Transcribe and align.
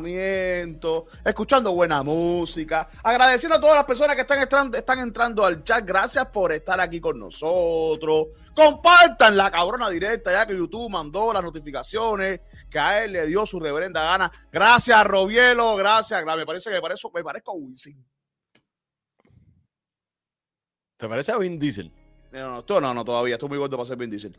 relajamiento, 0.00 1.06
escuchando 1.24 1.72
buena 1.72 2.02
música, 2.02 2.88
agradeciendo 3.02 3.56
a 3.56 3.60
todas 3.60 3.76
las 3.76 3.84
personas 3.84 4.14
que 4.14 4.22
están, 4.22 4.40
entrando, 4.40 4.76
están 4.76 4.98
entrando 5.00 5.44
al 5.44 5.62
chat. 5.64 5.84
Gracias 5.84 6.26
por 6.26 6.52
estar 6.52 6.80
aquí 6.80 7.00
con 7.00 7.18
nosotros. 7.18 8.28
Compartan 8.54 9.36
la 9.36 9.50
cabrona 9.50 9.88
directa, 9.90 10.32
ya 10.32 10.46
que 10.46 10.56
YouTube 10.56 10.90
mandó 10.90 11.32
las 11.32 11.42
notificaciones, 11.42 12.40
que 12.70 12.78
a 12.78 13.04
él 13.04 13.12
le 13.12 13.26
dio 13.26 13.44
su 13.46 13.60
reverenda 13.60 14.02
gana. 14.02 14.30
Gracias, 14.50 15.04
Robielo, 15.04 15.76
gracias. 15.76 16.24
Me 16.24 16.46
parece 16.46 16.70
que 16.70 16.76
me 16.76 16.82
parezco, 16.82 17.10
me 17.14 17.22
parezco 17.22 17.52
a 17.52 17.54
Wisin. 17.54 18.04
¿Te 20.96 21.08
parece 21.08 21.32
a 21.32 21.38
Vin 21.38 21.58
Diesel? 21.58 21.92
No, 22.32 22.64
no, 22.66 22.80
no, 22.80 22.94
no, 22.94 23.04
todavía. 23.04 23.34
Estoy 23.34 23.50
muy 23.50 23.58
gordo 23.58 23.76
para 23.76 23.86
ser 23.86 23.98
Vin 23.98 24.10
Diesel. 24.10 24.36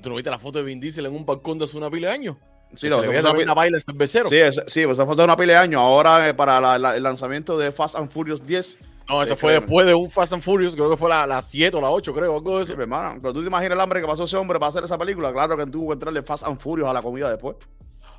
¿Tú 0.00 0.08
no 0.08 0.16
viste 0.16 0.30
la 0.30 0.38
foto 0.38 0.58
de 0.58 0.64
Vin 0.64 0.80
Diesel 0.80 1.06
en 1.06 1.14
un 1.14 1.24
balcón 1.24 1.58
de 1.58 1.66
hace 1.66 1.76
una 1.76 1.90
pila 1.90 2.08
de 2.08 2.14
años? 2.14 2.36
Sí, 2.76 2.88
se 2.88 3.00
le 3.00 3.08
ve 3.08 3.42
una 3.42 3.54
baila 3.54 3.78
cervecero. 3.80 4.28
Sí, 4.28 4.36
es, 4.36 4.60
sí, 4.66 4.84
pues 4.84 4.96
foto 4.96 5.16
de 5.16 5.24
una 5.24 5.36
pila 5.36 5.54
de 5.54 5.58
años. 5.58 5.80
Ahora 5.80 6.28
eh, 6.28 6.34
para 6.34 6.60
la, 6.60 6.78
la, 6.78 6.96
el 6.96 7.02
lanzamiento 7.02 7.58
de 7.58 7.72
Fast 7.72 7.96
and 7.96 8.10
Furious 8.10 8.44
10. 8.44 8.78
No, 9.08 9.22
eso 9.22 9.34
eh, 9.34 9.36
fue 9.36 9.52
después 9.52 9.86
de 9.86 9.94
un 9.94 10.10
Fast 10.10 10.32
and 10.32 10.42
Furious, 10.42 10.74
creo 10.74 10.90
que 10.90 10.96
fue 10.96 11.10
la, 11.10 11.26
la 11.26 11.42
7 11.42 11.76
o 11.76 11.80
la 11.80 11.90
8, 11.90 12.14
creo, 12.14 12.36
algo 12.36 12.56
de 12.56 12.64
eso. 12.64 12.74
Sí, 12.74 12.80
hermano, 12.80 13.18
pero 13.20 13.34
tú 13.34 13.40
te 13.40 13.46
imaginas 13.46 13.72
el 13.72 13.80
hambre 13.80 14.00
que 14.00 14.06
pasó 14.06 14.24
ese 14.24 14.36
hombre 14.36 14.58
para 14.58 14.70
hacer 14.70 14.84
esa 14.84 14.96
película. 14.96 15.32
Claro 15.32 15.56
que 15.56 15.66
tuvo 15.66 15.88
que 15.88 15.94
entrarle 15.94 16.22
Fast 16.22 16.44
and 16.44 16.58
Furious 16.58 16.88
a 16.88 16.92
la 16.92 17.02
comida 17.02 17.30
después. 17.30 17.56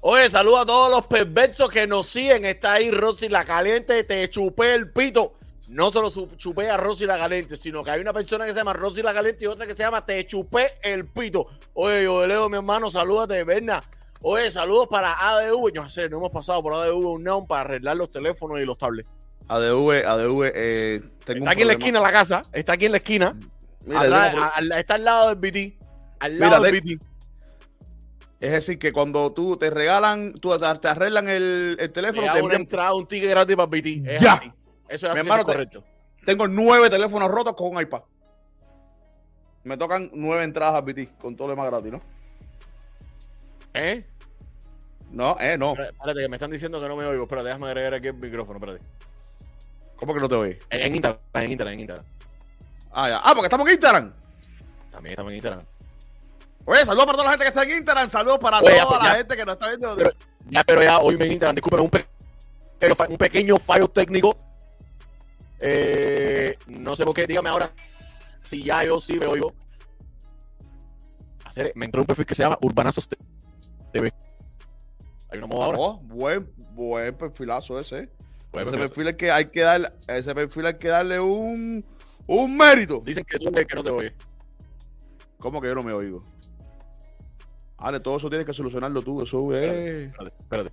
Oye, 0.02 0.30
saluda 0.30 0.62
a 0.62 0.66
todos 0.66 0.92
los 0.92 1.06
perversos 1.08 1.70
que 1.70 1.88
nos 1.88 2.06
siguen. 2.06 2.46
Está 2.46 2.74
ahí 2.74 2.92
Rosy 2.92 3.30
la 3.30 3.44
caliente, 3.44 4.04
te 4.04 4.30
chupé 4.30 4.76
el 4.76 4.92
pito 4.92 5.34
no 5.68 5.92
solo 5.92 6.10
chupé 6.38 6.70
a 6.70 6.78
Rosy 6.78 7.06
la 7.06 7.18
Galente, 7.18 7.58
sino 7.58 7.84
que 7.84 7.92
hay 7.92 8.02
una 8.02 8.14
persona 8.14 8.46
que 8.46 8.52
se 8.52 8.58
llama 8.58 8.74
Rosy 8.74 9.02
la 9.02 9.14
Galente 9.14 9.46
y 9.46 9.48
otra 9.48 9.66
que 9.66 9.76
se 9.76 9.84
llama 9.84 10.06
Te 10.06 10.26
chupé 10.28 10.74
el 10.84 11.08
pito. 11.08 11.48
Oye, 11.74 12.04
yo 12.04 12.26
leo 12.26 12.50
mi 12.50 12.58
hermano, 12.58 12.90
salúdate, 12.90 13.44
Berna. 13.44 13.84
Oye, 14.28 14.50
saludos 14.50 14.88
para 14.90 15.14
ADV. 15.14 15.72
Yo 15.72 15.88
sé, 15.88 16.10
no 16.10 16.18
hemos 16.18 16.32
pasado 16.32 16.64
por 16.64 16.74
ADV 16.74 16.96
un 16.98 17.24
neon 17.24 17.46
para 17.46 17.62
arreglar 17.62 17.96
los 17.96 18.10
teléfonos 18.10 18.60
y 18.60 18.66
los 18.66 18.76
tablets. 18.76 19.08
ADV, 19.48 20.04
ADV, 20.04 20.52
eh, 20.56 21.00
tengo 21.24 21.42
Está 21.42 21.52
aquí 21.52 21.62
en 21.62 21.68
la 21.68 21.74
esquina 21.74 22.00
la 22.00 22.12
casa, 22.12 22.44
está 22.52 22.74
aquí 22.74 22.86
en 22.86 22.94
la 22.94 22.98
esquina. 22.98 23.36
está 23.86 24.96
al 24.96 25.04
lado 25.06 25.30
del 25.30 25.36
BT. 25.36 25.78
Al 26.20 26.40
lado 26.40 26.64
del 26.64 26.82
BT. 26.82 27.04
Es 28.40 28.52
decir, 28.52 28.80
que 28.80 28.92
cuando 28.92 29.32
tú 29.32 29.58
te 29.58 29.70
regalan, 29.70 30.34
tú 30.34 30.58
te, 30.58 30.88
arreglan 30.88 31.28
el, 31.30 31.78
teléfono, 31.94 32.34
te, 32.34 32.42
una 32.42 32.56
entrada, 32.56 32.96
un 32.96 33.08
ticket 33.08 33.30
gratis 33.30 33.56
para 33.56 33.68
BT. 33.68 34.08
Es 34.08 34.24
ya. 34.24 34.34
Así. 34.34 34.52
Eso 34.90 35.12
es 35.12 35.18
hermano, 35.18 35.44
correcto. 35.44 35.84
Tengo 36.26 36.48
nueve 36.48 36.90
teléfonos 36.90 37.30
rotos 37.30 37.56
con 37.56 37.76
un 37.76 37.80
iPad. 37.80 38.02
Me 39.66 39.78
tocan 39.78 40.10
nueve 40.16 40.44
entradas 40.44 40.74
a 40.74 40.82
BT 40.82 41.16
con 41.20 41.36
todo 41.36 41.50
lo 41.50 41.54
demás 41.54 41.70
gratis, 41.70 41.92
¿no? 41.92 42.02
¿Eh? 43.76 44.04
No, 45.12 45.38
eh, 45.40 45.58
no. 45.58 45.74
Espérate, 45.74 46.22
que 46.22 46.28
me 46.28 46.36
están 46.36 46.52
diciendo 46.52 46.82
que 46.82 46.88
no 46.88 46.96
me 46.96 47.06
oigo. 47.06 47.24
Espérate, 47.24 47.48
déjame 47.48 47.68
agregar 47.68 47.94
aquí 47.94 48.08
el 48.08 48.16
micrófono, 48.16 48.58
espérate. 48.58 48.84
¿Cómo 49.96 50.14
que 50.14 50.20
no 50.20 50.30
te 50.30 50.36
oí? 50.36 50.58
En, 50.70 50.82
en 50.82 50.96
Instagram, 50.96 51.20
en 51.34 51.52
Instagram, 51.52 51.74
en 51.74 51.80
Instagram. 51.80 52.06
Ah, 52.92 53.10
ya. 53.10 53.18
Ah, 53.24 53.34
porque 53.34 53.46
estamos 53.46 53.68
en 53.68 53.74
Instagram. 53.74 54.14
También 54.92 55.12
estamos 55.12 55.32
en 55.32 55.36
Instagram. 55.38 55.64
Oye, 56.66 56.86
saludos 56.86 57.06
para 57.06 57.18
toda 57.18 57.26
la 57.26 57.32
gente 57.32 57.44
que 57.46 57.50
está 57.50 57.64
en 57.64 57.78
Instagram. 57.78 58.10
Saludos 58.10 58.40
para 58.40 58.60
toda 58.60 58.88
pues 58.88 59.04
la 59.04 59.16
gente 59.16 59.38
que 59.38 59.46
nos 59.46 59.54
está 59.54 59.68
viendo. 59.70 59.98
ya, 60.50 60.64
pero 60.64 60.84
ya, 60.84 61.00
hoy 61.00 61.16
en 61.16 61.32
Instagram, 61.32 61.56
disculpen, 61.56 61.80
un, 61.82 63.12
un 63.12 63.18
pequeño 63.18 63.58
fallo 63.58 63.88
técnico 63.88 64.38
eh, 65.60 66.58
no 66.68 66.96
sé 66.96 67.06
por 67.06 67.16
qué, 67.16 67.26
dígame 67.26 67.50
ahora 67.50 67.72
si 68.44 68.64
ya 68.64 68.84
yo 68.84 69.00
sí 69.00 69.18
me 69.18 69.26
oigo. 69.26 69.54
Me 71.74 71.86
entró 71.86 72.02
un 72.02 72.08
perfil 72.08 72.26
que 72.26 72.36
se 72.36 72.44
llama 72.44 72.58
Urbanazos 72.62 73.08
TV. 73.92 74.14
Hay 75.30 75.38
una 75.38 75.48
moda 75.48 75.66
ahora. 75.66 75.78
Oh, 75.80 76.00
buen, 76.04 76.50
buen 76.72 77.16
perfilazo 77.16 77.80
ese. 77.80 78.10
ese 78.54 78.78
perfil 78.78 79.08
es 79.08 79.16
que 79.16 79.32
hay 79.32 79.46
que 79.46 79.62
darle, 79.62 79.90
ese 80.08 80.34
perfil 80.34 80.66
hay 80.68 80.78
que 80.78 80.88
darle 80.88 81.20
un, 81.20 81.84
un 82.28 82.58
mérito. 82.58 83.00
Dicen 83.04 83.24
que 83.24 83.38
tú 83.38 83.52
que 83.52 83.76
no 83.76 83.84
te 83.84 83.90
oyes. 83.90 84.14
¿Cómo 85.40 85.62
que 85.62 85.68
yo 85.68 85.76
no 85.76 85.84
me 85.84 85.94
oigo? 85.94 86.24
Ale, 87.78 88.00
todo 88.00 88.18
eso 88.18 88.30
tienes 88.30 88.46
que 88.46 88.54
solucionarlo 88.54 89.02
tú. 89.02 89.22
Eso 89.22 89.54
es. 89.56 90.08
Espérate, 90.08 90.36
espérate, 90.40 90.72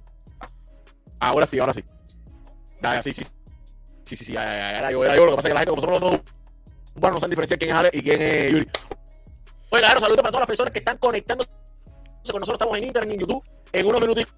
Ahora 1.20 1.46
sí, 1.46 1.58
ahora 1.58 1.72
sí. 1.72 1.84
Ya, 2.82 3.02
sí, 3.02 3.12
sí. 3.12 3.22
Sí, 4.04 4.16
sí, 4.16 4.24
sí, 4.24 4.32
era 4.32 4.90
yo, 4.90 5.04
era 5.04 5.16
yo. 5.16 5.24
Lo 5.24 5.32
que 5.32 5.36
pasa 5.36 5.48
es 5.48 5.50
que 5.50 5.54
la 5.54 5.60
gente, 5.60 5.70
como 5.70 5.82
nosotros 5.82 6.12
los 6.12 6.42
bueno, 6.94 7.14
no 7.14 7.20
saben 7.20 7.30
diferenciar 7.30 7.58
quién 7.58 7.70
es 7.70 7.76
Ale 7.76 7.90
y 7.92 8.02
quién 8.02 8.22
es 8.22 8.50
Yuri. 8.50 8.68
Oye, 9.70 9.82
claro, 9.82 10.00
saludos 10.00 10.22
para 10.22 10.30
todas 10.30 10.40
las 10.42 10.46
personas 10.46 10.72
que 10.72 10.78
están 10.80 10.98
conectando 10.98 11.44
con 11.44 12.40
nosotros. 12.40 12.54
Estamos 12.54 12.78
en 12.78 12.84
Instagram 12.84 13.10
y 13.10 13.14
en 13.14 13.20
YouTube. 13.20 13.44
En 13.72 13.86
unos 13.86 14.00
minutitos 14.00 14.34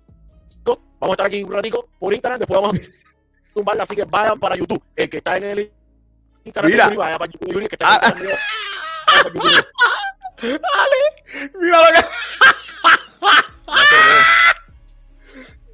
vamos 0.65 0.81
a 1.01 1.13
estar 1.13 1.27
aquí 1.27 1.43
un 1.43 1.53
ratico 1.53 1.89
por 1.99 2.13
Instagram. 2.13 2.39
Después 2.39 2.61
vamos 2.61 2.77
a 2.77 2.81
tumbarla, 3.53 3.83
así 3.83 3.95
que 3.95 4.05
vayan 4.05 4.39
para 4.39 4.57
YouTube. 4.57 4.83
El 4.97 5.09
que 5.09 5.19
está 5.19 5.37
en 5.37 5.45
el 5.45 5.73
Instagram, 6.45 6.73
mira. 6.73 6.89
Vaya 6.89 7.19
para 7.19 7.31
YouTube. 7.31 7.53
Yuri, 7.53 7.69
que 7.69 7.77
está 7.77 7.97
en 7.97 8.19
el 8.19 8.29
Instagram. 8.29 9.65
Ale, 10.43 11.51
mira 11.61 11.79
lo 11.79 11.87
que. 11.95 12.05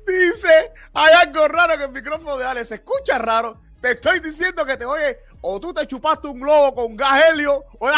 Dice, 0.06 0.70
hay 0.92 1.14
algo 1.14 1.49
raro 1.49 1.78
que 1.78 1.85
el 1.85 1.92
micrófono 1.92 2.37
de 2.37 2.44
Ale 2.44 2.62
se 2.64 2.75
escucha 2.76 3.18
raro. 3.18 3.61
Te 3.80 3.92
estoy 3.92 4.20
diciendo 4.20 4.66
que 4.66 4.76
te 4.76 4.85
oye, 4.85 5.18
o 5.40 5.59
tú 5.61 5.73
te 5.73 5.87
chupaste 5.87 6.26
un 6.26 6.40
globo 6.40 6.75
con 6.75 6.97
gas 6.97 7.30
helio, 7.30 7.64
o 7.78 7.88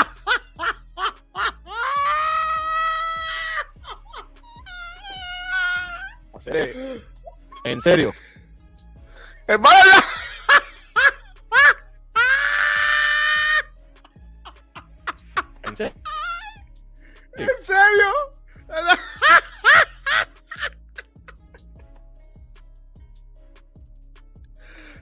la... 6.50 6.68
¿En 7.64 7.80
serio? 7.80 8.14
Hermano, 9.46 9.76
¿En 15.62 15.76
serio? 15.76 15.92
¿En 17.36 17.46
serio? 17.64 18.12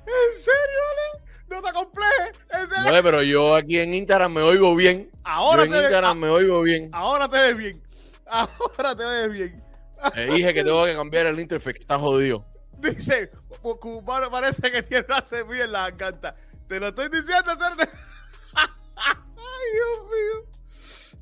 ¿En 0.06 0.40
serio, 0.40 0.80
Ale? 0.90 1.24
No 1.48 1.62
te 1.62 1.72
complejes. 1.72 2.38
No, 2.84 3.02
pero 3.02 3.22
yo 3.22 3.54
aquí 3.56 3.78
en 3.78 3.94
Instagram 3.94 4.32
me 4.32 4.42
oigo 4.42 4.74
bien. 4.76 5.10
Ahora 5.24 5.64
yo 5.64 5.74
en 5.74 5.80
Instagram 5.80 6.18
me 6.18 6.28
oigo 6.28 6.62
bien. 6.62 6.90
Ahora 6.92 7.28
te 7.28 7.38
ves 7.38 7.56
bien. 7.56 7.82
Ahora 8.26 8.96
te 8.96 9.04
ves 9.04 9.32
bien. 9.32 9.69
Te 10.14 10.26
dije 10.26 10.54
que 10.54 10.64
tengo 10.64 10.84
que 10.84 10.94
cambiar 10.94 11.26
el 11.26 11.38
interface, 11.38 11.74
que 11.74 11.80
está 11.80 11.98
jodido. 11.98 12.44
Dice, 12.78 13.30
Cubano 13.60 14.30
parece 14.30 14.70
que 14.70 14.82
tiene 14.82 15.04
una 15.08 15.24
semilla 15.26 15.64
en 15.64 15.72
la 15.72 15.90
garganta. 15.90 16.34
Te 16.66 16.80
lo 16.80 16.88
estoy 16.88 17.08
diciendo, 17.08 17.50
Ay, 18.54 19.66
Dios 19.74 20.06
mío. 20.08 20.50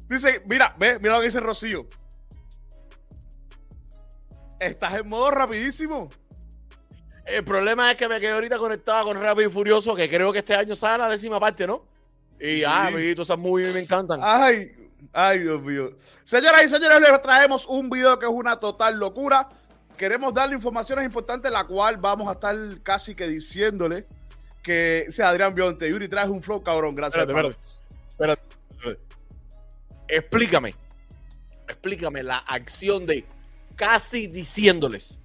Dice, 0.09 0.43
mira, 0.47 0.75
ve, 0.79 0.99
mira 0.99 1.15
lo 1.15 1.21
que 1.21 1.27
dice 1.27 1.41
Rocío. 1.41 1.87
Estás 4.61 4.95
en 4.95 5.09
modo 5.09 5.31
rapidísimo. 5.31 6.09
El 7.25 7.45
problema 7.45 7.91
es 7.91 7.97
que 7.97 8.09
me 8.09 8.19
quedé 8.21 8.33
ahorita 8.33 8.59
conectado 8.59 9.05
con 9.05 9.21
Rápido 9.21 9.51
y 9.51 9.53
Furioso, 9.53 9.95
que 9.95 10.09
creo 10.09 10.33
que 10.33 10.39
este 10.39 10.55
año 10.55 10.75
sale 10.75 10.99
la 11.03 11.11
décima 11.11 11.39
parte, 11.39 11.67
¿no? 11.67 11.87
Y, 12.41 12.63
ah, 12.65 12.87
amiguitos, 12.87 13.27
esas 13.27 13.39
muy 13.39 13.65
me 13.65 13.81
encantan. 13.81 14.21
Ay, 14.23 14.73
ay, 15.13 15.41
Dios 15.41 15.63
mío. 15.63 15.97
Señoras 16.25 16.65
y 16.65 16.69
señores, 16.69 17.01
les 17.01 17.23
traemos 17.23 17.67
un 17.67 17.91
video 17.91 18.19
que 18.19 18.27
es 18.27 18.33
una 18.33 18.59
total 18.59 18.99
locura. 18.99 19.49
Queremos 19.97 20.33
darle 20.33 20.55
informaciones 20.55 21.05
importantes, 21.05 21.51
la 21.51 21.65
cual 21.65 21.97
vamos 21.97 22.29
a 22.29 22.33
estar 22.33 22.57
casi 22.83 23.15
que 23.15 23.27
diciéndole 23.27 24.07
que 24.63 25.07
sea 25.11 25.31
Adrián 25.31 25.55
Bionte. 25.55 25.89
Yuri, 25.89 26.09
traes 26.09 26.29
un 26.29 26.43
flow 26.43 26.63
cabrón, 26.63 26.95
gracias. 26.95 27.27
Espérate, 27.27 27.57
espérate, 28.09 28.43
espérate. 28.71 29.03
Explícame. 30.09 30.75
Explícame 31.67 32.23
la 32.23 32.39
acción 32.39 33.07
de 33.07 33.27
casi 33.77 34.27
diciéndoles. 34.27 35.19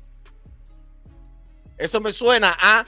Eso 1.78 2.02
me 2.02 2.12
suena 2.12 2.56
a 2.60 2.86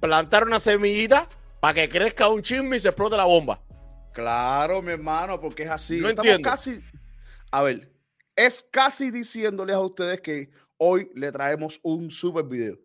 plantar 0.00 0.44
una 0.44 0.60
semillita 0.60 1.28
para 1.60 1.74
que 1.74 1.88
crezca 1.88 2.28
un 2.28 2.42
chisme 2.42 2.76
y 2.76 2.80
se 2.80 2.88
explote 2.88 3.16
la 3.16 3.24
bomba. 3.24 3.60
Claro, 4.18 4.82
mi 4.82 4.90
hermano, 4.90 5.40
porque 5.40 5.62
es 5.62 5.70
así. 5.70 6.00
No 6.00 6.08
Estamos 6.08 6.38
casi. 6.42 6.82
A 7.52 7.62
ver, 7.62 7.88
es 8.34 8.66
casi 8.68 9.12
diciéndoles 9.12 9.76
a 9.76 9.78
ustedes 9.78 10.20
que 10.20 10.50
hoy 10.76 11.08
le 11.14 11.30
traemos 11.30 11.78
un 11.84 12.10
super 12.10 12.42
video. 12.42 12.76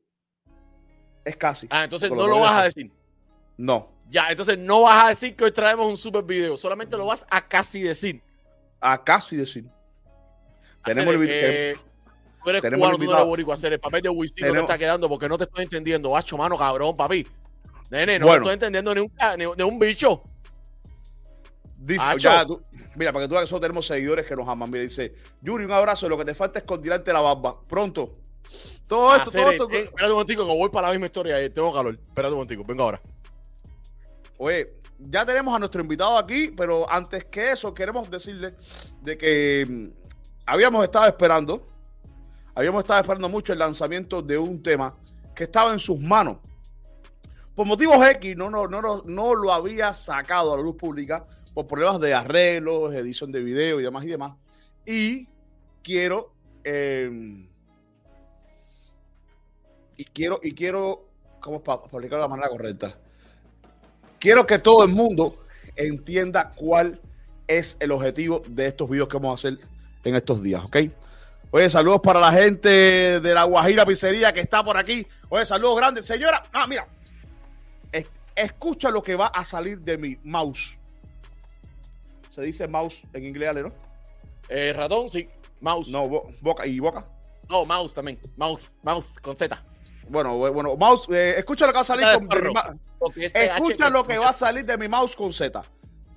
Es 1.25 1.35
casi. 1.35 1.65
Ah, 1.71 1.85
entonces 1.85 2.11
no 2.11 2.27
lo, 2.27 2.39
vas 2.39 2.59
a 2.59 2.63
decir. 2.65 2.91
No. 3.57 3.89
Ya, 4.11 4.27
entonces 4.29 4.59
no 4.59 4.83
vas 4.83 5.05
a 5.05 5.09
decir 5.09 5.35
que 5.35 5.45
hoy 5.45 5.51
traemos 5.51 5.87
un 5.87 5.97
super 5.97 6.21
video. 6.21 6.55
Solamente 6.55 6.95
lo 6.97 7.07
vas 7.07 7.25
a 7.31 7.47
casi 7.47 7.81
decir. 7.81 8.21
A 8.79 9.03
casi 9.03 9.35
decir. 9.35 9.65
Tenemos 10.83 11.15
el 11.15 11.19
video. 11.19 11.49
Eh, 11.49 11.75
Tú 12.43 12.49
eres 12.51 12.61
Tenemos 12.61 12.91
cubano, 12.91 13.05
tú 13.05 13.11
eres 13.11 13.25
boricua. 13.25 13.53
Hacer 13.55 13.73
el 13.73 13.79
papel 13.79 14.03
de 14.03 14.09
Wisin 14.09 14.45
no 14.45 14.53
te 14.53 14.59
está 14.59 14.77
quedando 14.77 15.09
porque 15.09 15.27
no 15.27 15.39
te 15.39 15.45
estoy 15.45 15.63
entendiendo. 15.63 16.11
Bacho, 16.11 16.37
mano, 16.37 16.59
cabrón, 16.59 16.95
papi. 16.95 17.25
Nene, 17.89 18.19
no 18.19 18.27
te 18.27 18.35
estoy 18.35 18.53
entendiendo 18.53 18.93
ni 18.93 19.01
un, 19.01 19.11
ni, 19.57 19.63
un 19.63 19.79
bicho. 19.79 20.21
Dice, 21.85 22.01
Acho. 22.05 22.17
ya, 22.17 22.45
tú- 22.45 22.61
mira, 22.95 23.11
para 23.11 23.25
que 23.25 23.27
tú 23.27 23.33
veas 23.33 23.41
que 23.41 23.45
nosotros 23.45 23.61
tenemos 23.61 23.85
seguidores 23.87 24.25
que 24.25 24.35
nos 24.37 24.47
aman. 24.47 24.69
Mira, 24.71 24.83
dice, 24.83 25.13
Yuri, 25.41 25.65
un 25.65 25.71
abrazo. 25.73 26.07
Lo 26.07 26.17
que 26.17 26.23
te 26.25 26.33
falta 26.33 26.59
es 26.59 26.65
coordinarte 26.65 27.11
la 27.11 27.19
barba. 27.19 27.61
Pronto. 27.67 28.07
Todo 28.87 29.15
esto, 29.15 29.31
todo 29.31 29.51
esto. 29.51 29.69
eh, 29.71 29.79
espérate 29.83 30.05
un 30.05 30.11
momentico, 30.13 30.45
que 30.45 30.53
voy 30.53 30.69
para 30.69 30.87
la 30.87 30.93
misma 30.93 31.07
historia. 31.07 31.39
eh, 31.41 31.49
Tengo 31.49 31.73
calor. 31.73 31.99
Espérate 32.01 32.31
un 32.33 32.39
momentico, 32.39 32.63
vengo 32.65 32.83
ahora. 32.83 33.01
Oye, 34.37 34.73
ya 34.99 35.25
tenemos 35.25 35.53
a 35.55 35.59
nuestro 35.59 35.81
invitado 35.81 36.17
aquí, 36.17 36.51
pero 36.55 36.89
antes 36.89 37.25
que 37.25 37.51
eso, 37.51 37.73
queremos 37.73 38.09
decirle 38.09 38.55
de 39.01 39.17
que 39.17 39.65
mm, 39.69 39.87
habíamos 40.45 40.83
estado 40.85 41.07
esperando, 41.07 41.61
habíamos 42.55 42.83
estado 42.83 43.01
esperando 43.01 43.27
mucho 43.29 43.53
el 43.53 43.59
lanzamiento 43.59 44.21
de 44.21 44.37
un 44.37 44.61
tema 44.61 44.95
que 45.35 45.45
estaba 45.45 45.73
en 45.73 45.79
sus 45.79 45.99
manos. 45.99 46.37
Por 47.55 47.67
motivos 47.67 48.05
X, 48.07 48.35
no, 48.35 48.49
no, 48.49 48.67
no, 48.67 48.81
no, 48.81 49.01
no 49.05 49.35
lo 49.35 49.53
había 49.53 49.93
sacado 49.93 50.53
a 50.53 50.57
la 50.57 50.63
luz 50.63 50.75
pública 50.75 51.23
por 51.53 51.67
problemas 51.67 51.99
de 51.99 52.13
arreglos, 52.13 52.93
edición 52.93 53.31
de 53.31 53.43
video 53.43 53.79
y 53.79 53.83
demás 53.83 54.03
y 54.05 54.07
demás. 54.07 54.33
Y 54.85 55.27
quiero. 55.83 56.33
eh, 56.63 57.47
y 59.97 60.05
quiero, 60.05 60.39
y 60.43 60.53
quiero. 60.53 61.09
¿Cómo 61.39 61.61
para 61.61 61.81
de 61.99 62.07
la 62.09 62.27
manera 62.27 62.49
correcta? 62.49 62.97
quiero 64.23 64.47
que 64.47 64.57
todo 64.57 64.85
el 64.85 64.89
mundo 64.89 65.37
entienda 65.75 66.53
cuál 66.55 67.01
es 67.45 67.75
el 67.81 67.91
objetivo 67.91 68.41
de 68.47 68.67
estos 68.67 68.89
videos 68.89 69.09
que 69.09 69.17
vamos 69.17 69.31
a 69.31 69.49
hacer 69.49 69.59
en 70.05 70.15
estos 70.15 70.41
días, 70.41 70.63
¿ok? 70.63 70.77
Oye, 71.51 71.69
saludos 71.69 71.99
para 72.01 72.21
la 72.21 72.31
gente 72.31 73.19
de 73.19 73.33
la 73.33 73.43
Guajira 73.43 73.85
Pizzería 73.85 74.31
que 74.33 74.39
está 74.39 74.63
por 74.63 74.77
aquí. 74.77 75.05
Oye, 75.27 75.45
saludos 75.45 75.75
grandes. 75.75 76.05
Señora, 76.05 76.41
ah, 76.53 76.65
mira. 76.67 76.87
Es- 77.91 78.07
escucha 78.33 78.89
lo 78.89 79.03
que 79.03 79.15
va 79.15 79.27
a 79.27 79.43
salir 79.43 79.79
de 79.81 79.97
mi 79.97 80.17
mouse. 80.23 80.77
Se 82.33 82.41
dice 82.41 82.67
mouse 82.67 83.01
en 83.13 83.25
inglés, 83.25 83.49
Ale, 83.49 83.61
¿no? 83.61 83.71
Eh, 84.49 84.73
ratón, 84.73 85.07
sí. 85.07 85.29
Mouse. 85.61 85.87
No, 85.89 86.09
bo- 86.09 86.31
boca 86.41 86.65
y 86.65 86.79
boca. 86.79 87.05
No, 87.47 87.63
mouse 87.63 87.93
también. 87.93 88.19
Mouse, 88.37 88.71
mouse 88.81 89.05
con 89.21 89.37
Z. 89.37 89.61
Bueno, 90.09 90.35
bueno, 90.37 90.75
mouse, 90.75 91.07
eh, 91.11 91.35
escucha 91.37 91.67
lo 91.67 91.71
que 91.73 91.75
va 91.77 91.81
a 91.81 91.85
salir 91.85 92.05
con, 92.99 93.13
mi 93.15 93.25
este 93.25 93.45
Escucha 93.45 93.89
lo 93.91 94.03
que 94.03 94.17
va 94.17 94.29
a 94.29 94.33
salir 94.33 94.65
de 94.65 94.77
mi 94.79 94.87
mouse 94.87 95.15
con 95.15 95.31
Z. 95.31 95.61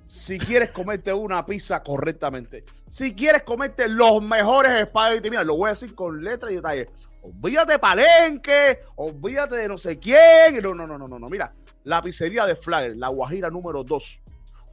Si 0.09 0.39
quieres 0.39 0.71
comerte 0.71 1.13
una 1.13 1.45
pizza 1.45 1.83
correctamente, 1.83 2.65
si 2.89 3.13
quieres 3.13 3.43
comerte 3.43 3.87
los 3.87 4.23
mejores 4.23 4.71
espaguetis, 4.71 5.29
mira, 5.29 5.43
lo 5.43 5.55
voy 5.55 5.67
a 5.67 5.73
decir 5.73 5.93
con 5.93 6.23
letra 6.23 6.51
y 6.51 6.55
detalle. 6.55 6.89
Olvídate 7.21 7.77
palenque, 7.77 8.79
olvídate 8.95 9.57
de 9.57 9.67
no 9.67 9.77
sé 9.77 9.99
quién. 9.99 10.61
No, 10.63 10.73
no, 10.73 10.87
no, 10.87 10.97
no, 10.97 11.19
no. 11.19 11.27
Mira, 11.27 11.53
la 11.83 12.01
pizzería 12.01 12.47
de 12.47 12.55
Flyer, 12.55 12.97
la 12.97 13.09
Guajira 13.09 13.51
número 13.51 13.83
2, 13.83 14.19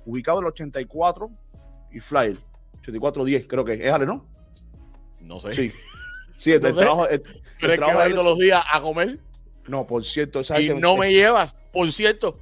ubicado 0.06 0.38
en 0.38 0.44
el 0.44 0.48
84 0.50 1.30
y 1.92 2.00
Flyer, 2.00 2.36
8410, 2.80 3.46
creo 3.46 3.64
que 3.64 3.74
es, 3.74 3.92
Ale, 3.92 4.06
¿no? 4.06 4.26
No 5.20 5.40
sé. 5.40 5.54
Sí. 5.54 5.72
Sí, 6.36 6.52
el, 6.52 6.60
No 6.62 6.68
el 6.68 6.74
trabajo. 6.74 7.08
el- 7.08 7.14
el 7.14 7.22
¿Crees 7.58 7.70
que 7.72 7.76
trabajo 7.76 8.00
de- 8.00 8.10
todos 8.10 8.24
los 8.24 8.38
días 8.38 8.64
a 8.70 8.80
comer? 8.82 9.18
No, 9.66 9.86
por 9.86 10.04
cierto, 10.04 10.40
esa 10.40 10.60
Y 10.60 10.66
gente- 10.66 10.80
no 10.80 10.96
me 10.96 11.12
llevas, 11.12 11.54
por 11.72 11.90
cierto. 11.90 12.32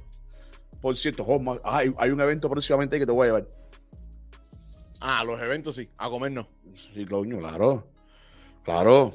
Por 0.81 0.97
cierto, 0.97 1.23
Josma, 1.23 1.59
hay, 1.63 1.93
hay 1.97 2.09
un 2.11 2.19
evento 2.19 2.49
próximamente 2.49 2.99
que 2.99 3.05
te 3.05 3.11
voy 3.11 3.25
a 3.27 3.29
llevar. 3.29 3.47
Ah, 4.99 5.23
los 5.23 5.39
eventos 5.41 5.75
sí, 5.75 5.89
a 5.97 6.09
comer 6.09 6.31
no. 6.31 6.47
Sí, 6.93 7.05
coño, 7.05 7.37
claro. 7.39 7.87
Claro. 8.63 9.13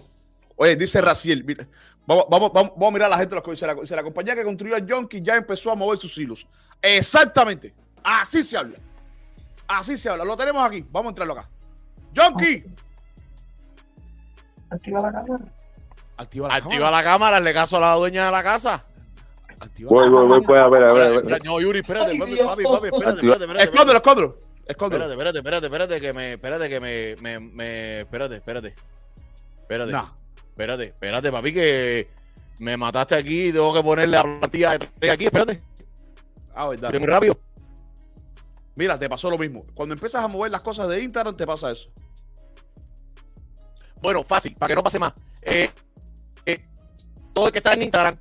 Oye, 0.57 0.77
dice 0.77 1.01
Raciel, 1.01 1.45
mira, 1.45 1.67
vamos, 2.07 2.27
vamos, 2.31 2.53
vamos, 2.53 2.73
vamos 2.73 2.89
a 2.89 2.93
mirar 2.93 3.07
a 3.07 3.11
la 3.11 3.19
gente 3.19 3.31
de 3.31 3.37
los 3.37 3.45
que 3.45 3.51
dice 3.53 3.67
la, 3.67 3.75
la 3.75 4.03
compañía 4.03 4.35
que 4.35 4.45
construyó 4.45 4.77
a 4.77 4.81
Jonky 4.87 5.21
ya 5.23 5.37
empezó 5.37 5.71
a 5.71 5.75
mover 5.75 5.99
sus 5.99 6.17
hilos. 6.19 6.47
Exactamente. 6.83 7.75
Así 8.05 8.43
se 8.43 8.57
habla. 8.57 8.79
Así 9.69 9.97
se 9.97 10.09
habla. 10.09 10.25
Lo 10.25 10.37
tenemos 10.37 10.65
aquí. 10.67 10.85
Vamos 10.91 11.07
a 11.07 11.11
entrarlo 11.11 11.33
acá. 11.35 11.49
Jonky. 12.17 12.65
Activa 14.71 15.01
la 15.01 15.13
cámara. 15.13 15.45
Activa 16.17 16.49
la 16.49 16.55
Activa 16.57 16.75
cámara. 16.87 16.97
la 16.97 17.03
cámara, 17.05 17.41
le 17.41 17.55
caso 17.55 17.77
a 17.77 17.81
la 17.81 17.93
dueña 17.95 18.27
de 18.27 18.33
la 18.33 18.43
casa. 18.43 18.85
Activa 19.61 19.89
Voy, 19.91 20.05
la 20.07 20.11
voy, 20.13 20.29
voy, 20.29 20.41
pues, 20.43 20.61
a 20.61 20.69
ver, 20.69 20.85
a 20.85 20.93
ver, 20.93 21.03
a 21.03 21.09
ver. 21.11 21.17
Espera, 21.19 21.39
No, 21.45 21.61
Yuri, 21.61 21.81
espérate, 21.81 22.11
Ay, 22.13 22.19
papi, 22.19 22.37
papi, 22.37 22.63
papi, 22.65 22.87
espérate, 22.89 23.17
espérate, 23.21 23.45
espérate. 23.45 23.65
Escóndelo, 23.65 23.99
escóndelo. 23.99 24.35
Escóndelo. 24.67 25.05
Espérate, 25.11 25.39
espérate, 25.39 25.67
espérate, 25.67 25.67
espérate, 25.97 26.01
que 26.01 26.13
me, 26.13 26.33
espérate, 26.35 26.69
que 26.69 26.81
me, 26.81 27.17
me, 27.21 27.41
me, 27.41 28.01
espérate, 28.01 28.37
espérate. 28.37 28.75
Espérate, 29.61 29.93
Nah. 29.93 30.05
espérate, 30.51 30.85
espérate, 30.85 31.33
papi, 31.33 31.53
que 31.53 32.09
me 32.61 32.77
mataste 32.77 33.15
aquí 33.15 33.49
y 33.49 33.53
tengo 33.53 33.73
que 33.75 33.83
ponerle 33.83 34.17
la 34.17 34.23
plantilla 34.23 34.73
de 34.73 34.79
tres 34.99 35.13
aquí, 35.13 35.25
espérate, 35.27 35.63
Ah, 36.55 36.69
verdad. 36.69 36.93
muy 36.93 37.07
rápido. 37.07 37.35
Mira, 38.79 38.97
te 38.97 39.09
pasó 39.09 39.29
lo 39.29 39.37
mismo. 39.37 39.65
Cuando 39.75 39.95
empiezas 39.95 40.23
a 40.23 40.29
mover 40.29 40.53
las 40.53 40.61
cosas 40.61 40.89
de 40.89 41.03
Instagram, 41.03 41.35
te 41.35 41.45
pasa 41.45 41.73
eso. 41.73 41.91
Bueno, 44.01 44.23
fácil, 44.23 44.55
para 44.55 44.69
que 44.69 44.77
no 44.77 44.85
pase 44.85 45.01
más. 45.01 45.13
Eh, 45.43 45.69
eh, 46.47 46.65
todo 47.35 47.47
el 47.47 47.53
que 47.53 47.59
está 47.59 47.73
en 47.73 47.83
Instagram, 47.83 48.15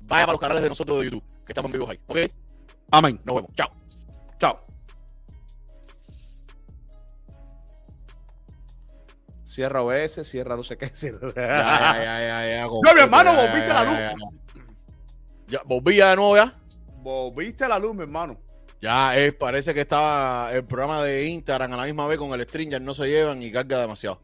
vaya 0.00 0.26
para 0.26 0.32
los 0.32 0.40
canales 0.40 0.64
de 0.64 0.68
nosotros 0.68 0.98
de 0.98 1.04
YouTube, 1.04 1.22
que 1.46 1.52
estamos 1.52 1.68
en 1.68 1.72
vivo 1.78 1.88
ahí. 1.88 2.00
Ok, 2.08 2.18
Amén. 2.90 3.20
nos 3.24 3.36
vemos. 3.36 3.52
Chao. 3.54 3.68
Chao. 4.40 4.58
Cierra 9.44 9.82
OS, 9.82 10.26
cierra 10.26 10.56
no 10.56 10.64
sé 10.64 10.76
qué. 10.76 10.88
Cierra. 10.88 11.30
Ya, 11.36 11.94
ya, 11.94 12.04
ya, 12.04 12.26
ya, 12.26 12.56
ya, 12.56 12.66
No, 12.66 12.94
mi 12.96 13.00
hermano, 13.00 13.36
volviste 13.36 13.68
la 13.68 13.84
luz. 13.84 14.24
Ya, 15.46 15.62
volví 15.64 15.96
ya 15.98 16.10
de 16.10 16.16
nuevo 16.16 16.34
ya. 16.34 16.52
Volviste 16.98 17.68
la 17.68 17.78
luz, 17.78 17.94
mi 17.94 18.02
hermano. 18.02 18.49
Ya 18.80 19.16
es, 19.16 19.34
parece 19.34 19.74
que 19.74 19.80
estaba 19.80 20.50
el 20.52 20.64
programa 20.64 21.02
de 21.02 21.26
Instagram 21.26 21.72
a 21.74 21.76
la 21.76 21.84
misma 21.84 22.06
vez 22.06 22.16
con 22.18 22.32
el 22.32 22.40
Stringer, 22.42 22.80
no 22.80 22.94
se 22.94 23.06
llevan 23.06 23.42
y 23.42 23.52
carga 23.52 23.78
demasiado. 23.80 24.20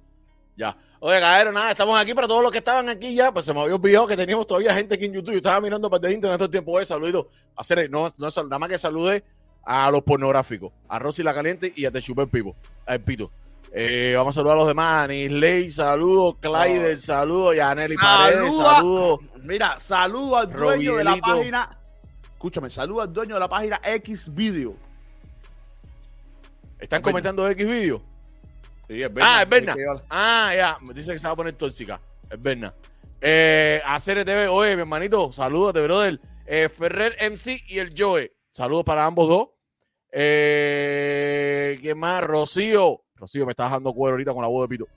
Ya. 0.57 0.75
Oye, 0.99 1.21
cabrón, 1.21 1.53
nada, 1.55 1.71
estamos 1.73 2.01
aquí 2.01 2.15
para 2.15 2.27
todos 2.27 2.43
los 2.43 2.51
que 2.51 2.59
estaban 2.59 2.89
aquí 2.89 3.15
ya. 3.15 3.31
Pues 3.33 3.45
se 3.45 3.53
me 3.53 3.61
había 3.61 3.75
olvidado 3.75 4.07
que 4.07 4.17
teníamos 4.17 4.47
todavía 4.47 4.75
gente 4.75 4.95
aquí 4.95 5.05
en 5.05 5.13
YouTube. 5.13 5.33
Yo 5.33 5.37
estaba 5.39 5.61
mirando 5.61 5.91
para 5.91 6.09
de 6.09 6.15
Internet 6.15 6.39
todo 6.39 6.47
el 6.47 6.51
tiempo. 6.51 6.73
Oye, 6.73 6.87
saludo. 6.87 7.29
Hacer, 7.55 7.91
no, 7.91 8.11
no, 8.17 8.29
nada 8.45 8.59
más 8.59 8.69
que 8.71 8.79
salude 8.79 9.23
a 9.63 9.91
los 9.91 10.03
pornográficos, 10.03 10.73
a 10.89 10.99
Rosy 10.99 11.23
la 11.23 11.35
Caliente 11.35 11.73
y 11.77 11.85
a 11.85 11.91
Te 11.91 12.01
Chupé 12.01 12.23
el 12.23 12.29
Pipo, 12.29 12.57
al 12.87 13.01
Pito. 13.03 13.31
Eh, 13.73 14.15
vamos 14.17 14.35
a 14.35 14.41
saludar 14.41 14.57
a 14.57 14.61
los 14.61 14.69
demás. 14.69 15.05
Anisley, 15.05 15.71
saludos. 15.71 16.37
Clyde, 16.41 16.95
Oh. 16.95 16.97
saludos. 16.97 17.57
Yaneli 17.57 17.95
Paredes, 17.97 18.55
Saluda. 18.55 18.75
saludos. 18.75 19.21
Mira, 19.43 19.79
saludo 19.81 20.37
al 20.39 20.51
dueño 20.51 20.97
de 20.97 21.05
la 21.05 21.17
página. 21.17 21.79
Escúchame, 22.37 22.69
saludo 22.69 23.01
al 23.01 23.13
dueño 23.13 23.35
de 23.35 23.41
la 23.41 23.49
página 23.49 23.81
X 23.83 24.33
Video. 24.35 24.77
¿Están 26.79 26.99
Berna. 27.01 27.03
comentando 27.03 27.49
X 27.49 27.67
video? 27.67 28.03
Sí, 28.87 29.03
es 29.03 29.11
Ah, 29.23 29.43
es 29.43 29.49
Berna. 29.49 29.75
Ah, 30.11 30.53
ya, 30.55 30.79
me 30.83 30.93
dice 30.93 31.13
que 31.15 31.19
se 31.19 31.27
va 31.27 31.33
a 31.33 31.37
poner 31.37 31.55
tóxica. 31.55 31.99
Es 32.31 32.41
Berna. 32.41 32.75
Eh, 33.23 33.81
a 33.87 33.99
CRTV, 33.99 34.51
oye, 34.51 34.77
mi 34.77 34.83
hermanito, 34.83 35.33
salúdate, 35.33 35.81
brother. 35.83 36.21
Eh, 36.45 36.69
Ferrer 36.69 37.17
MC 37.33 37.63
y 37.69 37.79
el 37.79 37.95
Joe. 37.97 38.31
Saludos 38.53 38.85
para 38.85 39.07
ambos 39.07 39.29
dos. 39.29 39.49
Eh, 40.13 41.79
¿Qué 41.81 41.95
más? 41.95 42.23
Rocío. 42.23 43.03
Rocío, 43.15 43.47
me 43.47 43.53
está 43.53 43.65
dejando 43.65 43.95
cuero 43.95 44.13
ahorita 44.15 44.35
con 44.35 44.43
la 44.43 44.49
voz 44.49 44.69
de 44.69 44.77
Pito. 44.77 44.89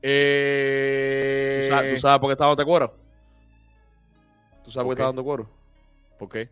Eh, 0.00 1.66
¿Tú 1.68 1.74
sabes, 1.76 1.94
tú 1.94 2.00
sabes 2.00 2.18
por 2.20 2.28
qué 2.30 2.32
está 2.32 2.46
dando 2.46 2.64
cuero? 2.64 2.94
¿Tú 4.64 4.70
sabes 4.70 4.74
por 4.76 4.84
¿Por 4.86 4.94
qué 4.94 5.00
qué? 5.00 5.04
dando 5.04 5.22
cuero? 5.22 5.50
¿Por 6.18 6.28
qué? 6.28 6.48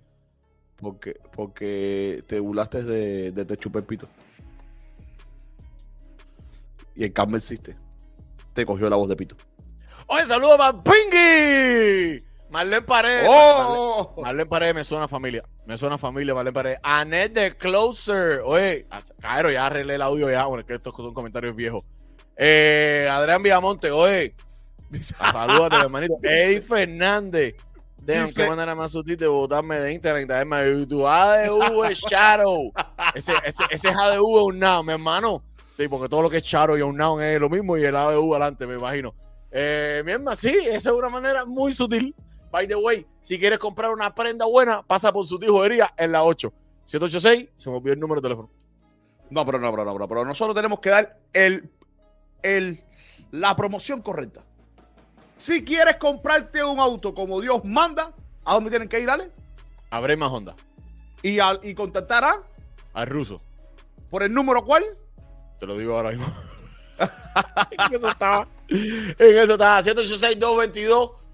Porque, 0.76 1.16
porque 1.34 2.24
te 2.26 2.40
burlaste 2.40 2.82
de, 2.82 3.30
de 3.30 3.44
Te 3.44 3.56
Chupé 3.56 3.78
el 3.78 3.84
Pito. 3.84 4.08
Y 6.94 7.04
el 7.04 7.12
Carmen 7.12 7.36
existe. 7.36 7.76
Te 8.54 8.66
cogió 8.66 8.90
la 8.90 8.96
voz 8.96 9.08
de 9.08 9.16
Pito. 9.16 9.36
Oye, 10.06 10.26
saludos 10.26 10.58
para 10.58 10.76
Pingy. 10.82 12.22
Marlene 12.50 12.82
Paredes. 12.82 13.26
¡Oh! 13.30 14.14
Marlene 14.20 14.46
Paredes 14.46 14.74
me 14.74 14.84
suena 14.84 15.04
a 15.04 15.08
familia. 15.08 15.42
Me 15.64 15.78
suena 15.78 15.94
a 15.94 15.98
familia, 15.98 16.34
Marlene 16.34 16.52
Paredes. 16.52 16.78
Annette 16.82 17.32
de 17.32 17.56
Closer. 17.56 18.40
Oye, 18.44 18.86
Caero, 19.20 19.50
ya 19.50 19.66
arreglé 19.66 19.94
el 19.94 20.02
audio 20.02 20.30
ya. 20.30 20.44
Bueno, 20.44 20.60
es 20.60 20.66
que 20.66 20.74
estos 20.74 20.94
son 20.94 21.14
comentarios 21.14 21.56
viejos. 21.56 21.84
Eh, 22.36 23.08
Adrián 23.10 23.42
Villamonte, 23.42 23.90
oye. 23.90 24.34
Salúdate, 25.00 25.76
hermanito. 25.76 26.14
Eddie 26.22 26.60
Fernández. 26.60 27.54
Dejan 28.04 28.26
Dice- 28.26 28.42
qué 28.42 28.48
manera 28.48 28.74
más 28.74 28.90
sutil 28.92 29.16
de 29.16 29.26
botarme 29.28 29.78
de 29.78 29.98
traerme 29.98 30.62
de 30.62 30.80
YouTube. 30.80 31.06
ADV 31.06 31.84
es 31.90 31.98
Shadow. 32.00 32.72
Ese, 33.14 33.32
ese, 33.44 33.64
ese 33.70 33.88
es 33.90 33.96
ADV 33.96 34.14
es 34.14 34.42
un 34.44 34.58
now, 34.58 34.82
mi 34.82 34.92
hermano. 34.92 35.40
Sí, 35.74 35.88
porque 35.88 36.08
todo 36.08 36.22
lo 36.22 36.30
que 36.30 36.38
es 36.38 36.44
Shadow 36.44 36.76
y 36.76 36.82
un 36.82 36.96
now 36.96 37.20
es 37.20 37.40
lo 37.40 37.48
mismo 37.48 37.76
y 37.78 37.84
el 37.84 37.94
ADV 37.96 38.32
adelante, 38.32 38.66
me 38.66 38.74
imagino. 38.74 39.14
Eh, 39.50 40.02
mi 40.04 40.12
hermano, 40.12 40.34
sí, 40.36 40.48
esa 40.50 40.90
es 40.90 40.96
una 40.96 41.08
manera 41.08 41.44
muy 41.44 41.72
sutil. 41.72 42.14
By 42.50 42.66
the 42.66 42.74
way, 42.74 43.06
si 43.20 43.38
quieres 43.38 43.58
comprar 43.58 43.90
una 43.90 44.14
prenda 44.14 44.44
buena, 44.46 44.82
pasa 44.82 45.12
por 45.12 45.26
su 45.26 45.38
jodería 45.38 45.92
en 45.96 46.12
la 46.12 46.24
8. 46.24 46.52
786, 46.84 47.50
se 47.56 47.70
me 47.70 47.76
olvidó 47.76 47.94
el 47.94 48.00
número 48.00 48.20
de 48.20 48.26
teléfono. 48.26 48.50
No, 49.30 49.46
pero 49.46 49.58
no, 49.58 49.70
pero 49.70 49.84
no, 49.84 49.92
pero, 49.94 50.08
pero 50.08 50.24
nosotros 50.24 50.54
tenemos 50.54 50.80
que 50.80 50.90
dar 50.90 51.18
el, 51.32 51.70
el, 52.42 52.82
la 53.30 53.56
promoción 53.56 54.02
correcta. 54.02 54.42
Si 55.42 55.64
quieres 55.64 55.96
comprarte 55.96 56.62
un 56.62 56.78
auto 56.78 57.12
como 57.12 57.40
Dios 57.40 57.64
manda, 57.64 58.12
¿a 58.44 58.54
dónde 58.54 58.70
tienen 58.70 58.88
que 58.88 59.00
ir, 59.00 59.10
Ale? 59.10 59.28
Abre 59.90 60.16
más 60.16 60.30
Honda. 60.30 60.54
Y, 61.20 61.40
al- 61.40 61.58
y 61.64 61.74
contactar 61.74 62.22
a 62.22 62.36
Al 62.94 63.08
ruso. 63.08 63.40
¿Por 64.08 64.22
el 64.22 64.32
número 64.32 64.64
cuál? 64.64 64.84
Te 65.58 65.66
lo 65.66 65.76
digo 65.76 65.96
ahora 65.96 66.10
mismo. 66.12 66.32
en 67.88 67.94
eso 67.96 68.08
estaba. 68.08 68.46
En 68.68 69.36
eso 69.38 69.52
estaba. 69.54 69.82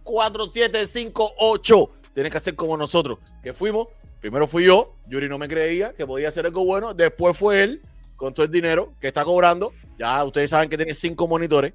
186-222-4758. 0.07 1.91
Tienes 2.15 2.33
que 2.33 2.39
hacer 2.39 2.55
como 2.57 2.79
nosotros, 2.79 3.19
que 3.43 3.53
fuimos. 3.53 3.89
Primero 4.23 4.49
fui 4.49 4.65
yo. 4.65 4.95
Yuri 5.07 5.29
no 5.29 5.37
me 5.37 5.49
creía 5.49 5.93
que 5.93 6.07
podía 6.07 6.29
hacer 6.29 6.47
algo 6.47 6.65
bueno. 6.65 6.95
Después 6.95 7.37
fue 7.37 7.63
él, 7.63 7.83
con 8.17 8.33
todo 8.33 8.47
el 8.47 8.53
dinero 8.53 8.95
que 9.03 9.09
está 9.09 9.23
cobrando. 9.23 9.75
Ya 9.99 10.25
ustedes 10.25 10.49
saben 10.49 10.71
que 10.71 10.79
tiene 10.79 10.95
cinco 10.95 11.29
monitores. 11.29 11.75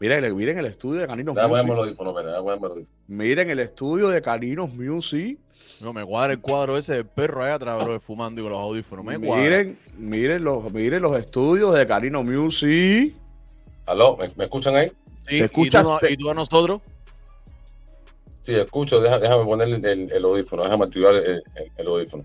Miren, 0.00 0.36
miren 0.36 0.58
el 0.58 0.66
estudio 0.66 1.00
de 1.00 1.06
Caninos 1.06 1.34
ponerme 1.34 1.72
Music. 1.76 1.92
espera. 1.92 2.74
Miren 3.06 3.50
el 3.50 3.60
estudio 3.60 4.08
de 4.08 4.20
Caninos 4.20 4.74
Music. 4.74 5.38
No, 5.80 5.92
me 5.92 6.04
cuadra 6.04 6.32
el 6.34 6.40
cuadro 6.40 6.76
ese 6.76 6.94
del 6.94 7.06
perro 7.06 7.42
ahí 7.44 7.52
atrás, 7.52 7.82
bro, 7.82 7.98
fumando 8.00 8.40
y 8.40 8.44
con 8.44 8.52
los 8.52 8.60
audífonos. 8.60 9.04
Me 9.04 9.18
cuadra. 9.18 9.42
Miren, 9.42 9.78
miren 9.98 10.44
los, 10.44 10.72
miren 10.72 11.00
los 11.02 11.16
estudios 11.18 11.74
de 11.74 11.86
Canino 11.86 12.22
Music. 12.22 13.14
¿Aló? 13.86 14.16
¿Me, 14.16 14.28
me 14.36 14.44
escuchan 14.44 14.76
ahí? 14.76 14.88
Sí, 15.22 15.38
te 15.38 15.44
escuchas- 15.44 15.86
¿Y 16.10 16.16
tú, 16.16 16.26
y 16.26 16.30
a 16.30 16.34
nosotros? 16.34 16.82
Sí, 18.42 18.54
escucho. 18.54 19.00
Deja- 19.00 19.18
déjame 19.18 19.44
poner 19.44 19.68
el, 19.68 19.84
el- 19.86 20.12
el 20.12 20.24
audífono, 20.24 20.64
déjame 20.64 20.84
activar 20.84 21.14
el, 21.14 21.24
el- 21.26 21.42
el 21.76 21.86
audífono. 21.86 22.24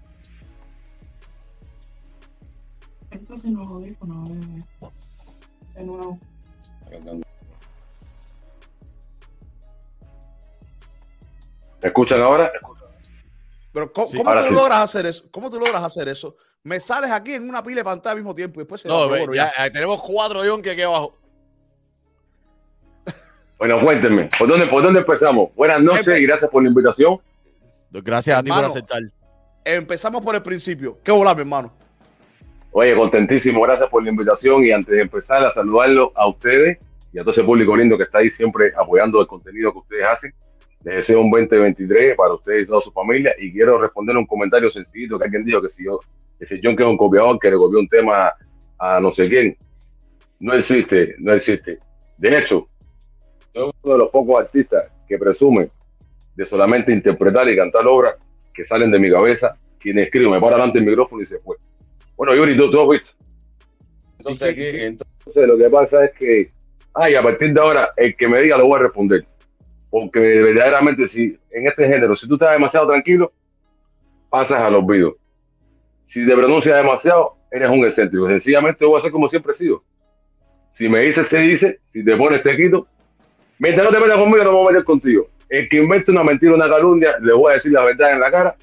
Esto 3.11 3.37
sin 3.37 3.55
los 3.55 3.67
audífonos. 3.67 4.29
eh, 4.31 4.63
De 5.79 5.85
nuevo. 5.85 6.19
¿Me 11.81 11.87
escuchan 11.87 12.21
ahora? 12.21 12.51
Pero 13.71 13.93
¿cómo, 13.93 14.07
Sí. 14.07 14.17
cómo 14.17 14.29
Ahora 14.29 14.41
tú 14.43 14.49
sí. 14.49 14.53
logras 14.55 14.79
hacer 14.83 15.05
eso? 15.05 15.23
¿Cómo 15.31 15.49
tú 15.49 15.57
logras 15.59 15.81
hacer 15.83 16.09
eso? 16.09 16.35
Me 16.63 16.79
sales 16.81 17.09
aquí 17.11 17.35
en 17.35 17.47
una 17.47 17.63
pila 17.63 17.77
de 17.77 17.83
pantalla 17.85 18.11
al 18.11 18.17
mismo 18.17 18.35
tiempo 18.35 18.59
y 18.59 18.63
después 18.63 18.81
se 18.81 18.89
No, 18.89 18.99
pero 19.03 19.09
ve, 19.11 19.17
bueno, 19.19 19.33
ya, 19.35 19.51
ya. 19.57 19.65
eh, 19.67 19.71
tenemos 19.71 20.01
cuatro 20.01 20.43
yonki 20.43 20.69
aquí 20.69 20.81
abajo. 20.81 21.17
Bueno, 23.57 23.79
cuéntenme, 23.81 24.27
¿por 24.37 24.47
dónde, 24.49 24.67
¿por 24.67 24.83
dónde 24.83 24.99
empezamos? 24.99 25.53
Buenas 25.55 25.81
noches 25.81 26.17
y 26.17 26.25
gracias 26.25 26.49
por 26.49 26.61
la 26.63 26.69
invitación. 26.69 27.19
Gracias 27.91 28.37
a 28.37 28.43
ti 28.43 28.49
por 28.49 28.63
aceptar. 28.65 29.01
Empezamos 29.63 30.21
por 30.21 30.35
el 30.35 30.41
principio. 30.41 30.97
¿Qué 31.03 31.11
hola, 31.11 31.33
mi 31.35 31.41
hermano? 31.41 31.71
Oye, 32.71 32.95
contentísimo, 32.95 33.61
gracias 33.61 33.89
por 33.89 34.03
la 34.03 34.11
invitación 34.11 34.63
y 34.63 34.71
antes 34.71 34.95
de 34.95 35.01
empezar 35.01 35.43
a 35.43 35.49
saludarlo 35.49 36.11
a 36.15 36.27
ustedes 36.27 36.77
y 37.11 37.17
a 37.17 37.21
todo 37.21 37.31
ese 37.31 37.43
público 37.43 37.75
lindo 37.75 37.97
que 37.97 38.03
está 38.03 38.19
ahí 38.19 38.29
siempre 38.29 38.71
apoyando 38.77 39.19
el 39.19 39.27
contenido 39.27 39.71
que 39.71 39.79
ustedes 39.79 40.05
hacen. 40.05 40.33
Les 40.83 40.95
deseo 40.95 41.21
un 41.21 41.31
2023 41.31 42.15
para 42.15 42.35
ustedes 42.35 42.63
y 42.63 42.67
toda 42.67 42.81
su 42.81 42.91
familia 42.91 43.33
y 43.39 43.51
quiero 43.51 43.79
responder 43.79 44.15
un 44.15 44.27
comentario 44.27 44.69
sencillito 44.69 45.17
que 45.17 45.25
alguien 45.25 45.45
dijo 45.45 45.61
que 45.61 45.69
si 45.69 45.83
yo, 45.83 45.99
que 46.37 46.45
si 46.45 46.59
John 46.63 46.75
que 46.75 46.83
es 46.83 46.89
un 46.89 46.95
copiador 46.95 47.39
que 47.39 47.49
le 47.49 47.57
copió 47.57 47.79
un 47.79 47.87
tema 47.87 48.31
a 48.77 48.99
no 48.99 49.11
sé 49.11 49.27
quién. 49.27 49.57
No 50.39 50.53
existe, 50.53 51.15
no 51.17 51.33
existe. 51.33 51.79
De 52.17 52.37
hecho, 52.37 52.67
soy 53.51 53.71
uno 53.83 53.93
de 53.93 53.99
los 53.99 54.09
pocos 54.09 54.39
artistas 54.39 54.91
que 55.07 55.17
presumen 55.17 55.69
de 56.35 56.45
solamente 56.45 56.93
interpretar 56.93 57.49
y 57.49 57.57
cantar 57.57 57.85
obras 57.87 58.15
que 58.53 58.63
salen 58.63 58.91
de 58.91 58.99
mi 58.99 59.11
cabeza, 59.11 59.55
quien 59.79 59.99
escribe, 59.99 60.29
me 60.29 60.39
para 60.39 60.55
delante 60.55 60.79
el 60.79 60.85
micrófono 60.85 61.21
y 61.21 61.25
se 61.25 61.39
fue. 61.39 61.57
Bueno, 62.19 62.35
Yuri, 62.35 62.57
tú, 62.57 62.69
tú 62.69 62.81
has 62.81 62.89
visto. 62.89 63.11
Entonces, 64.17 65.47
lo 65.47 65.57
que 65.57 65.69
pasa 65.69 66.03
es 66.03 66.11
que, 66.11 66.49
ay, 66.93 67.15
a 67.15 67.23
partir 67.23 67.53
de 67.53 67.61
ahora, 67.61 67.91
el 67.95 68.13
que 68.13 68.27
me 68.27 68.41
diga 68.41 68.57
lo 68.57 68.67
voy 68.67 68.77
a 68.77 68.83
responder. 68.83 69.23
Porque 69.89 70.19
verdaderamente, 70.19 71.07
si 71.07 71.39
en 71.49 71.67
este 71.67 71.87
género, 71.87 72.13
si 72.17 72.27
tú 72.27 72.33
estás 72.33 72.51
demasiado 72.51 72.89
tranquilo, 72.89 73.31
pasas 74.29 74.61
al 74.61 74.75
olvido. 74.75 75.15
Si 76.03 76.27
te 76.27 76.35
pronuncias 76.35 76.75
demasiado, 76.75 77.37
eres 77.49 77.69
un 77.69 77.85
excéntrico. 77.85 78.27
Sencillamente 78.27 78.83
voy 78.83 78.99
a 78.99 79.01
ser 79.01 79.11
como 79.11 79.29
siempre 79.29 79.53
he 79.53 79.55
sido. 79.55 79.81
Si 80.71 80.89
me 80.89 80.99
dices, 80.99 81.29
te 81.29 81.37
dice. 81.37 81.79
Si 81.85 82.03
te 82.03 82.17
pones, 82.17 82.43
te 82.43 82.57
quito. 82.57 82.85
Mientras 83.59 83.85
no 83.85 83.97
te 83.97 84.03
metas 84.03 84.19
conmigo, 84.19 84.43
no 84.43 84.51
me 84.51 84.57
voy 84.57 84.67
a 84.67 84.71
meter 84.71 84.83
contigo. 84.83 85.29
El 85.47 85.69
que 85.69 85.77
invente 85.77 86.11
una 86.11 86.25
mentira, 86.25 86.53
una 86.53 86.67
calumnia, 86.67 87.15
le 87.21 87.31
voy 87.31 87.51
a 87.51 87.53
decir 87.53 87.71
la 87.71 87.85
verdad 87.85 88.11
en 88.11 88.19
la 88.19 88.29
cara. 88.29 88.55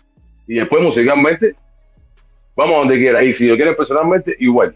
Y 0.46 0.56
después, 0.56 0.82
musicalmente, 0.82 1.54
vamos 2.56 2.74
a 2.74 2.78
donde 2.78 2.98
quiera. 2.98 3.22
Y 3.22 3.32
si 3.32 3.46
lo 3.46 3.54
quieres 3.56 3.76
personalmente, 3.76 4.34
igual. 4.40 4.74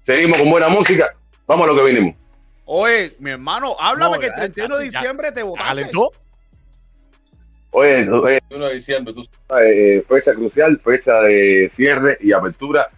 Seguimos 0.00 0.36
con 0.36 0.50
buena 0.50 0.68
música. 0.68 1.10
Vamos 1.46 1.64
a 1.64 1.72
lo 1.72 1.76
que 1.76 1.90
vinimos. 1.90 2.16
Oye, 2.64 3.12
mi 3.18 3.30
hermano, 3.30 3.74
háblame 3.78 4.14
No, 4.14 4.20
que 4.20 4.26
el 4.26 4.32
ya, 4.32 4.38
31 4.38 4.76
de 4.76 4.90
ya, 4.90 5.00
diciembre 5.00 5.32
te 5.32 5.42
votaste. 5.42 5.70
¿Alentó? 5.70 6.10
Oye, 7.72 8.08
oye, 8.08 8.40
1 8.50 8.66
de 8.66 8.74
diciembre, 8.74 9.14
tú 9.14 9.24
sabes, 9.48 9.74
eh, 9.74 10.04
fecha 10.06 10.34
crucial, 10.34 10.78
fecha 10.78 11.20
de 11.22 11.70
cierre 11.72 12.18
y 12.20 12.32
apertura. 12.32 12.88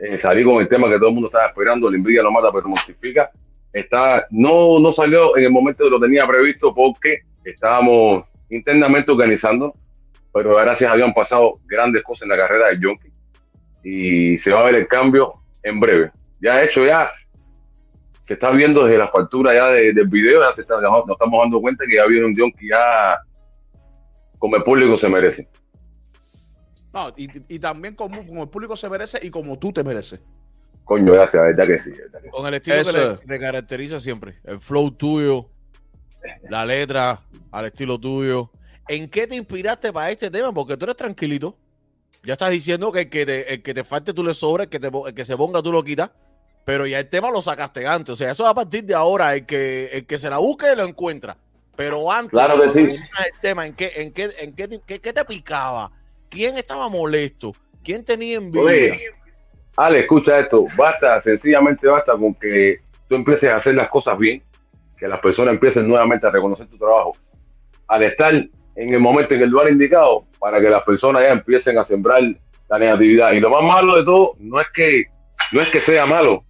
Eh, 0.00 0.18
salí 0.18 0.44
con 0.44 0.60
el 0.60 0.68
tema 0.68 0.88
que 0.88 0.96
todo 0.96 1.08
el 1.08 1.14
mundo 1.14 1.28
estaba 1.28 1.48
esperando, 1.48 1.90
la 1.90 1.96
envidia 1.96 2.22
lo 2.22 2.30
mata, 2.30 2.50
pero 2.52 2.68
mortifica. 2.68 3.30
Está, 3.72 4.26
no, 4.30 4.78
no 4.78 4.92
salió 4.92 5.36
en 5.36 5.44
el 5.44 5.50
momento 5.50 5.84
que 5.84 5.90
lo 5.90 6.00
tenía 6.00 6.26
previsto 6.26 6.72
porque 6.72 7.22
estábamos 7.44 8.24
internamente 8.50 9.10
organizando, 9.10 9.72
pero 10.32 10.54
gracias 10.54 10.92
a 10.92 10.96
Dios 10.96 11.08
han 11.08 11.14
pasado 11.14 11.58
grandes 11.66 12.04
cosas 12.04 12.22
en 12.22 12.28
la 12.28 12.36
carrera 12.36 12.68
de 12.68 12.78
Jonky 12.80 13.13
y 13.84 14.36
se 14.38 14.50
va 14.50 14.62
a 14.62 14.64
ver 14.64 14.74
el 14.76 14.88
cambio 14.88 15.32
en 15.62 15.78
breve. 15.78 16.10
Ya 16.40 16.62
hecho, 16.62 16.84
ya 16.84 17.08
se 18.22 18.34
está 18.34 18.50
viendo 18.50 18.84
desde 18.84 18.98
la 18.98 19.08
factura 19.08 19.54
ya 19.54 19.66
de- 19.68 19.92
del 19.92 20.08
video, 20.08 20.40
ya 20.40 20.52
se 20.52 20.62
está, 20.62 20.76
ya 20.76 20.88
nos 20.88 21.08
estamos 21.10 21.40
dando 21.42 21.60
cuenta 21.60 21.84
que 21.86 21.96
ya 21.96 22.06
viene 22.06 22.26
un 22.26 22.34
Jonky 22.36 22.68
ya 22.68 23.18
como 24.38 24.56
el 24.56 24.62
público 24.62 24.96
se 24.96 25.08
merece. 25.08 25.48
No, 26.92 27.12
y, 27.16 27.28
y 27.48 27.58
también 27.58 27.94
como, 27.94 28.24
como 28.26 28.42
el 28.44 28.48
público 28.48 28.76
se 28.76 28.88
merece 28.88 29.18
y 29.22 29.30
como 29.30 29.58
tú 29.58 29.72
te 29.72 29.82
mereces. 29.82 30.20
Coño, 30.84 31.12
gracias, 31.12 31.34
la 31.34 31.42
verdad 31.48 31.66
que 31.66 31.78
sí. 31.80 31.90
la 31.90 31.96
verdad 31.96 32.18
que 32.20 32.24
sí. 32.26 32.30
Con 32.30 32.46
el 32.46 32.54
estilo 32.54 32.76
Eso 32.76 32.92
que 32.92 32.98
le, 32.98 33.16
te 33.26 33.40
caracteriza 33.40 34.00
siempre. 34.00 34.34
El 34.44 34.60
flow 34.60 34.90
tuyo, 34.90 35.46
la 36.48 36.64
letra, 36.64 37.20
al 37.50 37.64
estilo 37.66 37.98
tuyo. 37.98 38.50
¿En 38.86 39.08
qué 39.08 39.26
te 39.26 39.34
inspiraste 39.34 39.92
para 39.92 40.10
este 40.10 40.30
tema? 40.30 40.52
Porque 40.52 40.76
tú 40.76 40.84
eres 40.84 40.96
tranquilito. 40.96 41.56
Ya 42.24 42.32
estás 42.34 42.50
diciendo 42.50 42.90
que 42.90 43.00
el 43.02 43.10
que 43.10 43.26
te, 43.26 43.52
el 43.54 43.62
que 43.62 43.74
te 43.74 43.84
falte 43.84 44.12
tú 44.14 44.24
le 44.24 44.34
sobra, 44.34 44.64
el 44.64 44.70
que, 44.70 44.80
te, 44.80 44.88
el 44.88 45.14
que 45.14 45.24
se 45.24 45.36
ponga 45.36 45.62
tú 45.62 45.70
lo 45.72 45.82
quitas. 45.84 46.10
Pero 46.64 46.86
ya 46.86 46.98
el 46.98 47.08
tema 47.10 47.30
lo 47.30 47.42
sacaste 47.42 47.86
antes. 47.86 48.10
O 48.14 48.16
sea, 48.16 48.30
eso 48.30 48.46
a 48.46 48.54
partir 48.54 48.84
de 48.84 48.94
ahora, 48.94 49.34
el 49.34 49.44
que, 49.44 49.86
el 49.92 50.06
que 50.06 50.16
se 50.16 50.30
la 50.30 50.38
busque 50.38 50.74
lo 50.74 50.84
encuentra. 50.84 51.36
Pero 51.76 52.10
antes, 52.10 52.30
Claro 52.30 52.60
que 52.62 52.70
sí. 52.70 52.78
el 52.78 53.00
tema, 53.42 53.66
¿en 53.66 53.74
qué, 53.74 53.92
en 53.96 54.12
qué, 54.12 54.30
en 54.38 54.54
qué, 54.54 54.80
qué- 54.86 55.00
qué 55.00 55.12
te 55.12 55.24
picaba? 55.24 55.90
¿Quién 56.30 56.56
estaba 56.56 56.88
molesto? 56.88 57.52
¿Quién 57.82 58.02
tenía 58.04 58.36
envidia? 58.38 58.64
Oye, 58.64 59.00
Ale, 59.76 59.98
escucha 60.00 60.38
esto. 60.38 60.64
Basta, 60.76 61.20
sencillamente 61.20 61.86
basta 61.86 62.12
con 62.12 62.32
que 62.34 62.78
tú 63.08 63.16
empieces 63.16 63.50
a 63.50 63.56
hacer 63.56 63.74
las 63.74 63.90
cosas 63.90 64.16
bien, 64.16 64.42
que 64.96 65.06
las 65.08 65.20
personas 65.20 65.52
empiecen 65.54 65.86
nuevamente 65.86 66.26
a 66.26 66.30
reconocer 66.30 66.66
tu 66.68 66.78
trabajo. 66.78 67.14
Al 67.88 68.04
estar 68.04 68.32
en 68.32 68.94
el 68.94 69.00
momento, 69.00 69.34
en 69.34 69.42
el 69.42 69.50
lugar 69.50 69.70
indicado, 69.70 70.24
para 70.44 70.60
que 70.60 70.68
las 70.68 70.84
personas 70.84 71.22
ya 71.22 71.30
empiecen 71.30 71.78
a 71.78 71.84
sembrar 71.84 72.20
la 72.68 72.78
negatividad. 72.78 73.32
Y 73.32 73.40
lo 73.40 73.48
más 73.48 73.62
malo 73.62 73.96
de 73.96 74.04
todo 74.04 74.32
no 74.40 74.60
es 74.60 74.66
que, 74.74 75.04
no 75.52 75.62
es 75.62 75.70
que 75.70 75.80
sea 75.80 76.04
malo 76.04 76.44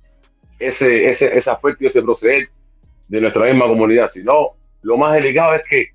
ese, 0.59 1.09
ese, 1.09 1.39
ese 1.39 1.49
aspecto 1.49 1.85
y 1.85 1.87
ese 1.87 2.03
proceder 2.03 2.49
de 3.07 3.21
nuestra 3.21 3.45
misma 3.45 3.67
comunidad, 3.69 4.09
sino 4.13 4.57
lo 4.83 4.97
más 4.97 5.13
delicado 5.15 5.55
es 5.55 5.63
que 5.71 5.87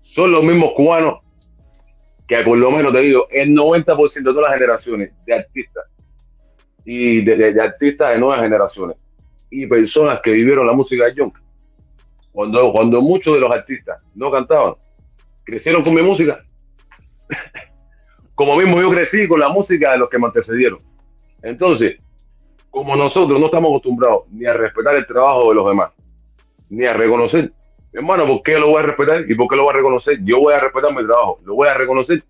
son 0.00 0.30
los 0.30 0.44
mismos 0.44 0.74
cubanos 0.76 1.24
que 2.28 2.38
por 2.42 2.56
lo 2.56 2.70
menos 2.70 2.92
te 2.92 3.00
digo, 3.00 3.26
el 3.32 3.48
90% 3.50 4.12
de 4.12 4.22
todas 4.22 4.42
las 4.48 4.54
generaciones 4.54 5.10
de 5.26 5.34
artistas 5.34 5.86
y 6.84 7.20
de, 7.24 7.52
de- 7.52 7.60
artistas 7.60 8.12
de 8.12 8.18
nuevas 8.20 8.42
generaciones 8.42 8.96
y 9.50 9.66
personas 9.66 10.20
que 10.22 10.30
vivieron 10.30 10.68
la 10.68 10.72
música 10.72 11.06
de 11.06 11.14
John. 11.16 11.32
Cuando, 12.30 12.70
cuando 12.70 13.02
muchos 13.02 13.34
de 13.34 13.40
los 13.40 13.50
artistas 13.50 14.00
no 14.14 14.30
cantaban, 14.30 14.74
crecieron 15.42 15.82
con 15.82 15.94
mi 15.94 16.02
música. 16.02 16.40
Como 18.34 18.56
mismo 18.56 18.80
yo 18.80 18.90
crecí 18.90 19.28
con 19.28 19.40
la 19.40 19.48
música 19.48 19.92
de 19.92 19.98
los 19.98 20.08
que 20.08 20.18
me 20.18 20.26
antecedieron. 20.26 20.78
Entonces, 21.42 21.96
como 22.70 22.96
nosotros 22.96 23.38
no 23.38 23.46
estamos 23.46 23.68
acostumbrados 23.70 24.22
ni 24.30 24.46
a 24.46 24.52
respetar 24.54 24.96
el 24.96 25.06
trabajo 25.06 25.50
de 25.50 25.54
los 25.56 25.68
demás, 25.68 25.92
ni 26.68 26.86
a 26.86 26.92
reconocer, 26.92 27.52
hermano, 27.92 28.26
¿por 28.26 28.42
qué 28.42 28.58
lo 28.58 28.68
voy 28.68 28.82
a 28.82 28.86
respetar 28.86 29.24
y 29.28 29.34
por 29.34 29.48
qué 29.48 29.56
lo 29.56 29.64
voy 29.64 29.74
a 29.74 29.76
reconocer? 29.76 30.18
Yo 30.22 30.38
voy 30.38 30.54
a 30.54 30.60
respetar 30.60 30.94
mi 30.94 31.04
trabajo, 31.04 31.38
lo 31.44 31.54
voy 31.54 31.68
a 31.68 31.74
reconocer. 31.74 32.22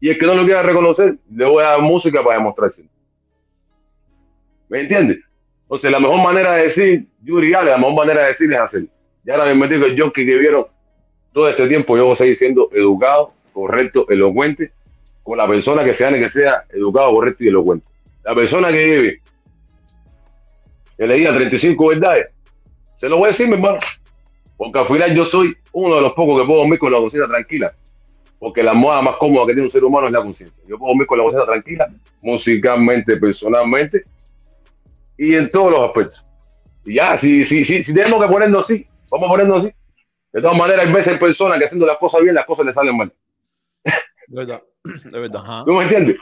Y 0.00 0.10
el 0.10 0.18
que 0.18 0.26
no 0.26 0.34
lo 0.34 0.44
quiera 0.44 0.62
reconocer, 0.62 1.18
le 1.30 1.44
voy 1.44 1.62
a 1.62 1.68
dar 1.68 1.82
música 1.82 2.22
para 2.22 2.36
demostrárselo. 2.36 2.88
¿Me 4.68 4.80
entiendes? 4.80 5.18
Entonces, 5.62 5.90
la 5.90 5.98
mejor 5.98 6.22
manera 6.22 6.54
de 6.54 6.62
decir, 6.62 7.08
Yuri, 7.22 7.52
Ale, 7.52 7.72
la 7.72 7.78
mejor 7.78 7.94
manera 7.94 8.22
de 8.22 8.26
decir 8.28 8.52
es 8.52 8.60
hacer. 8.60 8.84
Ya 9.24 9.34
ahora 9.34 9.46
me 9.46 9.54
metí 9.54 9.78
con 9.78 9.90
el 9.90 10.12
que 10.12 10.24
vieron 10.24 10.64
todo 11.32 11.48
este 11.48 11.68
tiempo, 11.68 11.96
yo 11.96 12.04
voy 12.04 12.12
a 12.12 12.16
seguir 12.16 12.36
siendo 12.36 12.70
educado, 12.72 13.34
correcto, 13.58 14.04
elocuente, 14.08 14.70
con 15.22 15.36
la 15.36 15.46
persona 15.48 15.82
que 15.82 15.92
sea 15.92 16.12
que 16.12 16.30
sea 16.30 16.62
educado, 16.70 17.10
correcto 17.12 17.42
y 17.42 17.48
elocuente. 17.48 17.86
La 18.22 18.34
persona 18.34 18.68
que 18.70 18.84
vive, 18.84 19.22
que 20.96 21.06
le 21.06 21.14
diga 21.16 21.34
35 21.34 21.88
verdades, 21.88 22.30
se 22.96 23.08
lo 23.08 23.16
voy 23.16 23.26
a 23.26 23.28
decir, 23.28 23.48
mi 23.48 23.54
hermano. 23.54 23.78
Porque 24.56 24.78
al 24.78 24.86
final 24.86 25.14
yo 25.14 25.24
soy 25.24 25.56
uno 25.72 25.96
de 25.96 26.02
los 26.02 26.12
pocos 26.12 26.40
que 26.40 26.46
puedo 26.46 26.60
dormir 26.60 26.78
con 26.78 26.92
la 26.92 26.98
conciencia 26.98 27.28
tranquila. 27.28 27.72
Porque 28.38 28.62
la 28.62 28.70
almohada 28.70 29.02
más 29.02 29.16
cómoda 29.16 29.46
que 29.46 29.54
tiene 29.54 29.62
un 29.62 29.70
ser 29.70 29.84
humano 29.84 30.06
es 30.06 30.12
la 30.12 30.22
conciencia. 30.22 30.64
Yo 30.68 30.78
puedo 30.78 30.90
dormir 30.90 31.06
con 31.06 31.18
la 31.18 31.24
conciencia 31.24 31.52
tranquila, 31.52 31.88
musicalmente, 32.22 33.16
personalmente 33.16 34.02
y 35.16 35.34
en 35.34 35.48
todos 35.48 35.72
los 35.72 35.84
aspectos. 35.84 36.22
Y 36.84 36.94
ya, 36.94 37.16
si, 37.16 37.44
si, 37.44 37.64
si, 37.64 37.82
si 37.82 37.92
tenemos 37.92 38.24
que 38.24 38.32
ponernos 38.32 38.64
así, 38.64 38.86
vamos 39.10 39.26
a 39.26 39.30
ponernos 39.30 39.64
así. 39.64 39.74
De 40.32 40.40
todas 40.40 40.56
maneras, 40.56 40.86
hay 40.86 40.92
veces 40.92 41.18
personas 41.18 41.58
que 41.58 41.64
haciendo 41.64 41.86
las 41.86 41.98
cosas 41.98 42.22
bien, 42.22 42.34
las 42.34 42.46
cosas 42.46 42.66
le 42.66 42.72
salen 42.72 42.96
mal. 42.96 43.12
De 44.28 44.44
verdad, 44.44 44.62
de 45.04 45.18
verdad. 45.20 45.42
Ajá. 45.42 45.64
¿Tú 45.64 45.72
me 45.72 45.82
entiendes? 45.82 46.16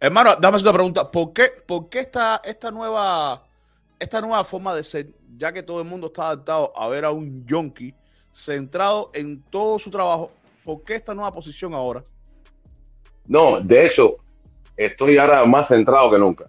Hermano, 0.00 0.36
dame 0.40 0.58
una 0.58 0.72
pregunta. 0.72 1.10
¿Por 1.10 1.32
qué, 1.32 1.50
por 1.66 1.88
qué 1.88 2.00
esta, 2.00 2.40
esta, 2.44 2.70
nueva, 2.70 3.42
esta 3.98 4.20
nueva 4.20 4.44
forma 4.44 4.74
de 4.74 4.84
ser, 4.84 5.08
ya 5.36 5.52
que 5.52 5.62
todo 5.62 5.80
el 5.80 5.86
mundo 5.86 6.06
está 6.08 6.26
adaptado 6.26 6.72
a 6.76 6.88
ver 6.88 7.04
a 7.04 7.10
un 7.10 7.44
yonki 7.46 7.94
centrado 8.32 9.10
en 9.14 9.42
todo 9.42 9.78
su 9.78 9.90
trabajo, 9.90 10.30
¿por 10.64 10.82
qué 10.84 10.94
esta 10.94 11.14
nueva 11.14 11.32
posición 11.32 11.74
ahora? 11.74 12.02
No, 13.26 13.60
de 13.60 13.86
hecho, 13.86 14.16
estoy 14.76 15.18
ahora 15.18 15.44
más 15.44 15.68
centrado 15.68 16.10
que 16.10 16.18
nunca. 16.18 16.44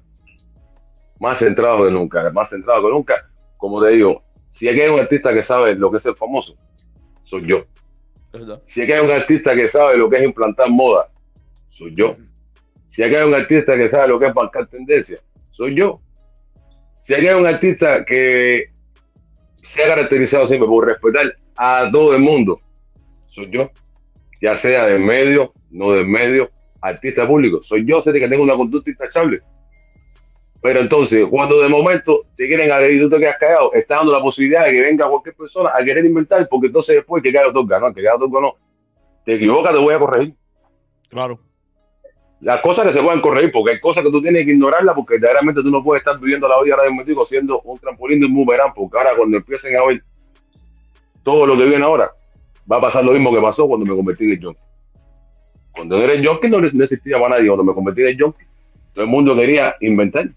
Más 1.20 1.40
centrado 1.40 1.86
que 1.86 1.92
nunca, 1.92 2.30
más 2.32 2.50
centrado 2.50 2.84
que 2.84 2.90
nunca. 2.90 3.16
Como 3.58 3.84
te 3.84 3.92
digo, 3.92 4.22
si 4.48 4.70
aquí 4.70 4.82
hay 4.82 4.90
un 4.90 5.00
artista 5.00 5.34
que 5.34 5.44
sabe 5.44 5.76
lo 5.76 5.92
que 5.92 5.98
es 5.98 6.06
el 6.06 6.16
famoso, 6.16 6.54
soy 7.24 7.48
yo. 7.48 7.66
De. 8.32 8.60
Si 8.66 8.82
aquí 8.82 8.92
hay 8.92 9.04
un 9.04 9.12
artista 9.12 9.56
que 9.56 9.68
sabe 9.68 9.98
lo 9.98 10.10
que 10.10 10.18
es 10.18 10.24
implantar 10.24 10.70
moda, 10.70 11.08
soy 11.70 11.96
yo. 11.96 12.16
Si 12.88 13.04
aquí 13.04 13.16
hay 13.16 13.28
un 13.28 13.34
artista 13.34 13.76
que 13.76 13.90
sabe 13.90 14.10
lo 14.10 14.20
que 14.20 14.28
es 14.28 14.36
marcar 14.36 14.68
tendencia, 14.68 15.20
soy 15.52 15.76
yo. 15.76 16.00
Si 17.02 17.14
aquí 17.14 17.28
hay 17.28 17.40
un 17.40 17.48
artista 17.48 18.06
que 18.06 18.66
se 19.62 19.84
ha 19.84 19.88
caracterizado 19.88 20.48
siempre 20.48 20.68
por 20.68 20.88
respetar 20.88 21.34
a 21.56 21.90
todo 21.92 22.16
el 22.16 22.22
mundo, 22.22 22.60
soy 23.28 23.50
yo. 23.50 23.72
Ya 24.42 24.56
sea 24.56 24.86
del 24.86 25.02
medio, 25.02 25.52
no 25.72 25.92
del 25.92 26.08
medio, 26.08 26.50
artista 26.82 27.28
público. 27.28 27.62
Soy 27.62 27.86
yo, 27.86 28.02
sé 28.02 28.14
que 28.14 28.28
tengo 28.28 28.44
una 28.44 28.56
conducta 28.56 28.90
intachable. 28.90 29.40
Pero 30.62 30.82
entonces, 30.82 31.26
cuando 31.30 31.62
de 31.62 31.70
momento 31.70 32.26
te 32.36 32.48
quieren 32.48 32.72
agredir 32.72 32.98
y 32.98 33.00
tú 33.02 33.10
te 33.10 33.20
quedas 33.20 33.38
callado, 33.40 33.74
está 33.74 33.98
dando 33.98 34.12
la 34.12 34.22
posibilidad 34.22 34.66
de 34.66 34.72
que 34.72 34.82
venga 34.82 35.08
cualquier 35.08 35.36
persona 35.36 35.72
a 35.74 35.84
querer 35.84 36.06
inventar, 36.06 36.48
porque 36.50 36.68
entonces 36.68 36.96
después 36.96 37.24
que 37.24 37.32
caiga 37.32 37.50
otorga, 37.50 37.80
no, 37.80 37.88
que 37.88 38.02
caiga 38.02 38.16
otorga 38.16 38.42
no. 38.42 38.56
Te 39.24 39.36
equivocas, 39.36 39.72
te 39.72 39.80
voy 39.80 39.94
a 39.94 40.00
corregir. 40.00 40.36
Claro. 41.08 41.40
Las 42.42 42.62
cosas 42.62 42.88
que 42.88 42.94
se 42.94 43.02
pueden 43.02 43.22
corregir, 43.22 43.52
porque 43.52 43.74
hay 43.74 43.80
cosas 43.80 44.04
que 44.04 44.12
tú 44.12 44.22
tienes 44.22 44.46
que 44.46 44.52
ignorarlas, 44.52 44.96
porque 44.96 45.14
verdaderamente 45.16 45.62
tú 45.62 45.70
no 45.70 45.84
puedes 45.84 46.02
estar 46.02 46.20
viviendo 46.20 46.48
la 46.48 46.62
vida 46.62 46.76
ahora 46.76 46.90
mismo 46.90 47.26
siendo 47.26 47.62
un 47.62 47.78
trampolín 47.80 48.20
de 48.20 48.26
un 48.26 48.36
boomerang, 48.36 48.74
porque 48.74 48.98
ahora 48.98 49.12
cuando 49.18 49.38
empiecen 49.38 49.76
a 49.78 49.86
ver 49.86 50.02
todo 51.24 51.46
lo 51.46 51.58
que 51.58 51.66
viene 51.66 51.84
ahora, 51.84 52.12
va 52.70 52.78
a 52.78 52.82
pasar 52.82 53.04
lo 53.04 53.12
mismo 53.14 53.34
que 53.34 53.42
pasó 53.42 53.68
cuando 53.68 53.86
me 53.86 53.96
convertí 53.96 54.26
en 54.26 54.32
el 54.32 54.44
junkie. 54.44 54.62
Cuando 55.72 55.98
no 55.98 56.04
era 56.04 56.14
el 56.14 56.26
junkie 56.26 56.50
no 56.50 56.84
existía 56.84 57.18
para 57.18 57.36
nadie, 57.36 57.48
cuando 57.48 57.64
me 57.64 57.74
convertí 57.74 58.04
en 58.04 58.20
junkie, 58.20 58.46
todo 58.94 59.04
el 59.04 59.10
mundo 59.10 59.36
quería 59.36 59.76
inventar, 59.82 60.30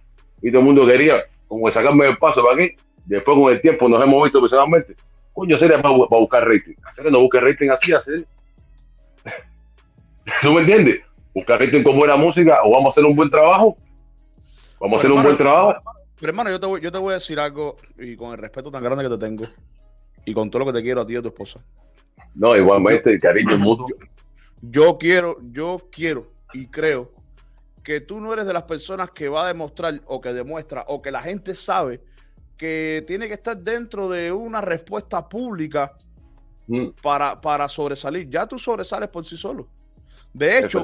y 0.42 0.50
todo 0.50 0.60
el 0.60 0.66
mundo 0.66 0.86
quería 0.86 1.24
como 1.52 1.70
sacarme 1.70 2.08
el 2.08 2.16
paso 2.16 2.42
para 2.42 2.64
aquí, 2.64 2.74
después 3.04 3.38
con 3.38 3.52
el 3.52 3.60
tiempo 3.60 3.86
nos 3.86 4.02
hemos 4.02 4.24
visto 4.24 4.40
personalmente, 4.40 4.96
coño, 5.34 5.54
sería 5.58 5.82
para, 5.82 5.94
para 6.08 6.20
buscar 6.20 6.48
rating, 6.48 6.74
hacer 6.88 7.12
no 7.12 7.20
busque 7.20 7.40
rating 7.40 7.68
así, 7.68 7.92
hacer. 7.92 8.24
¿Tú 10.42 10.52
me 10.52 10.60
entiendes? 10.60 11.02
Buscar 11.34 11.60
rating 11.60 11.82
con 11.82 11.96
buena 11.96 12.16
música, 12.16 12.60
o 12.64 12.70
vamos 12.70 12.86
a 12.86 12.88
hacer 12.88 13.04
un 13.04 13.14
buen 13.14 13.28
trabajo, 13.28 13.76
vamos 14.80 14.96
a 14.96 14.98
hacer 15.00 15.12
un 15.12 15.22
buen 15.22 15.36
trabajo, 15.36 15.78
Pero 16.18 16.30
hermano, 16.30 16.48
yo 16.48 16.58
te, 16.58 16.66
voy, 16.66 16.80
yo 16.80 16.90
te 16.90 16.96
voy 16.98 17.10
a 17.10 17.14
decir 17.14 17.38
algo, 17.38 17.76
y 17.98 18.16
con 18.16 18.32
el 18.32 18.38
respeto 18.38 18.70
tan 18.70 18.82
grande 18.82 19.04
que 19.04 19.10
te 19.10 19.18
tengo, 19.18 19.44
y 20.24 20.32
con 20.32 20.50
todo 20.50 20.60
lo 20.60 20.72
que 20.72 20.78
te 20.78 20.82
quiero 20.82 21.02
a 21.02 21.06
ti 21.06 21.12
y 21.12 21.16
a 21.16 21.22
tu 21.22 21.28
esposa. 21.28 21.60
no, 22.34 22.56
igualmente, 22.56 23.10
el 23.10 23.20
cariño 23.20 23.58
mutuo. 23.58 23.86
Yo 24.62 24.96
quiero, 24.96 25.36
yo 25.42 25.82
quiero 25.90 26.28
y 26.54 26.66
creo 26.68 27.10
que 27.82 28.00
tú 28.00 28.20
no 28.20 28.32
eres 28.32 28.46
de 28.46 28.52
las 28.52 28.62
personas 28.64 29.10
que 29.10 29.28
va 29.28 29.44
a 29.44 29.48
demostrar 29.48 30.00
o 30.06 30.20
que 30.20 30.32
demuestra 30.32 30.84
o 30.88 31.00
que 31.02 31.10
la 31.10 31.22
gente 31.22 31.54
sabe 31.54 32.00
que 32.56 33.02
tiene 33.06 33.26
que 33.28 33.34
estar 33.34 33.56
dentro 33.56 34.08
de 34.08 34.30
una 34.32 34.60
respuesta 34.60 35.28
pública 35.28 35.92
Mm, 36.68 36.90
para, 37.02 37.34
para 37.40 37.68
sobresalir. 37.68 38.30
Ya 38.30 38.46
tú 38.46 38.56
sobresales 38.56 39.08
por 39.08 39.26
sí 39.26 39.36
solo. 39.36 39.66
De 40.32 40.60
hecho, 40.60 40.78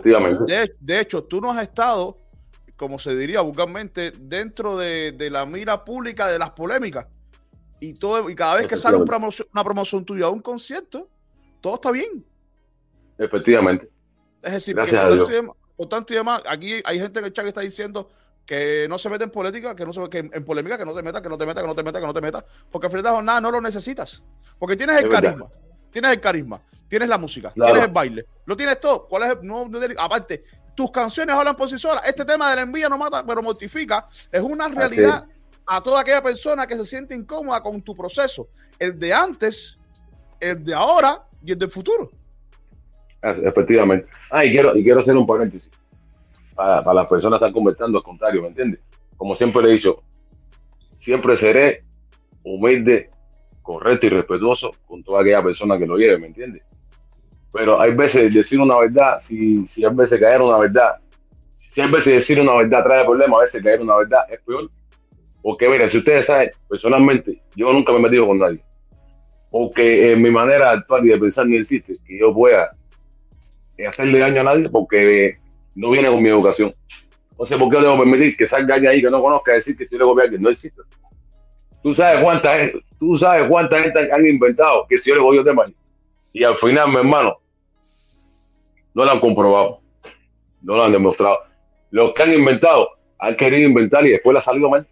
de, 0.44 0.72
de 0.80 1.00
hecho, 1.00 1.22
tú 1.22 1.40
no 1.40 1.52
has 1.52 1.62
estado, 1.62 2.16
como 2.76 2.98
se 2.98 3.14
diría 3.16 3.42
vulgarmente, 3.42 4.10
dentro 4.10 4.76
de, 4.76 5.12
de 5.12 5.30
la 5.30 5.46
mira 5.46 5.84
pública 5.84 6.26
de 6.26 6.36
las 6.40 6.50
polémicas. 6.50 7.06
Y, 7.78 7.94
todo, 7.94 8.28
y 8.28 8.34
cada 8.34 8.56
vez 8.56 8.66
que 8.66 8.76
sale 8.76 8.96
un 8.96 9.04
promoción- 9.06 9.46
una 9.52 9.62
promoción 9.62 10.04
tuya 10.04 10.26
a 10.26 10.30
un 10.30 10.40
concierto, 10.40 11.08
todo 11.60 11.76
está 11.76 11.92
bien. 11.92 12.24
Efectivamente. 13.16 13.88
Es 14.42 14.52
decir, 14.54 14.74
Gracias 14.74 15.08
que 15.08 15.14
Dios. 15.14 15.54
Tanto 15.86 16.12
y 16.12 16.16
demás, 16.16 16.40
por 16.40 16.42
tanto 16.42 16.52
y 16.52 16.56
demás, 16.56 16.82
aquí 16.82 16.82
hay 16.84 16.98
gente 16.98 17.20
en 17.20 17.26
el 17.26 17.32
chat 17.32 17.44
que 17.44 17.48
está 17.48 17.60
diciendo 17.60 18.10
que 18.44 18.86
no 18.88 18.98
se 18.98 19.08
mete 19.10 19.24
en 19.24 19.30
política, 19.30 19.76
que 19.76 19.84
no 19.84 19.92
se 19.92 20.08
que 20.08 20.18
en, 20.18 20.44
polémica, 20.44 20.76
que 20.78 20.84
no 20.84 20.94
te 20.94 21.02
meta, 21.02 21.20
que 21.22 21.28
no 21.28 21.36
te 21.38 21.46
meta, 21.46 21.60
que 21.60 21.66
no 21.66 21.74
te 21.74 21.82
meta, 21.82 22.00
que 22.00 22.06
no 22.06 22.14
te 22.14 22.20
meta, 22.20 22.44
porque 22.70 22.86
al 22.86 22.90
final 22.90 23.02
de 23.04 23.08
la 23.10 23.14
jornada 23.16 23.40
no 23.40 23.50
lo 23.50 23.60
necesitas. 23.60 24.22
Porque 24.58 24.76
tienes 24.76 24.96
el 24.98 25.04
Es 25.04 25.10
verdad. 25.10 25.22
carisma, 25.36 25.48
tienes 25.90 26.10
el 26.12 26.20
carisma, 26.20 26.60
tienes 26.88 27.08
la 27.08 27.18
música, 27.18 27.50
Claro. 27.52 27.72
tienes 27.72 27.88
el 27.88 27.94
baile, 27.94 28.24
lo 28.46 28.56
tienes 28.56 28.80
todo. 28.80 29.06
¿Cuál 29.06 29.22
es 29.24 29.30
el- 29.38 29.46
no, 29.46 29.68
no- 29.68 29.78
aparte, 29.98 30.44
tus 30.74 30.90
canciones 30.90 31.34
hablan 31.36 31.54
por 31.56 31.68
sí 31.68 31.78
solas. 31.78 32.02
Este 32.06 32.24
tema 32.24 32.48
de 32.50 32.56
la 32.56 32.62
envía 32.62 32.88
no 32.88 32.96
mata, 32.96 33.24
pero 33.26 33.42
mortifica, 33.42 34.08
es 34.32 34.40
una 34.40 34.66
realidad 34.68 35.26
a 35.66 35.80
toda 35.82 36.00
aquella 36.00 36.22
persona 36.22 36.66
que 36.66 36.76
se 36.76 36.86
siente 36.86 37.14
incómoda 37.14 37.60
con 37.62 37.82
tu 37.82 37.94
proceso. 37.94 38.48
El 38.78 38.98
de 38.98 39.12
antes, 39.12 39.76
el 40.40 40.64
de 40.64 40.72
ahora 40.72 41.22
y 41.44 41.52
el 41.52 41.58
del 41.58 41.70
futuro. 41.70 42.10
Ah, 43.22 43.34
Efectivamente. 43.42 44.06
Ah, 44.30 44.44
y 44.44 44.50
quiero, 44.50 44.76
y 44.76 44.82
quiero 44.82 45.00
hacer 45.00 45.16
un 45.16 45.26
paréntesis. 45.26 45.70
Para, 46.54 46.92
las 46.92 47.06
personas 47.06 47.38
que 47.38 47.44
están 47.46 47.52
conversando 47.52 47.98
al 47.98 48.04
contrario, 48.04 48.42
¿me 48.42 48.48
entiendes? 48.48 48.80
como 49.18 49.34
siempre 49.34 49.62
le 49.62 49.70
he 49.70 49.72
dicho, 49.72 50.02
siempre 50.96 51.36
seré 51.36 51.80
humilde, 52.44 53.10
correcto 53.62 54.06
y 54.06 54.10
respetuoso 54.10 54.70
con 54.86 55.02
toda 55.02 55.20
aquella 55.20 55.42
persona 55.42 55.76
que 55.76 55.86
lo 55.86 55.98
lleve, 55.98 56.18
¿me 56.18 56.28
entiendes? 56.28 56.62
Pero 57.52 57.80
hay 57.80 57.94
veces 57.94 58.32
decir 58.32 58.60
una 58.60 58.78
verdad, 58.78 59.18
si, 59.20 59.66
si 59.66 59.84
hay 59.84 59.94
veces 59.94 60.20
caer 60.20 60.40
una 60.40 60.56
verdad, 60.56 61.00
si 61.54 61.80
hay 61.80 61.90
veces 61.90 62.14
decir 62.14 62.40
una 62.40 62.54
verdad 62.54 62.84
trae 62.84 63.04
problemas, 63.04 63.38
a 63.38 63.42
veces 63.42 63.62
caer 63.62 63.80
una 63.80 63.96
verdad 63.96 64.20
es 64.30 64.40
peor. 64.42 64.70
Porque 65.42 65.68
mira, 65.68 65.88
si 65.88 65.98
ustedes 65.98 66.26
saben, 66.26 66.50
personalmente, 66.68 67.42
yo 67.56 67.72
nunca 67.72 67.92
me 67.92 67.98
he 67.98 68.02
metido 68.02 68.26
con 68.26 68.38
nadie. 68.38 68.60
Porque 69.50 70.12
en 70.12 70.22
mi 70.22 70.30
manera 70.30 70.76
de 70.76 71.08
de 71.08 71.18
pensar 71.18 71.46
ni 71.46 71.56
existe 71.56 71.96
que 72.06 72.18
yo 72.18 72.32
pueda 72.32 72.70
hacerle 73.86 74.18
daño 74.18 74.40
a 74.40 74.44
nadie 74.44 74.68
porque 74.68 75.36
no 75.74 75.90
viene 75.90 76.08
con 76.08 76.22
mi 76.22 76.28
educación. 76.28 76.72
No 77.38 77.46
sé 77.46 77.56
por 77.56 77.70
qué 77.70 77.78
debo 77.78 77.98
permitir 77.98 78.36
que 78.36 78.46
salga 78.46 78.74
alguien 78.74 78.92
ahí 78.92 79.02
que 79.02 79.10
no 79.10 79.22
conozca 79.22 79.52
decir 79.52 79.76
que 79.76 79.86
si 79.86 79.96
le 79.96 80.04
copio 80.04 80.22
a 80.22 80.24
alguien. 80.24 80.42
No 80.42 80.50
existe. 80.50 80.82
Tú 81.82 81.94
sabes 81.94 82.22
cuánta 82.24 82.58
gente, 82.58 82.80
tú 82.98 83.16
sabes 83.16 83.48
cuánta 83.48 83.80
gente 83.80 84.12
han 84.12 84.26
inventado 84.26 84.86
que 84.88 84.98
si 84.98 85.08
yo 85.08 85.14
le 85.14 85.22
copio 85.22 85.44
tema 85.44 85.66
y 86.32 86.44
al 86.44 86.56
final, 86.56 86.88
mi 86.88 86.96
hermano, 86.96 87.36
no 88.94 89.04
lo 89.04 89.10
han 89.10 89.20
comprobado, 89.20 89.80
no 90.62 90.76
lo 90.76 90.84
han 90.84 90.92
demostrado. 90.92 91.38
Los 91.90 92.12
que 92.12 92.22
han 92.22 92.32
inventado 92.32 92.90
han 93.18 93.36
querido 93.36 93.68
inventar 93.68 94.06
y 94.06 94.10
después 94.10 94.34
le 94.34 94.38
ha 94.40 94.42
salido 94.42 94.68
mal. 94.68 94.86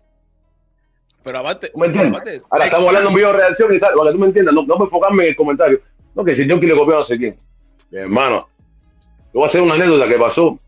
Pero 1.22 1.38
aparte, 1.40 1.70
¿Tú 1.70 1.78
me 1.78 1.86
entiendes? 1.86 2.42
Ahora 2.50 2.64
estamos 2.64 2.86
hablando 2.86 3.08
de 3.08 3.14
un 3.14 3.16
video 3.16 3.32
de 3.32 3.38
reacción 3.38 3.74
y 3.74 3.78
sale, 3.78 3.94
que 3.94 4.12
tú 4.12 4.18
me 4.18 4.26
entiendas, 4.26 4.54
no, 4.54 4.62
no 4.62 4.76
me 4.76 4.84
enfocarme 4.84 5.24
en 5.24 5.28
el 5.30 5.36
comentario. 5.36 5.78
No, 6.14 6.24
que 6.24 6.34
si 6.34 6.46
yo 6.46 6.58
que 6.58 6.66
le 6.66 6.76
copió 6.76 6.94
a 6.94 6.98
no 6.98 7.04
sé 7.04 7.18
quién. 7.18 7.36
Mi 7.90 7.98
hermano, 7.98 8.48
yo 8.55 8.55
voy 9.36 9.44
a 9.44 9.46
hacer 9.48 9.60
una 9.60 9.74
anécdota 9.74 10.08
que 10.08 10.18
pasó 10.18 10.58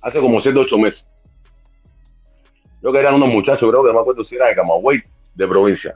hace 0.00 0.20
como 0.20 0.40
7 0.40 0.58
o 0.58 0.62
8 0.62 0.78
meses. 0.78 1.04
Yo 2.82 2.92
que 2.92 2.98
eran 2.98 3.14
unos 3.14 3.28
muchachos, 3.28 3.70
creo 3.70 3.82
que 3.82 3.88
no 3.88 3.94
me 3.94 4.00
acuerdo 4.00 4.24
si 4.24 4.34
era 4.34 4.48
de 4.48 4.56
Camagüey, 4.56 5.00
de 5.34 5.46
provincia. 5.46 5.94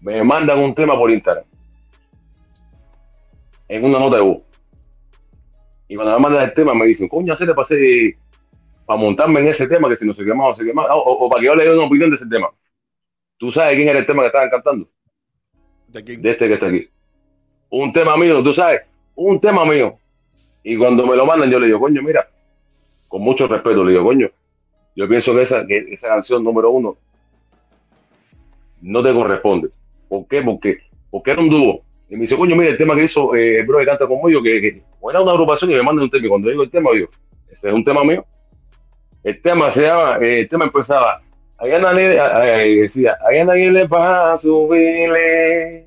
Me 0.00 0.22
mandan 0.24 0.58
un 0.58 0.74
tema 0.74 0.96
por 0.96 1.10
Instagram. 1.10 1.44
En 3.68 3.84
una 3.84 4.00
nota 4.00 4.16
de 4.16 4.22
voz. 4.22 4.38
Y 5.86 5.94
cuando 5.94 6.14
me 6.14 6.20
mandan 6.20 6.42
el 6.42 6.52
tema 6.52 6.74
me 6.74 6.86
dicen, 6.86 7.08
coño, 7.08 7.36
se 7.36 7.46
le 7.46 7.54
pasé 7.54 8.18
para 8.84 8.98
montarme 8.98 9.38
en 9.38 9.46
ese 9.46 9.68
tema, 9.68 9.88
que 9.88 9.94
si 9.94 10.04
no 10.04 10.12
se 10.12 10.24
quemaba, 10.24 10.52
se 10.54 10.64
quemaba, 10.64 10.92
o, 10.96 11.26
o 11.26 11.30
para 11.30 11.40
que 11.40 11.46
yo 11.46 11.54
le 11.54 11.64
dé 11.64 11.72
una 11.72 11.86
opinión 11.86 12.10
de 12.10 12.16
ese 12.16 12.26
tema. 12.26 12.48
¿Tú 13.38 13.48
sabes 13.52 13.76
quién 13.76 13.88
era 13.88 14.00
el 14.00 14.06
tema 14.06 14.22
que 14.22 14.26
estaban 14.26 14.50
cantando? 14.50 14.88
¿De 15.86 16.02
quién? 16.02 16.20
De 16.20 16.32
este 16.32 16.48
que 16.48 16.54
está 16.54 16.66
aquí. 16.66 16.88
Un 17.70 17.92
tema 17.92 18.16
mío, 18.16 18.42
tú 18.42 18.52
sabes, 18.52 18.80
un 19.14 19.38
tema 19.38 19.64
mío. 19.64 19.99
Y 20.62 20.76
cuando 20.76 21.06
me 21.06 21.16
lo 21.16 21.26
mandan, 21.26 21.50
yo 21.50 21.58
le 21.58 21.66
digo, 21.66 21.80
coño, 21.80 22.02
mira, 22.02 22.28
con 23.08 23.22
mucho 23.22 23.46
respeto, 23.46 23.84
le 23.84 23.92
digo, 23.92 24.04
coño, 24.04 24.28
yo 24.94 25.08
pienso 25.08 25.34
que 25.34 25.42
esa, 25.42 25.66
que 25.66 25.78
esa 25.90 26.08
canción 26.08 26.44
número 26.44 26.70
uno 26.70 26.96
no 28.82 29.02
te 29.02 29.12
corresponde. 29.12 29.68
¿Por 30.08 30.26
qué? 30.26 30.42
Porque, 30.42 30.78
porque 31.10 31.30
era 31.30 31.40
un 31.40 31.48
dúo. 31.48 31.82
Y 32.08 32.14
me 32.14 32.22
dice, 32.22 32.36
coño, 32.36 32.56
mira, 32.56 32.70
el 32.70 32.76
tema 32.76 32.94
que 32.94 33.04
hizo 33.04 33.34
eh, 33.34 33.60
el 33.60 33.66
bro 33.66 33.78
que 33.78 33.86
canta 33.86 34.06
conmigo, 34.06 34.42
que, 34.42 34.82
era 35.08 35.20
una 35.20 35.32
agrupación 35.32 35.70
y 35.70 35.74
me 35.74 35.82
mandan 35.82 36.04
un 36.04 36.10
tema. 36.10 36.28
Cuando 36.28 36.50
digo 36.50 36.62
el 36.62 36.70
tema, 36.70 36.90
digo, 36.92 37.08
este 37.48 37.68
es 37.68 37.74
un 37.74 37.84
tema 37.84 38.04
mío. 38.04 38.24
El 39.22 39.40
tema 39.40 39.70
se 39.70 39.82
llama, 39.82 40.18
eh, 40.20 40.40
el 40.40 40.48
tema 40.48 40.64
empezaba, 40.64 41.20
allá 41.58 41.78
nadie, 41.78 42.08
decía, 42.80 43.16
allá 43.28 43.44
nadie 43.44 43.70
le 43.70 43.86
paga 43.86 44.38
su 44.38 44.66
bile, 44.66 45.86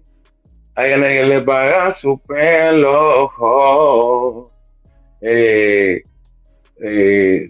allá 0.75 0.97
nadie 0.97 1.25
le 1.25 1.41
paga 1.41 1.91
su 1.93 2.19
pelo. 2.19 3.31
Eh, 5.25 6.03
eh, 6.81 7.49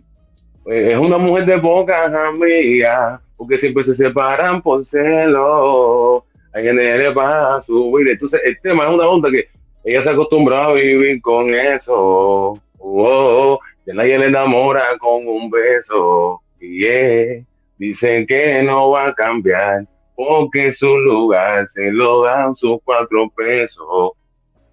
es 0.65 0.97
una 0.97 1.17
mujer 1.17 1.45
de 1.45 1.57
pocas 1.59 2.13
amigas, 2.13 3.19
porque 3.35 3.57
siempre 3.57 3.83
se 3.83 3.95
separan 3.95 4.61
por 4.61 4.85
celo. 4.85 6.25
Hay 6.53 6.63
que 6.63 6.73
le 6.73 7.07
a 7.07 7.61
subir. 7.65 8.11
Entonces, 8.11 8.39
el 8.45 8.59
tema 8.61 8.85
es 8.85 8.93
una 8.93 9.07
onda 9.07 9.31
que 9.31 9.47
ella 9.83 10.03
se 10.03 10.09
acostumbra 10.11 10.65
a 10.65 10.73
vivir 10.73 11.19
con 11.21 11.53
eso. 11.53 12.61
Oh, 12.79 13.59
que 13.85 13.93
nadie 13.93 14.19
le 14.19 14.27
enamora 14.27 14.83
con 14.99 15.27
un 15.27 15.49
beso. 15.49 16.41
Y 16.59 16.85
eh, 16.85 17.43
dicen 17.77 18.27
que 18.27 18.61
no 18.61 18.91
va 18.91 19.07
a 19.07 19.13
cambiar, 19.15 19.85
porque 20.15 20.71
su 20.71 20.95
lugar 20.99 21.65
se 21.67 21.91
lo 21.91 22.23
dan 22.23 22.53
sus 22.53 22.77
cuatro 22.83 23.29
pesos. 23.35 24.11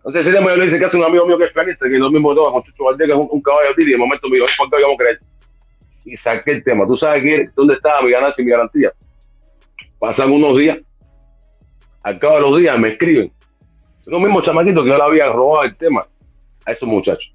Ese 0.07 0.33
tema 0.33 0.51
yo 0.51 0.57
le 0.57 0.65
dice 0.65 0.79
que 0.79 0.85
hace 0.87 0.97
un 0.97 1.05
amigo 1.05 1.27
mío 1.27 1.39
que 1.39 1.45
es 1.45 1.53
pianista, 1.53 1.89
que 1.89 1.99
lo 1.99 2.11
mismo 2.11 2.35
toma 2.35 2.53
con 2.53 2.63
Chucho 2.63 2.85
Valdés, 2.85 3.07
que 3.07 3.13
es 3.13 3.19
un, 3.19 3.29
un 3.31 3.43
caballo 3.43 3.75
tiro, 3.77 3.91
y 3.91 3.93
de 3.93 3.99
momento 3.99 4.29
me 4.29 4.37
dijo, 4.37 4.47
¿por 4.57 4.71
qué 4.71 4.83
vamos 4.83 4.95
a 4.95 5.03
creer? 5.05 5.19
y 6.05 6.17
saqué 6.17 6.53
el 6.53 6.65
tema. 6.65 6.87
¿Tú 6.87 6.97
sabes 6.97 7.23
qué, 7.23 7.49
dónde 7.55 7.75
estaba 7.75 8.03
mi 8.03 8.11
ganancia 8.11 8.43
y 8.43 8.45
mi 8.45 8.51
garantía? 8.51 8.93
Pasan 9.99 10.31
unos 10.31 10.57
días, 10.57 10.79
al 12.03 12.19
cabo 12.19 12.37
de 12.37 12.41
los 12.41 12.59
días 12.59 12.79
me 12.79 12.89
escriben. 12.89 13.33
Los 14.07 14.21
mismos 14.21 14.45
chamaquitos 14.45 14.83
que 14.83 14.91
yo 14.91 14.97
le 14.97 15.03
había 15.03 15.27
robado 15.27 15.65
el 15.65 15.77
tema 15.77 16.07
a 16.65 16.71
esos 16.71 16.89
muchachos. 16.89 17.33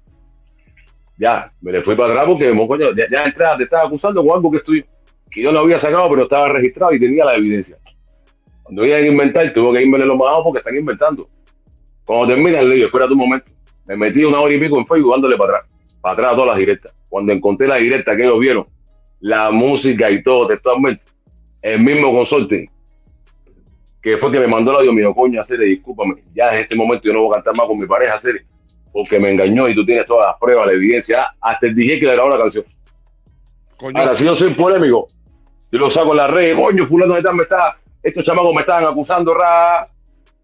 Ya, 1.18 1.50
me 1.62 1.72
le 1.72 1.82
fui 1.82 1.94
para 1.94 2.12
atrás 2.12 2.26
porque 2.26 2.54
coño, 2.66 2.94
ya, 2.94 3.06
de 3.06 3.24
entrada 3.24 3.56
te 3.56 3.64
estaba 3.64 3.84
acusando 3.84 4.22
con 4.22 4.36
algo 4.36 4.50
que 4.50 4.58
estoy, 4.58 4.84
que 5.30 5.42
yo 5.42 5.52
no 5.52 5.60
había 5.60 5.78
sacado, 5.78 6.10
pero 6.10 6.24
estaba 6.24 6.48
registrado 6.48 6.92
y 6.92 7.00
tenía 7.00 7.24
la 7.24 7.36
evidencia. 7.36 7.78
Cuando 8.62 8.84
iban 8.84 9.04
a 9.04 9.06
inventar, 9.06 9.52
tuve 9.52 9.78
que 9.78 9.84
irme 9.84 9.98
los 9.98 10.18
más 10.18 10.38
porque 10.42 10.58
están 10.58 10.76
inventando. 10.76 11.26
Cuando 12.06 12.26
terminan, 12.32 12.68
le 12.68 12.76
digo, 12.76 12.86
espera 12.86 13.06
un 13.06 13.18
momento. 13.18 13.50
Me 13.86 13.96
metí 13.96 14.24
una 14.24 14.40
hora 14.40 14.54
y 14.54 14.60
pico 14.60 14.78
en 14.78 14.86
Facebook 14.86 15.12
dándole 15.12 15.36
para 15.36 15.58
atrás, 15.58 15.70
para 16.00 16.12
atrás 16.14 16.32
a 16.32 16.34
todas 16.34 16.48
las 16.48 16.56
directas. 16.56 16.94
Cuando 17.08 17.32
encontré 17.32 17.68
la 17.68 17.76
directa 17.76 18.16
que 18.16 18.22
ellos 18.22 18.38
vieron, 18.38 18.64
la 19.20 19.50
música 19.50 20.10
y 20.10 20.22
todo 20.22 20.46
textualmente, 20.46 21.02
el 21.62 21.80
mismo 21.80 22.12
consorte 22.12 22.70
que 24.00 24.18
fue 24.18 24.30
que 24.30 24.38
me 24.38 24.46
mandó 24.46 24.70
el 24.70 24.76
audio, 24.88 24.92
dijo, 24.92 25.14
coño, 25.14 25.42
Cere, 25.42 25.64
discúlpame, 25.64 26.22
ya 26.32 26.52
en 26.54 26.60
este 26.60 26.76
momento 26.76 27.06
yo 27.06 27.12
no 27.12 27.22
voy 27.22 27.32
a 27.32 27.34
cantar 27.34 27.56
más 27.56 27.66
con 27.66 27.76
mi 27.76 27.86
pareja, 27.86 28.16
Cere, 28.20 28.44
porque 28.92 29.18
me 29.18 29.32
engañó 29.32 29.68
y 29.68 29.74
tú 29.74 29.84
tienes 29.84 30.06
todas 30.06 30.28
las 30.28 30.38
pruebas, 30.38 30.66
la 30.66 30.74
evidencia, 30.74 31.26
hasta 31.40 31.66
el 31.66 31.74
DJ 31.74 31.98
que 31.98 32.06
le 32.06 32.12
grabó 32.12 32.30
la 32.30 32.38
canción. 32.38 32.64
Coño, 33.76 33.98
Ahora, 33.98 34.14
si 34.14 34.24
yo 34.24 34.36
soy 34.36 34.54
polémico, 34.54 35.08
yo 35.72 35.78
lo 35.80 35.90
saco 35.90 36.12
en 36.12 36.18
las 36.18 36.30
redes, 36.30 36.56
coño, 36.56 36.86
fulano 36.86 37.14
de 37.14 37.22
tal 37.22 37.34
me 37.34 37.42
está, 37.42 37.78
estos 38.00 38.24
chamacos 38.24 38.54
me 38.54 38.60
estaban 38.60 38.84
acusando, 38.84 39.34
ra. 39.34 39.84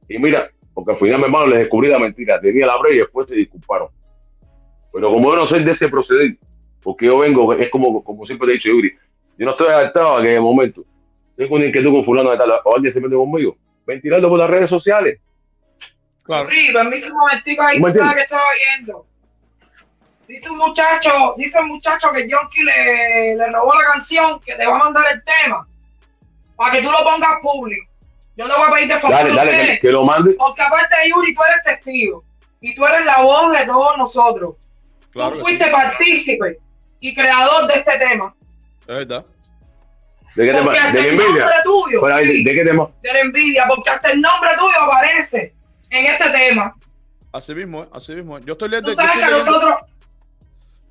Y 0.09 0.19
mira, 0.19 0.51
porque 0.75 0.93
al 0.93 0.99
final, 0.99 1.19
mi 1.19 1.25
hermano, 1.25 1.47
les 1.47 1.61
descubrí 1.61 1.89
la 1.89 1.99
mentira, 1.99 2.41
tenía 2.41 2.67
la 2.67 2.79
prueba 2.79 2.97
y 2.97 3.01
después 3.01 3.27
se 3.27 3.35
disculparon. 3.37 3.89
Pero 4.93 5.11
como 5.11 5.31
yo 5.31 5.37
no 5.37 5.47
soy 5.47 5.65
de 5.65 5.71
ese 5.71 5.89
proceder, 5.89 6.37
porque 6.83 7.07
yo 7.07 7.19
vengo, 7.19 7.53
es 7.55 7.71
como, 7.71 8.03
como 8.03 8.25
siempre 8.25 8.47
te 8.47 8.53
he 8.53 8.55
dicho, 8.55 8.69
Yuri, 8.69 8.93
yo 9.39 9.47
no 9.47 9.53
estoy 9.53 9.69
adaptado 9.69 10.17
a 10.17 10.23
que 10.23 10.31
en 10.31 10.37
el 10.37 10.43
momento 10.43 10.85
tengo 11.37 11.57
una 11.57 11.67
inquietud 11.67 11.93
con 11.93 12.05
fulano 12.05 12.31
de 12.31 12.39
tal, 12.39 12.53
o 12.65 12.75
alguien 12.75 12.93
se 12.93 13.01
mete 13.01 13.15
conmigo, 13.15 13.57
ventilarlo 13.87 14.29
por 14.29 14.39
las 14.39 14.51
redes 14.51 14.69
sociales. 14.69 15.21
claro. 16.23 16.49
Sí, 16.51 16.73
permiso 16.73 17.09
un 17.09 17.15
momentico 17.15 17.63
ahí, 17.63 17.81
que 17.81 17.89
estoy 17.89 18.39
oyendo. 18.79 19.07
Dice 20.29 20.49
un 20.49 20.59
muchacho, 20.59 21.35
dice 21.37 21.59
un 21.61 21.69
muchacho 21.69 22.09
que 22.13 22.29
Yonki 22.29 22.63
le, 22.63 23.37
le 23.37 23.53
robó 23.53 23.75
la 23.75 23.85
canción, 23.93 24.41
que 24.41 24.55
te 24.55 24.67
va 24.67 24.77
a 24.77 24.79
mandar 24.79 25.05
el 25.13 25.23
tema, 25.23 25.67
para 26.57 26.71
que 26.71 26.83
tú 26.83 26.91
lo 26.91 27.03
pongas 27.03 27.41
público. 27.43 27.92
Yo 28.37 28.47
le 28.47 28.55
voy 28.55 28.63
a 28.69 28.73
pedirte 28.73 29.01
favor 29.01 29.17
Dale, 29.17 29.35
dale, 29.35 29.67
que, 29.75 29.79
que 29.81 29.93
lo 29.93 30.05
mande. 30.05 30.33
porque 30.39 30.63
aparte 30.63 30.95
de 31.03 31.11
Yuri, 31.11 31.35
tú 31.35 31.41
eres 31.43 31.65
testigo, 31.65 32.25
y 32.61 32.75
tú 32.75 32.87
eres 32.87 33.05
la 33.05 33.21
voz 33.23 33.53
de 33.53 33.67
todos 33.67 33.99
nosotros. 33.99 34.57
Claro 35.13 35.37
tú 35.37 35.41
fuiste 35.41 35.65
sí. 35.65 35.71
partícipe 35.71 36.57
y 37.01 37.15
creador 37.15 37.67
de 37.67 37.75
este 37.81 37.99
tema. 37.99 38.35
Es 38.81 38.87
verdad. 38.87 39.25
¿De 40.35 40.47
qué 40.47 40.53
tema? 40.53 40.65
Porque 40.65 40.81
¿De 40.81 40.87
hasta 40.87 40.99
la 41.01 41.05
el 41.07 41.11
envidia? 41.11 41.41
nombre 41.41 41.57
tuyo, 41.65 42.01
Pero, 42.01 42.17
¿de, 42.17 42.23
sí, 42.23 42.45
¿De 42.45 42.55
qué 42.55 42.65
tema? 42.65 42.89
de 43.03 43.13
la 43.13 43.21
envidia, 43.21 43.65
porque 43.69 43.91
hasta 43.91 44.11
el 44.13 44.21
nombre 44.23 44.51
tuyo 44.59 44.83
aparece 44.83 45.55
en 45.91 46.07
este 46.07 46.31
tema. 46.31 46.75
Así 47.33 47.55
mismo, 47.55 47.83
es, 47.83 47.89
así 47.93 48.15
mismo. 48.15 48.39
Yo 48.39 48.53
estoy 48.53 48.71
leyendo. 48.71 48.93
Tú 48.95 48.97
Yo 48.99 49.05
sabes 49.07 49.19
que 49.19 49.25
a 49.25 49.29
leyendo, 49.31 49.51
nosotros, 49.53 49.77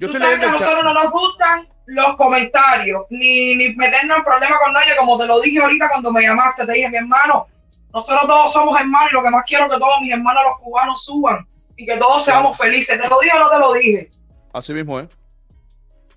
yo 0.02 0.08
tú 0.08 0.14
estoy 0.14 0.22
sabes 0.22 0.40
que 0.40 0.46
a 0.46 0.52
nosotros 0.52 0.84
no 0.84 0.94
nos 0.94 1.12
gustan 1.12 1.68
los 1.86 2.16
comentarios, 2.16 3.04
ni, 3.10 3.56
ni 3.56 3.76
meternos 3.76 4.18
en 4.18 4.24
problemas 4.24 4.60
con 4.64 4.74
nadie, 4.74 4.96
como 4.98 5.18
te 5.18 5.26
lo 5.26 5.40
dije 5.42 5.60
ahorita 5.62 5.90
cuando 5.90 6.12
me 6.12 6.22
llamaste, 6.24 6.66
te 6.66 6.74
dije, 6.74 6.90
mi 6.90 6.98
hermano, 6.98 7.48
nosotros 7.94 8.22
todos 8.28 8.54
somos 8.54 8.80
hermanos 8.80 9.10
y 9.12 9.16
lo 9.16 9.24
que 9.24 9.30
más 9.30 9.46
quiero 9.48 9.66
es 9.66 9.72
que 9.74 9.78
todos 9.80 10.02
mis 10.02 10.12
hermanos 10.12 10.44
los 10.46 10.60
cubanos 10.60 11.04
suban 11.04 11.46
y 11.78 11.86
que 11.86 11.98
todos 11.98 12.24
seamos 12.26 12.58
felices. 12.58 13.00
¿Te 13.02 13.08
lo 13.08 13.20
dije 13.20 13.36
o 13.36 13.40
no 13.40 13.50
te 13.50 13.60
lo 13.60 13.74
dije? 13.74 14.08
Así 14.54 14.74
mismo, 14.74 15.00
¿eh? 15.00 15.08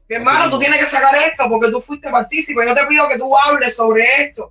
Mi 0.08 0.16
hermano, 0.16 0.50
tú 0.50 0.58
tienes 0.58 0.78
que 0.78 0.86
sacar 0.86 1.14
esto 1.16 1.44
porque 1.48 1.70
tú 1.70 1.80
fuiste 1.80 2.10
partícipe. 2.10 2.66
Yo 2.66 2.74
te 2.74 2.84
pido 2.86 3.08
que 3.08 3.18
tú 3.18 3.36
hables 3.36 3.74
sobre 3.74 4.04
esto. 4.22 4.50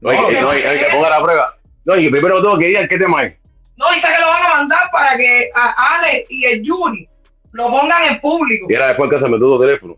No, 0.00 0.10
hay, 0.10 0.18
que- 0.26 0.40
no, 0.40 0.50
que 0.50 0.88
ponga 0.92 1.10
la 1.10 1.22
prueba. 1.22 1.54
No, 1.84 1.96
y 1.96 2.10
primero 2.10 2.42
todo 2.42 2.58
que 2.58 2.66
digan 2.66 2.88
qué 2.88 2.96
tema 2.98 3.24
es. 3.24 3.36
No, 3.76 3.90
dice 3.92 4.08
que 4.08 4.20
lo 4.20 4.26
van 4.28 4.42
a 4.46 4.48
mandar 4.56 4.90
para 4.90 5.16
que 5.16 5.48
a 5.54 5.96
Ale 5.98 6.26
y 6.28 6.44
el 6.46 6.62
Yuri 6.62 7.06
lo 7.56 7.70
pongan 7.70 8.02
en 8.04 8.20
público. 8.20 8.66
Y 8.68 8.74
ahora 8.74 8.88
después 8.88 9.10
que 9.10 9.18
se 9.18 9.28
me 9.28 9.38
todo 9.38 9.60
teléfono. 9.60 9.96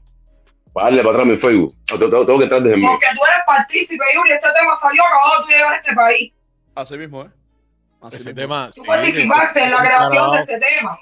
Para 0.73 0.87
darle 0.87 1.03
para 1.03 1.14
atrás 1.16 1.27
mi 1.27 1.37
Facebook. 1.38 1.75
Tengo, 1.87 2.09
tengo- 2.11 2.27
tengo 2.27 2.38
que 2.38 2.44
entrar 2.44 2.62
desde 2.62 2.77
mí. 2.77 2.87
Porque 2.87 3.07
tú 3.14 3.21
eres 3.25 3.42
partícipe, 3.47 4.05
Yuri. 4.14 4.31
Este 4.33 4.49
tema 4.59 4.77
salió 4.81 5.03
acabado 5.05 5.42
tú 5.42 5.49
llegar 5.49 5.73
a 5.73 5.77
este 5.77 5.94
país. 5.94 6.33
Así 6.75 6.97
mismo, 6.99 7.23
¿eh? 7.25 7.31
Así 8.03 8.16
Ese 8.16 8.29
mismo. 8.31 8.40
tema. 8.42 8.66
Tú 8.75 8.83
sí, 8.83 8.87
participaste 8.87 9.59
sí, 9.61 9.64
en 9.64 9.71
la 9.71 9.77
sí, 9.79 9.87
creación 9.87 10.33
de 10.33 10.38
este 10.40 10.59
tema. 10.59 10.99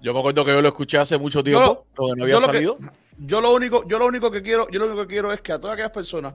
Yo 0.00 0.12
me 0.12 0.18
acuerdo 0.18 0.44
que 0.44 0.50
yo 0.50 0.60
lo 0.60 0.68
escuché 0.68 0.98
hace 0.98 1.16
mucho 1.18 1.42
tiempo, 1.42 1.86
lo 1.96 2.06
que 2.08 2.12
no 2.16 2.24
había 2.24 2.34
yo 2.34 2.40
lo 2.40 2.46
que- 2.48 2.52
salido. 2.52 2.78
yo 3.18 3.40
lo 3.40 3.54
único, 3.54 3.88
yo 3.88 3.98
lo 3.98 4.06
único 4.06 4.30
que 4.30 4.42
quiero, 4.42 4.68
yo 4.68 4.78
lo 4.80 4.86
único 4.86 5.02
que 5.06 5.14
quiero 5.14 5.32
es 5.32 5.40
que 5.40 5.52
a 5.52 5.58
todas 5.58 5.74
aquellas 5.74 5.92
personas 5.92 6.34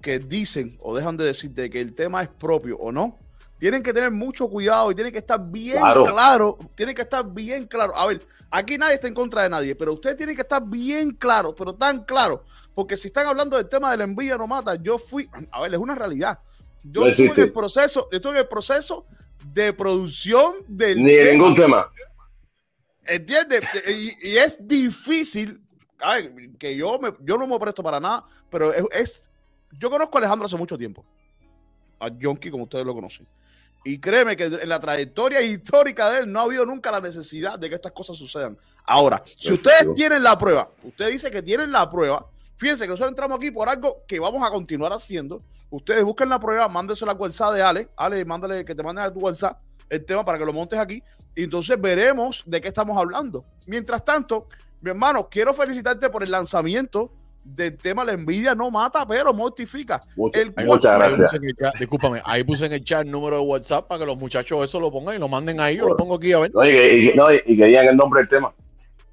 que 0.00 0.18
dicen 0.18 0.78
o 0.80 0.96
dejan 0.96 1.18
de 1.18 1.24
decir 1.24 1.50
de 1.50 1.68
que 1.68 1.80
el 1.82 1.94
tema 1.94 2.22
es 2.22 2.28
propio 2.28 2.78
o 2.78 2.90
no, 2.90 3.18
tienen 3.62 3.80
que 3.80 3.92
tener 3.92 4.10
mucho 4.10 4.48
cuidado 4.48 4.90
y 4.90 4.94
tienen 4.96 5.12
que 5.12 5.20
estar 5.20 5.38
bien 5.40 5.78
Claro. 5.78 6.02
claro, 6.02 6.58
tienen 6.74 6.96
que 6.96 7.02
estar 7.02 7.24
bien 7.24 7.64
claro. 7.68 7.96
A 7.96 8.08
ver, 8.08 8.26
aquí 8.50 8.76
nadie 8.76 8.94
está 8.94 9.06
en 9.06 9.14
contra 9.14 9.44
de 9.44 9.50
nadie, 9.50 9.76
pero 9.76 9.92
ustedes 9.92 10.16
tienen 10.16 10.34
que 10.34 10.42
estar 10.42 10.60
bien 10.66 11.12
claros, 11.12 11.54
pero 11.56 11.72
tan 11.72 12.02
claros, 12.02 12.40
porque 12.74 12.96
si 12.96 13.06
están 13.06 13.28
hablando 13.28 13.56
del 13.56 13.68
tema 13.68 13.92
de 13.92 13.98
la 13.98 14.02
envidia 14.02 14.36
no 14.36 14.48
mata, 14.48 14.74
yo 14.74 14.98
fui, 14.98 15.30
a 15.52 15.60
ver, 15.60 15.74
es 15.74 15.78
una 15.78 15.94
realidad. 15.94 16.40
Yo 16.82 17.02
No 17.02 17.06
estuve 17.06 17.28
en 17.28 17.40
el 17.40 17.52
proceso, 17.52 18.08
yo 18.10 18.16
estuve 18.16 18.32
en 18.32 18.38
el 18.38 18.48
proceso 18.48 19.04
de 19.54 19.72
producción 19.72 20.54
del 20.66 21.00
Ni 21.00 21.14
tema. 21.14 21.30
ningún 21.30 21.54
tema. 21.54 21.88
¿Entiendes? 23.04 23.62
Y, 23.88 24.28
y 24.28 24.36
es 24.38 24.56
difícil. 24.66 25.60
a 26.00 26.14
ver, 26.16 26.32
que 26.58 26.74
yo, 26.76 26.98
me, 26.98 27.12
yo 27.20 27.38
no 27.38 27.46
me 27.46 27.60
presto 27.60 27.80
para 27.80 28.00
nada, 28.00 28.24
pero 28.50 28.72
es, 28.72 28.84
es- 28.90 29.30
Yo 29.78 29.88
conozco 29.88 30.18
a 30.18 30.20
Alejandro 30.20 30.46
hace 30.46 30.56
mucho 30.56 30.76
tiempo. 30.76 31.04
A 32.00 32.08
Yonki, 32.08 32.50
como 32.50 32.64
ustedes 32.64 32.84
lo 32.84 32.92
conocen. 32.92 33.24
Y 33.84 33.98
créeme 33.98 34.36
que 34.36 34.44
en 34.44 34.68
la 34.68 34.80
trayectoria 34.80 35.40
histórica 35.40 36.10
de 36.10 36.20
él 36.20 36.32
no 36.32 36.40
ha 36.40 36.42
habido 36.44 36.64
nunca 36.64 36.90
la 36.90 37.00
necesidad 37.00 37.58
de 37.58 37.68
que 37.68 37.74
estas 37.74 37.92
cosas 37.92 38.16
sucedan. 38.16 38.56
Ahora, 38.84 39.22
si 39.36 39.52
ustedes 39.52 39.92
tienen 39.94 40.22
la 40.22 40.38
prueba, 40.38 40.68
usted 40.84 41.10
dice 41.10 41.30
que 41.30 41.42
tienen 41.42 41.72
la 41.72 41.90
prueba, 41.90 42.26
fíjense 42.56 42.84
que 42.84 42.90
nosotros 42.90 43.10
entramos 43.10 43.38
aquí 43.38 43.50
por 43.50 43.68
algo 43.68 43.98
que 44.06 44.20
vamos 44.20 44.42
a 44.46 44.50
continuar 44.50 44.92
haciendo. 44.92 45.38
Ustedes 45.70 46.04
busquen 46.04 46.28
la 46.28 46.38
prueba, 46.38 46.68
mándensela 46.68 47.12
al 47.12 47.18
WhatsApp 47.18 47.54
de 47.54 47.62
Ale. 47.62 47.88
Ale, 47.96 48.24
mándale 48.24 48.64
que 48.64 48.74
te 48.74 48.82
manden 48.82 49.04
a 49.04 49.12
tu 49.12 49.20
WhatsApp 49.20 49.60
el 49.88 50.04
tema 50.04 50.24
para 50.24 50.38
que 50.38 50.44
lo 50.44 50.52
montes 50.52 50.78
aquí. 50.78 51.02
Y 51.34 51.44
entonces 51.44 51.80
veremos 51.80 52.42
de 52.46 52.60
qué 52.60 52.68
estamos 52.68 52.96
hablando. 52.96 53.44
Mientras 53.66 54.04
tanto, 54.04 54.48
mi 54.80 54.90
hermano, 54.90 55.28
quiero 55.28 55.54
felicitarte 55.54 56.10
por 56.10 56.22
el 56.22 56.30
lanzamiento 56.30 57.12
del 57.44 57.76
tema 57.76 58.04
La 58.04 58.12
envidia 58.12 58.54
no 58.54 58.70
mata, 58.70 59.06
pero 59.06 59.32
mortifica. 59.32 60.02
Muchas, 60.16 60.40
El- 60.42 60.54
muchas 60.66 60.92
Ahí 60.92 60.98
gracias. 60.98 61.20
puse 61.32 61.36
en 61.36 61.44
el 61.44 61.56
chat- 61.56 61.78
discúlpame, 61.78 62.22
ahí 62.24 62.44
puse 62.44 62.66
en 62.66 62.72
el 62.72 62.84
chat 62.84 63.04
el 63.04 63.10
número 63.10 63.36
de 63.36 63.42
WhatsApp 63.42 63.88
para 63.88 64.00
que 64.00 64.06
los 64.06 64.16
muchachos 64.16 64.62
eso 64.64 64.78
lo 64.80 64.90
pongan 64.92 65.16
y 65.16 65.18
lo 65.18 65.28
manden 65.28 65.60
ahí. 65.60 65.76
Yo 65.76 65.88
lo 65.88 65.96
pongo 65.96 66.14
aquí 66.16 66.32
a 66.32 66.38
ver. 66.40 66.52
No, 66.54 66.64
y, 66.64 66.72
que, 66.72 66.94
y 66.94 67.10
que- 67.10 67.14
no, 67.16 67.32
y 67.32 67.56
que 67.56 67.64
digan 67.64 67.86
el 67.86 67.96
nombre 67.96 68.20
del 68.20 68.28
tema. 68.28 68.52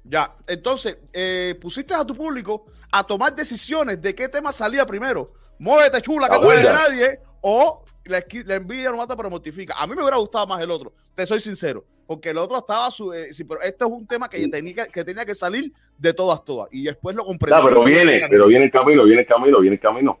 Ya, 0.04 0.30
entonces, 0.46 0.96
eh, 1.12 1.56
pusiste 1.60 1.94
a 1.94 2.04
tu 2.04 2.14
público 2.14 2.64
a 2.92 3.04
tomar 3.04 3.34
decisiones 3.34 4.00
de 4.00 4.14
qué 4.14 4.28
tema 4.28 4.50
salía 4.52 4.84
primero. 4.86 5.26
Muévete 5.58 6.00
chula, 6.00 6.26
que 6.28 6.34
La 6.36 6.40
no 6.40 6.52
eres 6.52 6.64
de 6.64 6.72
nadie. 6.72 7.20
O 7.42 7.84
la, 8.06 8.22
la 8.46 8.54
envidia 8.54 8.90
no 8.90 8.96
mata, 8.96 9.14
pero 9.14 9.30
mortifica. 9.30 9.74
A 9.78 9.86
mí 9.86 9.94
me 9.94 10.02
hubiera 10.02 10.16
gustado 10.16 10.46
más 10.46 10.60
el 10.62 10.70
otro, 10.70 10.92
te 11.14 11.26
soy 11.26 11.38
sincero. 11.40 11.84
Porque 12.10 12.30
el 12.30 12.38
otro 12.38 12.58
estaba, 12.58 12.90
su, 12.90 13.12
eh, 13.12 13.32
sí, 13.32 13.44
pero 13.44 13.62
este 13.62 13.84
es 13.84 13.90
un 13.92 14.04
tema 14.04 14.28
que 14.28 14.48
tenía 14.48 14.86
que, 14.86 14.90
que 14.90 15.04
tenía 15.04 15.24
que 15.24 15.32
salir 15.32 15.72
de 15.96 16.12
todas, 16.12 16.44
todas. 16.44 16.68
Y 16.72 16.82
después 16.82 17.14
lo 17.14 17.24
comprendí. 17.24 17.56
No, 17.56 17.68
pero 17.68 17.84
viene, 17.84 18.26
pero 18.28 18.48
viene 18.48 18.64
el 18.64 18.72
camino, 18.72 19.04
viene 19.04 19.20
el 19.20 19.28
camino, 19.28 19.60
viene 19.60 19.76
el 19.76 19.80
camino. 19.80 20.18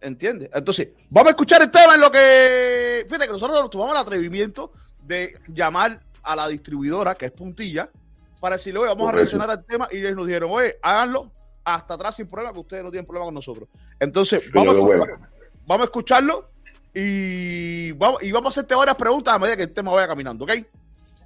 ¿Entiendes? 0.00 0.48
Entonces, 0.54 0.90
vamos 1.10 1.26
a 1.26 1.30
escuchar 1.30 1.60
el 1.60 1.72
tema 1.72 1.96
en 1.96 2.02
lo 2.02 2.12
que. 2.12 3.02
Fíjate 3.06 3.26
que 3.26 3.32
nosotros 3.32 3.60
nos 3.60 3.68
tomamos 3.68 3.96
el 3.96 4.00
atrevimiento 4.00 4.70
de 5.02 5.36
llamar 5.48 5.98
a 6.22 6.36
la 6.36 6.46
distribuidora, 6.46 7.16
que 7.16 7.26
es 7.26 7.32
Puntilla, 7.32 7.90
para 8.38 8.54
decirle, 8.54 8.78
oye, 8.78 8.90
vamos 8.90 9.08
a 9.08 9.12
reaccionar 9.12 9.50
al 9.50 9.64
tema. 9.64 9.88
Y 9.90 9.96
ellos 9.96 10.14
nos 10.14 10.26
dijeron, 10.28 10.52
oye, 10.52 10.76
háganlo 10.80 11.32
hasta 11.64 11.94
atrás 11.94 12.14
sin 12.14 12.28
problema, 12.28 12.52
que 12.52 12.60
ustedes 12.60 12.84
no 12.84 12.92
tienen 12.92 13.06
problema 13.06 13.24
con 13.24 13.34
nosotros. 13.34 13.68
Entonces, 13.98 14.40
vamos, 14.54 14.72
a, 14.72 14.76
qué 14.76 14.82
escu- 14.84 14.98
bueno. 14.98 15.18
vamos 15.66 15.82
a 15.82 15.84
escucharlo 15.86 16.48
y 16.94 17.90
vamos, 17.90 18.22
y 18.22 18.30
vamos 18.30 18.46
a 18.46 18.60
hacerte 18.60 18.76
varias 18.76 18.96
preguntas 18.96 19.34
a 19.34 19.38
medida 19.40 19.56
que 19.56 19.64
el 19.64 19.72
tema 19.72 19.90
vaya 19.90 20.06
caminando, 20.06 20.44
¿ok? 20.44 20.52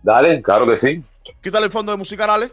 Dale, 0.03 0.43
claro 0.43 0.67
que 0.67 0.77
sí. 0.77 1.03
Quítale 1.43 1.67
el 1.67 1.73
fondo 1.73 1.93
de 1.93 1.99
música, 1.99 2.25
Ale. 2.33 2.51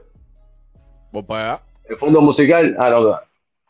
Voy 1.12 1.24
para 1.24 1.54
allá. 1.54 1.62
El 1.90 1.98
fondo 1.98 2.22
musical, 2.22 2.76
ah, 2.80 2.90
no, 2.90 3.02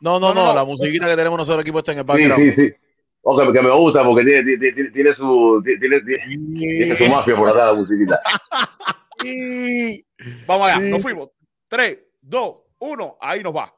No, 0.02 0.20
no, 0.20 0.20
No, 0.20 0.34
no, 0.34 0.54
la 0.54 0.66
musiquita 0.66 1.08
que 1.08 1.16
tenemos 1.16 1.38
nosotros 1.38 1.62
aquí 1.62 1.72
puesta 1.72 1.92
en 1.94 2.00
el 2.00 2.04
sí, 2.04 2.08
background. 2.08 2.54
sí, 2.56 2.62
sí. 2.68 2.74
Ok, 3.22 3.52
que 3.54 3.62
me 3.62 3.70
gusta 3.72 4.04
porque 4.04 4.24
tiene, 4.24 4.44
tiene, 4.44 4.74
tiene- 4.74 4.92
tiene 4.92 5.14
su, 5.14 5.62
tiene, 5.64 6.02
tiene- 6.02 6.20
tiene 6.58 6.96
su 6.96 7.06
mafia 7.08 7.36
por 7.36 7.48
atrás 7.50 7.66
la 7.68 7.74
musiquita. 7.74 8.20
Y 9.24 10.06
vamos 10.48 10.70
allá, 10.70 10.78
Sí. 10.86 10.90
nos 10.92 11.02
fuimos. 11.02 11.30
3, 11.68 12.00
2, 12.22 12.56
1, 12.80 13.18
ahí 13.20 13.44
nos 13.44 13.54
va. 13.56 13.74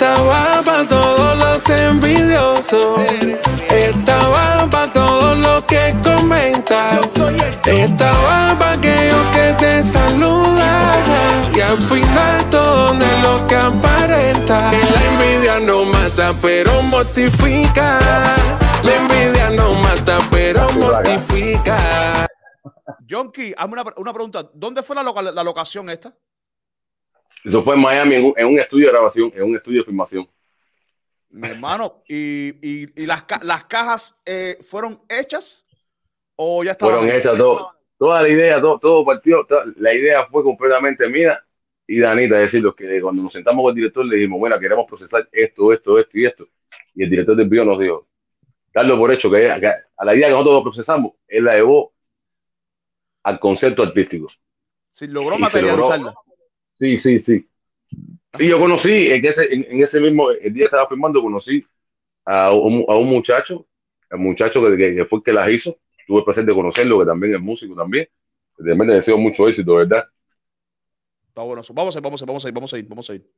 Esta 0.00 0.22
va 0.22 0.62
para 0.64 0.88
todos 0.88 1.38
los 1.38 1.68
envidiosos. 1.68 3.00
Esta 3.68 4.28
va 4.30 4.66
para 4.70 4.90
todos 4.90 5.36
los 5.36 5.60
que 5.64 5.94
comentan. 6.02 7.00
Esta 7.66 8.10
va 8.10 8.56
para 8.58 8.72
aquellos 8.72 9.26
que 9.34 9.52
te 9.58 9.84
saludan. 9.84 11.52
Y 11.54 11.60
al 11.60 11.76
final 11.82 12.48
todo 12.48 12.94
es 12.94 13.22
lo 13.22 13.46
que 13.46 13.56
aparenta. 13.56 14.70
Que 14.70 14.90
la 14.90 15.04
envidia 15.04 15.60
no 15.60 15.84
mata, 15.84 16.32
pero 16.40 16.80
mortifica. 16.84 17.98
La 18.82 18.96
envidia 18.96 19.50
no 19.50 19.74
mata, 19.74 20.16
pero 20.30 20.66
mortifica. 20.78 22.26
Jonky, 23.06 23.52
hazme 23.54 23.74
una, 23.82 23.84
una 23.98 24.14
pregunta. 24.14 24.48
¿Dónde 24.54 24.82
fue 24.82 24.96
la, 24.96 25.02
loca- 25.02 25.20
la 25.20 25.42
locación 25.44 25.90
esta? 25.90 26.14
Eso 27.44 27.62
fue 27.62 27.74
en 27.74 27.80
Miami, 27.80 28.14
en 28.16 28.24
un, 28.24 28.34
en 28.36 28.46
un 28.46 28.58
estudio 28.58 28.86
de 28.86 28.92
grabación, 28.92 29.32
en 29.34 29.42
un 29.42 29.56
estudio 29.56 29.80
de 29.80 29.86
filmación. 29.86 30.28
Mi 31.30 31.48
hermano, 31.48 32.02
¿y, 32.08 32.48
y, 32.60 33.02
y 33.02 33.06
las, 33.06 33.22
ca- 33.22 33.40
las 33.42 33.64
cajas 33.64 34.16
eh, 34.26 34.58
fueron 34.62 35.00
hechas 35.08 35.64
o 36.36 36.64
ya 36.64 36.72
estaban? 36.72 36.98
Fueron 36.98 37.16
hechas 37.16 37.36
todo, 37.38 37.72
toda 37.96 38.20
la 38.22 38.28
idea, 38.28 38.60
todo, 38.60 38.78
todo 38.78 39.04
partió, 39.04 39.44
toda- 39.48 39.64
la 39.76 39.94
idea 39.94 40.26
fue 40.26 40.42
completamente 40.42 41.08
mía 41.08 41.42
y 41.86 41.96
de 41.96 42.06
Anita, 42.06 42.36
es 42.36 42.42
decir, 42.42 42.62
los 42.62 42.74
que 42.74 43.00
cuando 43.00 43.22
nos 43.22 43.32
sentamos 43.32 43.62
con 43.62 43.70
el 43.70 43.76
director 43.76 44.04
le 44.04 44.16
dijimos, 44.16 44.38
bueno, 44.38 44.58
queremos 44.58 44.86
procesar 44.86 45.28
esto, 45.32 45.72
esto, 45.72 45.98
esto 45.98 46.18
y 46.18 46.26
esto. 46.26 46.48
Y 46.94 47.04
el 47.04 47.10
director 47.10 47.36
del 47.36 47.48
video 47.48 47.64
nos 47.64 47.80
dijo, 47.80 48.08
darlo 48.72 48.98
por 48.98 49.12
hecho, 49.12 49.30
que, 49.30 49.50
a 49.50 50.04
la 50.04 50.14
idea 50.14 50.26
que 50.28 50.32
nosotros 50.32 50.62
procesamos, 50.62 51.12
él 51.26 51.44
la 51.44 51.54
llevó 51.54 51.92
al 53.22 53.38
concepto 53.38 53.82
artístico. 53.82 54.28
Si 54.88 55.06
logró 55.06 55.36
Y 55.36 55.62
logró. 55.62 56.14
Sí, 56.80 56.96
sí, 56.96 57.18
sí. 57.18 57.46
Y 58.38 58.48
yo 58.48 58.58
conocí, 58.58 59.10
en 59.10 59.24
ese, 59.24 59.52
en, 59.54 59.66
en 59.70 59.82
ese 59.82 60.00
mismo, 60.00 60.30
el 60.30 60.52
día 60.52 60.62
que 60.62 60.64
estaba 60.64 60.88
filmando, 60.88 61.20
conocí 61.22 61.64
a 62.24 62.52
un, 62.52 62.84
a 62.88 62.96
un 62.96 63.08
muchacho, 63.08 63.66
el 64.10 64.18
muchacho 64.18 64.62
que, 64.62 64.76
que- 64.76 64.94
que 64.96 65.04
fue 65.04 65.18
el 65.18 65.22
que 65.24 65.32
las 65.32 65.50
hizo. 65.50 65.76
Tuve 66.06 66.18
el 66.20 66.24
placer 66.24 66.44
de 66.44 66.54
conocerlo, 66.54 66.98
que 67.00 67.06
también 67.06 67.34
es 67.34 67.40
músico 67.40 67.74
también. 67.76 68.08
Le 68.58 68.74
deseo 68.94 69.18
mucho 69.18 69.46
éxito, 69.46 69.74
¿verdad? 69.74 70.04
Está 71.28 71.42
bueno 71.42 71.60
eso. 71.62 71.72
Vamos 71.72 71.94
a 71.94 71.98
ir, 71.98 72.02
vamos 72.02 72.20
a 72.20 72.24
ir, 72.24 72.28
vamos 72.28 72.44
a 72.44 72.48
ir, 72.48 72.54
vamos 72.54 72.72
a 72.72 72.78
ir, 72.78 72.88
vamos 72.88 73.10
a 73.10 73.14
ir. 73.14 73.30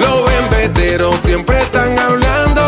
Los 0.00 0.32
embeteros 0.44 1.16
siempre 1.20 1.58
están 1.58 1.98
hablando. 1.98 2.62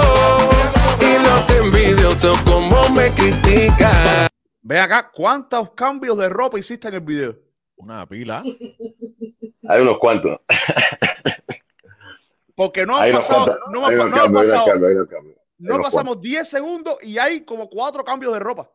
Y 1.01 1.23
los 1.25 1.51
envidiosos 1.51 2.41
como 2.43 2.89
me 2.91 3.11
critican. 3.11 4.29
Ve 4.63 4.79
acá, 4.79 5.11
¿cuántos 5.13 5.71
cambios 5.73 6.19
de 6.19 6.29
ropa 6.29 6.59
hiciste 6.59 6.89
en 6.89 6.95
el 6.95 7.01
video? 7.01 7.39
Una 7.77 8.07
pila. 8.07 8.45
Hay 9.69 9.81
unos 9.81 9.99
cuantos. 9.99 10.41
Porque 12.55 12.85
no 12.85 12.99
han 12.99 13.13
pasado, 13.13 13.59
no, 13.71 13.87
ha- 13.87 13.91
pasado, 13.91 14.29
no 15.59 15.81
pasamos 15.81 16.21
10 16.21 16.49
segundos 16.49 16.99
y 17.03 17.19
hay 17.19 17.45
como 17.45 17.69
cuatro 17.69 18.05
cambios 18.05 18.33
de 18.35 18.39
ropa. 18.41 18.71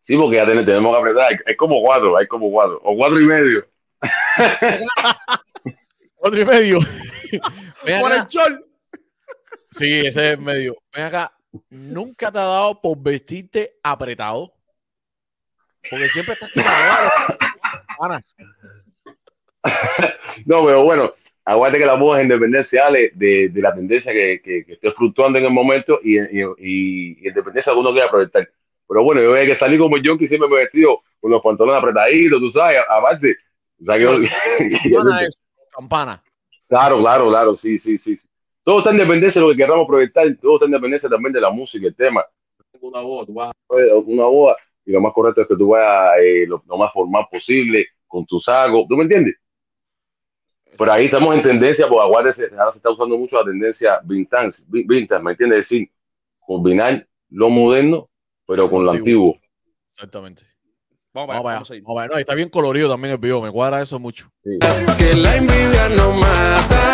Sí, 0.00 0.16
porque 0.16 0.36
ya 0.36 0.46
ten- 0.46 0.64
tenemos 0.64 0.92
que 0.92 0.98
apretar. 0.98 1.28
Hay, 1.30 1.36
hay 1.46 1.56
como 1.56 1.80
cuatro, 1.82 2.16
hay 2.16 2.26
como 2.26 2.50
cuatro. 2.50 2.80
O 2.84 2.96
cuatro 2.96 3.20
y 3.20 3.26
medio. 3.26 3.66
Otro 6.16 6.40
y 6.40 6.44
medio. 6.44 6.78
Por 8.00 8.12
el 8.12 8.26
chol. 8.28 8.64
Sí, 9.70 10.00
ese 10.06 10.32
es 10.32 10.38
medio. 10.38 10.76
Ven 10.92 11.04
acá. 11.06 11.32
¿Nunca 11.70 12.30
te 12.32 12.38
ha 12.38 12.44
dado 12.44 12.80
por 12.80 12.96
vestirte 12.98 13.78
apretado? 13.82 14.52
Porque 15.90 16.08
siempre 16.08 16.34
estás 16.34 16.50
con 16.52 16.64
Ana, 18.00 18.22
No, 20.46 20.64
pero 20.64 20.82
bueno, 20.84 21.12
aguante 21.44 21.78
que 21.78 21.86
la 21.86 21.96
moda 21.96 22.18
es 22.18 22.24
independencia 22.24 22.86
Ale, 22.86 23.10
de, 23.14 23.48
de 23.48 23.60
la 23.62 23.74
tendencia 23.74 24.12
que, 24.12 24.40
que, 24.42 24.64
que 24.64 24.72
esté 24.74 24.90
fluctuando 24.92 25.38
en 25.38 25.44
el 25.46 25.50
momento 25.50 25.98
y, 26.02 26.18
y, 26.18 26.42
y, 26.58 27.18
y 27.20 27.28
independencia 27.28 27.72
que 27.72 27.78
uno 27.78 27.92
quiera 27.92 28.10
proyectar. 28.10 28.48
Pero 28.88 29.02
bueno, 29.02 29.20
yo 29.22 29.32
veía 29.32 29.46
que 29.46 29.54
salí 29.54 29.76
como 29.78 29.98
yo, 29.98 30.16
que 30.16 30.26
siempre 30.28 30.48
me 30.48 30.56
he 30.56 30.60
vestido 30.60 31.02
con 31.20 31.30
los 31.30 31.42
pantalones 31.42 31.78
apretaditos, 31.78 32.40
tú 32.40 32.50
sabes, 32.50 32.78
aparte. 32.88 33.36
O 33.80 33.84
sea, 33.84 33.96
que 33.98 34.04
yo- 34.90 35.00
Ana 35.00 35.22
es 35.22 35.36
campana. 35.74 36.22
claro, 36.68 36.98
claro, 36.98 37.28
claro, 37.28 37.56
sí, 37.56 37.78
sí, 37.78 37.98
sí. 37.98 38.18
Todo 38.62 38.78
está 38.80 38.90
en 38.90 38.98
dependencia 38.98 39.40
de 39.40 39.46
lo 39.46 39.52
que 39.52 39.58
queramos 39.62 39.86
proyectar, 39.86 40.26
todo 40.40 40.54
está 40.56 40.66
en 40.66 40.72
dependencia 40.72 41.08
también 41.08 41.32
de 41.32 41.40
la 41.40 41.50
música, 41.50 41.86
el 41.86 41.94
tema. 41.94 42.24
Tengo 42.70 42.88
una 42.88 43.00
boda, 43.00 43.26
tú 43.26 43.34
vas 43.34 43.48
a 43.48 43.74
hacer 43.74 43.92
una 43.94 44.24
boda 44.24 44.56
y 44.84 44.92
lo 44.92 45.00
más 45.00 45.12
correcto 45.12 45.42
es 45.42 45.48
que 45.48 45.56
tú 45.56 45.68
vayas 45.68 46.18
eh, 46.22 46.44
lo, 46.46 46.62
lo 46.66 46.76
más 46.76 46.92
formal 46.92 47.26
posible, 47.30 47.86
con 48.06 48.24
tu 48.26 48.38
saco, 48.38 48.84
¿tú 48.88 48.96
me 48.96 49.02
entiendes? 49.02 49.36
Por 50.78 50.88
ahí 50.88 51.06
estamos 51.06 51.34
en 51.34 51.42
tendencia, 51.42 51.88
pues 51.88 52.00
aguárdese, 52.00 52.48
ahora 52.56 52.70
se 52.70 52.78
está 52.78 52.88
usando 52.90 53.18
mucho 53.18 53.36
la 53.36 53.44
tendencia 53.44 53.98
vintage, 54.04 54.62
vi- 54.68 54.84
vintage, 54.84 55.20
¿me 55.22 55.32
entiendes? 55.32 55.58
Es 55.64 55.68
decir, 55.68 55.90
combinar 56.38 57.04
lo 57.30 57.50
moderno, 57.50 58.08
pero 58.46 58.70
con 58.70 58.84
lo 58.86 58.92
Antiguo. 58.92 59.32
antiguo. 59.34 59.48
Exactamente. 59.92 60.44
Vamos, 61.12 61.28
Vamos 61.28 61.42
para 61.42 61.42
para 61.42 61.58
allá. 61.58 61.82
Vamos 61.82 61.94
para 61.96 62.04
allá. 62.06 62.14
No, 62.14 62.18
está 62.20 62.34
bien 62.34 62.48
colorido 62.48 62.88
también 62.88 63.12
el 63.12 63.18
video. 63.18 63.40
Me 63.42 63.50
cuadra 63.50 63.82
eso 63.82 63.98
mucho. 63.98 64.30
Que 64.96 65.14
la 65.16 65.34
envidia 65.34 65.88
no 65.88 66.12
mata, 66.12 66.84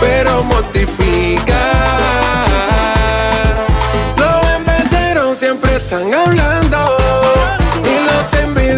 pero 0.00 0.44
mortifica. 0.44 1.62
Los 4.16 4.50
enveneros 4.56 5.36
siempre 5.36 5.74
están 5.74 6.14
hablando 6.14 6.78
y 7.82 8.04
los 8.06 8.32
envidiosos 8.34 8.75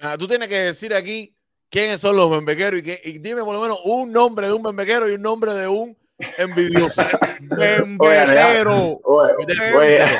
Ah, 0.00 0.16
tú 0.18 0.26
tienes 0.26 0.48
que 0.48 0.56
decir 0.58 0.94
aquí 0.94 1.34
quiénes 1.68 2.00
son 2.00 2.16
los 2.16 2.30
membequeros 2.30 2.80
y, 2.80 2.82
qué- 2.82 3.00
y 3.04 3.18
dime 3.18 3.42
por 3.44 3.54
lo 3.54 3.60
menos 3.60 3.78
un 3.84 4.10
nombre 4.12 4.46
de 4.46 4.52
un 4.52 4.62
membequero 4.62 5.08
y 5.08 5.14
un 5.14 5.22
nombre 5.22 5.52
de 5.52 5.68
un 5.68 5.96
envidioso. 6.38 7.02
Oye, 9.76 10.18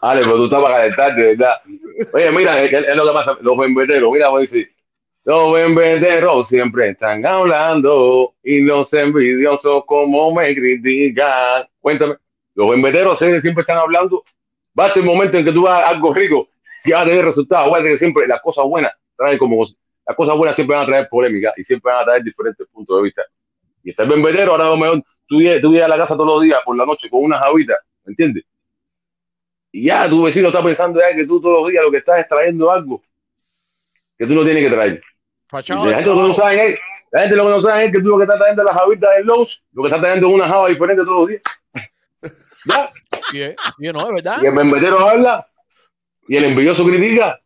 Ale, 0.00 0.22
pero 0.22 0.36
tú 0.36 0.44
estás 0.46 0.62
para 0.62 0.76
calentarte, 0.76 1.26
¿verdad? 1.26 1.54
Oye, 2.12 2.30
mira, 2.30 2.62
es, 2.62 2.72
es 2.72 2.96
lo 2.96 3.06
que 3.06 3.12
pasa, 3.12 3.36
los 3.40 3.56
bembeteros, 3.56 4.10
mira, 4.12 4.28
voy 4.28 4.40
a 4.40 4.42
decir, 4.42 4.70
los 5.24 5.52
bembeteros 5.52 6.48
siempre 6.48 6.90
están 6.90 7.24
hablando 7.26 8.34
y 8.42 8.60
los 8.62 8.92
envidiosos 8.94 9.84
como 9.86 10.32
me 10.34 10.54
critican. 10.54 11.68
Cuéntame, 11.80 12.16
los 12.54 12.70
bembeteros 12.70 13.18
siempre 13.18 13.60
están 13.60 13.78
hablando. 13.78 14.22
Basta 14.72 14.98
el 15.00 15.04
momento 15.04 15.36
en 15.36 15.44
que 15.44 15.52
tú 15.52 15.66
hagas 15.68 15.90
algo 15.90 16.14
rico 16.14 16.48
que 16.82 16.92
va 16.92 17.02
a 17.02 17.04
tener 17.04 17.24
resultados. 17.24 17.66
Acuérdate 17.66 17.92
que 17.92 17.98
siempre 17.98 18.26
las 18.26 18.40
cosas 18.40 18.64
buenas 18.64 18.92
traen 19.16 19.38
como 19.38 19.64
las 20.06 20.16
cosas 20.16 20.36
buenas 20.36 20.56
siempre 20.56 20.76
van 20.76 20.84
a 20.84 20.86
traer 20.86 21.08
polémica 21.08 21.52
y 21.56 21.62
siempre 21.62 21.92
van 21.92 22.02
a 22.02 22.06
traer 22.06 22.24
diferentes 22.24 22.66
puntos 22.68 22.96
de 22.96 23.02
vista. 23.02 23.22
Y 23.84 23.90
está 23.90 24.02
el 24.02 24.08
bembetero, 24.08 24.52
ahora 24.52 24.66
a 24.66 24.70
lo 24.70 24.76
mejor 24.76 25.02
tú 25.26 25.40
llegas 25.40 25.84
a 25.84 25.88
la 25.88 25.96
casa 25.96 26.16
todos 26.16 26.26
los 26.26 26.42
días 26.42 26.58
por 26.64 26.76
la 26.76 26.84
noche 26.84 27.08
con 27.08 27.22
una 27.22 27.38
javita, 27.38 27.74
¿me 28.04 28.10
entiendes? 28.10 28.44
Y 29.72 29.84
ya 29.84 30.08
tu 30.08 30.22
vecino 30.24 30.48
está 30.48 30.62
pensando 30.62 30.98
ya 30.98 31.14
que 31.14 31.24
tú 31.24 31.40
todos 31.40 31.60
los 31.60 31.70
días 31.70 31.84
lo 31.84 31.90
que 31.92 31.98
estás 31.98 32.18
es 32.18 32.26
trayendo 32.26 32.70
algo 32.70 33.00
que 34.18 34.26
tú 34.26 34.34
no 34.34 34.42
tienes 34.42 34.64
que 34.64 34.70
traer. 34.70 35.02
Fachado 35.46 35.86
la, 35.86 35.96
gente 35.96 36.10
lo 36.10 36.16
que 36.16 36.22
no 36.22 36.50
es, 36.50 36.78
la 37.10 37.20
gente 37.20 37.36
lo 37.36 37.44
que 37.44 37.50
no 37.50 37.60
sabe 37.60 37.84
es 37.86 37.92
que 37.92 38.00
tú 38.00 38.08
lo 38.08 38.16
que 38.18 38.24
estás 38.24 38.38
trayendo 38.38 38.62
es 38.62 38.66
la 38.66 38.74
javita 38.74 39.10
del 39.12 39.26
Lowe's, 39.26 39.62
lo 39.72 39.82
que 39.82 39.88
estás 39.88 40.00
trayendo 40.00 40.28
es 40.28 40.34
una 40.34 40.48
java 40.48 40.68
diferente 40.68 41.04
todos 41.04 41.20
los 41.20 41.28
días. 41.28 41.42
¿Ya? 42.66 42.90
Sí, 43.30 43.42
es, 43.42 43.56
sí, 43.78 43.92
no, 43.92 44.12
verdad. 44.12 44.38
Y 44.42 44.46
el 44.46 44.54
bembetero 44.54 44.98
habla 44.98 45.46
y 46.30 46.36
el 46.36 46.44
envidioso 46.44 46.84
critica. 46.84 47.40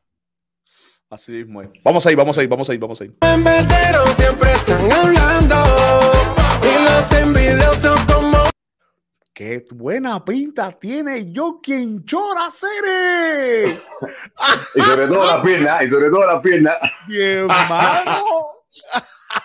Así 1.09 1.33
mismo 1.33 1.63
es. 1.63 1.71
Vamos 1.83 2.05
ahí, 2.05 2.15
vamos 2.15 2.37
ahí, 2.37 2.47
vamos 2.47 2.69
ahí, 2.69 2.77
vamos 2.77 3.01
ahí. 3.01 3.11
enveneros 3.23 4.11
siempre 4.11 4.53
están 4.53 4.93
hablando 4.93 5.57
y 6.63 6.85
los 6.85 7.13
envidiosos 7.13 7.99
como 8.05 8.45
Qué 9.33 9.65
buena 9.71 10.23
pinta 10.23 10.71
tiene 10.73 11.33
yo 11.33 11.61
quien 11.63 12.05
chora 12.05 12.51
Cere. 12.51 13.81
Y 14.75 14.83
sobre 14.83 15.09
todo 15.09 15.25
las 15.25 15.43
piernas, 15.43 15.87
y 15.87 15.89
sobre 15.89 16.11
todo 16.11 16.27
las 16.27 16.43
piernas. 16.43 16.77
Mi 17.09 17.17
hermano. 17.17 18.25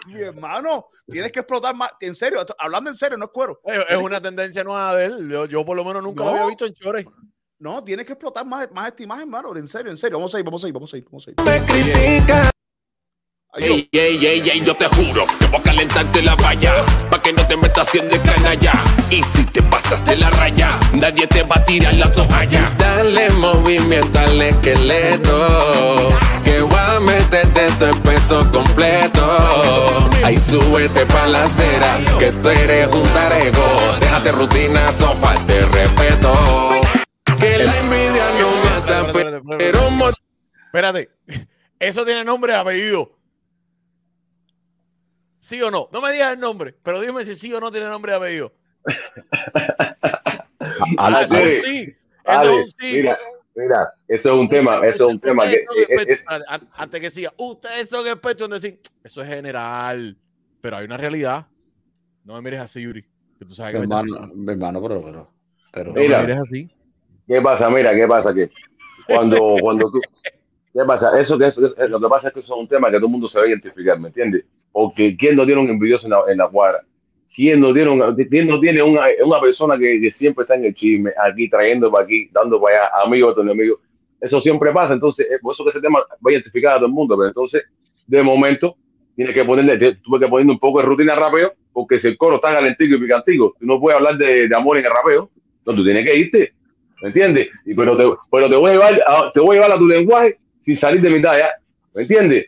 Mi 0.07 0.19
hermano, 0.19 0.87
tienes 1.07 1.31
que 1.31 1.39
explotar 1.39 1.75
más. 1.75 1.91
En 2.01 2.13
serio, 2.13 2.45
hablando 2.57 2.89
en 2.89 2.95
serio, 2.97 3.17
no 3.17 3.25
es 3.25 3.31
cuero. 3.31 3.61
Es, 3.63 3.79
es 3.87 3.97
una 3.97 4.19
tendencia 4.19 4.65
nueva 4.65 4.95
de 4.95 5.05
él. 5.05 5.29
Yo, 5.29 5.45
yo 5.45 5.65
por 5.65 5.77
lo 5.77 5.85
menos 5.85 6.03
nunca 6.03 6.25
lo 6.25 6.31
había 6.31 6.45
visto 6.47 6.65
en 6.65 6.73
Chores. 6.73 7.05
No, 7.59 7.83
tienes 7.83 8.05
que 8.05 8.13
explotar 8.13 8.45
más, 8.45 8.71
más 8.71 8.87
esta 8.87 9.03
imagen, 9.03 9.23
hermano. 9.23 9.55
En 9.57 9.67
serio, 9.67 9.91
en 9.91 9.97
serio. 9.97 10.17
Vamos 10.17 10.33
a 10.33 10.39
ir, 10.39 10.45
vamos 10.45 10.63
a 10.63 10.67
ir, 10.67 10.73
vamos 10.73 10.93
a 10.93 10.97
ir, 10.97 11.05
vamos 11.05 11.27
a 11.27 11.31
ir. 11.31 11.35
me 11.43 12.25
yo. 12.25 12.33
Ey, 13.55 13.89
ey, 13.91 14.25
ey, 14.25 14.49
ey, 14.49 14.61
yo 14.61 14.75
te 14.75 14.85
juro 14.85 15.25
que 15.39 15.47
voy 15.47 15.59
a 15.59 15.63
calentarte 15.63 16.21
la 16.21 16.35
valla 16.35 16.71
Pa' 17.09 17.19
que 17.19 17.33
no 17.33 17.45
te 17.47 17.57
metas 17.57 17.87
haciendo 17.87 18.15
canalla 18.21 18.73
Y 19.09 19.23
si 19.23 19.43
te 19.43 19.63
pasas 19.63 20.05
de 20.05 20.17
la 20.17 20.29
raya 20.29 20.69
Nadie 20.93 21.25
te 21.25 21.41
va 21.41 21.55
a 21.55 21.65
tirar 21.65 21.95
la 21.95 22.11
toalla 22.11 22.69
Dale 22.77 23.31
movimiento 23.31 24.19
al 24.19 24.39
esqueleto. 24.39 26.09
Que 26.43 26.61
voy 26.61 26.79
a 26.79 26.99
meterte 26.99 27.67
todo 27.79 27.89
el 27.89 28.01
peso 28.01 28.49
completo. 28.51 30.09
Ahí 30.23 30.39
súbete 30.39 31.05
pa' 31.05 31.27
la 31.27 31.43
acera. 31.43 31.97
Que 32.17 32.31
tú 32.31 32.49
eres 32.49 32.87
un 32.93 33.03
tarego. 33.09 33.63
Déjate 33.99 34.31
rutina, 34.31 34.91
sofá, 34.91 35.33
te 35.45 35.65
respeto. 35.65 36.69
Que 37.39 37.57
la 37.63 37.77
envidia 37.77 38.25
no 38.39 38.49
mata, 38.63 39.07
Espérate, 39.07 39.07
espérate, 39.07 39.37
espérate. 39.37 39.57
pero 39.71 39.91
mo- 39.91 40.09
Espérate. 40.65 41.09
Eso 41.79 42.05
tiene 42.05 42.23
nombre 42.23 42.53
y 42.53 42.55
apellido. 42.55 43.11
¿Sí 45.39 45.61
o 45.61 45.71
no? 45.71 45.89
No 45.91 46.01
me 46.01 46.11
digas 46.11 46.33
el 46.33 46.39
nombre, 46.39 46.75
pero 46.83 46.99
dime 47.01 47.23
si 47.25 47.33
sí 47.35 47.53
o 47.53 47.59
no 47.59 47.71
tiene 47.71 47.87
nombre 47.87 48.11
y 48.11 48.15
apellido. 48.15 48.53
Ah, 50.97 51.21
eso 51.23 51.35
es 51.37 51.63
un 51.63 51.69
sí. 51.71 51.95
Eso 52.25 52.39
Ale, 52.39 52.49
es 52.59 52.63
un 52.65 52.69
sí. 52.71 52.93
mira, 52.97 53.17
mira, 53.55 53.93
eso 54.07 54.33
es 54.33 54.39
un 54.39 54.47
tema, 54.49 54.75
eso 54.85 55.05
es 55.07 55.13
un 55.13 55.19
tema 55.19 55.47
que 55.47 55.65
es- 55.89 56.07
es- 56.07 56.25
antes 56.73 57.01
que 57.01 57.09
siga, 57.09 57.33
ustedes 57.37 57.89
son 57.89 58.05
expertos 58.05 58.45
en 58.47 58.51
decir, 58.53 58.79
eso 59.03 59.21
es 59.21 59.27
general, 59.29 60.17
pero 60.61 60.77
hay 60.77 60.85
una 60.85 60.97
realidad. 60.97 61.47
No 62.25 62.33
me 62.35 62.41
mires 62.41 62.59
así, 62.59 62.81
Yuri. 62.81 63.01
Que 63.39 63.45
tú 63.45 63.53
sabes 63.55 63.73
que 63.75 63.79
hermano, 63.81 64.29
mi 64.35 64.51
hermano, 64.51 64.81
pero, 64.81 65.01
pero, 65.03 65.31
pero. 65.71 65.93
no 65.93 66.01
me 66.01 66.19
mires 66.19 66.37
así. 66.37 66.69
¿Qué 67.29 67.39
pasa? 67.41 67.69
Mira, 67.69 67.93
¿qué 67.93 68.07
pasa? 68.07 68.33
Que 68.33 68.49
cuando, 69.05 69.55
cuando 69.61 69.91
tú. 69.91 70.01
¿Qué 70.73 70.79
pasa? 70.83 71.11
Eso 71.19 71.37
que 71.37 71.45
es, 71.45 71.57
lo 71.57 71.99
que 71.99 72.07
pasa 72.07 72.29
es 72.29 72.33
que 72.33 72.39
eso 72.39 72.55
es 72.55 72.59
un 72.59 72.67
tema 72.67 72.89
que 72.89 72.97
todo 72.97 73.05
el 73.05 73.11
mundo 73.11 73.27
se 73.27 73.37
va 73.37 73.45
a 73.45 73.47
identificar, 73.47 73.99
¿me 73.99 74.07
entiendes? 74.07 74.45
Porque 74.71 75.15
¿quién 75.15 75.35
no 75.35 75.45
tiene 75.45 75.61
un 75.61 75.69
envidioso 75.69 76.07
en 76.07 76.11
la, 76.11 76.21
en 76.27 76.37
la 76.39 76.47
cuadra? 76.47 76.79
¿Quién 77.35 77.59
no 77.59 77.71
tiene, 77.71 77.91
quién 78.31 78.47
no 78.47 78.59
tiene 78.59 78.81
una, 78.81 79.03
una 79.23 79.39
persona 79.39 79.77
que, 79.77 80.09
siempre 80.09 80.41
está 80.41 80.55
en 80.55 80.65
el 80.65 80.73
chisme, 80.73 81.11
aquí 81.23 81.47
trayendo 81.47 81.91
para 81.91 82.03
aquí, 82.03 82.29
dando 82.31 82.59
para 82.59 82.77
allá, 82.77 82.89
amigo 83.05 83.27
otro 83.27 83.43
enemigo? 83.43 83.79
Eso 84.19 84.39
siempre 84.39 84.71
pasa, 84.71 84.95
entonces, 84.95 85.27
eh, 85.29 85.37
por 85.39 85.53
eso 85.53 85.63
que 85.63 85.69
ese 85.69 85.81
tema 85.81 85.99
va 85.99 86.29
a 86.29 86.31
identificar 86.31 86.73
a 86.73 86.75
todo 86.77 86.87
el 86.87 86.91
mundo, 86.93 87.15
pero 87.15 87.27
entonces, 87.27 87.63
de 88.07 88.23
momento, 88.23 88.75
tienes 89.15 89.35
que 89.35 89.45
ponerle, 89.45 89.77
tuve 89.97 90.19
que 90.19 90.27
ponerle 90.27 90.51
un 90.51 90.59
poco 90.59 90.79
de 90.79 90.85
rutina 90.85 91.13
de 91.13 91.19
rapeo, 91.19 91.53
porque 91.71 91.99
si 91.99 92.07
el 92.07 92.17
coro 92.17 92.37
está 92.37 92.51
calentico 92.51 92.95
y 92.95 92.99
picantico, 92.99 93.55
tú 93.59 93.67
no 93.67 93.79
puedes 93.79 93.97
hablar 93.97 94.17
de, 94.17 94.47
de 94.47 94.55
amor 94.55 94.79
en 94.79 94.85
el 94.85 94.91
rapeo, 94.91 95.29
no, 95.63 95.73
tú 95.73 95.83
tienes 95.83 96.03
que 96.03 96.17
irte. 96.17 96.58
¿Me 97.01 97.07
entiendes? 97.09 97.47
Y 97.65 97.73
pero 97.73 97.95
te, 97.95 98.03
pero 98.31 98.49
te 98.49 98.55
voy 98.55 98.71
a 98.71 98.73
llevar 98.73 99.01
a, 99.07 99.31
te 99.31 99.39
voy 99.39 99.57
a 99.57 99.59
llevar 99.61 99.75
a 99.75 99.79
tu 99.79 99.87
lenguaje 99.87 100.37
sin 100.59 100.75
salir 100.75 101.01
de 101.01 101.09
mitad 101.09 101.37
ya. 101.37 101.49
¿Me 101.93 102.01
entiendes? 102.03 102.45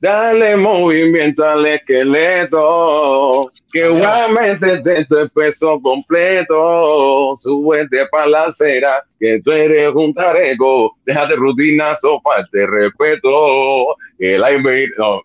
Dale 0.00 0.56
movimiento 0.56 1.44
al 1.44 1.66
esqueleto, 1.66 3.50
que 3.72 3.80
igualmente 3.90 4.78
de 4.80 5.04
tu 5.06 5.28
peso 5.30 5.80
completo, 5.82 7.34
súbete 7.36 8.06
para 8.08 8.26
la 8.26 8.44
acera, 8.44 9.02
que 9.18 9.40
tú 9.44 9.50
eres 9.50 9.92
un 9.94 10.14
tareco, 10.14 10.96
déjate 11.04 11.34
rutina, 11.34 11.96
sopa, 11.96 12.46
te 12.52 12.64
respeto, 12.66 13.96
que 14.16 14.38
la 14.38 14.52
inve- 14.52 14.92
no, 14.96 15.20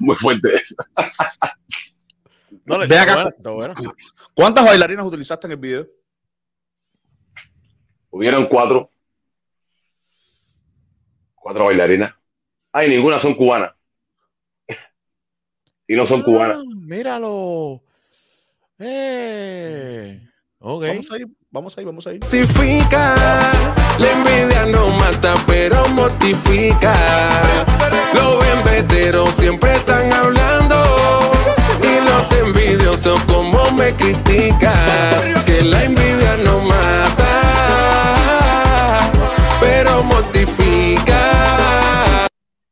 muy 0.00 0.16
fuerte 0.16 0.56
eso. 0.56 0.74
No, 2.64 2.78
le 2.78 2.86
Ve 2.88 2.96
está 2.96 3.02
acá. 3.02 3.14
bueno, 3.14 3.28
está 3.36 3.50
bueno. 3.50 3.74
¿Cuántas 4.34 4.64
bailarinas 4.64 5.06
utilizaste 5.06 5.46
en 5.46 5.52
el 5.52 5.56
video? 5.58 5.86
Hubieron 8.16 8.46
cuatro, 8.46 8.88
cuatro 11.34 11.66
bailarinas. 11.66 12.14
Ay, 12.72 12.88
ninguna 12.88 13.18
son 13.18 13.34
cubanas. 13.34 13.74
Y 15.86 15.94
no 15.94 16.06
son 16.06 16.22
cubanas. 16.22 16.56
Ah, 16.58 16.64
míralo. 16.86 17.82
Eh. 18.78 20.18
Ok. 20.60 20.84
Vamos 20.86 21.12
a 21.12 21.18
ir, 21.18 21.26
vamos 21.50 21.76
a 21.76 21.80
ir, 21.82 21.86
vamos 21.86 22.06
a 22.06 22.14
ir. 22.14 22.20
mortifica. 22.22 23.14
La 23.98 24.10
envidia 24.10 24.64
no 24.64 24.88
mata, 24.92 25.34
pero 25.46 25.86
mortifica. 25.90 26.94
Los 28.14 28.42
enveneros 28.48 29.34
siempre 29.34 29.74
están 29.74 30.10
hablando. 30.10 30.76
Y 31.82 32.02
los 32.02 32.32
envidiosos 32.32 33.22
como 33.24 33.70
me 33.72 33.92
critican. 33.92 35.44
Que 35.44 35.60
la 35.60 35.84
envidia 35.84 36.38
no 36.38 36.60
mata, 36.60 37.25
pero 39.76 40.02
mortifica. 40.04 41.20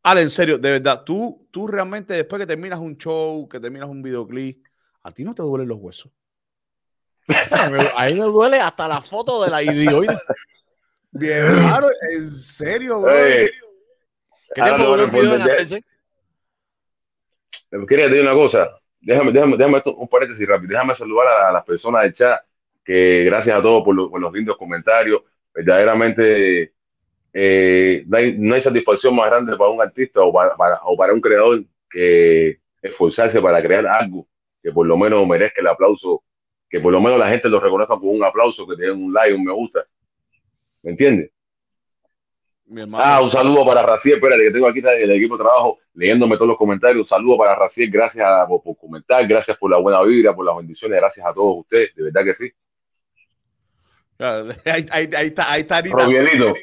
Ale, 0.03 0.23
en 0.23 0.31
serio, 0.31 0.57
de 0.57 0.71
verdad, 0.71 1.03
tú, 1.05 1.47
tú 1.51 1.67
realmente 1.67 2.15
después 2.15 2.41
que 2.41 2.47
terminas 2.47 2.79
un 2.79 2.97
show, 2.97 3.47
que 3.47 3.61
terminas 3.61 3.89
un 3.91 4.03
videoclip, 4.03 4.65
¿a 5.03 5.11
ti 5.13 5.23
no 5.23 5.35
te 5.35 5.43
duelen 5.43 5.69
los 5.69 5.77
huesos? 5.79 6.11
Me- 7.29 7.37
Ahí 7.97 8.15
me 8.15 8.25
duele 8.25 8.59
hasta 8.59 8.89
la 8.89 9.03
foto 9.03 9.43
de 9.45 9.51
la 9.51 9.63
ID. 9.63 9.93
¿oíste? 9.95 10.17
Bien, 11.11 11.39
hermano, 11.47 11.89
en 12.11 12.31
serio, 12.31 13.01
bro. 13.03 13.13
¿Qué 13.13 13.51
te 14.55 14.63
a 14.63 14.77
el 14.77 15.11
video 15.11 15.35
en? 15.35 15.85
Quería 17.87 18.07
decir 18.07 18.23
una 18.23 18.33
cosa. 18.35 18.71
Déjame, 19.01 19.31
déjame, 19.31 19.57
déjame 19.59 19.79
esto, 19.79 19.95
un 19.95 20.09
paréntesis 20.09 20.47
rápido. 20.49 20.71
Déjame 20.71 20.95
saludar 20.95 21.27
a, 21.49 21.53
las 21.53 21.65
personas 21.65 22.03
del 22.03 22.15
chat, 22.15 22.41
que 22.83 23.25
gracias 23.25 23.59
a 23.59 23.61
todos 23.63 23.85
por, 23.85 23.95
lo- 23.95 24.11
por 24.11 24.21
los 24.23 24.33
lindos 24.33 24.57
comentarios. 24.57 25.21
Verdaderamente 25.53 26.73
eh, 27.37 28.05
no, 28.07 28.17
hay, 28.17 28.39
no 28.39 28.55
hay 28.55 28.61
satisfacción 28.63 29.15
más 29.17 29.27
grande 29.27 29.57
para 29.57 29.71
un 29.71 29.83
artista 29.83 30.23
o 30.23 30.33
para, 30.33 30.57
para- 30.57 30.81
o 30.85 30.97
para 30.97 31.13
un 31.13 31.21
creador 31.21 31.65
que 31.91 32.59
esforzarse 32.81 33.41
para 33.43 33.61
crear 33.61 33.87
algo 33.87 34.27
que 34.63 34.71
por 34.73 34.87
lo 34.87 34.97
menos 34.97 35.27
merezca 35.27 35.61
el 35.61 35.67
aplauso 35.67 36.23
que 36.71 36.81
por 36.81 36.93
lo 36.93 37.01
menos 37.01 37.19
la 37.19 37.29
gente 37.29 37.49
lo 37.49 37.61
reconozca 37.61 37.95
con 37.95 38.09
un 38.09 38.25
aplauso, 38.25 38.67
que 38.67 38.75
te 38.77 38.83
den 38.85 39.03
un 39.05 39.13
like, 39.13 39.35
un 39.35 39.45
me 39.45 39.53
gusta. 39.53 39.85
¿Me 40.83 40.91
entiendes? 40.93 41.31
Ah, 42.95 43.21
un 43.23 43.29
saludo 43.29 43.65
para 43.65 43.83
Raciel, 43.83 44.17
espérate, 44.17 44.43
que 44.45 44.51
tengo 44.51 44.67
aquí 44.67 44.81
el 44.81 45.11
equipo 45.13 45.37
de 45.37 45.45
trabajo 45.45 45.79
leyéndome 45.93 46.35
todos 46.37 46.49
los 46.49 46.57
comentarios. 46.59 46.99
Un 47.01 47.05
saludo 47.05 47.39
para 47.39 47.55
Raciel, 47.55 47.91
gracias 47.91 48.25
a- 48.27 48.47
por, 48.49 48.63
por 48.63 48.77
comentar, 48.77 49.27
gracias 49.27 49.57
por 49.59 49.71
la 49.71 49.77
buena 49.79 50.03
vibra, 50.03 50.35
por 50.35 50.45
las 50.47 50.57
bendiciones, 50.57 50.99
gracias 50.99 51.25
a 51.27 51.33
todos 51.35 51.59
ustedes, 51.59 51.95
de 51.95 52.03
verdad 52.05 52.25
que 52.25 52.35
sí. 52.35 52.51
Ahí, 54.19 54.87
ahí- 54.91 55.11
ahí 55.17 55.27
está, 55.27 55.51
ahí 55.53 55.61
está 55.63 55.77
Anita. 55.79 55.97
Robielito, 56.05 56.55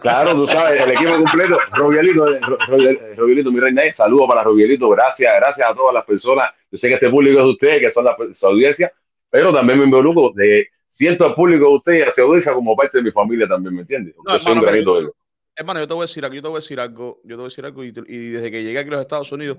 claro, 0.00 0.32
tú 0.34 0.46
sabes, 0.46 0.80
el 0.80 0.92
equipo 0.92 1.12
completo. 1.16 1.58
Robielito, 1.72 2.34
eh, 2.34 2.40
Robiel- 2.40 3.16
Robielito, 3.16 3.52
mi 3.52 3.60
reina, 3.60 3.84
eh, 3.84 3.92
saludo 3.92 4.26
para 4.28 4.42
Robielito, 4.42 4.88
gracias, 4.90 5.32
gracias 5.36 5.68
a 5.68 5.74
todas 5.74 5.94
las 5.94 6.04
personas. 6.04 6.50
Yo 6.70 6.78
sé 6.78 6.88
que 6.88 6.94
este 6.94 7.10
público 7.10 7.38
es 7.38 7.44
de 7.44 7.50
ustedes, 7.50 7.80
que 7.82 7.90
son 7.90 8.04
la, 8.04 8.16
su 8.32 8.46
audiencia, 8.46 8.92
pero 9.30 9.52
también 9.52 9.78
me 9.78 9.84
involucro 9.84 10.30
de 10.34 10.68
siento 10.88 11.24
al 11.24 11.34
público 11.34 11.68
de 11.68 11.74
ustedes 11.76 12.04
y 12.04 12.06
a 12.06 12.10
su 12.10 12.22
audiencia 12.22 12.52
como 12.52 12.76
parte 12.76 12.98
de 12.98 13.04
mi 13.04 13.10
familia 13.10 13.48
también, 13.48 13.74
¿me 13.74 13.80
entiendes? 13.82 14.14
No, 14.24 14.32
Yo 14.34 14.38
soy 14.38 14.52
un 14.52 14.58
hermano, 14.58 14.72
granito 14.72 15.00
de. 15.00 15.12
Hermano, 15.56 15.80
yo 15.80 15.86
te 15.86 15.94
voy 15.94 16.02
a 16.02 16.06
decir 16.06 16.24
algo, 16.24 16.34
yo 16.36 16.42
te 16.42 16.48
voy 16.48 16.56
a 16.56 16.60
decir 16.60 16.80
algo, 16.80 17.20
yo 17.24 17.28
te 17.28 17.34
voy 17.36 17.44
a 17.44 17.48
decir 17.48 17.64
algo, 17.64 17.84
y, 17.84 17.88
y 17.88 18.28
desde 18.28 18.50
que 18.50 18.62
llegué 18.62 18.78
aquí 18.78 18.88
a 18.88 18.92
los 18.92 19.00
Estados 19.02 19.32
Unidos, 19.32 19.58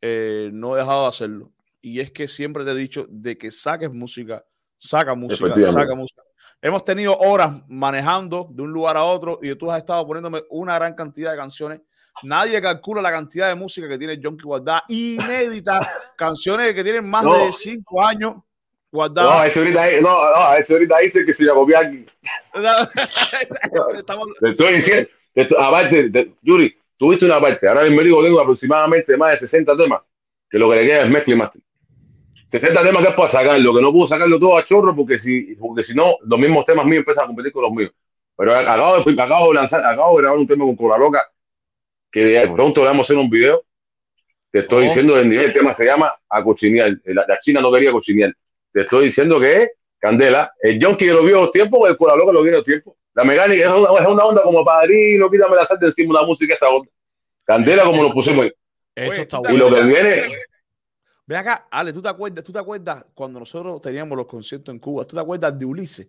eh, 0.00 0.50
no 0.52 0.76
he 0.76 0.80
dejado 0.80 1.02
de 1.02 1.08
hacerlo. 1.08 1.52
Y 1.80 1.98
es 1.98 2.12
que 2.12 2.28
siempre 2.28 2.64
te 2.64 2.70
he 2.70 2.74
dicho 2.76 3.06
de 3.08 3.36
que 3.36 3.50
saques 3.50 3.92
música, 3.92 4.44
saca 4.78 5.14
música, 5.16 5.52
saca 5.72 5.94
música. 5.96 6.22
Hemos 6.64 6.84
tenido 6.84 7.16
horas 7.18 7.50
manejando 7.68 8.46
de 8.50 8.62
un 8.62 8.72
lugar 8.72 8.96
a 8.96 9.02
otro 9.02 9.40
y 9.42 9.52
tú 9.56 9.68
has 9.70 9.78
estado 9.78 10.06
poniéndome 10.06 10.42
una 10.48 10.76
gran 10.76 10.94
cantidad 10.94 11.32
de 11.32 11.36
canciones. 11.36 11.80
Nadie 12.22 12.62
calcula 12.62 13.02
la 13.02 13.10
cantidad 13.10 13.48
de 13.48 13.56
música 13.56 13.88
que 13.88 13.98
tiene 13.98 14.20
Jonky 14.22 14.44
guardada, 14.44 14.84
inédita, 14.86 15.92
canciones 16.16 16.72
que 16.72 16.84
tienen 16.84 17.08
más 17.10 17.24
No. 17.24 17.46
de 17.46 17.50
cinco 17.52 18.00
años 18.04 18.34
No, 18.36 18.44
guardadas. 18.92 19.48
ese 19.48 19.58
ahorita, 19.58 19.86
no, 20.02 20.10
no, 20.10 20.54
ese 20.54 20.72
ahorita 20.74 20.98
dice 20.98 21.24
que 21.26 21.32
si 21.32 21.44
la 21.44 21.54
copia 21.54 21.80
aquí. 21.80 22.06
Estamos- 23.96 24.28
Te 24.40 24.50
estoy 24.50 24.74
diciendo, 24.74 25.08
te 25.34 25.42
estoy- 25.42 25.58
aparte, 25.60 26.32
Yuri, 26.42 26.76
tuviste 26.96 27.24
una 27.24 27.40
parte, 27.40 27.66
ahora 27.66 27.82
mismo 27.84 28.02
digo, 28.02 28.22
tengo 28.22 28.40
aproximadamente 28.40 29.16
más 29.16 29.30
de 29.32 29.36
60 29.38 29.76
temas, 29.76 30.02
que 30.48 30.58
lo 30.58 30.70
que 30.70 30.76
le 30.76 30.84
queda 30.86 31.02
es 31.04 31.10
mezcla 31.10 31.32
y. 31.32 31.58
60 32.52 32.82
temas 32.82 33.02
que 33.02 33.08
es 33.10 33.16
para 33.16 33.28
sacarlo, 33.30 33.74
que 33.74 33.80
no 33.82 33.92
puedo 33.92 34.06
sacarlo 34.06 34.38
todo 34.38 34.58
a 34.58 34.62
chorro 34.62 34.94
porque 34.94 35.18
si, 35.18 35.54
porque 35.56 35.82
si 35.82 35.94
no, 35.94 36.16
los 36.22 36.38
mismos 36.38 36.64
temas 36.66 36.84
míos 36.84 36.98
empiezan 36.98 37.24
a 37.24 37.26
competir 37.28 37.50
con 37.52 37.62
los 37.62 37.72
míos. 37.72 37.90
Pero 38.36 38.54
acabo 38.54 39.02
de, 39.02 39.22
acabo 39.22 39.48
de 39.48 39.54
lanzar, 39.54 39.84
acabo 39.84 40.16
de 40.16 40.22
grabar 40.22 40.38
un 40.38 40.46
tema 40.46 40.64
con 40.66 40.76
Cola 40.76 40.98
Loca, 40.98 41.26
que 42.10 42.24
de 42.24 42.48
pronto 42.48 42.80
le 42.80 42.86
vamos 42.88 43.04
a 43.04 43.06
hacer 43.06 43.16
un 43.16 43.30
video. 43.30 43.64
Te 44.50 44.60
estoy 44.60 44.84
Oh. 44.84 44.88
diciendo 44.88 45.18
el 45.18 45.28
nivel, 45.30 45.46
el 45.46 45.52
tema 45.54 45.72
se 45.72 45.86
llama 45.86 46.12
A 46.28 46.44
Cochinear. 46.44 46.92
La, 47.06 47.24
la 47.26 47.38
China 47.38 47.60
no 47.62 47.72
quería 47.72 47.90
cochinear. 47.90 48.32
Te 48.70 48.82
estoy 48.82 49.06
diciendo 49.06 49.40
que 49.40 49.62
es 49.62 49.70
Candela. 49.98 50.52
El 50.60 50.78
Junkie 50.82 51.06
lo 51.06 51.22
vio 51.24 51.48
tiempo, 51.48 51.86
el 51.86 51.96
Cola 51.96 52.14
Loca 52.16 52.32
lo 52.32 52.42
vio 52.42 52.62
tiempo. 52.62 52.96
La 53.14 53.24
mecánica 53.24 53.64
es 53.66 53.72
una, 53.74 53.88
es 54.00 54.06
una 54.08 54.24
onda 54.24 54.42
como 54.42 54.62
padrino, 54.64 55.30
quítame 55.30 55.56
la 55.56 55.64
sal 55.64 55.78
de 55.78 55.86
encima, 55.86 56.10
una 56.18 56.26
música 56.26 56.52
esa 56.54 56.68
onda. 56.68 56.90
Candela 57.44 57.84
como 57.84 58.02
nos 58.02 58.12
pusimos 58.12 58.44
ahí. 58.44 58.52
Eso 58.94 59.22
está 59.22 59.40
te 59.40 59.54
Y 59.54 59.58
bueno. 59.58 59.70
lo 59.70 59.76
que 59.76 59.82
viene, 59.84 60.36
Ven 61.32 61.38
acá, 61.38 61.66
Ale, 61.70 61.94
¿tú 61.94 62.02
te 62.02 62.10
acuerdas, 62.10 62.44
tú 62.44 62.52
te 62.52 62.58
acuerdas 62.58 63.06
cuando 63.14 63.40
nosotros 63.40 63.80
teníamos 63.80 64.18
los 64.18 64.26
conciertos 64.26 64.70
en 64.70 64.78
Cuba? 64.78 65.06
¿Tú 65.06 65.16
te 65.16 65.22
acuerdas 65.22 65.58
de 65.58 65.64
Ulises? 65.64 66.06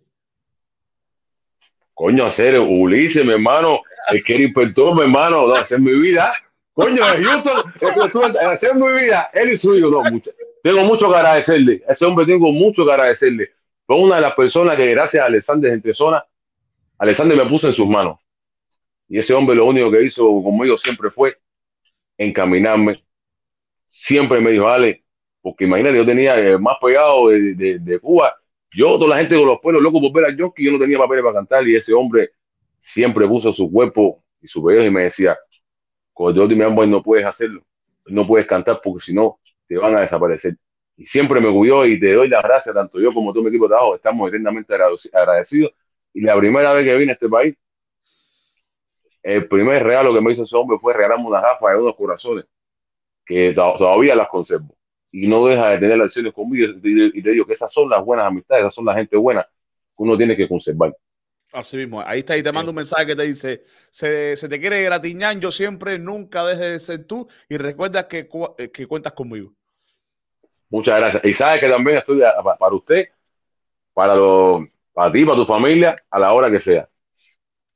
coño, 1.94 2.26
hacer 2.26 2.58
Ulises, 2.60 3.24
mi 3.24 3.32
hermano, 3.32 3.80
el 4.12 4.22
que 4.22 4.36
inspector, 4.36 4.94
mi 4.94 5.00
hermano, 5.00 5.46
no, 5.46 5.54
hacer 5.54 5.80
mi 5.80 5.94
vida. 5.98 6.30
Coño, 6.74 7.02
Houston, 7.02 8.36
hacer 8.50 8.74
mi 8.74 8.92
vida, 9.00 9.30
él 9.32 9.54
y 9.54 9.56
su 9.56 9.74
hijo, 9.74 9.88
no, 9.88 10.02
mucho. 10.10 10.30
Tengo 10.62 10.82
mucho 10.82 11.08
que 11.08 11.16
agradecerle. 11.16 11.82
Ese 11.88 12.04
hombre 12.04 12.26
tengo 12.26 12.52
mucho 12.52 12.84
que 12.84 12.92
agradecerle. 12.92 13.48
Fue 13.86 13.96
una 13.96 14.16
de 14.16 14.20
las 14.20 14.34
personas 14.34 14.76
que, 14.76 14.84
gracias 14.90 15.22
a 15.22 15.26
Alexander 15.26 15.70
Gentesona, 15.70 16.22
Alexander 16.98 17.34
me 17.34 17.46
puso 17.46 17.68
en 17.68 17.72
sus 17.72 17.86
manos. 17.86 18.26
Y 19.08 19.16
ese 19.16 19.32
hombre 19.32 19.56
lo 19.56 19.64
único 19.64 19.90
que 19.90 20.02
hizo 20.02 20.22
conmigo 20.42 20.76
siempre 20.76 21.08
fue 21.08 21.38
encaminarme. 22.18 23.02
Siempre 23.86 24.38
me 24.42 24.50
dijo, 24.50 24.68
Ale, 24.68 25.03
porque 25.44 25.66
imagínate, 25.66 25.98
yo 25.98 26.06
tenía 26.06 26.38
eh, 26.40 26.58
más 26.58 26.78
pegado 26.82 27.28
de, 27.30 27.54
Cuba. 28.00 28.34
Yo, 28.74 28.98
toda 28.98 29.10
la 29.10 29.18
gente 29.18 29.36
con 29.36 29.46
los 29.46 29.60
pueblos 29.60 29.82
locos 29.84 30.02
por 30.02 30.12
ver 30.14 30.32
a 30.32 30.36
Jockey, 30.38 30.66
yo 30.66 30.72
no 30.72 30.80
tenía 30.80 30.98
papeles 30.98 31.24
para 31.24 31.36
cantar. 31.36 31.68
Y 31.68 31.76
ese 31.76 31.94
hombre 31.94 32.32
siempre 32.80 33.28
puso 33.28 33.52
su 33.52 33.70
cuerpo 33.70 34.24
y 34.42 34.48
su 34.48 34.64
pedido 34.64 34.84
y 34.86 34.90
me 34.90 35.04
decía, 35.04 35.38
el 36.18 36.56
me 36.56 36.66
Boy 36.66 36.88
no 36.88 37.02
puedes 37.02 37.26
hacerlo, 37.26 37.62
no 38.06 38.26
puedes 38.26 38.46
cantar 38.46 38.80
porque 38.82 39.00
si 39.04 39.14
no 39.14 39.38
te 39.68 39.76
van 39.78 39.96
a 39.96 40.02
desaparecer. 40.02 40.56
Y 40.96 41.06
siempre 41.06 41.40
me 41.40 41.52
cuidó 41.52 41.86
y 41.86 42.00
te 42.00 42.12
doy 42.14 42.28
las 42.28 42.42
gracias, 42.42 42.74
tanto 42.74 43.00
yo 43.00 43.12
como 43.14 43.32
todo 43.32 43.42
mi 43.44 43.50
equipo 43.50 43.66
de 43.66 43.70
trabajo, 43.70 43.96
estamos 43.96 44.28
eternamente 44.28 44.74
agradeci- 44.74 45.10
agradecidos. 45.14 45.72
Y 46.14 46.22
la 46.22 46.36
primera 46.38 46.72
vez 46.74 46.84
que 46.86 46.96
vine 46.96 47.12
a 47.12 47.14
este 47.14 47.28
país, 47.30 47.56
el 49.24 49.48
primer 49.48 49.82
regalo 49.82 50.14
que 50.14 50.20
me 50.20 50.32
hizo 50.32 50.44
ese 50.44 50.56
hombre 50.56 50.78
fue 50.80 50.92
regalarme 50.94 51.26
unas 51.26 51.42
gafas 51.42 51.72
de 51.74 51.82
unos 51.82 51.96
corazones, 51.96 52.44
que 53.26 53.52
to- 53.54 53.74
todavía 53.78 54.16
las 54.16 54.28
conservo. 54.28 54.73
Y 55.14 55.28
no 55.28 55.46
deja 55.46 55.70
de 55.70 55.78
tener 55.78 56.00
acciones 56.02 56.32
conmigo. 56.34 56.66
Y 56.68 56.80
te- 56.82 57.18
y 57.18 57.22
te 57.22 57.30
digo 57.30 57.46
que 57.46 57.54
esas 57.54 57.72
son 57.72 57.88
las 57.90 58.04
buenas 58.04 58.26
amistades, 58.26 58.62
esas 58.64 58.74
son 58.74 58.84
la 58.86 58.94
gente 58.94 59.16
buena 59.16 59.42
que 59.44 59.50
uno 60.02 60.16
tiene 60.16 60.36
que 60.36 60.48
conservar. 60.48 60.94
Así 61.52 61.76
mismo, 61.76 62.02
ahí 62.04 62.18
está, 62.20 62.36
y 62.36 62.42
te 62.42 62.50
mando 62.52 62.72
un 62.72 62.76
mensaje 62.76 63.06
que 63.06 63.14
te 63.14 63.22
dice, 63.22 63.64
se, 63.90 64.36
se 64.36 64.48
te 64.48 64.58
quiere 64.58 64.82
gratiñar, 64.82 65.38
yo 65.38 65.52
siempre, 65.52 66.00
nunca 66.00 66.44
dejes 66.44 66.72
de 66.72 66.80
ser 66.80 67.04
tú 67.06 67.28
y 67.48 67.56
recuerda 67.58 68.08
que, 68.08 68.28
eh, 68.58 68.70
que 68.72 68.86
cuentas 68.88 69.12
conmigo. 69.12 69.54
Muchas 70.70 70.96
gracias. 70.98 71.24
Y 71.24 71.32
sabes 71.32 71.60
que 71.60 71.68
también 71.68 71.98
estoy 71.98 72.22
a- 72.22 72.42
para 72.58 72.74
usted, 72.74 73.06
para, 73.94 74.14
lo, 74.16 74.66
para 74.92 75.12
ti, 75.12 75.24
para 75.24 75.38
tu 75.38 75.46
familia, 75.46 75.96
a 76.10 76.20
la 76.20 76.32
hora 76.32 76.50
que 76.50 76.60
sea. 76.60 76.88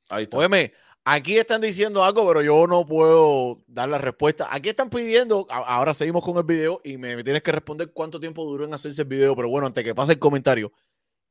Ahí 0.09 0.23
está. 0.23 0.37
Óyeme, 0.37 0.73
aquí 1.05 1.37
están 1.37 1.61
diciendo 1.61 2.03
algo, 2.03 2.27
pero 2.27 2.41
yo 2.41 2.67
no 2.67 2.85
puedo 2.85 3.61
dar 3.67 3.89
la 3.89 3.97
respuesta. 3.97 4.47
Aquí 4.51 4.69
están 4.69 4.89
pidiendo, 4.89 5.47
ahora 5.49 5.93
seguimos 5.93 6.23
con 6.23 6.37
el 6.37 6.43
video 6.43 6.81
y 6.83 6.97
me, 6.97 7.15
me 7.15 7.23
tienes 7.23 7.41
que 7.43 7.51
responder 7.51 7.91
cuánto 7.93 8.19
tiempo 8.19 8.43
duró 8.45 8.65
en 8.65 8.73
hacerse 8.73 9.01
el 9.01 9.07
video, 9.07 9.35
pero 9.35 9.49
bueno, 9.49 9.67
antes 9.67 9.83
que 9.83 9.95
pase 9.95 10.13
el 10.13 10.19
comentario, 10.19 10.71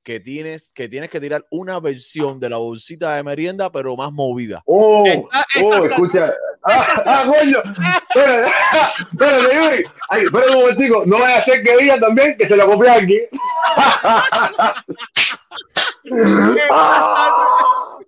que 0.03 0.21
tienes 0.21 0.73
que, 0.73 0.89
tienes 0.89 1.11
que 1.11 1.21
tirar 1.21 1.45
una 1.51 1.79
versión 1.81 2.41
de 2.41 2.49
la 2.49 2.57
bolsita 2.57 3.15
de 3.17 3.23
merienda, 3.23 3.71
pero 3.71 3.95
más 3.97 4.11
movida. 4.13 4.63
Oh, 4.65 5.05
Esta- 5.07 5.45
oh, 5.63 5.75
esta- 5.75 5.87
escucha. 5.87 6.33
Ah, 6.65 7.03
ah, 7.07 7.25
coño. 7.27 7.59
Espérate, 8.09 8.49
espérate. 9.13 9.85
Ay, 10.09 10.23
espérate 10.23 10.51
un 10.53 10.61
momentico. 10.63 11.03
No 11.07 11.19
vaya 11.21 11.39
a 11.39 11.45
ser 11.45 11.63
que 11.63 11.77
diga 11.77 11.99
también 12.01 12.37
que 12.37 12.47
se 12.47 12.57
lo 12.57 12.67
copié 12.67 12.91
aquí. 12.91 13.21
Ah. 16.71 17.99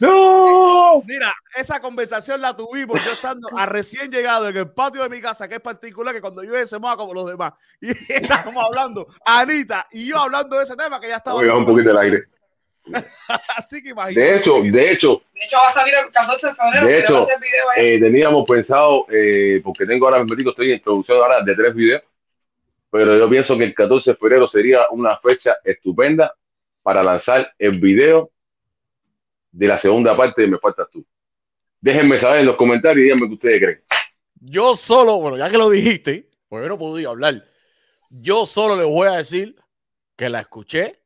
No. 0.00 1.02
Mira, 1.06 1.34
esa 1.54 1.80
conversación 1.80 2.40
la 2.40 2.54
tuvimos 2.54 3.02
yo 3.04 3.12
estando 3.12 3.48
a 3.56 3.66
recién 3.66 4.10
llegado 4.10 4.48
en 4.48 4.56
el 4.56 4.70
patio 4.70 5.02
de 5.02 5.08
mi 5.08 5.20
casa, 5.20 5.48
que 5.48 5.54
es 5.56 5.60
particular, 5.60 6.14
que 6.14 6.20
cuando 6.20 6.42
llueve 6.42 6.66
se 6.66 6.78
moja 6.78 6.96
como 6.96 7.14
los 7.14 7.28
demás. 7.28 7.54
Y 7.80 7.90
estábamos 8.12 8.64
hablando, 8.64 9.06
Anita 9.24 9.86
y 9.90 10.06
yo 10.06 10.18
hablando 10.18 10.56
de 10.56 10.64
ese 10.64 10.76
tema 10.76 11.00
que 11.00 11.08
ya 11.08 11.16
estaba. 11.16 11.36
Voy 11.38 11.48
a 11.48 11.52
bajar 11.52 11.66
un 11.66 11.72
poquito 11.72 11.90
el 11.90 11.98
aire. 11.98 12.24
Así 13.56 13.82
que 13.82 13.90
imagínate. 13.90 14.20
De 14.20 14.36
hecho, 14.36 14.62
de 14.62 14.90
hecho, 14.92 15.22
De 15.34 15.40
hecho, 15.44 15.56
va 15.56 15.68
a 15.68 15.72
salir 15.72 15.94
el 15.94 16.12
14 16.12 16.46
de 16.46 16.54
febrero. 16.54 16.86
De 16.86 16.98
hecho, 16.98 17.26
video 17.40 17.70
ahí. 17.70 17.86
eh, 17.86 18.00
teníamos 18.00 18.48
pensado, 18.48 19.06
eh, 19.10 19.60
porque 19.64 19.86
tengo 19.86 20.06
ahora 20.06 20.22
mismo, 20.22 20.50
estoy 20.50 20.72
en 20.72 20.80
producción 20.80 21.18
ahora 21.18 21.42
de 21.42 21.54
tres 21.54 21.74
videos, 21.74 22.02
pero 22.90 23.18
yo 23.18 23.28
pienso 23.28 23.58
que 23.58 23.64
el 23.64 23.74
14 23.74 24.12
de 24.12 24.16
febrero 24.16 24.46
sería 24.46 24.82
una 24.90 25.16
fecha 25.18 25.56
estupenda 25.64 26.32
para 26.82 27.02
lanzar 27.02 27.52
el 27.58 27.80
video 27.80 28.30
de 29.56 29.66
la 29.66 29.76
segunda 29.78 30.14
parte 30.14 30.42
de 30.42 30.48
Me 30.48 30.58
Faltas 30.58 30.88
Tú. 30.90 31.04
Déjenme 31.80 32.18
saber 32.18 32.40
en 32.40 32.46
los 32.46 32.56
comentarios 32.56 32.98
y 32.98 33.02
díganme 33.04 33.28
qué 33.28 33.34
ustedes 33.34 33.58
creen. 33.58 33.82
Yo 34.34 34.74
solo, 34.74 35.18
bueno, 35.18 35.38
ya 35.38 35.50
que 35.50 35.56
lo 35.56 35.70
dijiste, 35.70 36.28
pues 36.48 36.62
yo 36.62 36.68
no 36.68 36.78
podía 36.78 37.08
hablar. 37.08 37.42
Yo 38.10 38.44
solo 38.44 38.76
les 38.76 38.86
voy 38.86 39.08
a 39.08 39.12
decir 39.12 39.56
que 40.14 40.28
la 40.28 40.40
escuché 40.40 41.00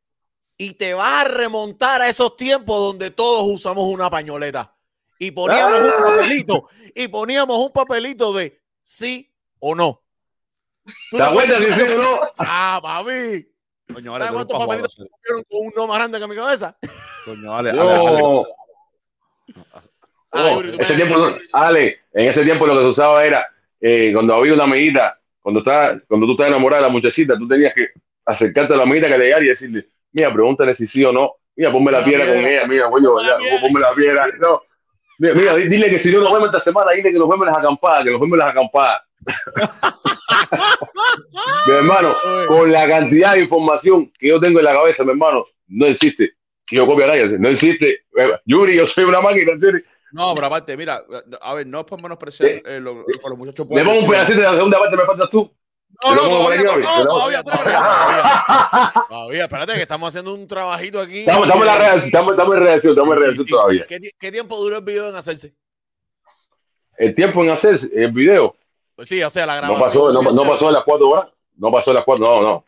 y 0.56 0.74
te 0.74 0.94
vas 0.94 1.24
a 1.24 1.28
remontar 1.28 2.02
a 2.02 2.08
esos 2.08 2.36
tiempos 2.36 2.80
donde 2.80 3.12
todos 3.12 3.46
usamos 3.46 3.84
una 3.84 4.10
pañoleta 4.10 4.76
y 5.18 5.30
poníamos 5.30 5.80
un 5.80 6.02
papelito 6.02 6.68
y 6.94 7.08
poníamos 7.08 7.56
un 7.56 7.70
papelito 7.70 8.32
de 8.32 8.60
sí 8.82 9.32
o 9.60 9.76
no. 9.76 10.02
¿Tú 11.10 11.18
¿Te 11.18 11.22
acuerdas 11.22 11.62
si 11.62 11.72
sí 11.72 11.82
o 11.82 11.98
no? 11.98 12.20
Ah, 12.36 12.80
papi. 12.82 13.49
Coño, 13.92 14.12
¿Sabes 14.12 14.28
Ale, 14.28 14.30
tú 14.30 14.34
eres 14.36 14.46
cuántos 14.46 14.58
pa' 14.58 14.66
papelitos 14.66 14.94
jugar, 14.94 15.10
¿Vieron 15.26 15.44
con 15.50 15.66
un 15.66 15.72
no 15.76 15.86
más 15.86 15.98
grande 15.98 16.18
que 16.20 16.26
mi 16.28 16.36
cabeza? 16.36 16.76
Coño, 17.24 17.56
Ale, 17.56 17.70
Ale, 17.70 17.80
Ale. 17.80 18.20
No. 18.22 18.44
Ah, 20.32 20.42
No, 20.44 20.56
Yuri, 20.56 20.70
tú 20.72 20.76
me- 20.78 20.84
ese 20.84 20.94
tiempo, 20.94 21.16
no- 21.18 21.34
Ale, 21.52 22.00
en 22.12 22.26
ese 22.28 22.42
tiempo 22.44 22.66
lo 22.66 22.74
que 22.74 22.80
se 22.80 22.86
usaba 22.86 23.24
era 23.24 23.46
eh, 23.80 24.10
cuando 24.12 24.34
había 24.34 24.54
una 24.54 24.64
amiguita, 24.64 25.18
cuando, 25.40 25.60
estaba, 25.60 25.98
cuando 26.06 26.26
tú 26.26 26.32
estás 26.32 26.48
enamorada 26.48 26.82
de 26.82 26.88
la 26.88 26.92
muchachita, 26.92 27.36
tú 27.36 27.48
tenías 27.48 27.72
que 27.74 27.88
acercarte 28.26 28.74
a 28.74 28.76
la 28.76 28.82
amiguita 28.82 29.08
que 29.08 29.16
le 29.18 29.30
y 29.44 29.48
decirle, 29.48 29.86
mira, 30.12 30.32
pregúntale 30.32 30.74
si 30.74 30.86
sí 30.86 31.02
o 31.04 31.12
no, 31.12 31.32
mira, 31.56 31.72
ponme 31.72 31.90
la 31.90 32.00
La 32.00 32.04
piedra 32.04 32.26
con 32.26 32.36
ella, 32.36 32.66
mira, 32.66 32.90
coño, 32.90 33.10
Ponme 33.12 33.22
la 33.28 33.32
ya, 33.32 33.38
piedra. 33.38 33.60
ponme 33.60 33.80
la 33.80 33.92
piedra. 33.94 34.26
No. 34.38 34.60
Mira, 35.18 35.34
mira, 35.34 35.54
di- 35.56 35.68
dile 35.68 35.90
que 35.90 35.98
si 35.98 36.10
no 36.12 36.20
nos 36.20 36.32
vemos 36.32 36.46
esta 36.48 36.60
semana, 36.60 36.92
dile 36.92 37.10
que 37.10 37.18
nos 37.18 37.28
vemos 37.28 37.46
en 37.46 37.52
las 37.52 37.58
acampadas, 37.58 38.04
que 38.04 38.10
nos 38.10 38.20
vemos 38.20 38.34
en 38.34 38.38
las 38.38 38.50
acampadas. 38.50 39.02
Mi 41.66 41.74
hermano, 41.74 42.14
con 42.48 42.70
la 42.72 42.86
cantidad 42.86 43.34
de 43.34 43.40
información 43.40 44.10
que 44.18 44.28
yo 44.28 44.40
tengo 44.40 44.58
en 44.60 44.64
la 44.64 44.72
cabeza, 44.74 45.04
mi 45.04 45.10
hermano, 45.10 45.44
no 45.68 45.84
existe 45.86 46.32
yo 46.72 46.86
copie 46.86 47.02
a 47.04 47.08
nadie. 47.08 47.36
No 47.36 47.48
existe. 47.48 48.04
Eh, 48.16 48.30
Yuri, 48.44 48.76
yo 48.76 48.86
soy 48.86 49.02
una 49.02 49.20
máquina, 49.20 49.50
en 49.52 49.58
serio. 49.58 49.80
No, 50.12 50.32
pero 50.36 50.46
aparte, 50.46 50.76
mira, 50.76 51.02
a 51.40 51.54
ver, 51.54 51.66
no 51.66 51.80
es 51.80 51.84
por 51.84 52.00
menospreciar 52.00 52.48
Sí. 52.48 52.62
eh, 52.64 52.78
lo, 52.80 52.94
lo 52.94 53.04
que 53.06 53.28
los 53.28 53.36
muchachos 53.36 53.66
Le 53.70 53.82
pongo 53.82 53.98
un 53.98 54.06
pedacito 54.06 54.38
de 54.38 54.44
la 54.44 54.54
segunda 54.54 54.78
parte, 54.78 54.96
me 54.96 55.02
faltas 55.04 55.28
tú. 55.30 55.52
No, 56.04 56.14
no, 56.14 56.28
todavía, 56.28 56.62
no, 56.62 57.04
todavía, 57.06 57.42
todavía. 59.08 59.44
Espérate, 59.44 59.74
que 59.74 59.82
estamos 59.82 60.08
haciendo 60.10 60.32
un 60.32 60.46
trabajito 60.46 61.00
aquí. 61.00 61.18
Estamos, 61.20 61.46
estamos 61.46 61.66
en 61.66 61.72
la 61.72 61.78
reacción, 61.78 62.04
estamos, 62.06 62.30
estamos 62.30 62.54
en 62.54 62.60
reacción, 62.62 62.92
estamos 62.92 63.16
en 63.16 63.22
reacción 63.22 63.46
¿Y- 63.46 63.48
y- 63.48 63.52
todavía. 63.52 63.86
¿Qué, 63.88 63.98
ti- 63.98 64.10
qué 64.16 64.30
tiempo 64.30 64.56
duró 64.58 64.76
el 64.76 64.84
video 64.84 65.08
en 65.08 65.16
hacerse? 65.16 65.52
El 66.98 67.14
tiempo 67.16 67.42
en 67.42 67.50
hacer 67.50 67.80
el 67.92 68.12
video 68.12 68.54
Pues 69.00 69.08
sí, 69.08 69.22
o 69.22 69.30
sea, 69.30 69.46
la 69.46 69.58
no 69.62 69.68
grabación. 69.78 70.12
pasó, 70.12 70.22
no, 70.22 70.30
no 70.30 70.42
pasó 70.42 70.66
de 70.66 70.72
las 70.72 70.84
cuatro 70.84 71.08
horas. 71.08 71.30
No 71.56 71.72
pasó 71.72 71.90
de 71.90 71.94
las 71.94 72.04
cuatro, 72.04 72.26
no, 72.26 72.42
no. 72.42 72.66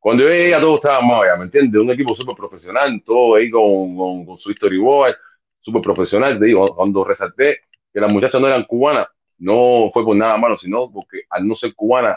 Cuando 0.00 0.24
yo 0.24 0.30
llegué 0.30 0.50
ya 0.50 0.58
todo 0.58 0.78
estaba 0.78 1.00
mal, 1.00 1.24
ya, 1.28 1.36
¿me 1.36 1.44
entiendes? 1.44 1.80
Un 1.80 1.92
equipo 1.92 2.12
súper 2.12 2.34
profesional, 2.34 3.00
todo 3.06 3.36
ahí 3.36 3.48
con, 3.48 3.96
con, 3.96 4.26
con 4.26 4.36
su 4.36 4.52
storyboard, 4.52 5.14
súper 5.60 5.80
profesional. 5.80 6.40
Te 6.40 6.46
digo, 6.46 6.74
cuando 6.74 7.04
resalté 7.04 7.60
que 7.94 8.00
las 8.00 8.10
muchachas 8.10 8.40
no 8.40 8.48
eran 8.48 8.64
cubanas, 8.64 9.06
no 9.38 9.90
fue 9.92 10.04
por 10.04 10.16
nada 10.16 10.36
malo, 10.38 10.56
sino 10.56 10.90
porque 10.90 11.20
al 11.30 11.46
no 11.46 11.54
ser 11.54 11.72
cubanas, 11.76 12.16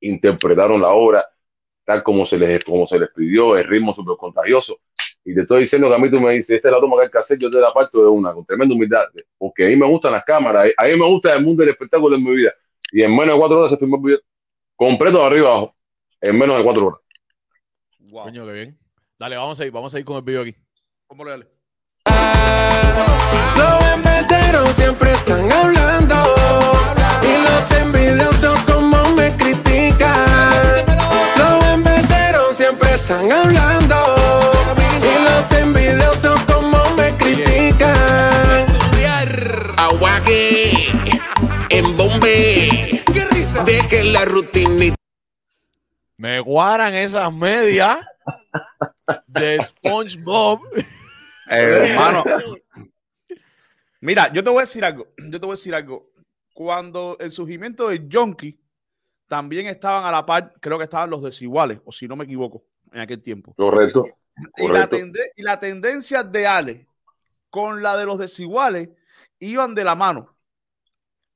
interpretaron 0.00 0.80
la 0.80 0.92
obra 0.92 1.22
tal 1.86 2.02
como 2.02 2.26
se 2.26 2.36
les, 2.36 2.62
como 2.64 2.84
se 2.84 2.98
les 2.98 3.08
pidió, 3.10 3.56
el 3.56 3.64
ritmo 3.64 3.92
súper 3.92 4.16
contagioso. 4.18 4.80
Y 5.24 5.34
te 5.34 5.42
estoy 5.42 5.60
diciendo 5.60 5.88
que 5.88 5.94
a 5.94 5.98
mí 5.98 6.10
tú 6.10 6.20
me 6.20 6.32
dices, 6.34 6.56
esta 6.56 6.68
es 6.68 6.74
la 6.74 6.80
toma 6.80 6.96
que 6.98 7.04
hay 7.04 7.10
que 7.10 7.18
hacer, 7.18 7.38
yo 7.38 7.48
te 7.48 7.56
la 7.56 7.72
parto 7.72 8.02
de 8.02 8.08
una, 8.08 8.32
con 8.34 8.44
tremenda 8.44 8.74
humildad, 8.74 9.04
porque 9.38 9.64
a 9.64 9.68
mí 9.68 9.76
me 9.76 9.86
gustan 9.86 10.12
las 10.12 10.24
cámaras, 10.24 10.70
a 10.76 10.84
mí 10.84 10.96
me 10.96 11.06
gusta 11.06 11.32
el 11.32 11.42
mundo 11.42 11.62
del 11.62 11.70
espectáculo 11.70 12.16
en 12.16 12.24
mi 12.24 12.36
vida. 12.36 12.52
Y 12.92 13.02
en 13.02 13.10
menos 13.10 13.34
de 13.34 13.38
cuatro 13.38 13.58
horas 13.58 13.70
se 13.70 13.76
filmó 13.76 13.96
el 13.96 14.02
video 14.02 14.18
completo 14.74 15.18
de 15.18 15.24
arriba 15.24 15.48
abajo, 15.48 15.74
en 16.20 16.38
menos 16.38 16.58
de 16.58 16.64
cuatro 16.64 16.86
horas. 16.86 17.00
Wow. 18.00 18.24
Coño, 18.24 18.46
qué 18.46 18.52
bien. 18.52 18.78
Dale, 19.18 19.36
vamos 19.36 19.58
a 19.58 19.64
ir, 19.64 19.72
vamos 19.72 19.94
a 19.94 19.98
ir 19.98 20.04
con 20.04 20.16
el 20.16 20.22
video 20.22 20.42
aquí. 20.42 20.54
¿Cómo 21.06 21.24
le 21.24 21.30
dale? 21.30 21.46
Los 24.52 24.74
siempre 24.74 25.12
están 25.12 25.50
hablando 25.52 26.14
y 27.22 27.42
los 27.42 27.70
envidiosos 27.72 28.75
están 33.08 33.30
hablando 33.30 33.94
y 34.98 35.22
los 35.22 35.52
envidiosos 35.52 36.42
como 36.42 36.76
me 36.96 37.16
critican. 37.16 38.66
Aguaje, 39.76 40.72
en 41.70 41.96
bombe. 41.96 43.04
¡Qué 43.12 43.24
risa! 43.30 43.62
Deje 43.62 44.02
la 44.02 44.24
rutina. 44.24 44.96
Me 46.16 46.40
guaran 46.40 46.94
esas 46.94 47.32
medias 47.32 47.98
de 49.28 49.64
SpongeBob. 49.64 50.62
Eh, 51.48 51.90
hermano, 51.92 52.24
mira, 54.00 54.32
yo 54.32 54.42
te 54.42 54.50
voy 54.50 54.58
a 54.58 54.62
decir 54.62 54.84
algo. 54.84 55.06
Yo 55.16 55.38
te 55.38 55.46
voy 55.46 55.50
a 55.50 55.58
decir 55.58 55.76
algo. 55.76 56.10
Cuando 56.52 57.16
el 57.20 57.30
surgimiento 57.30 57.88
de 57.88 58.08
Jonky 58.10 58.58
también 59.28 59.68
estaban 59.68 60.04
a 60.06 60.10
la 60.10 60.26
par, 60.26 60.54
creo 60.58 60.76
que 60.76 60.84
estaban 60.84 61.08
los 61.08 61.22
desiguales, 61.22 61.78
o 61.84 61.92
si 61.92 62.08
no 62.08 62.16
me 62.16 62.24
equivoco, 62.24 62.64
en 62.96 63.02
aquel 63.02 63.22
tiempo. 63.22 63.54
Correcto. 63.54 64.06
Y 64.56 64.68
la, 64.68 64.88
Correcto. 64.88 64.96
tende- 64.96 65.32
y 65.36 65.42
la 65.42 65.60
tendencia 65.60 66.22
de 66.22 66.46
Ale 66.46 66.86
con 67.50 67.82
la 67.82 67.96
de 67.96 68.06
los 68.06 68.18
desiguales 68.18 68.88
iban 69.38 69.74
de 69.74 69.84
la 69.84 69.94
mano. 69.94 70.36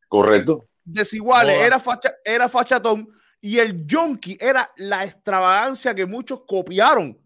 Correcto. 0.09 0.67
Desiguales 0.85 1.57
era, 1.61 1.79
facha, 1.79 2.13
era 2.25 2.49
fachatón 2.49 3.09
y 3.41 3.59
el 3.59 3.87
Jonky 3.89 4.37
era 4.41 4.71
la 4.77 5.05
extravagancia 5.05 5.95
que 5.95 6.07
muchos 6.07 6.43
copiaron. 6.47 7.17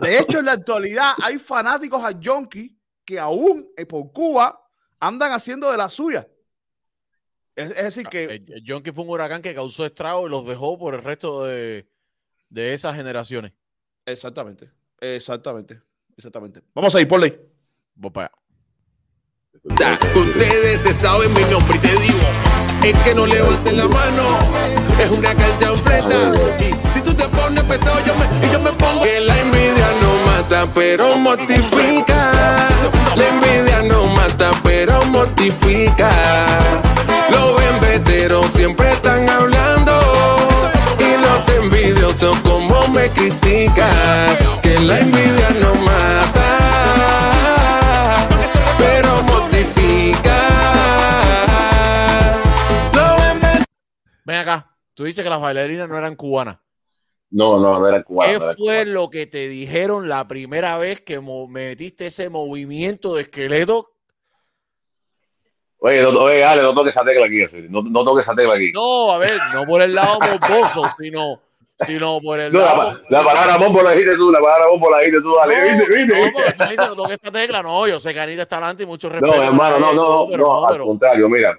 De 0.00 0.18
hecho, 0.18 0.38
en 0.38 0.44
la 0.46 0.52
actualidad 0.52 1.12
hay 1.22 1.38
fanáticos 1.38 2.04
a 2.04 2.12
Jonky 2.20 2.76
que 3.04 3.18
aún 3.18 3.68
eh, 3.76 3.86
por 3.86 4.12
Cuba 4.12 4.60
andan 5.00 5.32
haciendo 5.32 5.70
de 5.70 5.76
la 5.76 5.88
suya. 5.88 6.28
Es, 7.56 7.70
es 7.70 7.84
decir, 7.84 8.06
que 8.08 8.24
El, 8.24 8.52
el 8.52 8.64
Yonki 8.64 8.90
fue 8.92 9.04
un 9.04 9.10
huracán 9.10 9.40
que 9.42 9.54
causó 9.54 9.84
estrago 9.86 10.26
y 10.26 10.30
los 10.30 10.44
dejó 10.46 10.76
por 10.78 10.94
el 10.94 11.02
resto 11.02 11.44
de, 11.44 11.88
de 12.48 12.72
esas 12.74 12.94
generaciones. 12.96 13.52
exactamente, 14.06 14.70
exactamente, 15.00 15.80
exactamente. 16.16 16.62
Vamos 16.74 16.94
a 16.94 17.00
ir 17.00 17.08
por 17.08 17.20
ley. 17.20 17.38
Voy 17.94 18.10
para 18.10 18.26
allá. 18.26 19.98
Ustedes 20.14 20.80
se 20.80 20.92
saben 20.92 21.32
mi 21.32 21.42
nombre 21.44 21.76
y 21.76 21.78
te 21.78 21.88
digo, 21.88 22.18
es 22.82 22.98
que 22.98 23.14
no 23.14 23.26
levanten 23.26 23.78
la 23.78 23.88
mano, 23.88 24.38
es 25.00 25.10
una 25.10 25.34
cancha 25.34 25.70
enfrenta. 25.70 26.32
Y 26.60 26.92
si 26.92 27.00
tú 27.00 27.14
te 27.14 27.26
pones 27.28 27.64
pesado, 27.64 27.98
yo 28.04 28.14
me, 28.16 28.24
y 28.46 28.52
yo 28.52 28.60
me 28.60 28.70
pongo. 28.72 29.02
Que 29.02 29.20
la 29.20 29.40
envidia 29.40 29.88
no 30.02 30.26
mata, 30.26 30.66
pero 30.74 31.16
mortifica. 31.16 32.32
La 33.16 33.28
envidia 33.28 33.82
no 33.82 34.06
mata, 34.08 34.50
pero 34.62 35.02
mortifica. 35.06 36.10
Los 37.30 37.62
embeteros 37.62 38.50
siempre 38.50 38.90
están 38.92 39.28
hablando. 39.30 39.92
Los 41.34 41.48
envidiosos 41.48 42.38
como 42.42 42.86
me 42.94 43.08
critican. 43.08 44.36
Que 44.62 44.78
la 44.78 45.00
envidia 45.00 45.50
no 45.60 45.74
mata, 45.74 46.48
pero 48.78 49.20
mortifica. 49.24 50.38
Ven 54.24 54.36
acá. 54.36 54.76
Tú 54.94 55.02
dices 55.02 55.24
que 55.24 55.30
las 55.30 55.40
bailarinas 55.40 55.88
no 55.88 55.98
eran 55.98 56.14
cubanas. 56.14 56.58
No, 57.30 57.58
no, 57.58 57.80
no 57.80 57.88
era 57.88 58.04
cubano. 58.04 58.32
¿Qué 58.32 58.38
no 58.38 58.44
era 58.44 58.54
fue 58.54 58.84
cubano. 58.84 58.92
lo 58.92 59.10
que 59.10 59.26
te 59.26 59.48
dijeron 59.48 60.08
la 60.08 60.28
primera 60.28 60.78
vez 60.78 61.00
que 61.00 61.20
metiste 61.48 62.06
ese 62.06 62.28
movimiento 62.30 63.16
de 63.16 63.22
esqueleto? 63.22 63.93
Oye, 65.86 66.00
no, 66.00 66.08
oye, 66.18 66.42
Ale, 66.42 66.62
no 66.62 66.72
toques 66.72 66.94
esa 66.96 67.04
tecla 67.04 67.26
aquí, 67.26 67.42
no, 67.68 67.82
no 67.82 68.04
toques 68.04 68.24
esa 68.24 68.34
tecla 68.34 68.54
aquí. 68.54 68.72
No, 68.72 69.10
a 69.12 69.18
ver, 69.18 69.38
no 69.52 69.64
por 69.66 69.82
el 69.82 69.94
lado 69.94 70.18
morboso, 70.18 70.88
sino, 70.98 71.38
sino 71.80 72.20
por 72.22 72.40
el 72.40 72.50
No, 72.54 72.60
lado. 72.60 73.00
la, 73.10 73.18
la 73.18 73.22
palabra 73.24 73.58
bombo 73.58 73.82
la 73.82 73.90
dijiste 73.90 74.16
tú, 74.16 74.32
la 74.32 74.38
palabra 74.38 74.68
bombo 74.68 74.90
la 74.90 75.00
dijiste 75.00 75.20
tú, 75.20 75.34
dale. 75.36 75.54
No, 75.60 75.76
¿Viste, 75.76 75.94
viste, 75.94 76.16
no, 76.16 76.24
viste? 76.24 76.32
porque 76.42 76.52
tú 76.56 76.64
dices 76.70 76.88
que 76.88 76.96
toque 76.96 77.12
esta 77.12 77.30
tecla. 77.30 77.62
No, 77.62 77.86
yo 77.86 77.98
sé 77.98 78.14
que 78.14 78.20
Anita 78.20 78.42
está 78.42 78.56
adelante 78.56 78.84
y 78.84 78.86
mucho 78.86 79.10
respeto. 79.10 79.36
No, 79.36 79.42
hermano, 79.42 79.78
no, 79.78 79.92
no, 79.92 80.26
no, 80.30 80.36
no, 80.38 80.66
al 80.66 80.80
contrario, 80.80 81.28
mira. 81.28 81.58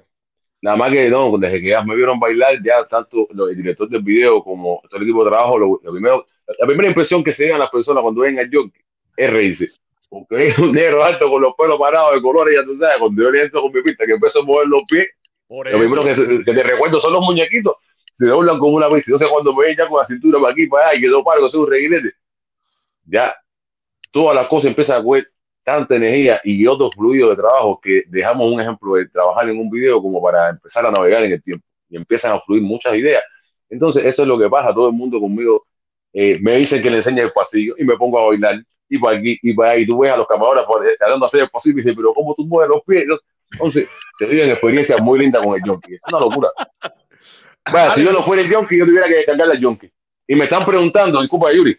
Nada 0.61 0.77
más 0.77 0.91
que 0.91 1.07
no, 1.07 1.37
desde 1.37 1.61
que 1.61 1.69
ya 1.69 1.83
me 1.83 1.95
vieron 1.95 2.19
bailar, 2.19 2.55
ya 2.65 2.83
tanto 2.87 3.27
el 3.47 3.55
director 3.55 3.87
del 3.87 4.01
video 4.01 4.43
como 4.43 4.81
todo 4.89 4.97
el 4.97 5.03
equipo 5.03 5.23
de 5.23 5.29
trabajo, 5.29 5.59
lo, 5.59 5.79
lo 5.83 5.91
primero, 5.91 6.25
la 6.57 6.65
primera 6.65 6.89
impresión 6.89 7.23
que 7.23 7.31
se 7.31 7.43
llegan 7.43 7.59
las 7.59 7.69
personas 7.69 8.01
cuando 8.01 8.21
ven 8.21 8.39
al 8.39 8.49
York 8.49 8.73
es 9.15 9.29
reírse. 9.31 9.69
Porque 10.09 10.49
es 10.49 10.57
un 10.59 10.71
negro 10.71 11.03
alto 11.03 11.29
con 11.29 11.41
los 11.41 11.53
pelos 11.55 11.79
parados 11.79 12.13
de 12.13 12.21
colores, 12.21 12.55
ya 12.55 12.63
tú 12.63 12.77
sabes, 12.79 12.97
cuando 12.99 13.23
yo 13.23 13.31
le 13.31 13.43
entro 13.43 13.61
con 13.61 13.71
mi 13.71 13.81
pista 13.81 14.05
que 14.05 14.13
empiezo 14.13 14.39
a 14.39 14.43
mover 14.43 14.67
los 14.67 14.81
pies, 14.89 15.07
por 15.47 15.71
lo 15.71 15.77
primero 15.77 16.03
que, 16.03 16.53
te 16.53 16.63
recuerdo 16.63 16.99
son 16.99 17.13
los 17.13 17.21
muñequitos, 17.21 17.75
se 18.11 18.25
doblan 18.25 18.57
como 18.57 18.77
una 18.77 18.87
vez. 18.87 19.07
Entonces 19.07 19.27
cuando 19.27 19.53
me 19.53 19.65
ven 19.65 19.77
ya 19.77 19.87
con 19.87 19.99
la 19.99 20.05
cintura 20.05 20.39
para 20.39 20.53
aquí, 20.53 20.67
para 20.67 20.89
allá, 20.89 20.97
y 20.97 21.01
quedó 21.01 21.23
paro, 21.23 21.47
soy 21.47 21.61
un 21.61 21.69
reguilete, 21.69 22.13
ya 23.05 23.35
todas 24.11 24.35
las 24.35 24.47
cosas 24.47 24.69
empiezan 24.69 25.01
a 25.01 25.03
coger 25.03 25.27
tanta 25.63 25.95
energía 25.95 26.39
y 26.43 26.65
otros 26.67 26.93
fluidos 26.95 27.31
de 27.31 27.35
trabajo 27.37 27.79
que 27.81 28.03
dejamos 28.07 28.51
un 28.51 28.61
ejemplo 28.61 28.95
de 28.95 29.07
trabajar 29.09 29.49
en 29.49 29.59
un 29.59 29.69
video 29.69 30.01
como 30.01 30.21
para 30.21 30.49
empezar 30.49 30.85
a 30.85 30.91
navegar 30.91 31.23
en 31.23 31.33
el 31.33 31.43
tiempo 31.43 31.65
y 31.89 31.97
empiezan 31.97 32.31
a 32.31 32.39
fluir 32.39 32.61
muchas 32.61 32.95
ideas. 32.95 33.23
Entonces, 33.69 34.05
eso 34.05 34.21
es 34.21 34.27
lo 34.27 34.37
que 34.37 34.47
pasa. 34.47 34.73
Todo 34.73 34.87
el 34.87 34.93
mundo 34.93 35.19
conmigo 35.19 35.65
eh, 36.13 36.37
me 36.39 36.57
dicen 36.57 36.81
que 36.81 36.89
le 36.89 36.97
enseñe 36.97 37.19
el 37.19 37.33
pasillo 37.33 37.75
y 37.77 37.83
me 37.83 37.97
pongo 37.97 38.19
a 38.19 38.27
bailar 38.27 38.63
y 38.89 38.97
para 38.99 39.17
aquí 39.17 39.37
y 39.41 39.53
para. 39.53 39.77
Y 39.77 39.85
tú 39.85 39.99
ves 39.99 40.11
a 40.11 40.17
los 40.17 40.27
camarones 40.27 40.63
por- 40.65 40.83
tratando 40.97 41.25
de 41.25 41.27
hacer 41.27 41.41
el 41.41 41.49
posible 41.49 41.81
y 41.81 41.83
dices, 41.83 41.95
pero 41.95 42.13
¿cómo 42.13 42.33
tú 42.35 42.45
mueves 42.45 42.69
los 42.69 42.83
pies? 42.83 43.05
Entonces, 43.51 43.87
se 44.17 44.25
viven 44.25 44.49
experiencias 44.49 45.01
muy 45.01 45.19
lindas 45.19 45.45
con 45.45 45.55
el 45.55 45.61
Jonky. 45.61 45.93
Es 45.93 46.01
una 46.07 46.19
locura. 46.19 46.49
Vaya, 47.71 47.91
si 47.91 48.03
yo 48.03 48.11
no 48.11 48.21
fuera 48.23 48.41
el 48.41 48.53
Jonky, 48.53 48.77
yo 48.77 48.85
tuviera 48.85 49.07
que 49.07 49.15
descargarle 49.15 49.53
al 49.53 49.63
Jonky. 49.63 49.89
Y 50.27 50.35
me 50.35 50.43
están 50.45 50.65
preguntando, 50.65 51.21
disculpa, 51.21 51.51
Yuri, 51.53 51.77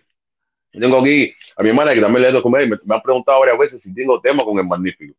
tengo 0.73 0.99
aquí 1.01 1.33
a 1.57 1.63
mi 1.63 1.69
hermana 1.71 1.95
que 1.95 2.01
también 2.01 2.23
le 2.23 2.33
doy 2.33 2.43
comer 2.43 2.67
y 2.67 2.71
me, 2.71 2.77
me 2.85 2.95
han 2.95 3.03
preguntado 3.03 3.41
varias 3.41 3.59
veces 3.59 3.83
si 3.83 3.95
tengo 3.95 4.21
tema 4.21 4.45
con 4.45 4.59
el 4.59 4.67
magnífico. 4.67 5.15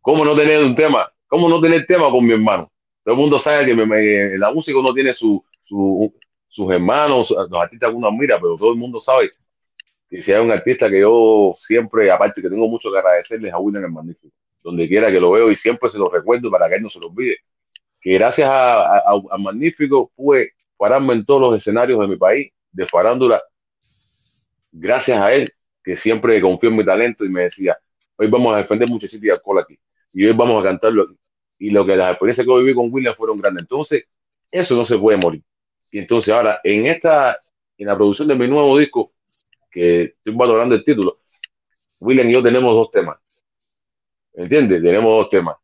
¿Cómo 0.00 0.24
no 0.24 0.32
tener 0.32 0.62
un 0.64 0.74
tema? 0.74 1.10
¿Cómo 1.26 1.48
no 1.48 1.60
tener 1.60 1.84
tema 1.86 2.10
con 2.10 2.24
mi 2.24 2.32
hermano? 2.32 2.70
Todo 3.04 3.14
el 3.14 3.20
mundo 3.20 3.38
sabe 3.38 3.66
que 3.66 4.36
la 4.38 4.50
música 4.52 4.78
no 4.82 4.92
tiene 4.94 5.12
su- 5.12 5.44
sus 6.48 6.70
hermanos, 6.72 7.30
los 7.30 7.60
artistas 7.60 7.90
que 7.90 7.96
uno 7.96 8.08
admira, 8.08 8.36
pero 8.40 8.56
todo 8.56 8.70
el 8.72 8.78
mundo 8.78 8.98
sabe 9.00 9.30
que 10.08 10.22
si 10.22 10.32
hay 10.32 10.40
un 10.42 10.50
artista 10.52 10.88
que 10.90 11.00
yo 11.00 11.52
siempre, 11.56 12.10
aparte 12.10 12.42
que 12.42 12.48
tengo 12.50 12.68
mucho 12.68 12.90
que 12.92 12.98
agradecerles 12.98 13.52
a 13.52 13.58
William 13.58 13.84
el 13.84 13.90
Magnífico, 13.92 14.34
donde 14.62 14.88
quiera 14.88 15.10
que 15.10 15.20
lo 15.20 15.32
veo 15.32 15.50
y 15.50 15.54
siempre 15.56 15.88
se 15.88 15.98
lo 15.98 16.08
recuerdo 16.10 16.50
para 16.50 16.68
que 16.68 16.76
él 16.76 16.82
no 16.82 16.88
se 16.88 17.00
lo 17.00 17.08
olvide, 17.08 17.38
que 18.00 18.14
gracias 18.14 18.48
a- 18.50 18.98
a- 18.98 19.22
a 19.32 19.38
Magnífico 19.38 20.12
pude 20.16 20.52
pararme 20.78 21.14
en 21.14 21.24
todos 21.24 21.40
los 21.42 21.56
escenarios 21.60 22.00
de 22.00 22.08
mi 22.08 22.16
país, 22.16 22.52
de 22.72 22.86
farándula, 22.86 23.42
gracias 24.72 25.22
a 25.22 25.32
él, 25.32 25.52
que 25.82 25.96
siempre 25.96 26.40
confió 26.40 26.68
en 26.70 26.76
mi 26.76 26.84
talento 26.84 27.24
y 27.24 27.28
me 27.28 27.42
decía, 27.42 27.76
hoy 28.16 28.28
vamos 28.28 28.54
a 28.54 28.58
defender 28.58 28.88
muchachito 28.88 29.26
y 29.26 29.30
alcohol 29.30 29.60
aquí, 29.60 29.78
y 30.12 30.26
hoy 30.26 30.32
vamos 30.32 30.60
a 30.62 30.66
cantarlo 30.68 31.04
aquí. 31.04 31.18
Y 31.58 31.70
lo 31.70 31.86
que 31.86 31.96
las 31.96 32.10
experiencias 32.10 32.44
que 32.46 32.50
yo 32.52 32.58
viví 32.58 32.74
con 32.74 32.92
William 32.92 33.14
fueron 33.14 33.40
grandes. 33.40 33.62
Entonces, 33.62 34.04
Eso 34.50 34.76
no 34.76 34.84
se 34.84 34.96
puede 34.98 35.18
morir. 35.18 35.42
Y 35.90 35.98
entonces 35.98 36.32
ahora, 36.32 36.60
en 36.64 36.86
esta, 36.86 37.38
en 37.78 37.86
la 37.88 37.96
producción 37.96 38.28
de 38.28 38.36
mi 38.36 38.48
nuevo 38.48 38.78
disco, 38.78 39.12
que 39.76 40.02
estoy 40.04 40.34
valorando 40.34 40.74
el 40.74 40.82
título, 40.82 41.18
William 42.00 42.30
y 42.30 42.32
yo 42.32 42.42
tenemos 42.42 42.72
dos 42.72 42.90
temas. 42.90 43.18
¿Entiendes? 44.32 44.82
Tenemos 44.82 45.12
dos 45.12 45.28
temas. 45.28 45.56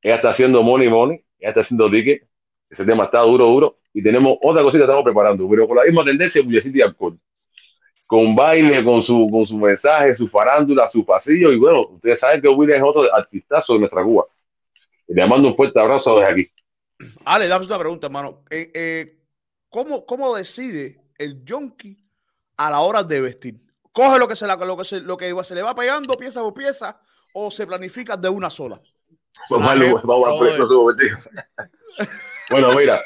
Ella 0.00 0.14
está 0.14 0.28
haciendo 0.28 0.62
Money 0.62 0.88
Money, 0.88 1.24
ella 1.40 1.48
está 1.48 1.62
haciendo 1.62 1.90
Ticket, 1.90 2.28
ese 2.70 2.84
tema 2.84 3.06
está 3.06 3.22
duro, 3.22 3.46
duro, 3.46 3.78
y 3.92 4.00
tenemos 4.00 4.38
otra 4.40 4.62
cosita 4.62 4.78
que 4.78 4.84
estamos 4.84 5.02
preparando, 5.02 5.48
pero 5.50 5.66
con 5.66 5.78
la 5.78 5.84
misma 5.84 6.04
tendencia 6.04 6.40
de 6.40 6.72
y 6.72 6.80
alcohol. 6.80 7.18
Con 8.06 8.36
baile, 8.36 8.84
con 8.84 9.02
su, 9.02 9.28
con 9.32 9.44
su 9.44 9.56
mensaje, 9.56 10.14
su 10.14 10.28
farándula, 10.28 10.88
su 10.88 11.04
pasillo, 11.04 11.50
y 11.50 11.58
bueno, 11.58 11.88
ustedes 11.88 12.20
saben 12.20 12.40
que 12.40 12.48
William 12.48 12.78
es 12.78 12.88
otro 12.88 13.12
artistazo 13.12 13.72
de 13.72 13.80
nuestra 13.80 14.04
Cuba. 14.04 14.26
Le 15.08 15.26
mando 15.26 15.48
un 15.48 15.56
fuerte 15.56 15.80
abrazo 15.80 16.20
desde 16.20 16.30
aquí. 16.30 16.50
Ale, 17.24 17.48
dame 17.48 17.66
una 17.66 17.78
pregunta, 17.80 18.06
hermano. 18.06 18.44
Eh, 18.48 18.70
eh, 18.72 19.18
¿cómo, 19.68 20.06
¿Cómo 20.06 20.36
decide 20.36 21.00
el 21.18 21.42
junkie 21.48 22.03
a 22.56 22.70
la 22.70 22.80
hora 22.80 23.02
de 23.02 23.20
vestir? 23.20 23.60
¿Coge 23.92 24.18
lo 24.18 24.26
que 24.26 24.36
se, 24.36 24.46
la, 24.46 24.56
lo 24.56 24.76
que 24.76 24.84
se, 24.84 25.00
lo 25.00 25.16
que 25.16 25.34
se 25.44 25.54
le 25.54 25.62
va 25.62 25.74
pegando 25.74 26.16
pieza 26.16 26.40
por 26.40 26.54
pieza 26.54 27.00
o 27.32 27.50
se 27.50 27.66
planifica 27.66 28.16
de 28.16 28.28
una 28.28 28.50
sola? 28.50 28.80
Pues 29.48 29.62
bueno, 32.50 32.74
mira, 32.76 33.02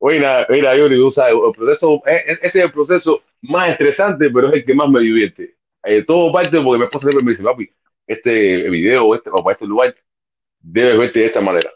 mira, 0.00 0.46
mira, 0.48 0.76
Yuri, 0.76 0.96
tú 0.96 1.10
sabes, 1.10 1.34
el 1.34 1.52
proceso, 1.52 2.02
e, 2.06 2.14
e, 2.14 2.32
ese 2.32 2.58
es 2.58 2.64
el 2.64 2.72
proceso 2.72 3.22
más 3.42 3.68
estresante, 3.68 4.30
pero 4.30 4.48
es 4.48 4.54
el 4.54 4.64
que 4.64 4.74
más 4.74 4.88
me 4.88 5.00
divierte. 5.00 5.56
Eh, 5.82 6.02
todo 6.04 6.32
parte 6.32 6.60
porque 6.60 6.78
mi 6.78 6.84
esposa 6.84 7.06
siempre 7.06 7.24
me 7.24 7.30
dice, 7.32 7.42
papi, 7.42 7.70
este 8.06 8.70
video, 8.70 9.14
este, 9.14 9.30
o 9.32 9.42
para 9.42 9.54
este 9.54 9.66
lugar, 9.66 9.94
debes 10.60 10.98
verte 10.98 11.18
de 11.20 11.26
esta 11.26 11.40
manera 11.40 11.70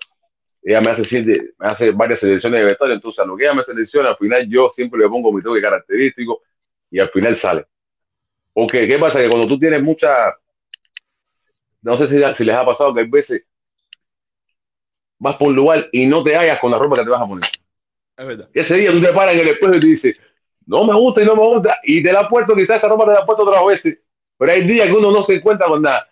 ella 0.63 0.81
me 0.81 0.91
hace, 0.91 1.23
me 1.23 1.51
hace 1.61 1.91
varias 1.93 2.21
selecciones 2.21 2.61
de 2.61 2.67
vestuario, 2.67 2.97
entonces 2.97 3.19
a 3.21 3.25
lo 3.25 3.37
que 3.37 3.45
ella 3.45 3.55
me 3.55 3.63
selecciona, 3.63 4.11
al 4.11 4.17
final 4.17 4.47
yo 4.49 4.69
siempre 4.69 5.01
le 5.01 5.09
pongo 5.09 5.33
mi 5.33 5.43
toque 5.43 5.61
característico 5.61 6.43
y 6.91 6.99
al 6.99 7.11
final 7.11 7.37
sale. 7.37 7.67
Porque, 8.53 8.87
¿qué 8.87 8.99
pasa? 8.99 9.21
Que 9.21 9.29
cuando 9.29 9.47
tú 9.47 9.59
tienes 9.59 9.83
mucha, 9.83 10.35
no 11.83 11.97
sé 11.97 12.09
si, 12.09 12.35
si 12.35 12.45
les 12.45 12.57
ha 12.57 12.65
pasado 12.65 12.95
que 12.95 13.01
hay 13.01 13.09
veces 13.09 13.43
vas 15.19 15.37
por 15.37 15.49
un 15.49 15.57
lugar 15.57 15.89
y 15.93 16.07
no 16.07 16.23
te 16.23 16.37
hallas 16.37 16.61
con 16.61 16.71
la 16.71 16.79
ropa 16.79 16.97
que 16.97 17.05
te 17.05 17.11
vas 17.11 17.23
a 17.23 17.27
poner. 17.27 17.51
Es 18.17 18.27
verdad. 18.27 18.49
Ese 18.53 18.77
día 18.77 18.93
tú 18.93 19.01
te 19.01 19.13
paras 19.13 19.35
en 19.35 19.41
el 19.41 19.49
espejo 19.49 19.77
y 19.77 19.81
te 19.81 19.87
dices, 19.87 20.21
no 20.67 20.85
me 20.85 20.95
gusta 20.95 21.23
y 21.23 21.25
no 21.25 21.35
me 21.37 21.43
gusta, 21.43 21.79
y 21.83 22.03
te 22.03 22.13
la 22.13 22.21
has 22.21 22.29
puesto, 22.29 22.55
quizás 22.55 22.77
esa 22.77 22.89
ropa 22.89 23.05
te 23.07 23.13
la 23.13 23.19
has 23.21 23.27
puesto 23.27 23.45
otras 23.45 23.65
veces, 23.65 23.99
pero 24.37 24.53
hay 24.53 24.67
días 24.67 24.87
que 24.87 24.93
uno 24.93 25.11
no 25.11 25.23
se 25.23 25.35
encuentra 25.35 25.67
con 25.67 25.83
nada. 25.83 26.09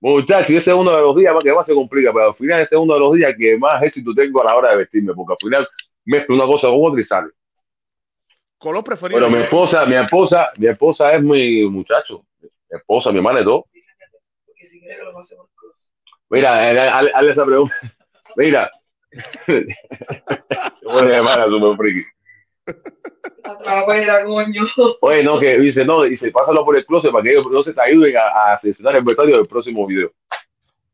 Muchachos, 0.00 0.50
ese 0.50 0.70
es 0.70 0.76
uno 0.76 0.94
de 0.94 1.00
los 1.00 1.16
días 1.16 1.34
que 1.42 1.52
más 1.52 1.66
se 1.66 1.74
complica, 1.74 2.12
pero 2.12 2.28
al 2.28 2.34
final 2.34 2.60
ese 2.60 2.74
es 2.74 2.80
uno 2.80 2.94
de 2.94 3.00
los 3.00 3.14
días 3.14 3.34
que 3.36 3.56
más 3.56 3.82
éxito 3.82 4.12
tengo 4.14 4.42
a 4.42 4.44
la 4.44 4.56
hora 4.56 4.70
de 4.70 4.76
vestirme, 4.76 5.14
porque 5.14 5.32
al 5.32 5.48
final 5.48 5.68
mezclo 6.04 6.36
una 6.36 6.44
cosa 6.44 6.68
con 6.68 6.78
otra 6.82 7.00
y 7.00 7.04
sale. 7.04 7.30
¿Color 8.58 8.84
preferido? 8.84 9.20
Pero 9.20 9.30
mi 9.30 9.42
esposa, 9.42 9.86
mi 9.86 9.94
esposa, 9.94 10.50
mi 10.56 10.66
esposa 10.68 11.12
es 11.12 11.22
mi 11.22 11.68
muchacho. 11.68 12.24
Mi 12.40 12.78
esposa, 12.78 13.12
mi 13.12 13.18
hermana 13.18 13.40
es 13.40 13.44
dos. 13.44 13.64
Mira, 16.28 16.72
eh, 16.72 17.10
hazle 17.14 17.30
esa 17.30 17.44
pregunta. 17.44 17.74
Mira. 18.36 18.70
Hermana, 19.46 21.46
friki. 21.76 22.02
coño. 24.24 24.62
Oye, 25.00 25.22
no, 25.22 25.38
que 25.38 25.58
dice, 25.58 25.84
no, 25.84 26.02
dice, 26.02 26.30
pásalo 26.30 26.64
por 26.64 26.76
el 26.76 26.84
closet 26.84 27.12
para 27.12 27.22
que 27.22 27.30
ellos 27.30 27.46
no 27.50 27.62
se 27.62 27.72
te 27.72 27.80
ayuden 27.80 28.16
a, 28.16 28.52
a 28.52 28.58
seleccionar 28.58 28.96
el 28.96 29.04
vestuario 29.04 29.36
del 29.36 29.46
próximo 29.46 29.86
video. 29.86 30.12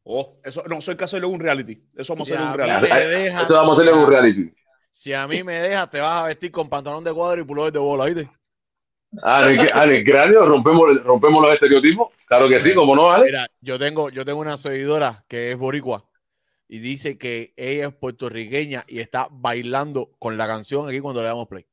Oh, 0.05 0.37
eso 0.43 0.63
no 0.69 0.81
soy 0.81 0.97
caso 0.97 1.19
de 1.19 1.27
un 1.27 1.41
reality. 1.41 1.81
Eso 1.97 2.15
vamos 2.15 2.31
a 2.31 2.35
hacer 2.35 2.47
a 2.47 2.51
un 2.51 2.59
reality. 2.59 3.37
Esto 3.41 3.55
vamos 3.55 3.79
a 3.79 3.83
hacerle 3.83 4.01
un 4.01 4.09
reality. 4.09 4.51
Si 4.95 5.13
a 5.15 5.27
mí 5.27 5.43
me 5.43 5.55
dejas, 5.55 5.89
te 5.91 6.01
vas 6.01 6.23
a 6.23 6.27
vestir 6.27 6.51
con 6.53 6.69
pantalón 6.69 7.03
de 7.03 7.13
cuadro 7.15 7.41
y 7.41 7.45
pullover 7.45 7.73
de 7.73 7.79
bola, 7.79 8.05
¿viste? 8.05 8.31
Ah, 9.23 9.51
en 9.51 9.59
el, 9.61 9.69
en 9.69 9.91
el 9.91 10.05
cráneo 10.05 10.45
rompemos, 10.47 11.03
rompemos 11.03 11.43
los 11.43 11.55
estereotipos. 11.55 12.09
Claro 12.27 12.47
que 12.49 12.61
sí, 12.61 12.75
como 12.75 12.95
no, 12.95 13.05
¿vale? 13.05 13.25
Mira, 13.25 13.47
yo 13.61 13.79
tengo, 13.79 14.11
yo 14.11 14.25
tengo 14.25 14.41
una 14.41 14.57
seguidora 14.59 15.25
que 15.27 15.51
es 15.53 15.57
boricua 15.57 16.05
y 16.69 16.79
dice 16.79 17.17
que 17.17 17.55
ella 17.57 17.89
es 17.89 17.95
puertorriqueña 17.95 18.85
y 18.87 19.01
está 19.01 19.29
bailando 19.31 20.11
con 20.19 20.37
la 20.37 20.47
canción 20.47 20.89
aquí 20.89 21.01
cuando 21.01 21.23
le 21.23 21.29
damos 21.29 21.49
play. 21.49 21.65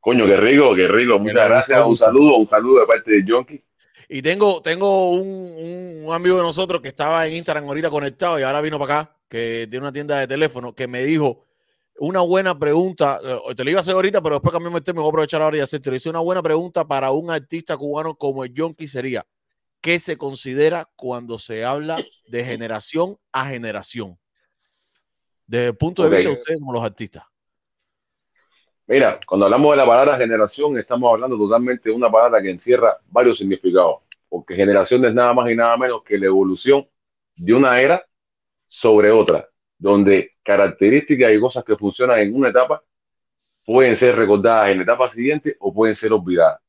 Coño, 0.00 0.26
qué 0.26 0.36
rico, 0.36 0.74
qué 0.76 0.86
rico. 0.86 1.18
Muchas 1.18 1.34
le 1.34 1.44
gracias. 1.44 1.84
Un 1.84 1.96
saludo, 1.96 2.36
un 2.36 2.46
saludo 2.46 2.80
de 2.80 2.86
parte 2.86 3.10
de 3.10 3.24
Jonky. 3.26 3.62
Y 4.08 4.22
tengo, 4.22 4.62
tengo 4.62 5.10
un, 5.10 5.26
un- 5.28 6.04
un 6.06 6.12
amigo 6.14 6.36
de 6.36 6.42
nosotros 6.44 6.80
que 6.80 6.88
estaba 6.88 7.26
en 7.26 7.34
Instagram 7.34 7.64
ahorita 7.64 7.90
conectado 7.90 8.38
y 8.38 8.44
ahora 8.44 8.60
vino 8.60 8.78
para 8.78 9.00
acá, 9.00 9.16
que 9.28 9.66
tiene 9.68 9.84
una 9.84 9.92
tienda 9.92 10.18
de 10.20 10.28
teléfono, 10.28 10.72
que 10.72 10.86
me 10.86 11.04
dijo 11.04 11.45
una 11.98 12.20
buena 12.20 12.58
pregunta, 12.58 13.20
eh, 13.22 13.54
te 13.54 13.64
lo 13.64 13.70
iba 13.70 13.78
a 13.78 13.80
hacer 13.80 13.94
ahorita, 13.94 14.22
pero 14.22 14.36
después 14.36 14.52
cambié 14.52 14.72
el 14.74 14.82
tema, 14.82 14.96
me 14.96 15.02
voy 15.02 15.08
a 15.08 15.10
aprovechar 15.10 15.42
ahora 15.42 15.56
y 15.56 15.60
hacerte. 15.60 15.94
Hice 15.94 16.10
una 16.10 16.20
buena 16.20 16.42
pregunta 16.42 16.86
para 16.86 17.10
un 17.10 17.30
artista 17.30 17.76
cubano 17.76 18.14
como 18.14 18.44
el 18.44 18.52
Yonki 18.52 18.86
sería, 18.86 19.26
¿qué 19.80 19.98
se 19.98 20.16
considera 20.16 20.88
cuando 20.96 21.38
se 21.38 21.64
habla 21.64 22.02
de 22.28 22.44
generación 22.44 23.16
a 23.32 23.46
generación? 23.46 24.18
Desde 25.46 25.68
el 25.68 25.76
punto 25.76 26.02
de 26.02 26.10
vista 26.10 26.28
de 26.30 26.38
ustedes 26.38 26.58
como 26.58 26.72
los 26.72 26.82
artistas. 26.82 27.24
Mira, 28.88 29.18
cuando 29.26 29.46
hablamos 29.46 29.72
de 29.72 29.76
la 29.78 29.86
palabra 29.86 30.16
generación, 30.16 30.78
estamos 30.78 31.12
hablando 31.12 31.36
totalmente 31.36 31.88
de 31.88 31.94
una 31.94 32.10
palabra 32.10 32.40
que 32.40 32.50
encierra 32.50 32.96
varios 33.08 33.38
significados, 33.38 34.02
porque 34.28 34.54
generación 34.54 35.04
es 35.04 35.12
nada 35.12 35.34
más 35.34 35.50
y 35.50 35.56
nada 35.56 35.76
menos 35.76 36.02
que 36.04 36.18
la 36.18 36.26
evolución 36.26 36.86
de 37.34 37.52
una 37.52 37.80
era 37.80 38.06
sobre 38.64 39.10
otra, 39.10 39.48
donde 39.78 40.32
características 40.42 41.32
y 41.32 41.40
cosas 41.40 41.64
que 41.64 41.76
funcionan 41.76 42.20
en 42.20 42.34
una 42.34 42.48
etapa 42.48 42.82
pueden 43.64 43.96
ser 43.96 44.16
recordadas 44.16 44.70
en 44.70 44.78
la 44.78 44.82
etapa 44.84 45.08
siguiente 45.08 45.56
o 45.60 45.74
pueden 45.74 45.94
ser 45.94 46.12
olvidadas. 46.12 46.60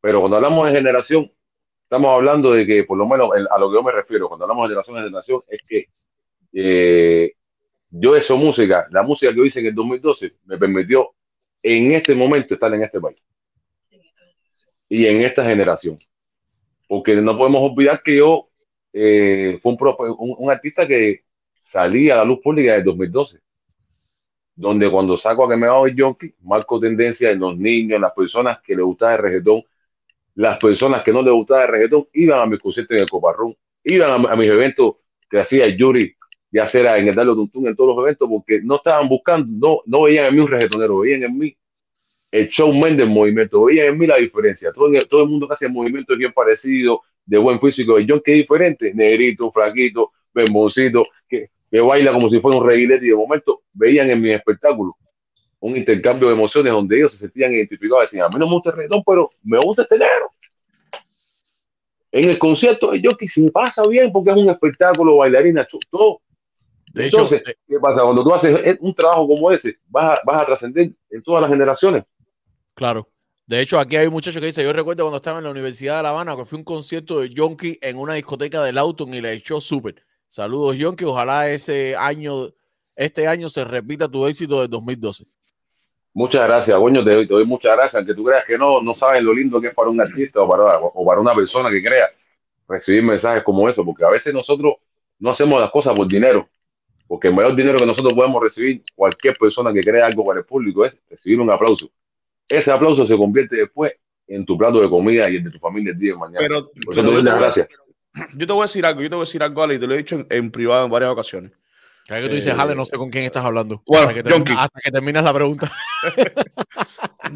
Pero 0.00 0.20
cuando 0.20 0.36
hablamos 0.36 0.66
de 0.66 0.74
generación, 0.74 1.30
estamos 1.82 2.10
hablando 2.10 2.52
de 2.52 2.66
que, 2.66 2.84
por 2.84 2.98
lo 2.98 3.06
menos 3.06 3.30
a 3.50 3.58
lo 3.58 3.70
que 3.70 3.76
yo 3.76 3.82
me 3.82 3.92
refiero, 3.92 4.28
cuando 4.28 4.44
hablamos 4.44 4.64
de 4.64 4.68
generación 4.70 4.96
generación, 4.96 5.42
es 5.48 5.60
que 5.68 5.88
eh, 6.52 7.32
yo 7.90 8.16
eso 8.16 8.36
música, 8.36 8.86
la 8.90 9.02
música 9.02 9.32
que 9.34 9.46
hice 9.46 9.60
en 9.60 9.66
el 9.66 9.74
2012, 9.74 10.34
me 10.44 10.58
permitió 10.58 11.14
en 11.62 11.92
este 11.92 12.14
momento 12.14 12.54
estar 12.54 12.72
en 12.74 12.82
este 12.82 13.00
país 13.00 13.24
y 14.88 15.06
en 15.06 15.22
esta 15.22 15.44
generación. 15.44 15.96
Porque 16.88 17.16
no 17.16 17.36
podemos 17.36 17.70
olvidar 17.70 18.02
que 18.02 18.16
yo 18.16 18.48
eh, 18.92 19.58
un, 19.62 19.76
un 20.38 20.50
artista 20.50 20.86
que 20.86 21.23
salí 21.74 22.08
a 22.08 22.16
la 22.18 22.24
luz 22.24 22.38
pública 22.40 22.74
en 22.74 22.78
el 22.78 22.84
2012, 22.84 23.40
donde 24.54 24.88
cuando 24.88 25.16
saco 25.16 25.44
a 25.44 25.48
que 25.48 25.56
me 25.56 25.66
hago 25.66 25.88
el 25.88 25.96
Yonki, 25.96 26.32
marco 26.42 26.78
tendencia 26.78 27.32
en 27.32 27.40
los 27.40 27.58
niños, 27.58 27.96
en 27.96 28.02
las 28.02 28.12
personas 28.12 28.60
que 28.62 28.76
les 28.76 28.84
gustaba 28.84 29.14
el 29.14 29.18
reggaetón, 29.18 29.64
las 30.36 30.56
personas 30.58 31.02
que 31.02 31.12
no 31.12 31.20
les 31.20 31.32
gustaba 31.32 31.64
el 31.64 31.70
reggaetón, 31.70 32.06
iban 32.12 32.38
a 32.38 32.46
mis 32.46 32.60
conciertos 32.60 32.94
en 32.94 33.02
el 33.02 33.10
Coparrón, 33.10 33.56
iban 33.82 34.24
a, 34.24 34.36
mis 34.36 34.48
eventos 34.48 34.98
que 35.28 35.40
hacía 35.40 35.66
Yuri, 35.66 36.14
ya 36.52 36.64
sea 36.64 36.96
en 36.96 37.08
el 37.08 37.14
Darlo 37.16 37.34
Tuntún, 37.34 37.66
en 37.66 37.74
todos 37.74 37.96
los 37.96 38.04
eventos, 38.04 38.28
porque 38.28 38.60
no 38.62 38.76
estaban 38.76 39.08
buscando, 39.08 39.82
no, 39.84 40.02
veían 40.02 40.26
en 40.26 40.34
mí 40.36 40.40
un 40.42 40.48
reggaetonero, 40.48 41.00
veían 41.00 41.24
en 41.24 41.36
mí 41.36 41.56
el 42.30 42.46
showman 42.46 42.94
del 42.94 43.10
movimiento, 43.10 43.64
veían 43.64 43.88
en 43.88 43.98
mí 43.98 44.06
la 44.06 44.16
diferencia. 44.18 44.72
Todo, 44.72 44.86
el- 44.86 45.28
mundo 45.28 45.48
que 45.48 45.54
hace 45.54 45.68
movimiento 45.68 46.12
es 46.12 46.20
bien 46.20 46.32
parecido, 46.32 47.02
de 47.26 47.38
buen 47.38 47.58
físico. 47.58 47.98
El 47.98 48.06
John 48.08 48.22
que 48.24 48.32
diferente, 48.32 48.94
negrito, 48.94 49.50
flaquito, 49.50 50.12
bemboncito, 50.32 51.06
que, 51.28 51.50
que 51.74 51.80
baila 51.80 52.12
como 52.12 52.28
si 52.28 52.38
fuera 52.38 52.56
un 52.56 52.64
reguilete 52.64 53.04
y 53.04 53.08
de 53.08 53.16
momento 53.16 53.62
veían 53.72 54.08
en 54.08 54.22
mi 54.22 54.30
espectáculo 54.30 54.96
un 55.58 55.76
intercambio 55.76 56.28
de 56.28 56.34
emociones 56.34 56.72
donde 56.72 56.98
ellos 56.98 57.10
se 57.10 57.18
sentían 57.18 57.52
identificados, 57.52 58.02
decían, 58.04 58.26
a 58.26 58.28
mí 58.28 58.36
no 58.38 58.46
me 58.46 58.52
gusta 58.52 58.70
el 58.70 58.76
reggaetón, 58.76 59.02
pero 59.04 59.30
me 59.42 59.58
gusta 59.58 59.82
este 59.82 59.98
negro. 59.98 60.30
En 62.12 62.28
el 62.30 62.38
concierto 62.38 62.92
de 62.92 63.00
Jockey 63.02 63.26
se 63.26 63.50
pasa 63.50 63.84
bien 63.88 64.12
porque 64.12 64.30
es 64.30 64.36
un 64.36 64.50
espectáculo, 64.50 65.16
bailarina, 65.16 65.66
todo. 65.90 66.20
De 66.92 67.06
hecho, 67.06 67.22
Entonces, 67.22 67.42
de- 67.44 67.56
¿qué 67.66 67.80
pasa? 67.80 68.02
Cuando 68.02 68.22
tú 68.22 68.32
haces 68.32 68.78
un 68.78 68.94
trabajo 68.94 69.26
como 69.26 69.50
ese, 69.50 69.74
vas 69.88 70.12
a, 70.12 70.20
vas 70.24 70.42
a 70.42 70.46
trascender 70.46 70.92
en 71.10 71.22
todas 71.24 71.42
las 71.42 71.50
generaciones. 71.50 72.04
Claro. 72.74 73.08
De 73.46 73.60
hecho, 73.60 73.80
aquí 73.80 73.96
hay 73.96 74.06
un 74.06 74.12
muchacho 74.12 74.38
que 74.38 74.46
dice, 74.46 74.62
yo 74.62 74.72
recuerdo 74.72 75.02
cuando 75.02 75.16
estaba 75.16 75.38
en 75.38 75.44
la 75.44 75.50
Universidad 75.50 75.96
de 75.96 76.02
La 76.04 76.10
Habana, 76.10 76.36
que 76.36 76.44
fue 76.44 76.56
un 76.56 76.64
concierto 76.64 77.18
de 77.18 77.30
Yonki 77.30 77.78
en 77.82 77.96
una 77.96 78.14
discoteca 78.14 78.62
de 78.62 78.72
Lauton 78.72 79.12
y 79.12 79.20
le 79.20 79.32
echó 79.32 79.60
súper. 79.60 80.04
Saludos, 80.34 80.76
Yonki. 80.76 81.04
Ojalá 81.04 81.48
ese 81.48 81.94
año, 81.94 82.48
este 82.96 83.28
año 83.28 83.48
se 83.48 83.64
repita 83.64 84.08
tu 84.08 84.26
éxito 84.26 84.62
del 84.62 84.68
2012. 84.68 85.26
Muchas 86.12 86.42
gracias, 86.48 86.76
coño, 86.76 87.04
te 87.04 87.12
doy, 87.12 87.28
te 87.28 87.34
doy 87.34 87.44
muchas 87.44 87.76
gracias. 87.76 87.94
Aunque 87.94 88.14
tú 88.14 88.24
creas 88.24 88.44
que 88.44 88.58
no, 88.58 88.82
no 88.82 88.94
sabes 88.94 89.22
lo 89.22 89.32
lindo 89.32 89.60
que 89.60 89.68
es 89.68 89.74
para 89.76 89.90
un 89.90 90.00
artista 90.00 90.40
o 90.40 90.48
para, 90.48 90.80
o 90.80 91.06
para 91.06 91.20
una 91.20 91.36
persona 91.36 91.70
que 91.70 91.80
crea 91.80 92.10
recibir 92.68 93.04
mensajes 93.04 93.44
como 93.44 93.68
eso, 93.68 93.84
porque 93.84 94.04
a 94.04 94.08
veces 94.08 94.34
nosotros 94.34 94.74
no 95.20 95.30
hacemos 95.30 95.60
las 95.60 95.70
cosas 95.70 95.96
por 95.96 96.08
dinero, 96.08 96.48
porque 97.06 97.28
el 97.28 97.34
mayor 97.34 97.54
dinero 97.54 97.78
que 97.78 97.86
nosotros 97.86 98.12
podemos 98.14 98.42
recibir, 98.42 98.82
cualquier 98.96 99.38
persona 99.38 99.72
que 99.72 99.84
crea 99.84 100.04
algo 100.04 100.26
para 100.26 100.40
el 100.40 100.46
público, 100.46 100.84
es 100.84 100.98
recibir 101.08 101.40
un 101.40 101.50
aplauso. 101.52 101.88
Ese 102.48 102.72
aplauso 102.72 103.06
se 103.06 103.16
convierte 103.16 103.54
después 103.54 103.92
en 104.26 104.44
tu 104.44 104.58
plato 104.58 104.80
de 104.80 104.90
comida 104.90 105.30
y 105.30 105.36
el 105.36 105.44
de 105.44 105.50
tu 105.52 105.60
familia 105.60 105.92
el 105.92 105.98
día 106.00 106.14
de 106.14 106.18
mañana. 106.18 106.40
Pero, 106.40 106.72
por 106.84 106.92
te 106.92 107.02
doy 107.02 107.22
las 107.22 107.38
gracias. 107.38 107.68
Yo 108.34 108.46
te 108.46 108.52
voy 108.52 108.62
a 108.62 108.66
decir 108.66 108.84
algo, 108.86 109.02
yo 109.02 109.08
te 109.10 109.16
voy 109.16 109.22
a 109.24 109.26
decir 109.26 109.42
algo, 109.42 109.62
Ale, 109.62 109.74
y 109.74 109.78
te 109.78 109.86
lo 109.86 109.94
he 109.94 109.98
dicho 109.98 110.14
en, 110.16 110.26
en 110.30 110.50
privado 110.50 110.84
en 110.84 110.90
varias 110.90 111.10
ocasiones. 111.10 111.52
Cada 112.06 112.20
vez 112.20 112.26
que 112.26 112.30
tú 112.30 112.36
dices 112.36 112.52
Eh, 112.52 112.56
Jale, 112.56 112.74
no 112.74 112.84
sé 112.84 112.96
con 112.96 113.10
quién 113.10 113.24
estás 113.24 113.44
hablando. 113.44 113.82
bueno, 113.86 114.08
hasta, 114.08 114.14
que 114.14 114.22
termina- 114.28 114.62
hasta 114.62 114.80
que 114.80 114.90
terminas 114.90 115.24
la 115.24 115.32
pregunta. 115.32 115.72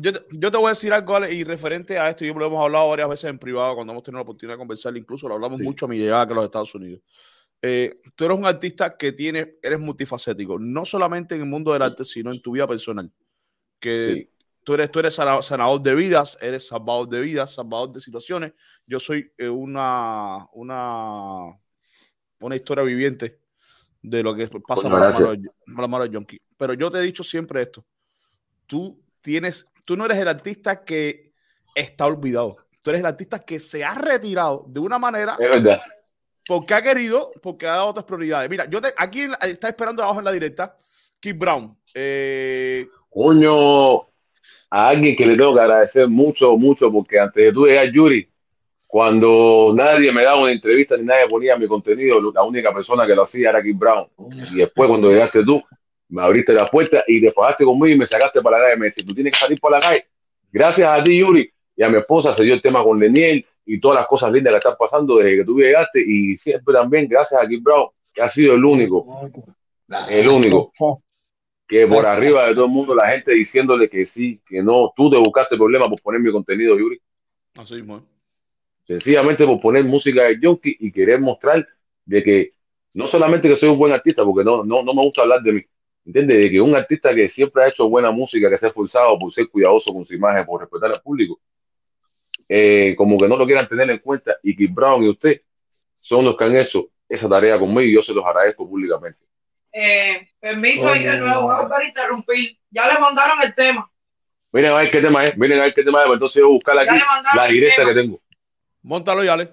Yo 0.00 0.12
te, 0.12 0.20
yo 0.30 0.50
te 0.50 0.56
voy 0.58 0.66
a 0.66 0.70
decir 0.70 0.92
algo, 0.92 1.16
Ale, 1.16 1.32
y 1.32 1.42
referente 1.42 1.98
a 1.98 2.10
esto, 2.10 2.24
yo 2.24 2.34
lo 2.34 2.46
hemos 2.46 2.62
hablado 2.62 2.88
varias 2.90 3.08
veces 3.08 3.30
en 3.30 3.38
privado 3.38 3.74
cuando 3.74 3.92
hemos 3.92 4.02
tenido 4.04 4.18
la 4.18 4.22
oportunidad 4.22 4.54
de 4.54 4.58
conversar, 4.58 4.96
incluso 4.96 5.26
lo 5.26 5.34
hablamos 5.34 5.58
Sí. 5.58 5.64
mucho 5.64 5.86
a 5.86 5.88
mi 5.88 5.96
llegada 5.98 6.22
a 6.22 6.26
los 6.34 6.44
Estados 6.44 6.74
Unidos. 6.74 7.00
Eh, 7.62 7.98
tú 8.14 8.24
eres 8.26 8.36
un 8.38 8.44
artista 8.46 8.96
que 8.96 9.12
tiene, 9.12 9.54
eres 9.62 9.80
multifacético, 9.80 10.58
no 10.58 10.84
solamente 10.84 11.34
en 11.34 11.40
el 11.40 11.46
mundo 11.48 11.72
del 11.72 11.82
arte, 11.82 12.04
sino 12.04 12.30
en 12.30 12.40
tu 12.40 12.52
vida 12.52 12.68
personal. 12.68 13.10
Que 13.80 14.12
Sí. 14.14 14.30
Tú 14.68 14.74
eres, 14.74 14.90
tú 14.90 14.98
eres 14.98 15.14
sana- 15.14 15.40
sanador 15.40 15.80
de 15.80 15.94
vidas, 15.94 16.36
eres 16.42 16.68
salvador 16.68 17.08
de 17.08 17.22
vidas, 17.22 17.54
salvador 17.54 17.90
de 17.90 18.00
situaciones. 18.00 18.52
Yo 18.86 19.00
soy 19.00 19.32
eh, 19.38 19.48
una, 19.48 20.46
una, 20.52 21.56
una 22.38 22.54
historia 22.54 22.84
viviente 22.84 23.40
de 24.02 24.22
lo 24.22 24.34
que 24.34 24.46
pasa 24.66 24.82
por 24.90 25.00
la, 25.00 25.08
mano 25.08 25.30
de, 25.32 25.48
por 25.74 25.80
la 25.80 25.88
mano 25.88 26.04
de 26.04 26.10
Yonki. 26.10 26.38
Pero 26.58 26.74
yo 26.74 26.90
te 26.90 26.98
he 26.98 27.00
dicho 27.00 27.22
siempre 27.22 27.62
esto. 27.62 27.82
Tú 28.66 29.02
tienes, 29.22 29.66
tú 29.86 29.96
no 29.96 30.04
eres 30.04 30.18
el 30.18 30.28
artista 30.28 30.84
que 30.84 31.32
está 31.74 32.04
olvidado. 32.04 32.58
Tú 32.82 32.90
eres 32.90 33.00
el 33.00 33.06
artista 33.06 33.38
que 33.38 33.58
se 33.60 33.82
ha 33.82 33.94
retirado 33.94 34.66
de 34.68 34.80
una 34.80 34.98
manera 34.98 35.32
Es 35.40 35.48
verdad. 35.50 35.80
porque 36.46 36.74
ha 36.74 36.82
querido, 36.82 37.32
porque 37.40 37.66
ha 37.66 37.70
dado 37.76 37.86
otras 37.88 38.04
prioridades. 38.04 38.50
Mira, 38.50 38.68
yo 38.68 38.82
te, 38.82 38.92
aquí 38.98 39.28
está 39.40 39.70
esperando 39.70 40.02
abajo 40.02 40.18
en 40.18 40.26
la 40.26 40.32
directa, 40.32 40.76
Keith 41.18 41.38
Brown. 41.38 41.74
Eh, 41.94 42.86
Coño, 43.08 44.07
a 44.70 44.88
alguien 44.88 45.16
que 45.16 45.26
le 45.26 45.36
tengo 45.36 45.54
que 45.54 45.60
agradecer 45.60 46.08
mucho, 46.08 46.56
mucho, 46.56 46.92
porque 46.92 47.18
antes 47.18 47.42
de 47.42 47.52
tú 47.52 47.66
llegar, 47.66 47.90
Yuri, 47.90 48.28
cuando 48.86 49.72
nadie 49.74 50.12
me 50.12 50.22
daba 50.22 50.42
una 50.42 50.52
entrevista 50.52 50.96
ni 50.96 51.04
nadie 51.04 51.28
ponía 51.28 51.56
mi 51.56 51.66
contenido, 51.66 52.32
la 52.32 52.42
única 52.42 52.72
persona 52.72 53.06
que 53.06 53.14
lo 53.14 53.22
hacía 53.22 53.50
era 53.50 53.62
Kim 53.62 53.78
Brown. 53.78 54.06
Y 54.52 54.56
después, 54.56 54.88
cuando 54.88 55.10
llegaste 55.10 55.44
tú, 55.44 55.62
me 56.08 56.22
abriste 56.22 56.52
la 56.52 56.70
puerta 56.70 57.04
y 57.06 57.20
te 57.20 57.32
conmigo 57.32 57.94
y 57.94 57.98
me 57.98 58.06
sacaste 58.06 58.40
para 58.40 58.58
la 58.58 58.64
calle. 58.64 58.76
Me 58.78 58.86
dijiste, 58.86 59.04
tú 59.04 59.14
tienes 59.14 59.34
que 59.34 59.40
salir 59.40 59.60
para 59.60 59.76
la 59.76 59.80
calle. 59.80 60.06
Gracias 60.50 60.88
a 60.90 61.02
ti, 61.02 61.18
Yuri, 61.18 61.50
y 61.76 61.82
a 61.82 61.88
mi 61.90 61.98
esposa 61.98 62.34
se 62.34 62.42
dio 62.42 62.54
el 62.54 62.62
tema 62.62 62.82
con 62.82 62.98
Leniel 62.98 63.44
y 63.66 63.78
todas 63.78 63.98
las 63.98 64.08
cosas 64.08 64.32
lindas 64.32 64.52
que 64.52 64.58
están 64.58 64.76
pasando 64.78 65.16
desde 65.16 65.36
que 65.36 65.44
tú 65.44 65.58
llegaste. 65.58 66.02
Y 66.04 66.36
siempre 66.36 66.74
también, 66.74 67.06
gracias 67.08 67.42
a 67.42 67.46
Kim 67.46 67.62
Brown, 67.62 67.88
que 68.12 68.22
ha 68.22 68.28
sido 68.28 68.54
el 68.54 68.64
único, 68.64 69.06
el 70.08 70.28
único 70.28 70.72
que 71.68 71.86
por 71.86 72.06
arriba 72.06 72.46
de 72.46 72.54
todo 72.54 72.64
el 72.64 72.70
mundo 72.70 72.94
la 72.94 73.08
gente 73.10 73.32
diciéndole 73.32 73.90
que 73.90 74.06
sí, 74.06 74.40
que 74.48 74.62
no, 74.62 74.90
tú 74.96 75.10
te 75.10 75.18
buscaste 75.18 75.56
problemas 75.56 75.88
por 75.88 76.00
poner 76.00 76.20
mi 76.20 76.32
contenido, 76.32 76.76
Yuri, 76.76 76.98
así 77.56 77.74
mismo, 77.74 78.02
sencillamente 78.86 79.44
por 79.44 79.60
poner 79.60 79.84
música 79.84 80.24
de 80.24 80.38
Junkie 80.42 80.78
y 80.80 80.90
querer 80.90 81.20
mostrar 81.20 81.68
de 82.06 82.22
que 82.22 82.52
no 82.94 83.06
solamente 83.06 83.48
que 83.48 83.54
soy 83.54 83.68
un 83.68 83.78
buen 83.78 83.92
artista, 83.92 84.24
porque 84.24 84.42
no, 84.42 84.64
no, 84.64 84.82
no 84.82 84.94
me 84.94 85.02
gusta 85.02 85.20
hablar 85.20 85.42
de 85.42 85.52
mí, 85.52 85.62
¿entiendes? 86.06 86.38
De 86.38 86.50
que 86.50 86.58
un 86.58 86.74
artista 86.74 87.14
que 87.14 87.28
siempre 87.28 87.62
ha 87.62 87.68
hecho 87.68 87.86
buena 87.86 88.10
música, 88.10 88.48
que 88.48 88.56
se 88.56 88.64
ha 88.64 88.68
esforzado 88.70 89.18
por 89.18 89.30
ser 89.30 89.48
cuidadoso 89.48 89.92
con 89.92 90.06
su 90.06 90.14
imagen, 90.14 90.46
por 90.46 90.62
respetar 90.62 90.90
al 90.90 91.02
público, 91.02 91.38
eh, 92.48 92.94
como 92.96 93.18
que 93.18 93.28
no 93.28 93.36
lo 93.36 93.44
quieran 93.44 93.68
tener 93.68 93.90
en 93.90 93.98
cuenta 93.98 94.38
y 94.42 94.56
que 94.56 94.66
Brown 94.68 95.04
y 95.04 95.10
usted 95.10 95.38
son 96.00 96.24
los 96.24 96.34
que 96.34 96.44
han 96.44 96.56
hecho 96.56 96.88
esa 97.06 97.28
tarea 97.28 97.58
conmigo 97.58 97.82
y 97.82 97.94
yo 97.94 98.00
se 98.00 98.14
los 98.14 98.24
agradezco 98.24 98.66
públicamente. 98.66 99.27
Eh, 99.80 100.28
permiso 100.40 100.88
ahí 100.88 101.04
de 101.04 101.18
nuevo, 101.18 101.42
voy 101.42 101.54
a 101.54 101.60
volver 101.60 101.82
a 101.82 101.84
interrumpir. 101.84 102.58
Ya 102.68 102.92
le 102.92 102.98
mandaron 102.98 103.40
el 103.42 103.54
tema. 103.54 103.88
Miren 104.50 104.72
a 104.72 104.78
ver 104.78 104.90
qué 104.90 105.00
tema 105.00 105.24
es, 105.24 105.36
miren 105.36 105.60
a 105.60 105.62
ver 105.64 105.74
qué 105.74 105.84
tema 105.84 106.00
es, 106.00 106.06
pues 106.06 106.16
entonces 106.16 106.40
yo 106.40 106.46
voy 106.46 106.54
a 106.54 106.56
buscar 106.56 106.74
Ya 106.84 106.92
aquí 106.92 107.36
la 107.36 107.46
directa 107.46 107.84
que 107.84 107.94
tengo. 107.94 108.20
Móntalo 108.82 109.22
y 109.22 109.28
Ale. 109.28 109.52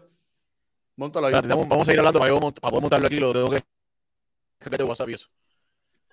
Móntalo 0.95 1.27
ahí. 1.27 1.33
Espérate, 1.35 1.53
vamos, 1.53 1.69
vamos 1.69 1.83
a 1.83 1.85
seguir 1.85 1.99
hablando 1.99 2.19
para, 2.19 2.31
yo 2.31 2.39
para 2.39 2.71
poder 2.71 2.81
montarlo 2.81 3.05
aquí. 3.05 3.19
Lo 3.19 3.33
tengo 3.33 3.51
que. 3.51 3.61
que 4.61 4.69
te 4.71 4.83
WhatsApp 4.83 5.09
y 5.09 5.13
eso. 5.13 5.27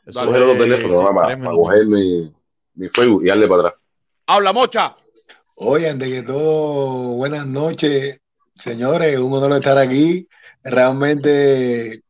Eso 0.05 0.27
Coger 0.27 0.41
los 0.41 0.59
teléfonos 0.59 0.99
sí, 0.99 1.05
para, 1.15 1.39
para 1.39 1.51
coger 1.51 1.87
mi, 1.87 2.35
mi 2.75 2.89
Facebook 2.89 3.25
y 3.25 3.29
darle 3.29 3.49
para 3.49 3.61
atrás. 3.61 3.81
Habla, 4.27 4.53
mocha. 4.53 4.95
Oye, 5.55 5.89
ante 5.89 6.11
que 6.11 6.23
todo, 6.23 7.17
buenas 7.17 7.47
noches, 7.47 8.21
señores. 8.57 9.19
Un 9.19 9.33
honor 9.33 9.53
estar 9.53 9.79
aquí. 9.79 10.29
Realmente 10.63 12.03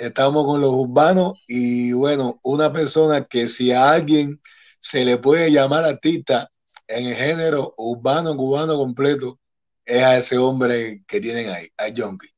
estamos 0.00 0.46
con 0.46 0.60
los 0.62 0.70
urbanos 0.70 1.38
y 1.46 1.92
bueno, 1.92 2.38
una 2.42 2.72
persona 2.72 3.22
que 3.22 3.48
si 3.48 3.70
a 3.70 3.90
alguien 3.90 4.40
se 4.78 5.04
le 5.04 5.18
puede 5.18 5.52
llamar 5.52 5.84
artista 5.84 6.50
en 6.88 7.08
el 7.08 7.14
género 7.14 7.74
urbano 7.76 8.34
cubano 8.34 8.78
completo, 8.78 9.38
es 9.84 10.02
a 10.02 10.16
ese 10.16 10.38
hombre 10.38 11.04
que 11.06 11.20
tienen 11.20 11.50
ahí, 11.50 11.68
a 11.76 11.88
Yonki. 11.88 12.28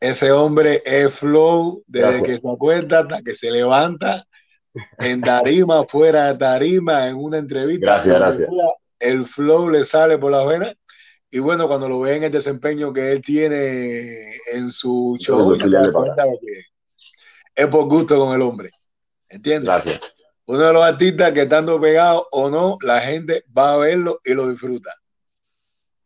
Ese 0.00 0.32
hombre 0.32 0.82
es 0.86 1.12
flow 1.12 1.84
desde 1.86 2.22
que 2.22 2.38
se 2.38 2.48
acuesta 2.48 3.00
hasta 3.00 3.20
que 3.20 3.34
se 3.34 3.50
levanta 3.50 4.24
en 4.98 5.20
tarima, 5.20 5.84
fuera 5.88 6.32
de 6.32 6.38
tarima, 6.38 7.08
en 7.08 7.16
una 7.16 7.36
entrevista. 7.36 7.96
Gracias, 7.96 8.14
gracias. 8.14 8.48
el 8.98 9.26
flow 9.26 9.68
le 9.68 9.84
sale 9.84 10.16
por 10.16 10.32
las 10.32 10.46
venas. 10.46 10.74
Y 11.30 11.38
bueno, 11.40 11.68
cuando 11.68 11.88
lo 11.88 12.00
ven 12.00 12.24
el 12.24 12.32
desempeño 12.32 12.92
que 12.92 13.12
él 13.12 13.22
tiene 13.22 14.34
en 14.52 14.72
su 14.72 15.16
show, 15.20 15.56
cuenta 15.92 16.24
de 16.24 16.38
que 16.40 16.69
es 17.60 17.66
por 17.68 17.84
gusto 17.88 18.18
con 18.18 18.34
el 18.34 18.42
hombre. 18.42 18.70
¿Entiendes? 19.28 19.68
Gracias. 19.68 20.02
Uno 20.46 20.66
de 20.66 20.72
los 20.72 20.82
artistas 20.82 21.32
que 21.32 21.42
estando 21.42 21.80
pegado 21.80 22.26
o 22.32 22.50
no, 22.50 22.78
la 22.82 23.00
gente 23.00 23.44
va 23.56 23.74
a 23.74 23.76
verlo 23.76 24.20
y 24.24 24.34
lo 24.34 24.48
disfruta. 24.48 24.94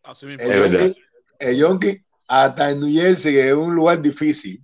Así 0.02 0.26
mismo. 0.26 0.42
El 0.44 0.52
Es 0.52 0.60
verdad. 0.60 0.78
Yonki, 0.86 1.00
el 1.38 1.56
Yonki, 1.56 2.04
hasta 2.28 2.70
en 2.70 2.80
New 2.80 2.92
Jersey, 2.92 3.34
que 3.34 3.48
es 3.48 3.54
un 3.54 3.74
lugar 3.74 4.02
difícil, 4.02 4.60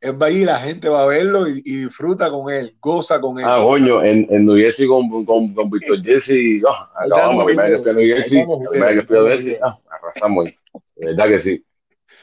él 0.00 0.20
va 0.20 0.26
allí, 0.28 0.44
la 0.44 0.58
gente 0.58 0.88
va 0.88 1.02
a 1.02 1.06
verlo 1.06 1.46
y, 1.48 1.60
y 1.64 1.76
disfruta 1.84 2.30
con 2.30 2.52
él, 2.52 2.76
goza 2.80 3.20
con 3.20 3.38
él. 3.38 3.44
Ah, 3.46 3.58
coño, 3.60 4.02
en, 4.02 4.26
en 4.30 4.46
New 4.46 4.56
Jersey 4.56 4.86
con, 4.86 5.24
con, 5.24 5.52
con 5.54 5.70
Víctor 5.70 6.02
Jesse, 6.02 6.62
no, 6.62 6.70
acabamos, 6.94 7.38
la 7.38 7.44
primera 7.44 7.82
que 7.82 7.92
New 7.92 8.14
Jersey, 8.14 8.38
la 8.38 8.70
primera 8.70 8.94
que 8.94 9.06
Jersey, 9.06 9.56
ah, 9.62 9.78
arrasamos 9.90 10.46
ahí. 10.46 10.54
De 10.96 11.06
verdad 11.08 11.28
que 11.28 11.40
sí. 11.40 11.64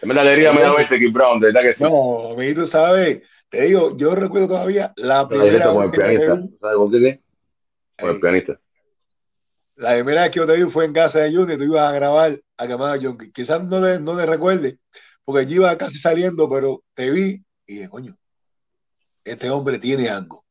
De 0.01 0.07
verdad, 0.07 0.27
alegría 0.27 0.53
me 0.53 0.61
da 0.61 0.73
verte, 0.73 0.99
Keith 0.99 1.13
Brown, 1.13 1.39
de 1.39 1.47
verdad 1.47 1.61
que 1.61 1.73
sí. 1.73 1.83
No, 1.83 2.31
amiguito, 2.31 2.65
¿sabes? 2.67 3.21
Te 3.55 3.61
digo, 3.63 3.95
yo 3.97 4.15
recuerdo 4.15 4.47
todavía 4.49 4.91
la 4.97 5.27
primera 5.29 5.71
el 5.71 5.77
vez 5.77 5.91
que 5.91 5.97
pianista, 5.97 6.25
¿sabes 6.25 6.41
qué? 6.59 7.19
Con 7.99 8.09
el 8.09 8.19
pianista. 8.19 8.59
la 9.75 9.93
primera 9.93 10.21
vez 10.23 10.31
que 10.31 10.39
yo 10.39 10.45
te 10.47 10.55
vi 10.57 10.69
fue 10.69 10.85
en 10.85 10.93
casa 10.93 11.19
de 11.19 11.33
Junior, 11.33 11.57
tú 11.57 11.63
ibas 11.63 11.89
a 11.89 11.93
grabar 11.93 12.39
a 12.57 12.67
quemar 12.67 12.91
a 12.93 12.97
Yonki. 12.97 13.31
Quizás 13.31 13.63
no 13.63 13.81
te, 13.81 13.99
no 13.99 14.15
te 14.17 14.25
recuerde, 14.25 14.79
porque 15.23 15.45
yo 15.45 15.55
iba 15.55 15.77
casi 15.77 15.97
saliendo, 15.99 16.49
pero 16.49 16.83
te 16.93 17.09
vi 17.11 17.43
y 17.67 17.75
dije, 17.75 17.89
coño, 17.89 18.17
este 19.23 19.49
hombre 19.49 19.79
tiene 19.79 20.09
algo. 20.09 20.45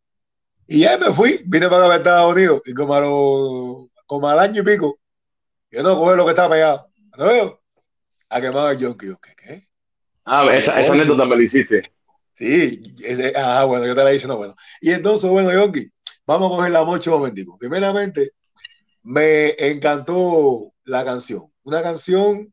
Y 0.67 0.81
ya 0.81 0.99
me 0.99 1.13
fui, 1.13 1.41
vine 1.47 1.69
para 1.69 1.87
acá 1.87 1.97
Estados 1.97 2.35
Unidos, 2.35 2.63
y 2.67 2.75
como, 2.75 2.95
a 2.95 3.01
lo- 3.01 3.91
como 4.07 4.29
al 4.29 4.39
año 4.39 4.63
y 4.63 4.65
pico, 4.65 4.97
yo 5.71 5.83
no 5.83 5.99
coger 5.99 6.17
lo 6.19 6.25
que 6.25 6.31
está 6.33 6.49
pegado. 6.51 6.89
¿No 7.19 7.27
veo? 7.27 7.61
A 8.31 8.41
quemar 8.41 8.69
a 8.69 8.75
Yonki. 8.75 9.07
Yo, 9.09 9.19
¿qué? 9.21 9.33
¿Qué? 9.37 9.69
Ah, 10.25 10.47
esa, 10.53 10.81
esa 10.81 10.93
anécdota 10.93 11.25
me 11.27 11.37
la 11.37 11.43
hiciste. 11.43 11.83
Sí, 12.35 12.95
ese, 13.05 13.33
ah, 13.37 13.65
bueno, 13.65 13.87
yo 13.87 13.95
te 13.95 14.03
la 14.03 14.13
hice, 14.13 14.27
no, 14.27 14.37
bueno. 14.37 14.55
Y 14.81 14.91
entonces, 14.91 15.31
bueno, 15.31 15.53
Yonki, 15.53 15.89
vamos 16.27 16.53
a 16.53 16.57
coger 16.57 16.73
la 16.73 16.85
mocha 16.85 17.11
un 17.11 17.19
momentico. 17.19 17.57
Primeramente, 17.59 18.33
me 19.03 19.55
encantó 19.59 20.73
la 20.85 21.05
canción. 21.05 21.47
Una 21.63 21.83
canción 21.83 22.53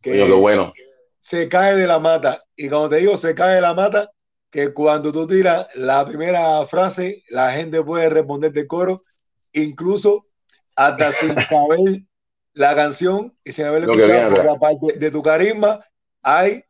que 0.00 0.12
Coño, 0.12 0.26
qué 0.26 0.32
bueno. 0.32 0.72
se 1.20 1.48
cae 1.48 1.76
de 1.76 1.86
la 1.86 1.98
mata. 1.98 2.40
Y 2.56 2.68
cuando 2.68 2.88
te 2.88 2.96
digo 2.96 3.16
se 3.16 3.34
cae 3.34 3.56
de 3.56 3.60
la 3.60 3.74
mata, 3.74 4.10
que 4.50 4.72
cuando 4.72 5.12
tú 5.12 5.26
tiras 5.26 5.66
la 5.74 6.04
primera 6.06 6.66
frase, 6.66 7.22
la 7.30 7.52
gente 7.52 7.82
puede 7.82 8.08
responder 8.08 8.52
de 8.52 8.66
coro, 8.66 9.02
incluso 9.52 10.22
hasta 10.76 11.12
sin 11.12 11.34
saber 11.34 12.02
la 12.54 12.74
canción 12.74 13.36
y 13.44 13.52
sin 13.52 13.64
haber 13.66 13.86
Lo 13.86 13.94
escuchado 13.94 14.42
la 14.42 14.56
parte 14.56 14.98
de 14.98 15.10
tu 15.10 15.22
carisma, 15.22 15.78
hay 16.22 16.64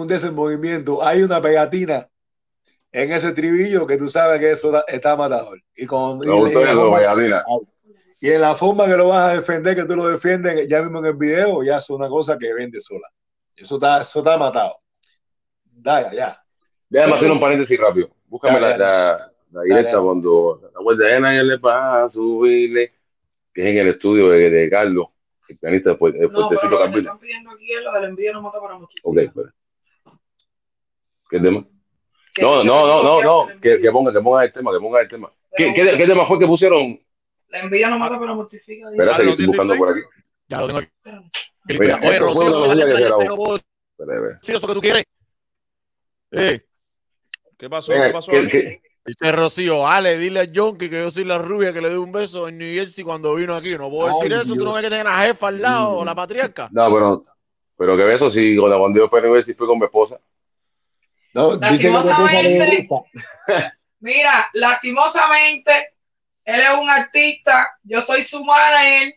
un 0.00 0.08
desenvolvimiento, 0.08 1.04
hay 1.04 1.22
una 1.22 1.40
pegatina 1.42 2.08
en 2.92 3.12
ese 3.12 3.32
tribillo 3.32 3.86
que 3.86 3.96
tú 3.98 4.08
sabes 4.08 4.40
que 4.40 4.50
eso 4.52 4.68
está- 4.68 4.84
está 4.90 5.16
matador. 5.16 5.60
Y, 5.76 5.84
con, 5.86 6.18
y, 6.24 6.28
en 6.28 6.42
la 6.44 6.48
eso, 6.50 6.60
forma, 6.80 6.88
Valladina. 6.98 7.44
y 8.20 8.30
en 8.30 8.40
la 8.40 8.54
forma 8.54 8.86
que 8.86 8.96
lo 8.96 9.08
vas 9.08 9.30
a 9.32 9.36
defender, 9.36 9.76
que 9.76 9.84
tú 9.84 9.94
lo 9.96 10.06
defiendes 10.08 10.66
ya 10.68 10.80
mismo 10.82 10.98
en 11.00 11.06
el 11.06 11.14
video, 11.14 11.62
ya 11.62 11.76
es 11.76 11.90
una 11.90 12.08
cosa 12.08 12.38
que 12.38 12.54
vende 12.54 12.80
sola. 12.80 13.06
Eso 13.54 13.74
está, 13.74 14.00
eso 14.00 14.20
está 14.20 14.38
matado. 14.38 14.76
Dale, 15.64 16.16
ya. 16.16 16.42
Déjame 16.88 17.14
hacer 17.14 17.30
un 17.32 17.40
paréntesis 17.40 17.78
rápido. 17.80 18.08
Búscame 18.26 18.60
Dale, 18.60 18.78
la, 18.78 18.86
la, 19.12 19.30
la 19.52 19.62
directa 19.62 19.90
Dale. 19.92 20.04
cuando 20.04 20.70
la 20.74 20.80
vuelta 20.80 21.04
de 21.04 21.20
nadie 21.20 21.42
le 21.44 21.58
pasa 21.58 22.04
a 22.04 22.10
subirle, 22.10 22.92
que 23.52 23.60
es 23.62 23.68
en 23.68 23.76
el 23.78 23.88
estudio 23.88 24.30
de, 24.30 24.48
de 24.48 24.70
Carlos, 24.70 25.06
el 25.48 25.58
pianista 25.58 25.90
de 25.90 25.94
No, 25.94 25.98
Fuertecito 25.98 26.84
están 26.98 27.18
pidiendo 27.18 27.50
aquí 27.50 27.72
es 27.74 27.84
lo 27.84 27.92
del 27.92 28.04
envío 28.04 28.32
no 28.32 28.40
mata 28.42 28.58
para. 28.58 28.76
Ok, 28.76 29.18
espera. 29.18 29.52
¿Qué 31.32 31.40
tema? 31.40 31.64
No, 32.40 32.60
si 32.60 32.66
no, 32.66 32.86
no, 32.86 33.02
no, 33.02 33.22
no, 33.22 33.60
que- 33.60 33.80
que, 33.80 33.90
ponga, 33.90 34.12
que 34.12 34.20
ponga 34.20 34.44
el 34.44 34.52
tema, 34.52 34.70
que 34.70 34.78
ponga 34.78 35.00
el 35.00 35.08
tema. 35.08 35.32
¿Qué, 35.56 35.72
qué, 35.72 35.96
qué 35.96 36.06
tema 36.06 36.26
fue 36.26 36.38
que 36.38 36.46
pusieron? 36.46 37.00
La 37.48 37.60
envidia 37.60 37.88
no 37.88 37.98
mata 37.98 38.18
pero 38.20 38.34
mortifica. 38.34 38.90
Espérate, 38.90 39.14
Ah, 39.14 39.16
que 39.16 39.24
¿lo 39.24 39.30
estoy 39.30 39.46
buscando 39.46 39.76
por 39.76 39.90
aquí. 39.90 40.00
Ya 40.48 40.60
lo 40.60 40.66
tengo 40.66 40.78
aquí. 40.80 40.90
Mira, 41.64 42.00
Oye, 42.02 42.18
Rocío, 42.18 42.74
decir 42.74 44.56
eso 44.56 44.66
que 44.66 44.74
tú 44.74 44.80
quieres. 44.80 45.04
Eh, 46.32 46.60
¿Qué 47.58 47.70
pasó? 47.70 47.92
¿Qué 47.92 48.10
pasó? 48.12 48.30
Dice 49.04 49.32
Rocío, 49.32 49.86
Ale, 49.86 50.16
dile 50.18 50.40
a 50.40 50.46
Jonky 50.54 50.88
que 50.88 51.00
yo 51.00 51.10
soy 51.10 51.24
la 51.24 51.38
rubia 51.38 51.72
que 51.72 51.80
le 51.80 51.88
doy 51.88 51.98
un 51.98 52.12
beso 52.12 52.46
en 52.46 52.58
New 52.58 52.72
Jersey 52.74 53.02
cuando 53.02 53.34
vino 53.34 53.54
aquí. 53.54 53.76
No 53.76 53.88
puedo 53.90 54.08
Ay, 54.08 54.28
decir 54.28 54.32
eso. 54.32 54.54
Tú 54.54 54.64
no 54.64 54.74
ves 54.74 54.82
que 54.82 54.88
tiene 54.88 55.04
la 55.04 55.18
jefa 55.22 55.48
al 55.48 55.60
lado, 55.62 56.04
la 56.04 56.14
patriarca. 56.14 56.68
No, 56.72 56.92
pero, 56.92 57.24
pero 57.76 57.96
que 57.96 58.12
eso 58.12 58.30
sí, 58.30 58.56
cuando 58.56 58.78
cuando 58.78 58.98
yo 59.00 59.08
fui 59.08 59.18
a 59.18 59.22
Nueva 59.22 59.36
Jersey 59.38 59.54
fui 59.54 59.66
con 59.66 59.78
mi 59.78 59.86
esposa. 59.86 60.20
No, 61.34 61.58
gusta. 61.58 61.68
Mira, 64.00 64.48
lastimosamente, 64.52 65.92
él 66.44 66.60
es 66.60 66.70
un 66.78 66.90
artista, 66.90 67.72
yo 67.84 68.00
soy 68.00 68.24
su 68.24 68.44
manager, 68.44 69.14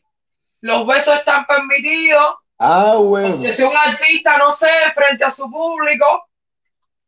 los 0.62 0.86
besos 0.88 1.16
están 1.16 1.46
permitidos, 1.46 2.36
Ah, 2.60 2.94
bueno. 2.98 3.42
que 3.42 3.54
soy 3.54 3.66
un 3.66 3.76
artista, 3.76 4.38
no 4.38 4.50
sé, 4.52 4.70
frente 4.94 5.26
a 5.26 5.32
su 5.32 5.50
público, 5.50 6.30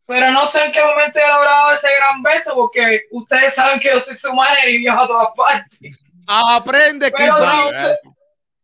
pero 0.05 0.31
no 0.31 0.45
sé 0.45 0.65
en 0.65 0.71
qué 0.71 0.83
momento 0.83 1.19
he 1.19 1.27
logrado 1.27 1.71
ese 1.71 1.87
gran 1.97 2.21
beso, 2.23 2.53
porque 2.55 3.01
ustedes 3.11 3.53
saben 3.55 3.79
que 3.79 3.89
yo 3.93 3.99
soy 3.99 4.17
su 4.17 4.33
manager 4.33 4.69
y 4.69 4.77
viajo 4.79 5.03
a 5.03 5.07
todas 5.07 5.27
partes. 5.37 5.79
Aprende, 6.27 7.11
Kid 7.11 7.25
Brown. 7.31 7.73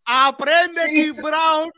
Aprende. 0.05 0.89
Kid 0.89 1.21
Brown. 1.21 1.71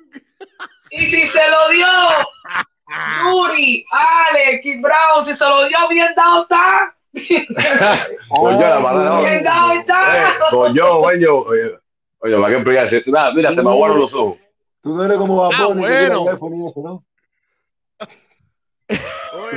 Y 0.89 1.09
si 1.09 1.27
se 1.27 1.49
lo 1.49 1.69
dio 1.69 1.87
Yuri, 2.87 3.83
Ale, 3.91 4.59
Kid 4.61 4.79
Brown, 4.81 5.23
si 5.23 5.33
se 5.35 5.43
lo 5.45 5.67
dio 5.67 5.77
bien 5.89 6.07
dado 6.15 6.43
está. 6.43 6.95
Coño, 8.29 8.59
la 8.59 8.79
mala 8.79 9.21
Bien 9.21 9.43
dado 9.43 9.73
Eh, 9.73 9.79
está. 9.79 10.35
coño, 10.51 10.99
coño. 11.01 11.35
Oye, 11.37 11.79
oye, 12.19 12.37
¿para 12.41 12.63
qué? 12.63 13.01
Nada, 13.11 13.33
mira, 13.33 13.53
se 13.53 13.63
me 13.63 13.69
aguaron 13.71 13.99
los 13.99 14.13
ojos. 14.13 14.41
Tú 14.81 14.95
no 14.95 15.03
eres 15.03 15.17
como 15.17 15.43
Ah, 15.43 15.49
Baboni 15.57 15.81
tira 15.81 15.99
bueno. 16.17 16.25
teléfono 16.25 16.67
eso, 16.67 16.81
¿no? 16.81 17.05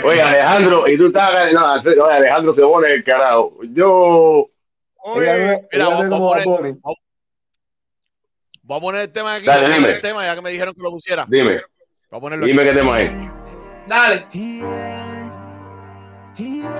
Oye, 0.05 0.23
Alejandro, 0.23 0.89
y 0.89 0.97
tú 0.97 1.07
estás. 1.09 1.53
No, 1.53 1.75
oye, 1.75 2.13
Alejandro 2.15 2.53
se 2.55 2.63
pone 2.63 2.95
el 2.95 3.05
carajo. 3.05 3.59
Yo. 3.73 4.49
Oye, 5.03 5.67
mira, 5.71 5.89
vamos 5.89 6.09
como 6.09 6.33
a 6.33 6.39
poner- 6.39 6.47
Baboni. 6.47 6.81
Voy 8.63 8.77
a 8.77 8.81
poner 8.81 9.01
el 9.03 9.13
tema 9.13 9.35
aquí. 9.35 9.47
Dale, 9.47 9.75
dime. 9.75 9.91
el 9.91 10.01
tema 10.01 10.25
ya 10.25 10.35
que 10.35 10.43
me 10.43 10.51
dijeron 10.51 10.75
que 10.75 10.81
lo 10.83 10.91
pusiera. 10.91 11.27
Dime, 11.29 11.61
Voy 12.11 12.17
a 12.17 12.21
ponerlo 12.21 12.47
aquí. 12.47 12.53
dime 12.53 12.65
qué 12.65 12.73
tema 12.73 13.01
es. 13.03 13.13
Dale. 13.87 14.27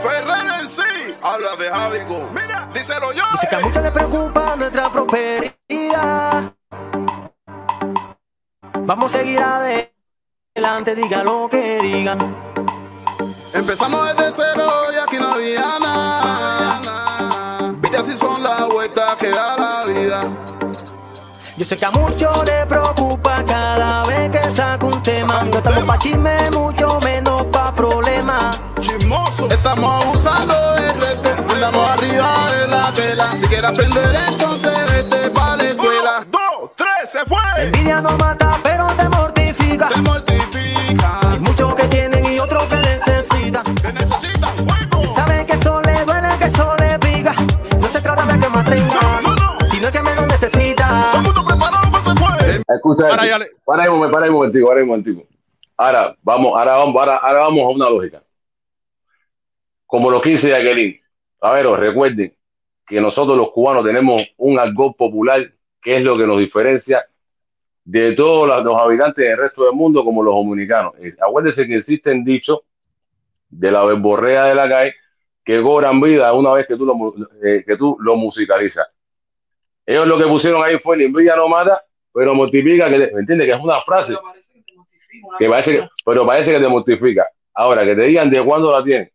Ferrer 0.03 0.61
en 0.61 0.69
sí 0.69 0.83
habla 1.23 1.55
de 1.57 1.69
Javi. 1.69 1.99
Mira, 2.33 2.71
díselo 2.73 3.13
yo. 3.13 3.25
Dice 3.33 3.47
que 3.49 3.57
a 3.57 3.61
muchos 3.61 3.83
les 3.83 3.93
preocupa 3.93 4.57
nuestra 4.57 4.89
prosperidad. 4.91 6.53
Vamos 8.81 9.15
a 9.15 9.19
seguir 9.19 9.41
adelante, 9.41 10.95
diga 10.95 11.23
lo 11.25 11.49
que 11.51 11.79
digan. 11.83 12.19
Empezamos 13.53 14.17
desde 14.17 14.33
cero 14.33 14.71
y 14.95 14.97
aquí 14.97 15.19
no 15.19 15.33
había 15.33 15.79
nada. 15.79 17.75
Viste 17.81 17.99
así 17.99 18.17
son 18.17 18.43
las 18.43 18.67
vueltas 18.69 19.17
que 19.17 19.29
da 19.29 19.59
la 19.59 19.85
vida. 19.93 20.23
Yo 21.59 21.65
sé 21.67 21.77
que 21.77 21.85
a 21.85 21.91
muchos 21.91 22.45
les 22.45 22.65
preocupa 22.67 23.28
aprender, 33.69 34.15
entonces 34.29 34.73
vete 34.93 35.31
pa' 35.31 35.57
la 35.57 35.63
escuela. 35.65 36.19
Uno, 36.21 36.31
dos, 36.61 36.71
tres, 36.77 37.11
se 37.11 37.19
La 37.19 37.25
fue. 37.27 37.63
envidia 37.65 38.01
no 38.01 38.11
mata, 38.19 38.51
pero 38.63 38.87
te 38.97 39.09
mortifica. 39.09 39.89
Te 39.89 40.01
mortifica. 40.03 41.21
Hay 41.31 41.39
muchos 41.41 41.75
que 41.75 41.85
tienen 41.85 42.25
y 42.33 42.39
otros 42.39 42.65
que 42.65 42.77
necesitan. 42.77 43.63
Te 43.77 43.93
necesitas 43.93 44.51
fuego. 44.67 45.15
Saben 45.15 45.47
que 45.47 45.53
eso 45.53 45.81
le 45.83 46.05
duele, 46.05 46.29
que 46.39 46.45
eso 46.47 46.77
le 46.79 46.99
pica. 46.99 47.35
No 47.81 47.89
se 47.89 48.01
trata 48.01 48.25
de 48.27 48.41
que 48.41 48.49
más 48.49 48.65
tengan, 48.65 49.71
sino 49.71 49.93
que 49.93 50.03
menos 50.03 50.27
necesitan. 50.27 51.11
Todo 51.11 51.17
el 51.19 51.23
mundo 51.25 51.45
preparado 51.45 51.91
para 51.91 52.05
se 52.05 52.15
fue. 52.15 52.75
Escucha, 52.75 53.09
Para, 53.09 53.47
para 53.65 53.83
ahí 53.83 53.89
un 53.89 53.97
momento, 53.97 54.13
para 54.13 54.25
ahí 54.25 54.31
un 54.31 54.37
momentico, 54.37 54.67
para 54.67 54.79
ahí 54.79 54.83
un 54.83 54.89
momentico. 54.89 55.23
Ahora 55.77 56.17
vamos, 56.23 56.53
ahora 56.59 56.77
vamos, 56.77 56.97
ahora, 56.97 57.17
ahora 57.17 57.41
vamos 57.41 57.61
a 57.65 57.69
una 57.69 57.91
lógica. 57.91 58.23
Como 59.87 60.11
los 60.11 60.23
15 60.23 60.49
de 60.49 60.57
Aquelín. 60.57 61.01
A 61.41 61.53
ver, 61.53 61.67
os 61.67 61.79
recuerden 61.79 62.35
que 62.89 63.01
nosotros 63.01 63.37
los 63.37 63.51
cubanos 63.51 63.85
tenemos 63.85 64.23
un 64.39 64.59
argot 64.59 64.97
popular 64.97 65.53
que 65.81 65.97
es 65.97 66.03
lo 66.03 66.17
que 66.17 66.27
nos 66.27 66.39
diferencia 66.39 67.05
de 67.85 68.15
todos 68.15 68.65
los, 68.65 68.81
habitantes 68.81 69.25
del 69.25 69.39
resto 69.39 69.65
del 69.65 69.73
mundo 69.73 70.05
como 70.05 70.23
los 70.23 70.35
dominicanos. 70.35 70.93
Eh, 70.99 71.15
Acuérdense 71.21 71.67
que 71.67 71.77
existen 71.77 72.25
dichos 72.25 72.61
de 73.49 73.71
la 73.71 73.85
verborrea 73.85 74.45
de 74.45 74.55
la 74.55 74.69
calle 74.69 74.95
que 75.45 75.63
cobran 75.63 76.01
vida 76.01 76.33
una 76.35 76.53
vez 76.53 76.67
que 76.67 76.77
tú 76.77 76.85
lo, 76.85 77.15
eh, 77.43 77.65
que 77.67 77.77
tú 77.77 77.97
lo 78.01 78.17
musicalizas. 78.17 78.87
Ellos 79.87 80.07
lo 80.07 80.19
que 80.19 80.27
pusieron 80.27 80.63
ahí 80.63 80.79
fue 80.79 80.99
la 80.99 81.05
envidia 81.05 81.35
no 81.35 81.49
mata, 81.49 81.83
pero 82.13 82.35
multiplica, 82.35 82.91
que, 82.91 82.99
¿me 82.99 83.21
entiendes? 83.21 83.47
Que 83.47 83.55
es 83.55 83.61
una 83.61 83.81
frase 83.81 84.15
que 85.39 85.49
parece 85.49 85.73
que, 85.73 85.89
pero 86.05 86.27
parece 86.27 86.53
que 86.53 86.61
te 86.61 86.69
mortifica. 86.69 87.27
Ahora, 87.55 87.85
que 87.85 87.97
te 87.97 88.03
digan 88.03 88.29
de 88.29 88.45
cuándo 88.45 88.71
la 88.71 88.85
tienen, 88.85 89.11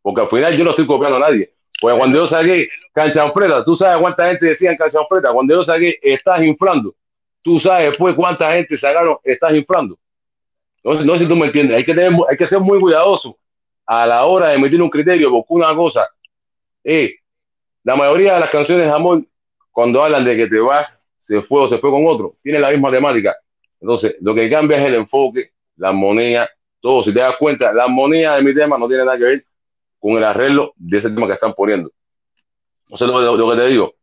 porque 0.00 0.22
al 0.22 0.28
final 0.28 0.56
yo 0.56 0.64
no 0.64 0.70
estoy 0.70 0.86
copiando 0.86 1.18
a 1.18 1.20
nadie. 1.20 1.53
Porque 1.80 1.98
cuando 1.98 2.18
yo 2.18 2.26
saqué 2.26 2.68
Canchanfreta, 2.92 3.64
tú 3.64 3.74
sabes 3.76 4.00
cuánta 4.00 4.28
gente 4.28 4.46
decía 4.46 4.70
en 4.70 4.76
Canchanfreta, 4.76 5.32
cuando 5.32 5.54
yo 5.54 5.64
saqué 5.64 5.98
Estás 6.00 6.42
inflando, 6.42 6.94
tú 7.42 7.58
sabes 7.58 7.90
después 7.90 8.14
cuánta 8.14 8.52
gente 8.52 8.76
sacaron 8.76 9.16
Estás 9.22 9.54
inflando. 9.54 9.98
No, 10.82 10.94
no 10.94 11.14
sé 11.14 11.20
si 11.20 11.28
tú 11.28 11.36
me 11.36 11.46
entiendes, 11.46 11.76
hay 11.76 11.84
que, 11.84 11.94
tener, 11.94 12.12
hay 12.28 12.36
que 12.36 12.46
ser 12.46 12.60
muy 12.60 12.78
cuidadoso 12.78 13.38
a 13.86 14.06
la 14.06 14.24
hora 14.24 14.48
de 14.48 14.56
emitir 14.56 14.80
un 14.82 14.90
criterio, 14.90 15.30
porque 15.30 15.46
una 15.48 15.74
cosa 15.74 16.08
es, 16.82 17.12
la 17.82 17.96
mayoría 17.96 18.34
de 18.34 18.40
las 18.40 18.50
canciones 18.50 18.84
de 18.84 18.92
amor, 18.92 19.24
cuando 19.70 20.02
hablan 20.02 20.24
de 20.24 20.36
que 20.36 20.46
te 20.46 20.58
vas, 20.58 20.98
se 21.18 21.42
fue 21.42 21.62
o 21.62 21.68
se 21.68 21.78
fue 21.78 21.90
con 21.90 22.06
otro, 22.06 22.36
tiene 22.42 22.58
la 22.60 22.70
misma 22.70 22.90
temática. 22.90 23.34
Entonces, 23.80 24.16
lo 24.20 24.34
que 24.34 24.48
cambia 24.48 24.78
es 24.80 24.86
el 24.86 24.94
enfoque, 24.94 25.50
la 25.76 25.88
armonía, 25.88 26.48
todo. 26.80 27.02
Si 27.02 27.12
te 27.12 27.20
das 27.20 27.36
cuenta, 27.38 27.72
la 27.72 27.84
armonía 27.84 28.34
de 28.36 28.42
mi 28.42 28.54
tema 28.54 28.78
no 28.78 28.86
tiene 28.88 29.04
nada 29.04 29.18
que 29.18 29.24
ver 29.24 29.44
con 30.04 30.18
el 30.18 30.24
arreglo 30.24 30.74
de 30.76 30.98
ese 30.98 31.08
tema 31.08 31.26
que 31.26 31.32
están 31.32 31.54
poniendo. 31.54 31.90
No 32.90 32.96
sé 32.98 33.06
lo, 33.06 33.18
lo- 33.22 33.38
lo 33.38 33.50
que 33.50 33.56
te 33.56 33.66
digo, 33.68 33.94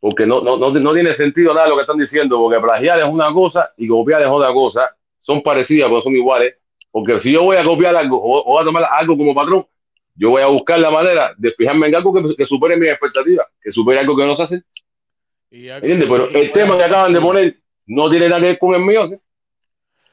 porque 0.00 0.24
no, 0.24 0.40
no, 0.42 0.56
no, 0.56 0.70
no 0.70 0.92
tiene 0.94 1.12
sentido 1.12 1.52
nada 1.52 1.66
lo 1.66 1.74
que 1.74 1.80
están 1.80 1.98
diciendo, 1.98 2.38
porque 2.38 2.60
plagiar 2.60 3.00
es 3.00 3.04
una 3.04 3.32
cosa 3.32 3.72
y 3.76 3.88
copiar 3.88 4.22
es 4.22 4.28
otra 4.28 4.52
cosa. 4.52 4.94
Son 5.18 5.42
parecidas, 5.42 5.88
pero 5.88 6.00
son 6.02 6.14
iguales. 6.14 6.54
Porque 6.92 7.18
si 7.18 7.32
yo 7.32 7.42
voy 7.42 7.56
a 7.56 7.64
copiar 7.64 7.96
algo 7.96 8.16
o, 8.22 8.60
a 8.60 8.64
tomar 8.64 8.86
algo 8.92 9.16
como 9.16 9.34
patrón, 9.34 9.66
yo 10.14 10.30
voy 10.30 10.40
a 10.42 10.46
buscar 10.46 10.78
la 10.78 10.90
manera 10.92 11.34
de 11.36 11.50
fijarme 11.50 11.88
en 11.88 11.96
algo 11.96 12.12
que, 12.12 12.36
que 12.36 12.44
supere 12.44 12.76
mis 12.76 12.88
expectativas, 12.88 13.48
que 13.60 13.72
supere 13.72 13.98
algo 13.98 14.16
que 14.16 14.26
no 14.26 14.34
se 14.36 14.42
hace. 14.44 14.62
Pero 16.04 16.26
el 16.38 16.52
tema 16.52 16.76
que 16.78 16.84
acaban 16.84 17.12
de 17.12 17.18
poner 17.20 17.56
no 17.86 18.08
tiene 18.08 18.28
nada 18.28 18.40
que 18.40 18.46
ver 18.46 18.58
con 18.60 18.74
el 18.74 18.82
mío. 18.82 19.08
¿sí? 19.08 19.16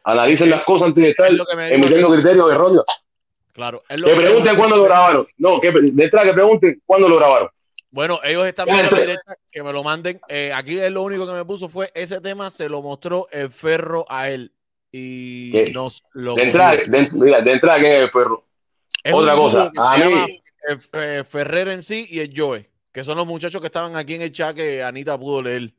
Analicen 0.03 0.49
las 0.49 0.63
cosas 0.63 0.87
antes 0.87 1.03
de 1.03 1.09
estar 1.11 1.29
emitiendo 1.75 2.07
criterios 2.23 2.51
erróneos. 2.51 2.85
Claro. 3.57 3.81
es 3.89 3.99
lo 3.99 4.05
Que 4.05 4.13
que- 4.13 4.19
pregunten 4.21 4.55
cuándo 4.55 4.75
lo 4.77 4.83
grabaron. 4.83 5.27
No, 5.37 5.59
que 5.59 5.71
de 5.71 6.03
entrada 6.03 6.27
que 6.27 6.33
pregunten 6.33 6.79
cuándo 6.85 7.09
lo 7.09 7.15
grabaron. 7.17 7.49
Bueno, 7.89 8.19
ellos 8.23 8.45
están 8.45 8.67
viendo 8.67 8.91
la 8.91 8.99
directa, 9.01 9.35
que 9.51 9.63
me 9.63 9.73
lo 9.73 9.83
manden. 9.83 10.21
Eh, 10.29 10.51
aquí 10.53 10.77
es 10.77 10.91
lo 10.91 11.01
único 11.01 11.25
que 11.25 11.33
me 11.33 11.43
puso 11.43 11.67
fue 11.67 11.89
ese 11.95 12.21
tema, 12.21 12.51
se 12.51 12.69
lo 12.69 12.83
mostró 12.83 13.25
el 13.31 13.49
ferro 13.49 14.05
a 14.09 14.29
él. 14.29 14.51
Y 14.91 15.51
¿Qué? 15.51 15.71
nos 15.71 16.03
lo 16.13 16.35
De 16.35 16.43
entrada, 16.43 16.75
de, 16.75 17.09
mira, 17.13 17.41
de 17.41 17.51
entrada, 17.51 17.79
¿quién 17.79 17.93
es 17.93 18.03
el 18.03 18.11
perro? 18.11 18.43
Es 19.03 19.13
otra 19.13 19.35
cosa, 19.35 19.71
que 19.73 19.79
a 19.81 20.07
mí- 20.07 20.39
eh, 20.69 20.77
eh, 20.93 21.23
Ferrer 21.27 21.69
en 21.69 21.81
sí 21.81 22.05
y 22.11 22.19
el 22.19 22.31
Joe, 22.35 22.69
que 22.93 23.03
son 23.03 23.17
los 23.17 23.25
muchachos 23.25 23.59
que 23.59 23.67
estaban 23.67 23.95
aquí 23.95 24.13
en 24.13 24.21
el 24.21 24.31
chat 24.31 24.55
que 24.55 24.83
Anita 24.83 25.17
pudo 25.17 25.41
leer. 25.41 25.71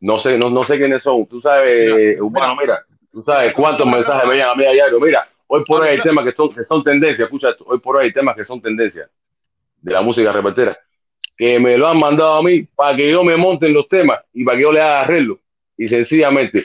No 0.00 0.18
sé, 0.18 0.38
no, 0.38 0.48
no 0.50 0.64
sé 0.64 0.78
quiénes 0.78 1.02
son. 1.02 1.26
Tú 1.26 1.38
sabes, 1.40 1.94
Mira, 1.94 2.22
Urbano, 2.24 2.56
mira, 2.56 2.84
tú 3.12 3.22
sabes 3.22 3.52
cuántos 3.54 3.86
mensajes 3.86 4.26
me 4.28 4.34
llegan 4.36 4.50
a 4.50 4.54
mí 4.54 4.64
a 4.64 4.70
diario. 4.72 5.00
Mira, 5.00 5.28
hoy 5.48 5.64
por 5.64 5.82
hoy 5.82 5.88
hay 5.88 6.00
temas 6.00 6.24
que 6.24 6.32
son, 6.32 6.54
que 6.54 6.64
son 6.64 6.82
tendencias. 6.82 7.26
Escucha 7.26 7.50
esto, 7.50 7.64
hoy 7.66 7.78
por 7.78 7.96
hoy 7.96 8.06
hay 8.06 8.12
temas 8.12 8.36
que 8.36 8.44
son 8.44 8.60
tendencias 8.60 9.10
de 9.80 9.92
la 9.92 10.02
música 10.02 10.32
repetera 10.32 10.78
que 11.36 11.58
me 11.60 11.76
lo 11.76 11.86
han 11.86 11.98
mandado 11.98 12.36
a 12.36 12.42
mí 12.42 12.62
para 12.62 12.96
que 12.96 13.10
yo 13.10 13.22
me 13.22 13.36
monte 13.36 13.66
en 13.66 13.74
los 13.74 13.86
temas 13.86 14.20
y 14.32 14.44
para 14.44 14.56
que 14.56 14.62
yo 14.62 14.72
le 14.72 14.80
haga 14.80 15.02
arreglo. 15.02 15.38
Y 15.76 15.86
sencillamente, 15.86 16.64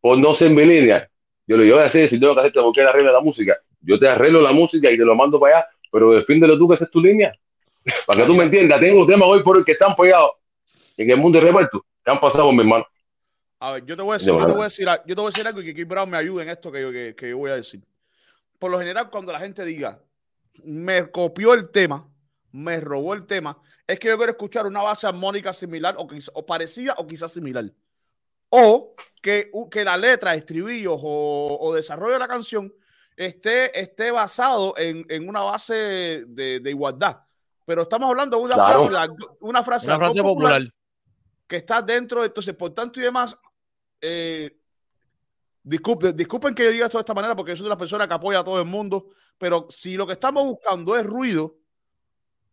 por 0.00 0.18
no 0.18 0.34
ser 0.34 0.50
mi 0.50 0.64
línea, 0.64 1.08
yo 1.46 1.56
le 1.56 1.64
digo, 1.64 1.76
voy 1.76 1.84
a 1.84 1.86
hacer 1.86 2.08
si 2.08 2.18
tengo 2.18 2.34
que 2.34 2.40
hacerte 2.40 2.60
porque 2.60 2.82
arreglo 2.82 3.12
la 3.12 3.20
música. 3.20 3.56
Yo 3.80 3.98
te 3.98 4.08
arreglo 4.08 4.40
la 4.40 4.52
música 4.52 4.90
y 4.90 4.98
te 4.98 5.04
lo 5.04 5.14
mando 5.14 5.38
para 5.38 5.58
allá, 5.58 5.66
pero 5.90 6.12
defiéndelo 6.12 6.58
tú 6.58 6.68
que 6.68 6.74
esa 6.74 6.84
es 6.84 6.90
tu 6.90 7.00
línea. 7.00 7.32
Para 8.06 8.20
que 8.20 8.26
tú 8.26 8.34
me 8.34 8.44
entiendas, 8.44 8.80
tengo 8.80 9.06
temas 9.06 9.28
hoy 9.28 9.42
por 9.42 9.58
hoy 9.58 9.64
que 9.64 9.72
están 9.72 9.94
pegados 9.94 10.32
en 10.96 11.10
el 11.10 11.16
mundo 11.16 11.38
de 11.38 11.46
reparto, 11.46 11.84
que 12.04 12.10
han 12.10 12.20
pasado 12.20 12.52
mi 12.52 12.60
hermano. 12.60 12.86
A 13.60 13.72
ver, 13.72 13.84
yo 13.84 13.96
te 13.96 14.02
voy 14.02 14.12
a 14.12 14.14
decir, 14.18 14.32
De 14.32 14.38
yo 14.38 14.46
te 14.46 14.52
voy 14.52 14.60
a 14.62 14.64
decir, 14.64 14.86
yo 14.86 15.14
te 15.14 15.20
voy 15.20 15.24
a 15.26 15.30
decir 15.32 15.46
algo 15.46 15.60
y 15.60 15.64
que 15.66 15.74
Kid 15.74 15.86
Brown 15.86 16.08
me 16.10 16.16
ayude 16.16 16.42
en 16.42 16.48
esto 16.48 16.72
que 16.72 16.80
yo, 16.80 16.90
que, 16.90 17.14
que 17.14 17.28
yo 17.30 17.36
voy 17.38 17.50
a 17.50 17.56
decir. 17.56 17.84
Por 18.58 18.70
lo 18.70 18.78
general, 18.78 19.10
cuando 19.10 19.32
la 19.32 19.38
gente 19.38 19.64
diga, 19.64 20.02
me 20.64 21.10
copió 21.10 21.52
el 21.54 21.70
tema, 21.70 22.08
me 22.52 22.80
robó 22.80 23.14
el 23.14 23.26
tema, 23.26 23.58
es 23.86 23.98
que 23.98 24.08
yo 24.08 24.16
quiero 24.16 24.32
escuchar 24.32 24.66
una 24.66 24.82
base 24.82 25.06
armónica 25.06 25.52
similar 25.52 25.94
o, 25.98 26.06
quizá- 26.06 26.32
o 26.34 26.44
parecida 26.44 26.94
o 26.98 27.06
quizás 27.06 27.32
similar. 27.32 27.64
O 28.48 28.94
que, 29.22 29.50
que 29.70 29.84
la 29.84 29.96
letra, 29.96 30.34
estribillos 30.34 30.98
o, 31.02 31.58
o 31.60 31.74
desarrollo 31.74 32.14
de 32.14 32.18
la 32.18 32.28
canción 32.28 32.72
esté, 33.16 33.78
esté 33.78 34.10
basado 34.10 34.74
en, 34.78 35.04
en 35.08 35.28
una 35.28 35.42
base 35.42 36.24
de, 36.26 36.60
de 36.60 36.70
igualdad. 36.70 37.18
Pero 37.66 37.82
estamos 37.82 38.08
hablando 38.08 38.38
de 38.38 38.42
una 38.44 38.54
Claro. 38.54 38.86
frase, 38.86 39.12
una 39.40 39.62
frase, 39.62 39.86
Una 39.86 39.98
frase 39.98 40.22
popular. 40.22 40.62
que 41.46 41.56
está 41.56 41.82
dentro 41.82 42.22
de 42.22 42.28
entonces, 42.28 42.54
por 42.54 42.70
tanto 42.70 42.98
y 42.98 43.02
demás, 43.04 43.36
eh, 44.00 44.56
disculpen, 45.62 46.54
que 46.54 46.64
yo 46.64 46.70
diga 46.70 46.86
esto 46.86 46.98
de 46.98 47.02
esta 47.02 47.14
manera 47.14 47.36
porque 47.36 47.52
yo 47.52 47.56
soy 47.56 47.64
de 47.64 47.70
las 47.70 47.78
personas 47.78 48.08
que 48.08 48.14
apoya 48.14 48.40
a 48.40 48.44
todo 48.44 48.60
el 48.60 48.66
mundo, 48.66 49.08
pero 49.38 49.66
si 49.70 49.96
lo 49.96 50.06
que 50.06 50.14
estamos 50.14 50.44
buscando 50.44 50.96
es 50.96 51.04
ruido, 51.04 51.56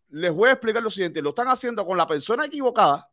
les 0.09 0.33
voy 0.33 0.49
a 0.49 0.53
explicar 0.53 0.81
lo 0.81 0.89
siguiente, 0.89 1.21
lo 1.21 1.29
están 1.29 1.47
haciendo 1.47 1.85
con 1.85 1.97
la 1.97 2.07
persona 2.07 2.45
equivocada 2.45 3.09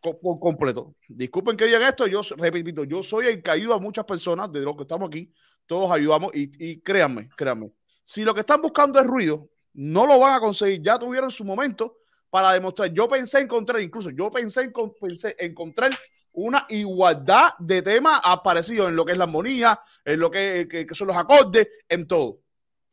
por 0.00 0.40
completo. 0.40 0.94
Disculpen 1.08 1.56
que 1.56 1.66
digan 1.66 1.82
esto, 1.82 2.06
yo 2.06 2.22
repito, 2.36 2.84
yo 2.84 3.02
soy 3.02 3.26
el 3.26 3.42
que 3.42 3.50
ayuda 3.50 3.74
a 3.74 3.78
muchas 3.78 4.04
personas 4.04 4.50
de 4.50 4.62
los 4.62 4.76
que 4.76 4.82
estamos 4.82 5.08
aquí, 5.08 5.32
todos 5.66 5.90
ayudamos 5.90 6.30
y, 6.34 6.80
créanme, 6.80 7.28
créanme, 7.36 7.72
si 8.04 8.24
lo 8.24 8.34
que 8.34 8.40
están 8.40 8.62
buscando 8.62 8.98
es 8.98 9.06
ruido, 9.06 9.50
no 9.74 10.06
lo 10.06 10.18
van 10.18 10.34
a 10.34 10.40
conseguir, 10.40 10.82
ya 10.82 10.98
tuvieron 10.98 11.30
su 11.30 11.44
momento 11.44 11.98
para 12.28 12.52
demostrar. 12.52 12.92
Yo 12.92 13.08
pensé 13.08 13.40
encontrar, 13.40 13.80
incluso 13.80 14.10
yo 14.10 14.30
pensé, 14.30 14.62
en, 14.62 14.72
pensé 15.00 15.36
encontrar 15.38 15.96
una 16.32 16.66
igualdad 16.68 17.50
de 17.58 17.82
temas 17.82 18.20
aparecidos 18.24 18.88
en 18.88 18.96
lo 18.96 19.04
que 19.04 19.12
es 19.12 19.18
la 19.18 19.24
armonía, 19.24 19.80
en 20.04 20.20
lo 20.20 20.30
que, 20.30 20.66
que- 20.70 20.86
que 20.86 20.94
son 20.94 21.08
los 21.08 21.16
acordes, 21.16 21.68
en 21.88 22.06
todo. 22.06 22.38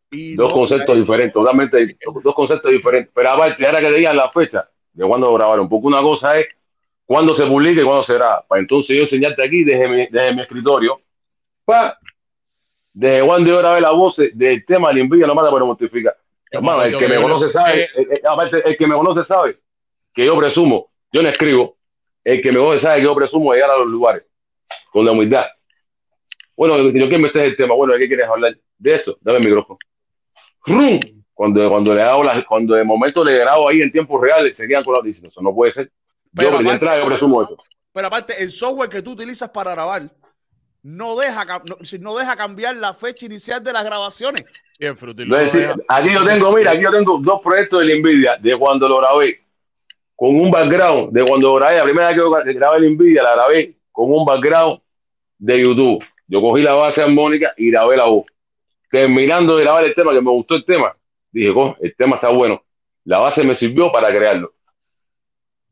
Y 0.10 0.36
Dos 0.36 0.50
no- 0.50 0.56
conceptos 0.56 0.96
diferentes, 0.96 1.34
totalmente 1.34 1.98
dos, 2.06 2.24
dos 2.24 2.36
conceptos 2.36 2.72
diferentes. 2.72 3.12
Pero 3.14 3.30
aparte, 3.30 3.66
ahora 3.66 3.82
que 3.82 3.88
te 3.90 3.96
digan 3.98 4.16
la 4.18 4.32
fecha 4.32 4.70
de 4.94 5.06
cuándo 5.06 5.34
grabaron, 5.34 5.68
porque 5.70 5.88
una 5.88 6.02
cosa 6.02 6.40
es 6.40 6.48
cuándo 7.06 7.34
se 7.34 7.46
publica 7.46 7.82
y 7.82 7.84
cuándo 7.84 8.04
se 8.04 8.14
graba. 8.14 8.46
Para 8.48 8.62
entonces 8.62 8.96
yo 8.96 9.04
enseñarte 9.04 9.44
aquí 9.44 9.64
desde 9.64 9.88
mi, 9.88 10.08
desde 10.08 10.34
mi 10.34 10.42
escritorio, 10.42 11.02
pa, 11.66 11.98
desde 12.94 13.26
cuando 13.26 13.50
yo 13.50 13.58
grabé 13.60 13.82
la 13.82 13.92
voz 13.92 14.16
del 14.34 14.66
tema 14.66 14.92
de 14.92 15.02
envidia 15.02 15.28
no 15.28 15.36
mata 15.36 15.52
pero 15.52 15.66
mortifica. 15.68 16.16
Hermano, 16.50 16.84
el 16.84 16.98
que 16.98 17.08
me 17.10 17.22
conoce 17.22 17.50
sabe, 17.50 17.90
el, 17.96 18.12
el- 18.14 18.22
aparte, 18.26 18.68
el 18.68 18.78
que 18.78 18.88
me 18.88 18.96
conoce 18.96 19.24
sabe 19.24 19.60
que 20.14 20.26
yo 20.26 20.36
presumo, 20.38 20.90
yo 21.12 21.22
no 21.22 21.30
escribo, 21.30 21.77
el 22.30 22.42
que 22.42 22.52
me 22.52 22.60
conoce 22.60 22.80
sabe 22.80 22.98
que 23.00 23.04
yo 23.06 23.16
presumo 23.16 23.54
llegar 23.54 23.72
a 23.72 23.78
los 23.78 23.88
lugares 23.90 24.24
con 24.92 25.06
la 25.06 25.12
humildad. 25.14 25.46
Bueno, 26.56 26.78
yo 26.78 26.92
quiero 26.92 27.20
meter 27.20 27.44
el 27.46 27.56
tema, 27.56 27.74
bueno, 27.76 27.94
¿de 27.94 28.00
qué 28.00 28.08
quieres 28.08 28.28
hablar? 28.28 28.58
De 28.78 28.96
esto, 28.96 29.18
dame 29.22 29.38
el 29.40 29.46
micrófono. 29.46 29.80
¡Rum! 30.66 31.00
Cuando, 31.34 31.70
cuando 31.70 31.94
le 31.94 32.02
hago 32.02 32.24
la- 32.24 32.44
cuando 32.46 32.74
de 32.76 32.84
momento 32.84 33.24
le 33.24 33.38
grabo 33.38 33.70
ahí 33.70 33.82
en 33.82 33.92
tiempo 33.92 34.20
real, 34.20 34.54
se 34.54 34.68
quedan 34.68 34.84
con 34.84 34.96
la 34.96 35.02
dicen, 35.04 35.28
eso 35.28 35.42
no 35.42 35.54
puede 35.54 35.72
ser. 35.72 35.92
Pero 36.36 36.50
Yo, 36.50 36.56
aparte- 36.56 36.72
entrada, 36.74 37.00
yo 37.00 37.06
presumo 37.06 37.44
eso. 37.44 37.58
Pero 37.94 38.08
aparte, 38.08 38.34
el 38.44 38.52
software 38.52 38.90
que 38.90 39.02
tú 39.02 39.12
utilizas 39.12 39.50
para 39.50 39.72
grabar 39.72 40.10
no 40.84 41.16
deja, 41.16 41.46
no, 41.64 41.78
si- 41.84 42.00
no 42.00 42.16
deja 42.18 42.36
cambiar 42.36 42.76
la 42.76 42.94
fecha 42.94 43.26
inicial 43.26 43.64
de 43.64 43.72
las 43.72 43.86
grabaciones. 43.86 44.48
Sí, 44.74 44.86
en 44.86 44.98
Fruity 44.98 45.22
Es 45.24 45.28
Loop 45.28 45.40
decir, 45.40 45.62
deja- 45.62 45.76
aquí 45.90 46.14
yo 46.14 46.26
tengo, 46.26 46.52
mira, 46.52 46.72
aquí 46.72 46.82
yo 46.82 46.92
tengo 46.92 47.20
dos 47.22 47.40
proyectos 47.44 47.80
de 47.80 47.86
la 47.86 47.96
Nvidia 48.00 48.38
de 48.38 48.58
cuando 48.58 48.90
lo 48.90 48.98
grabé 48.98 49.40
con 50.18 50.36
un 50.36 50.50
background 50.50 51.14
de 51.14 51.24
cuando 51.24 51.54
grabé, 51.54 51.78
la 51.78 51.84
primera 51.84 52.08
vez 52.10 52.18
que 52.44 52.54
grabé 52.54 52.82
la 52.82 52.90
Nvidia, 52.90 53.22
la 53.22 53.36
grabé 53.36 53.76
con 53.92 54.12
un 54.12 54.26
background 54.26 54.80
de 55.38 55.62
YouTube. 55.62 56.04
Yo 56.28 56.42
cogí 56.42 56.64
la 56.64 56.74
base 56.74 57.04
armónica 57.04 57.54
y 57.56 57.70
grabé 57.70 57.98
la 57.98 58.06
voz. 58.06 58.26
Terminando 58.90 59.56
de 59.56 59.64
grabar 59.64 59.84
el 59.84 59.94
tema, 59.94 60.12
que 60.14 60.22
me 60.22 60.32
gustó 60.32 60.56
el 60.56 60.64
tema, 60.64 60.96
dije, 61.32 61.54
"Coño, 61.54 61.76
el 61.80 61.96
tema 61.96 62.16
está 62.16 62.30
bueno. 62.30 62.64
La 63.06 63.20
base 63.20 63.44
me 63.44 63.54
sirvió 63.54 63.92
para 63.92 64.10
crearlo. 64.10 64.54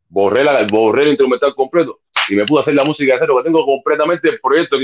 Borré, 0.10 0.43
la, 0.43 0.64
borré 0.68 1.04
el 1.04 1.10
instrumental 1.10 1.56
completo 1.56 2.02
y 2.30 2.36
me 2.36 2.46
pude 2.46 2.60
hacer 2.60 2.76
la 2.76 2.84
música 2.84 3.14
de 3.14 3.20
cero, 3.20 3.38
que 3.38 3.43
tengo 3.46 3.66
completamente 3.66 4.30
el 4.30 4.39
proyecto. 4.39 4.78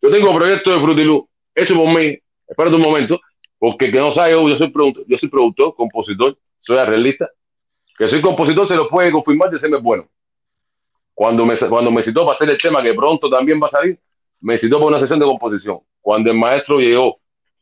Yo 0.00 0.08
tengo 0.08 0.32
proyecto 0.32 0.70
de 0.70 0.78
Fruity 0.78 1.02
Loop 1.02 1.28
hecho 1.52 1.74
por 1.74 1.88
mí. 1.88 2.16
Espérate 2.46 2.76
un 2.76 2.82
momento, 2.82 3.20
porque 3.58 3.86
el 3.86 3.92
que 3.92 3.98
no 3.98 4.12
sabe, 4.12 4.32
yo 4.32 4.54
soy 4.54 4.70
productor, 4.70 5.04
yo 5.08 5.16
soy 5.16 5.28
productor, 5.28 5.74
compositor, 5.74 6.38
soy 6.58 6.78
arreglista. 6.78 7.28
Que 8.00 8.06
soy 8.06 8.22
compositor 8.22 8.66
se 8.66 8.74
lo 8.74 8.88
puede 8.88 9.12
confirmar 9.12 9.50
de 9.50 9.58
serme 9.58 9.76
bueno. 9.76 10.08
Cuando 11.12 11.44
me, 11.44 11.54
cuando 11.54 11.90
me 11.90 12.00
citó 12.00 12.24
para 12.24 12.34
hacer 12.34 12.48
el 12.48 12.58
tema, 12.58 12.82
que 12.82 12.94
pronto 12.94 13.28
también 13.28 13.60
va 13.62 13.66
a 13.66 13.70
salir, 13.70 13.98
me 14.40 14.56
citó 14.56 14.76
para 14.76 14.86
una 14.86 14.98
sesión 14.98 15.18
de 15.18 15.26
composición. 15.26 15.80
Cuando 16.00 16.30
el 16.30 16.38
maestro 16.38 16.78
llegó, 16.80 17.20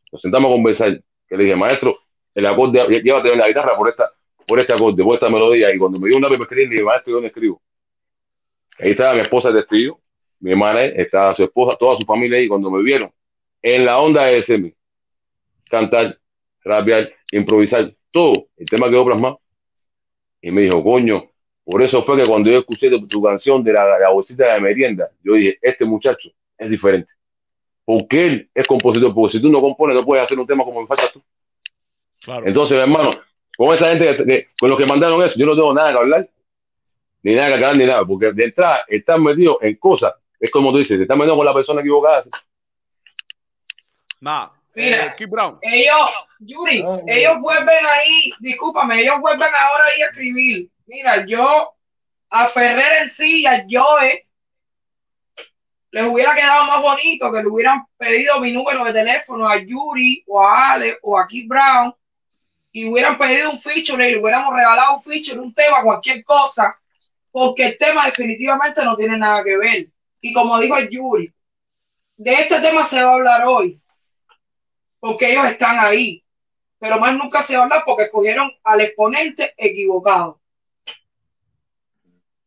nos 0.09 0.21
sentamos 0.21 0.49
a 0.49 0.53
conversar, 0.53 1.03
que 1.27 1.35
le 1.35 1.43
dije, 1.43 1.57
maestro, 1.57 1.93
el 2.33 2.45
acorde, 2.45 2.79
llé- 2.87 3.03
llévate 3.03 3.35
la 3.35 3.49
guitarra 3.49 3.75
por 3.75 3.89
esta, 3.89 4.09
por 4.47 4.61
este 4.61 4.71
acorde, 4.71 5.03
por 5.03 5.15
esta 5.15 5.27
melodía. 5.27 5.75
Y 5.75 5.77
cuando 5.77 5.99
me 5.99 6.07
dio 6.07 6.15
un 6.15 6.23
lápiz 6.23 6.35
para 6.37 6.43
escribir, 6.45 6.69
le 6.69 6.75
dije, 6.75 6.85
maestro, 6.85 7.11
¿y 7.11 7.13
¿dónde 7.15 7.27
escribo? 7.27 7.61
Ahí 8.79 8.91
estaba 8.91 9.15
mi 9.15 9.19
esposa 9.19 9.51
de 9.51 9.59
testigo, 9.59 9.99
mi 10.39 10.51
hermana, 10.51 10.85
estaba 10.85 11.33
su 11.33 11.43
esposa, 11.43 11.75
toda 11.77 11.97
su 11.97 12.05
familia 12.05 12.37
ahí. 12.37 12.47
Cuando 12.47 12.71
me 12.71 12.81
vieron 12.81 13.11
en 13.61 13.85
la 13.85 13.99
onda 13.99 14.23
de 14.23 14.41
semi, 14.41 14.73
cantar, 15.69 16.17
rapear, 16.63 17.11
improvisar, 17.33 17.93
todo, 18.09 18.45
el 18.55 18.69
tema 18.69 18.87
quedó 18.89 19.03
plasmado. 19.03 19.41
Y 20.41 20.51
me 20.51 20.61
dijo, 20.61 20.83
coño, 20.83 21.29
por 21.65 21.81
eso 21.81 22.01
fue 22.03 22.17
que 22.17 22.27
cuando 22.27 22.49
yo 22.49 22.59
escuché 22.59 22.89
tu, 22.89 23.05
tu 23.05 23.21
canción 23.21 23.63
de 23.63 23.73
la, 23.73 23.99
la 23.99 24.09
bolsita 24.09 24.53
de 24.53 24.59
merienda, 24.61 25.09
yo 25.23 25.33
dije, 25.33 25.57
este 25.61 25.85
muchacho 25.85 26.29
es 26.57 26.69
diferente. 26.69 27.11
Porque 27.85 28.25
él 28.27 28.49
es 28.53 28.65
compositor, 28.65 29.13
porque 29.13 29.33
si 29.33 29.41
tú 29.41 29.49
no 29.49 29.61
compones, 29.61 29.95
no 29.95 30.05
puedes 30.05 30.23
hacer 30.23 30.39
un 30.39 30.45
tema 30.47 30.63
como 30.63 30.81
me 30.81 30.87
falta 30.87 31.11
tú. 31.11 31.21
Claro. 32.23 32.45
Entonces, 32.47 32.77
hermano, 32.79 33.19
con 33.57 33.73
esa 33.75 33.89
gente, 33.89 34.15
que, 34.17 34.25
que- 34.25 34.47
con 34.59 34.69
los 34.69 34.77
que 34.79 34.85
mandaron 34.85 35.21
eso, 35.23 35.35
yo 35.37 35.45
no 35.45 35.55
tengo 35.55 35.73
nada 35.73 35.91
que 35.91 35.97
hablar, 35.97 36.29
ni 37.23 37.33
nada 37.33 37.47
que 37.47 37.53
aclarar, 37.55 37.75
ni 37.75 37.85
nada, 37.85 38.05
porque 38.05 38.31
de 38.31 38.43
entrada 38.45 38.85
están 38.87 39.23
metidos 39.23 39.57
en 39.61 39.75
cosas, 39.75 40.13
es 40.39 40.49
como 40.51 40.71
tú 40.71 40.77
dices, 40.77 40.97
te 40.97 41.01
están 41.03 41.17
metiendo 41.17 41.35
con 41.37 41.45
la 41.45 41.53
persona 41.53 41.81
equivocada. 41.81 42.23
Nada. 44.21 44.53
Mira. 44.75 45.05
Eh, 45.07 45.13
Keith 45.17 45.29
Brown. 45.29 45.57
Ellos, 45.61 46.09
Yuri, 46.39 46.83
Ah, 46.85 46.99
ellos 47.07 47.39
vuelven 47.41 47.85
ahí, 47.85 48.31
discúlpame, 48.39 49.01
ellos 49.01 49.19
vuelven 49.19 49.49
ahora 49.53 49.85
ahí 49.85 50.01
a 50.01 50.07
escribir. 50.07 50.69
Mira, 50.87 51.25
yo 51.25 51.73
a 52.29 52.49
Ferrer 52.49 53.03
en 53.03 53.09
sí 53.09 53.41
y 53.41 53.45
a 53.45 53.65
Joe 53.69 54.25
les 55.91 56.05
hubiera 56.05 56.33
quedado 56.33 56.65
más 56.65 56.81
bonito 56.81 57.31
que 57.31 57.41
le 57.41 57.47
hubieran 57.47 57.83
pedido 57.97 58.39
mi 58.39 58.51
número 58.51 58.83
de 58.85 58.93
teléfono 58.93 59.47
a 59.49 59.57
Yuri 59.57 60.23
o 60.27 60.41
a 60.41 60.71
Ale 60.71 60.97
o 61.01 61.17
a 61.17 61.25
Keith 61.25 61.47
Brown 61.47 61.93
y 62.71 62.87
hubieran 62.87 63.17
pedido 63.17 63.49
un 63.51 63.59
feature 63.59 64.07
y 64.07 64.11
le 64.11 64.21
hubiéramos 64.21 64.53
regalado 64.53 64.97
un 64.97 65.03
feature, 65.03 65.39
un 65.39 65.51
tema, 65.51 65.81
cualquier 65.81 66.23
cosa, 66.23 66.77
porque 67.31 67.65
el 67.65 67.77
tema 67.77 68.05
definitivamente 68.05 68.83
no 68.83 68.95
tiene 68.95 69.17
nada 69.17 69.43
que 69.43 69.57
ver. 69.57 69.87
Y 70.21 70.31
como 70.31 70.59
dijo 70.59 70.77
el 70.77 70.89
Yuri, 70.89 71.33
de 72.17 72.33
este 72.33 72.59
tema 72.59 72.83
se 72.83 73.01
va 73.01 73.09
a 73.11 73.13
hablar 73.13 73.47
hoy, 73.47 73.78
porque 74.99 75.31
ellos 75.31 75.45
están 75.45 75.79
ahí, 75.79 76.23
pero 76.77 76.99
más 76.99 77.13
nunca 77.15 77.41
se 77.41 77.55
va 77.55 77.61
a 77.61 77.63
hablar 77.63 77.83
porque 77.85 78.03
escogieron 78.03 78.51
al 78.63 78.81
exponente 78.81 79.53
equivocado. 79.57 80.39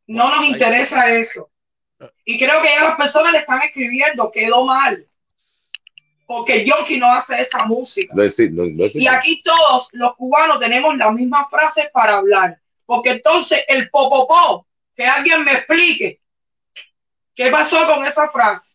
No 0.06 0.34
nos 0.34 0.44
interesa 0.44 1.08
eso. 1.10 1.50
Y 2.24 2.38
creo 2.38 2.60
que 2.60 2.68
ya 2.68 2.82
las 2.82 2.96
personas 2.96 3.32
le 3.32 3.38
están 3.38 3.62
escribiendo, 3.62 4.30
quedó 4.30 4.64
mal. 4.64 5.06
Porque 6.26 6.64
Yonki 6.64 6.98
no 6.98 7.12
hace 7.12 7.40
esa 7.40 7.64
música. 7.64 8.14
No. 8.14 8.24
Y 8.24 9.06
aquí 9.06 9.42
todos 9.42 9.88
los 9.92 10.16
cubanos 10.16 10.58
tenemos 10.58 10.96
las 10.96 11.12
mismas 11.12 11.48
frases 11.50 11.86
para 11.92 12.16
hablar. 12.16 12.58
Porque 12.86 13.10
entonces 13.10 13.60
el 13.68 13.90
popopó, 13.90 14.66
que 14.94 15.04
alguien 15.04 15.44
me 15.44 15.52
explique 15.52 16.20
qué 17.34 17.50
pasó 17.50 17.86
con 17.86 18.04
esa 18.04 18.28
frase. 18.28 18.71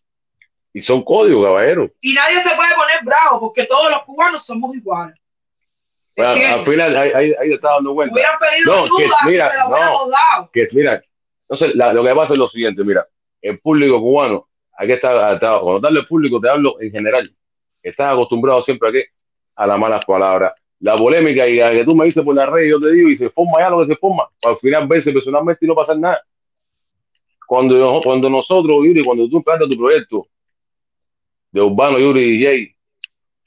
Y 0.74 0.82
son 0.82 1.04
códigos, 1.04 1.46
caballero. 1.46 1.90
Y 2.02 2.14
nadie 2.14 2.42
se 2.44 2.50
puede 2.56 2.76
poner 2.76 3.04
bravo 3.04 3.40
porque 3.40 3.66
todos 3.66 3.90
los 3.90 4.04
cubanos 4.04 4.46
somos 4.46 4.76
iguales. 4.76 5.16
Al 6.18 6.66
final, 6.66 6.98
ahí, 6.98 7.12
ahí, 7.14 7.34
ahí 7.40 7.50
te 7.50 7.56
estás 7.56 7.72
dando 7.76 7.94
cuenta. 7.94 8.14
Hubieran 8.14 8.40
pedido 8.40 8.76
No, 8.76 8.98
que 8.98 9.04
ayuda 9.04 9.18
mira, 9.26 9.48
y 9.48 9.52
se 9.52 9.58
la 9.58 9.64
no. 9.66 10.10
dado. 10.10 10.50
que 10.52 10.68
mira, 10.74 11.04
entonces 11.48 11.76
la- 11.76 11.94
lo 11.94 12.04
que 12.04 12.14
pasa 12.16 12.34
es 12.34 12.40
lo 12.40 12.48
siguiente, 12.48 12.84
mira, 12.84 13.08
el 13.42 13.60
público 13.60 14.00
cubano, 14.02 14.48
aquí 14.78 14.94
está, 14.94 15.34
está- 15.34 15.60
cuando 15.60 15.80
te 15.82 15.88
hablo 15.88 16.00
del 16.00 16.08
público, 16.08 16.40
te 16.42 16.50
hablo 16.50 16.82
en 16.82 16.92
general, 16.92 17.32
estás 17.84 18.14
acostumbrado 18.14 18.62
siempre 18.62 18.90
a 18.90 18.92
qué, 18.92 19.06
a 19.56 19.68
las 19.68 19.78
malas 19.78 20.04
palabras, 20.06 20.54
la 20.80 20.98
polémica 20.98 21.48
y 21.48 21.60
a 21.60 21.70
que 21.72 21.84
tú 21.84 21.96
me 21.96 22.06
dices 22.06 22.24
por 22.24 22.34
la 22.36 22.48
red, 22.48 22.68
yo 22.68 22.80
te 22.80 22.92
digo, 22.92 23.10
y 23.10 23.16
se 23.16 23.30
forma 23.30 23.60
ya 23.60 23.70
lo 23.70 23.80
que 23.82 23.86
se 23.86 23.96
forma, 23.96 24.28
al 24.44 24.58
final 24.58 24.88
verse 24.88 25.12
personalmente 25.14 25.66
y 25.66 25.68
no 25.68 25.76
pasar 25.76 26.00
nada. 26.00 26.22
Cuando, 27.46 28.02
cuando 28.04 28.30
nosotros, 28.30 28.78
Yuri, 28.84 29.04
cuando 29.04 29.30
tú 29.30 29.38
empezaste 29.38 29.68
tu 29.68 29.78
proyecto 29.78 30.28
de 31.52 31.62
Urbano, 31.62 32.00
Yuri 32.00 32.22
y 32.22 32.44
Jay, 32.44 32.76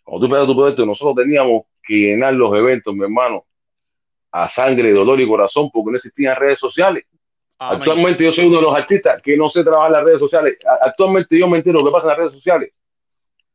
cuando 0.05 0.21
tú 0.21 0.27
empezaste 0.27 0.53
tu 0.53 0.59
proyecto, 0.59 0.87
nosotros 0.87 1.25
teníamos 1.25 1.63
que 1.83 1.95
llenar 1.95 2.35
los 2.35 2.57
eventos, 2.57 2.95
mi 2.95 3.05
hermano, 3.05 3.45
a 4.33 4.49
sangre, 4.49 4.93
dolor 4.93 5.21
y 5.21 5.27
corazón, 5.27 5.71
porque 5.73 5.91
no 5.91 5.97
existían 5.97 6.37
redes 6.37 6.59
sociales. 6.59 7.05
Actualmente 7.59 8.25
yo 8.25 8.33
soy 8.33 8.47
uno 8.47 8.57
de 8.57 8.63
los 8.63 8.75
artistas 8.77 9.21
que 9.23 9.37
no 9.37 9.49
sé 9.49 9.63
trabajar 9.63 9.91
en 9.91 9.97
las 9.97 10.05
redes 10.05 10.19
sociales. 10.19 10.57
Actualmente 10.81 11.39
yo 11.39 11.47
me 11.47 11.59
entero 11.59 11.81
lo 11.81 11.85
que 11.85 11.91
pasa 11.91 12.07
en 12.07 12.09
las 12.09 12.19
redes 12.19 12.33
sociales. 12.33 12.73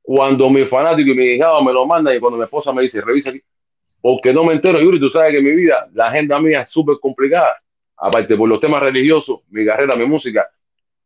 Cuando 0.01 0.47
mi 0.49 0.63
fanático 0.65 1.09
y 1.09 1.15
mi 1.15 1.25
hijado 1.33 1.63
me 1.63 1.73
lo 1.73 1.87
mandan 1.87 2.15
y 2.15 2.19
cuando 2.19 2.37
mi 2.37 2.43
esposa 2.43 2.71
me 2.71 2.83
dice, 2.83 3.01
revisa 3.01 3.31
aquí. 3.31 3.41
Porque 4.01 4.31
no 4.31 4.43
me 4.43 4.53
entero, 4.53 4.79
Yuri, 4.79 4.99
tú 4.99 5.09
sabes 5.09 5.31
que 5.31 5.41
mi 5.41 5.51
vida, 5.55 5.89
la 5.93 6.09
agenda 6.09 6.39
mía 6.39 6.61
es 6.61 6.69
súper 6.69 6.97
complicada. 7.01 7.59
Aparte 7.97 8.35
por 8.35 8.47
los 8.47 8.59
temas 8.59 8.81
religiosos, 8.81 9.39
mi 9.49 9.65
carrera, 9.65 9.95
mi 9.95 10.05
música. 10.05 10.47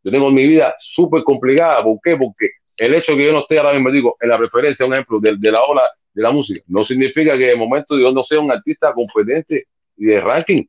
Yo 0.03 0.11
tengo 0.11 0.30
mi 0.30 0.45
vida 0.45 0.76
súper 0.78 1.24
complicada. 1.24 1.82
¿Por 1.82 1.99
qué? 2.03 2.18
Porque 2.18 2.49
el 2.80 2.95
hecho 2.95 3.11
de 3.11 3.18
que 3.18 3.26
yo 3.26 3.31
no 3.34 3.39
esté 3.39 3.60
ahora 3.60 3.73
mismo 3.73 3.91
digo, 3.91 4.18
en 4.19 4.30
la 4.30 4.38
preferencia, 4.38 4.85
un 4.85 4.93
ejemplo, 4.93 5.19
de, 5.19 5.35
de 5.38 5.51
la 5.51 5.64
ola 5.64 5.84
de 6.14 6.22
la 6.22 6.31
música, 6.31 6.61
no 6.68 6.84
significa 6.84 7.38
que 7.38 7.47
de 7.47 7.56
momento 7.56 7.97
yo 7.97 8.11
no 8.11 8.23
sea 8.23 8.39
un 8.39 8.51
artista 8.51 8.93
competente 8.93 9.68
y 9.97 10.06
de 10.06 10.22
ranking. 10.22 10.64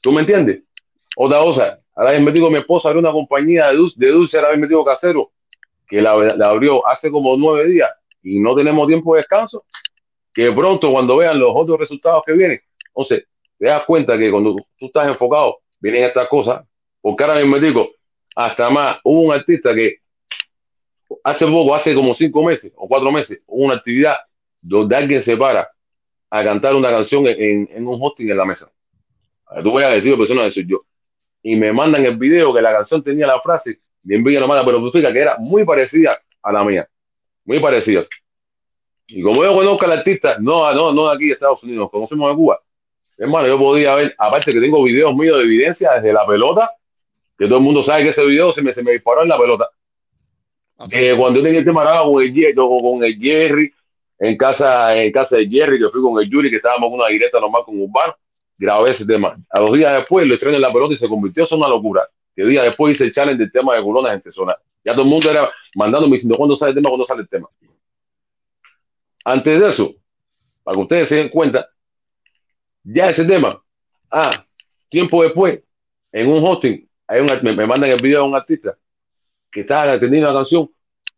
¿Tú 0.00 0.12
me 0.12 0.20
entiendes? 0.20 0.62
Otra 1.16 1.38
cosa, 1.38 1.78
ahora 1.94 2.12
mismo 2.12 2.30
digo, 2.30 2.50
mi 2.50 2.58
esposa 2.58 2.88
abrió 2.88 3.00
una 3.00 3.12
compañía 3.12 3.68
de 3.68 3.76
dulce, 3.76 3.94
de 3.98 4.10
dulce 4.10 4.38
ahora 4.38 4.52
mismo 4.52 4.66
digo 4.66 4.84
casero, 4.84 5.30
que 5.86 6.00
la, 6.00 6.16
la 6.16 6.48
abrió 6.48 6.86
hace 6.88 7.10
como 7.10 7.36
nueve 7.36 7.68
días 7.70 7.90
y 8.22 8.40
no 8.40 8.54
tenemos 8.54 8.88
tiempo 8.88 9.14
de 9.14 9.20
descanso, 9.20 9.66
que 10.32 10.50
pronto 10.52 10.90
cuando 10.90 11.18
vean 11.18 11.38
los 11.38 11.52
otros 11.54 11.78
resultados 11.78 12.22
que 12.24 12.32
vienen, 12.32 12.60
entonces 12.88 13.24
te 13.58 13.66
das 13.66 13.84
cuenta 13.84 14.18
que 14.18 14.30
cuando 14.30 14.56
tú 14.78 14.86
estás 14.86 15.06
enfocado, 15.08 15.58
vienen 15.78 16.04
estas 16.04 16.28
cosas, 16.28 16.66
porque 17.00 17.24
ahora 17.24 17.40
mismo 17.40 17.58
digo, 17.58 17.90
hasta 18.34 18.70
más, 18.70 18.98
hubo 19.04 19.20
un 19.22 19.32
artista 19.32 19.74
que 19.74 19.96
hace 21.24 21.46
poco, 21.46 21.74
hace 21.74 21.94
como 21.94 22.12
cinco 22.12 22.42
meses 22.42 22.72
o 22.76 22.88
cuatro 22.88 23.10
meses, 23.10 23.40
hubo 23.46 23.64
una 23.64 23.76
actividad 23.76 24.16
donde 24.60 24.96
alguien 24.96 25.22
se 25.22 25.36
para 25.36 25.70
a 26.30 26.44
cantar 26.44 26.74
una 26.74 26.90
canción 26.90 27.26
en, 27.26 27.68
en 27.72 27.86
un 27.86 27.98
hosting 28.00 28.30
en 28.30 28.36
la 28.36 28.44
mesa. 28.44 28.70
Tú 29.62 29.70
voy 29.70 29.82
a 29.82 29.88
decir, 29.88 30.16
persona 30.16 30.44
de 30.44 30.50
soy 30.50 30.66
yo. 30.66 30.82
Y 31.42 31.56
me 31.56 31.72
mandan 31.72 32.04
el 32.04 32.16
video 32.16 32.54
que 32.54 32.62
la 32.62 32.72
canción 32.72 33.02
tenía 33.02 33.26
la 33.26 33.40
frase 33.40 33.80
de 34.02 34.16
envidia 34.16 34.40
no 34.40 34.46
mala, 34.46 34.64
pero 34.64 34.90
que 34.90 35.18
era 35.18 35.36
muy 35.38 35.64
parecida 35.64 36.20
a 36.42 36.52
la 36.52 36.64
mía. 36.64 36.88
Muy 37.44 37.60
parecida. 37.60 38.04
Y 39.06 39.22
como 39.22 39.44
yo 39.44 39.52
conozco 39.52 39.84
al 39.84 39.92
artista, 39.92 40.38
no, 40.38 40.72
no, 40.72 40.92
no 40.92 41.08
de 41.08 41.14
aquí 41.14 41.26
de 41.26 41.32
Estados 41.32 41.62
Unidos, 41.62 41.90
conocemos 41.90 42.30
de 42.30 42.36
Cuba. 42.36 42.60
Hermano, 43.18 43.46
yo 43.46 43.58
podía 43.58 43.94
ver, 43.94 44.14
aparte 44.16 44.52
que 44.52 44.60
tengo 44.60 44.82
videos 44.82 45.14
míos 45.14 45.36
de 45.36 45.44
evidencia 45.44 45.92
desde 45.92 46.12
la 46.12 46.26
pelota, 46.26 46.72
que 47.36 47.46
todo 47.46 47.58
el 47.58 47.64
mundo 47.64 47.82
sabe 47.82 48.04
que 48.04 48.08
ese 48.08 48.24
video 48.24 48.52
se 48.52 48.62
me, 48.62 48.72
se 48.72 48.82
me 48.82 48.92
disparó 48.92 49.22
en 49.22 49.28
la 49.28 49.38
pelota. 49.38 49.68
Que 50.90 51.16
cuando 51.16 51.38
yo 51.38 51.44
tenía 51.44 51.60
el 51.60 51.64
tema 51.64 51.84
con 52.02 52.22
el, 52.22 52.54
con 52.54 53.04
el 53.04 53.18
Jerry, 53.18 53.72
en 54.18 54.36
casa, 54.36 54.96
en 54.96 55.10
casa 55.12 55.36
de 55.36 55.48
Jerry, 55.48 55.78
que 55.78 55.88
fui 55.88 56.00
con 56.00 56.20
el 56.22 56.28
Yuri, 56.28 56.50
que 56.50 56.56
estábamos 56.56 56.88
en 56.88 56.94
una 56.94 57.08
directa 57.08 57.40
normal 57.40 57.62
con 57.64 57.80
Urbano, 57.80 58.14
grabé 58.56 58.90
ese 58.90 59.04
tema. 59.04 59.34
A 59.50 59.60
los 59.60 59.72
días 59.76 59.92
después 59.94 60.26
lo 60.26 60.34
estrené 60.34 60.56
en 60.56 60.62
la 60.62 60.72
pelota 60.72 60.94
y 60.94 60.96
se 60.96 61.08
convirtió 61.08 61.44
en 61.48 61.58
una 61.58 61.68
locura. 61.68 62.08
Que 62.34 62.44
días 62.44 62.64
después 62.64 62.94
hice 62.94 63.04
el 63.04 63.12
challenge 63.12 63.38
del 63.38 63.52
tema 63.52 63.74
de 63.74 63.82
culonas 63.82 64.20
en 64.24 64.32
zona. 64.32 64.56
Ya 64.84 64.92
todo 64.92 65.02
el 65.02 65.08
mundo 65.08 65.30
era 65.30 65.50
mandándome 65.74 66.14
diciendo 66.14 66.36
cuándo 66.36 66.56
sale 66.56 66.70
el 66.70 66.76
tema, 66.76 66.88
cuándo 66.88 67.04
sale 67.04 67.22
el 67.22 67.28
tema. 67.28 67.48
Antes 69.24 69.60
de 69.60 69.68
eso, 69.68 69.94
para 70.62 70.76
que 70.76 70.82
ustedes 70.82 71.08
se 71.08 71.16
den 71.16 71.28
cuenta, 71.28 71.68
ya 72.84 73.10
ese 73.10 73.24
tema, 73.24 73.62
ah, 74.10 74.44
tiempo 74.88 75.22
después, 75.22 75.60
en 76.10 76.28
un 76.28 76.44
hosting, 76.44 76.88
hay 77.06 77.20
un, 77.20 77.26
me, 77.42 77.54
me 77.54 77.66
mandan 77.66 77.90
el 77.90 78.00
video 78.00 78.22
de 78.22 78.28
un 78.28 78.34
artista 78.34 78.76
que 79.52 79.60
está 79.60 79.82
atendiendo 79.82 80.30
una 80.30 80.38
canción 80.38 80.68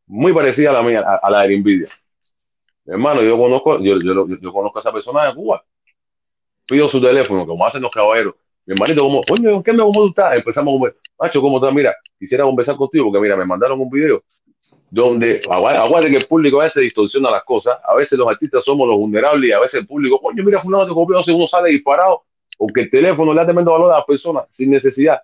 muy 0.07 0.33
parecida 0.35 0.71
a 0.71 0.73
la 0.75 0.83
mía, 0.83 1.01
a, 1.01 1.31
la 1.31 1.43
de 1.43 1.51
la 1.51 1.59
Nvidia. 1.59 1.89
Hermano, 2.85 3.23
yo 3.23 3.39
conozco, 3.39 3.79
yo, 3.81 3.97
yo, 4.03 4.27
yo, 4.29 4.53
conozco 4.53 4.79
a 4.79 4.81
esa 4.81 4.93
persona 4.93 5.25
de 5.27 5.35
Cuba. 5.35 5.65
Pido 6.67 6.89
su 6.89 7.01
teléfono, 7.01 7.47
como 7.47 7.65
hacen 7.65 7.81
los 7.81 7.93
caballeros. 7.93 8.35
Mi 8.67 8.73
hermanito, 8.73 9.03
como, 9.03 9.23
oye, 9.31 9.63
¿qué 9.65 9.73
me 9.73 9.79
cómo 9.79 10.03
tú 10.03 10.09
estás? 10.09 10.37
Empezamos 10.37 10.73
como, 10.73 10.89
macho, 11.19 11.41
¿cómo 11.41 11.59
estás? 11.59 11.73
Mira, 11.73 11.95
quisiera 12.19 12.45
conversar 12.45 12.77
contigo, 12.77 13.07
porque 13.07 13.21
mira, 13.21 13.37
me 13.37 13.45
mandaron 13.45 13.81
un 13.81 13.91
video 13.91 14.23
donde, 14.91 15.41
agua- 15.49 15.81
aguante 15.81 16.11
que 16.11 16.17
el 16.17 16.27
público 16.27 16.61
a 16.61 16.65
veces 16.65 16.83
distorsiona 16.83 17.31
las 17.31 17.45
cosas, 17.45 17.79
a 17.85 17.95
veces 17.95 18.19
los 18.19 18.29
artistas 18.29 18.65
somos 18.65 18.89
los 18.89 18.97
vulnerables 18.97 19.51
y 19.51 19.53
a 19.53 19.61
veces 19.61 19.81
el 19.81 19.87
público, 19.87 20.21
coño, 20.21 20.43
mira, 20.45 20.61
fulano 20.61 20.87
te 20.87 20.93
copió, 20.93 21.19
uno 21.35 21.47
sale 21.47 21.71
disparado, 21.71 22.25
o 22.59 22.67
que 22.69 22.83
el 22.83 22.91
teléfono 22.91 23.33
le 23.33 23.41
da 23.41 23.47
tremendo 23.47 23.73
valor 23.73 23.93
a 23.93 23.97
las 23.97 24.05
personas 24.05 24.45
sin 24.49 24.71
necesidad. 24.71 25.21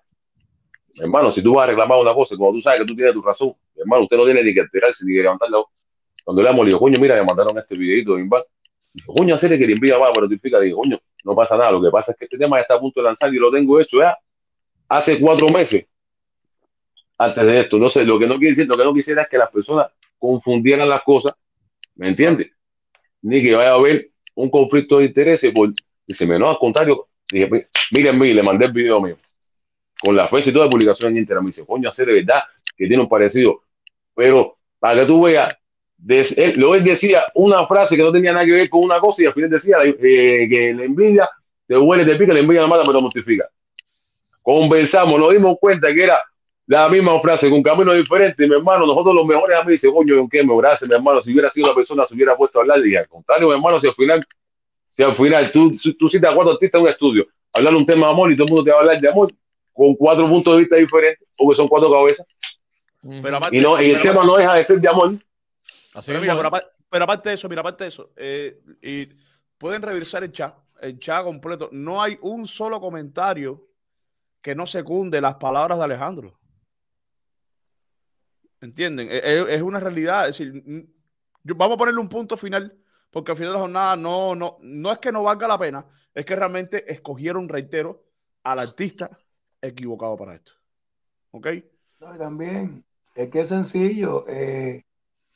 Hermano, 0.98 1.30
si 1.30 1.42
tú 1.42 1.54
vas 1.54 1.64
a 1.64 1.66
reclamar 1.68 1.98
una 2.00 2.14
cosa, 2.14 2.36
cuando 2.36 2.56
tú 2.56 2.60
sabes 2.60 2.80
que 2.80 2.84
tú 2.86 2.96
tienes 2.96 3.14
tu 3.14 3.22
razón, 3.22 3.54
hermano, 3.76 4.02
usted 4.02 4.16
no 4.16 4.24
tiene 4.24 4.42
ni 4.42 4.52
que 4.52 4.60
alterarse 4.60 5.04
ni 5.04 5.14
que 5.14 5.22
levantar 5.22 5.48
la 5.50 5.58
voz. 5.58 5.66
Cuando 6.24 6.42
le 6.42 6.50
hemos 6.50 6.66
dicho, 6.66 6.78
coño, 6.78 6.98
mira, 6.98 7.14
me 7.16 7.24
mandaron 7.24 7.56
este 7.58 7.76
videito 7.76 8.14
de 8.14 8.22
Inval. 8.22 8.44
Dijo, 8.92 9.12
coño, 9.12 9.34
hacer 9.34 9.56
que 9.56 9.66
le 9.66 9.72
envía 9.74 9.98
más, 9.98 10.10
pero 10.12 10.22
notifica, 10.26 10.58
digo, 10.58 10.80
coño, 10.80 10.98
no 11.24 11.34
pasa 11.34 11.56
nada. 11.56 11.70
Lo 11.70 11.80
que 11.80 11.90
pasa 11.90 12.12
es 12.12 12.18
que 12.18 12.24
este 12.24 12.36
tema 12.38 12.56
ya 12.58 12.62
está 12.62 12.74
a 12.74 12.80
punto 12.80 13.00
de 13.00 13.04
lanzar 13.04 13.32
y 13.32 13.38
lo 13.38 13.50
tengo 13.50 13.80
hecho 13.80 13.98
ya 13.98 14.18
hace 14.88 15.20
cuatro 15.20 15.48
meses 15.48 15.86
antes 17.18 17.46
de 17.46 17.60
esto. 17.60 17.78
No 17.78 17.88
sé, 17.88 18.04
lo 18.04 18.18
que 18.18 18.26
no 18.26 18.38
decir, 18.38 18.66
lo 18.66 18.76
que 18.76 18.84
no 18.84 18.92
quisiera 18.92 19.22
es 19.22 19.28
que 19.28 19.38
las 19.38 19.50
personas 19.50 19.86
confundieran 20.18 20.88
las 20.88 21.02
cosas, 21.02 21.34
¿me 21.94 22.08
entiendes? 22.08 22.50
Ni 23.22 23.42
que 23.42 23.54
vaya 23.54 23.70
a 23.70 23.74
haber 23.74 24.10
un 24.34 24.50
conflicto 24.50 24.98
de 24.98 25.06
intereses. 25.06 25.52
Por, 25.52 25.72
dice, 26.06 26.26
no, 26.26 26.50
al 26.50 26.58
contrario, 26.58 27.08
dije, 27.30 27.48
"Mi- 27.48 27.62
mírenme, 27.92 28.28
y 28.28 28.34
le 28.34 28.42
mandé 28.42 28.66
el 28.66 28.72
video 28.72 29.00
mío 29.00 29.16
con 30.00 30.16
la 30.16 30.28
fecha 30.28 30.50
y 30.50 30.52
toda 30.52 30.66
la 30.66 30.70
publicación 30.70 31.10
en 31.12 31.18
Instagram. 31.18 31.44
Me 31.44 31.48
dice, 31.50 31.64
coño, 31.66 31.88
hacer 31.88 32.06
de 32.06 32.14
verdad 32.14 32.40
que 32.76 32.86
tiene 32.86 33.02
un 33.02 33.08
parecido. 33.08 33.62
Pero 34.14 34.58
para 34.78 35.00
que 35.00 35.06
tú 35.06 35.22
veas, 35.22 35.54
des- 35.96 36.36
él, 36.38 36.54
lo 36.56 36.74
él 36.74 36.82
decía 36.84 37.24
una 37.34 37.66
frase 37.66 37.96
que 37.96 38.02
no 38.02 38.12
tenía 38.12 38.32
nada 38.32 38.44
que 38.44 38.52
ver 38.52 38.70
con 38.70 38.82
una 38.82 38.98
cosa 38.98 39.22
y 39.22 39.26
al 39.26 39.34
final 39.34 39.50
decía 39.50 39.76
eh, 39.84 40.46
que 40.48 40.74
la 40.74 40.84
envidia 40.84 41.28
te 41.66 41.76
huele, 41.76 42.04
te 42.04 42.16
pica, 42.16 42.32
la 42.32 42.40
envidia 42.40 42.62
la 42.62 42.68
mata, 42.68 42.82
pero 42.86 43.00
mortifica. 43.00 43.48
Conversamos, 44.42 45.20
nos 45.20 45.30
dimos 45.32 45.56
cuenta 45.60 45.92
que 45.92 46.02
era 46.04 46.18
la 46.66 46.88
misma 46.88 47.20
frase 47.20 47.50
con 47.50 47.62
caminos 47.62 47.96
diferentes. 47.96 48.48
Mi 48.48 48.54
hermano, 48.54 48.86
nosotros 48.86 49.14
los 49.14 49.26
mejores 49.26 49.56
amigos, 49.56 49.72
dice, 49.82 49.92
coño, 49.92 50.18
¿en 50.18 50.28
qué 50.28 50.42
me 50.42 50.56
gracias, 50.56 50.88
mi 50.88 50.94
hermano? 50.94 51.20
Si 51.20 51.32
hubiera 51.32 51.50
sido 51.50 51.66
una 51.66 51.74
persona, 51.74 52.04
se 52.04 52.14
hubiera 52.14 52.36
puesto 52.36 52.58
a 52.58 52.62
hablar. 52.62 52.84
Y 52.86 52.96
al 52.96 53.08
contrario, 53.08 53.48
mi 53.48 53.54
hermano, 53.54 53.78
si 53.80 53.86
al 53.88 53.94
final, 53.94 54.24
si 54.88 55.02
al 55.02 55.14
final 55.14 55.50
tú, 55.50 55.72
tú 55.98 56.08
citas 56.08 56.32
a 56.32 56.34
cuatro 56.34 56.52
artistas 56.54 56.78
en 56.78 56.84
un 56.84 56.90
estudio, 56.90 57.26
hablar 57.52 57.74
un 57.74 57.84
tema 57.84 58.06
de 58.06 58.12
amor 58.12 58.32
y 58.32 58.36
todo 58.36 58.44
el 58.46 58.50
mundo 58.50 58.64
te 58.64 58.70
va 58.70 58.78
a 58.78 58.80
hablar 58.80 59.00
de 59.00 59.08
amor, 59.08 59.30
con 59.80 59.94
cuatro 59.94 60.28
puntos 60.28 60.52
de 60.52 60.60
vista 60.60 60.76
diferentes, 60.76 61.26
porque 61.38 61.56
son 61.56 61.66
cuatro 61.66 61.90
cabezas. 61.90 62.26
Pero 63.22 63.36
aparte, 63.38 63.56
Y, 63.56 63.60
no, 63.60 63.80
y 63.80 63.86
el 63.86 63.92
pero 64.02 64.12
tema 64.12 64.24
no 64.26 64.36
deja 64.36 64.54
de 64.56 64.64
ser 64.64 64.78
de 64.78 64.88
amor. 64.88 65.12
Así 65.94 66.08
Pero, 66.10 66.20
mira, 66.20 66.36
pero, 66.36 66.48
aparte, 66.48 66.68
pero 66.90 67.04
aparte 67.04 67.28
de 67.30 67.34
eso, 67.36 67.48
mira, 67.48 67.62
aparte 67.62 67.84
de 67.84 67.88
eso, 67.88 68.10
eh, 68.14 68.60
y 68.82 69.08
pueden 69.56 69.80
revisar 69.80 70.22
el 70.22 70.32
chat, 70.32 70.54
el 70.82 70.98
chat 70.98 71.24
completo. 71.24 71.70
No 71.72 72.02
hay 72.02 72.18
un 72.20 72.46
solo 72.46 72.78
comentario 72.78 73.68
que 74.42 74.54
no 74.54 74.66
secunde 74.66 75.18
las 75.22 75.36
palabras 75.36 75.78
de 75.78 75.84
Alejandro. 75.84 76.38
¿Entienden? 78.60 79.08
Es, 79.10 79.22
es- 79.24 79.48
es 79.48 79.62
una 79.62 79.80
realidad. 79.80 80.28
Es 80.28 80.36
decir, 80.38 80.62
yo- 81.42 81.54
vamos 81.54 81.76
a 81.76 81.78
ponerle 81.78 82.00
un 82.00 82.08
punto 82.10 82.36
final, 82.36 82.76
porque 83.10 83.30
al 83.32 83.38
final 83.38 83.52
de 83.52 83.56
la 83.56 83.62
jornada 83.62 83.96
no, 83.96 84.34
no, 84.34 84.58
no 84.60 84.92
es 84.92 84.98
que 84.98 85.10
no 85.10 85.22
valga 85.22 85.48
la 85.48 85.56
pena, 85.58 85.86
es 86.14 86.24
que 86.26 86.36
realmente 86.36 86.84
escogieron, 86.92 87.48
reitero, 87.48 88.04
al 88.44 88.58
artista 88.58 89.10
equivocado 89.62 90.16
para 90.16 90.34
esto. 90.34 90.52
¿Ok? 91.32 91.48
No, 92.00 92.14
y 92.14 92.18
también, 92.18 92.84
es 93.14 93.28
que 93.28 93.40
es 93.40 93.48
sencillo. 93.48 94.24
eh, 94.28 94.82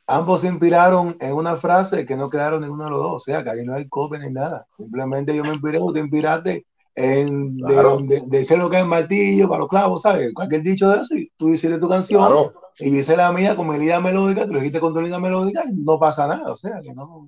ambos 0.07 0.43
se 0.43 0.49
inspiraron 0.49 1.17
en 1.21 1.33
una 1.33 1.57
frase 1.57 2.05
que 2.05 2.17
no 2.17 2.29
crearon 2.29 2.63
ninguno 2.63 2.85
de 2.85 2.91
los 2.91 3.03
dos. 3.03 3.13
O 3.15 3.21
sea, 3.21 3.43
que 3.43 3.51
ahí 3.51 3.65
no 3.65 3.75
hay 3.75 3.89
copia 3.89 4.19
ni 4.19 4.31
nada. 4.31 4.67
Simplemente 4.75 5.35
yo 5.35 5.45
me 5.45 5.53
inspiré, 5.53 5.79
tú 5.79 5.93
te 5.93 6.01
inspiraste 6.01 6.67
en 6.95 7.57
de, 7.57 7.65
Claro. 7.75 7.99
de, 7.99 8.23
de 8.25 8.45
ser 8.45 8.59
lo 8.59 8.71
que 8.71 8.77
es 8.77 8.83
el 8.83 8.89
martillo 8.89 9.49
para 9.49 9.61
los 9.61 9.69
clavos, 9.69 10.03
¿sabes? 10.03 10.33
Cualquier 10.33 10.63
dicho 10.63 10.89
de 10.91 11.01
eso, 11.01 11.15
y 11.17 11.29
tú 11.37 11.49
hiciste 11.49 11.79
tu 11.79 11.89
canción, 11.89 12.25
Claro. 12.25 12.53
y 12.79 12.93
yo 12.93 12.99
hice 12.99 13.17
la 13.17 13.33
mía 13.33 13.57
con 13.57 13.69
mi 13.69 13.79
línea 13.79 14.01
melódica, 14.01 14.47
tú 14.47 14.53
lo 14.53 14.61
dijiste 14.61 14.79
con 14.81 14.95
tu 14.95 15.01
línea 15.01 15.19
melódica, 15.19 15.65
y 15.69 15.75
no 15.75 15.99
pasa 15.99 16.29
nada. 16.29 16.53
O 16.53 16.57
sea, 16.57 16.81
que 16.83 16.95
no. 16.95 17.27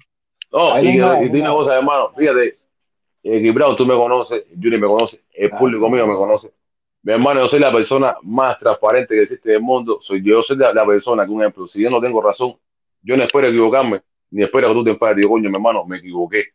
No, 0.52 0.81
y, 0.81 0.97
no 0.97 1.16
una 1.16 1.51
cosa, 1.51 1.77
hermano, 1.78 2.10
fíjate, 2.16 2.59
eh, 3.24 3.40
Gibrao, 3.40 3.74
tú 3.74 3.85
me 3.85 3.94
conoces, 3.94 4.44
Juni 4.55 4.78
me 4.78 4.86
conoce, 4.86 5.20
el 5.35 5.48
Claro. 5.48 5.64
público 5.64 5.90
mío 5.90 6.06
me 6.06 6.14
conoce. 6.14 6.52
Mi 7.07 7.12
hermano, 7.12 7.39
yo 7.39 7.47
soy 7.47 7.61
la 7.61 7.70
persona 7.73 8.16
más 8.24 8.57
transparente 8.57 9.15
que 9.15 9.23
existe 9.23 9.51
en 9.51 9.55
el 9.55 9.62
mundo. 9.62 9.99
Soy 10.01 10.20
yo, 10.24 10.43
soy 10.43 10.57
la, 10.57 10.73
la 10.73 10.85
persona 10.85 11.24
que, 11.24 11.31
un 11.31 11.41
ejemplo, 11.41 11.65
si 11.65 11.81
yo 11.81 11.89
no 11.89 12.01
tengo 12.01 12.20
razón, 12.20 12.57
yo 13.01 13.16
no 13.16 13.23
espero 13.23 13.47
equivocarme, 13.47 14.01
ni 14.33 14.43
espero 14.43 14.66
que 14.66 14.74
tú 14.74 14.83
te 14.83 14.91
enfades. 14.91 15.19
Digo, 15.19 15.31
coño, 15.31 15.49
mi 15.49 15.55
hermano, 15.55 15.85
me 15.85 15.99
equivoqué. 15.99 16.47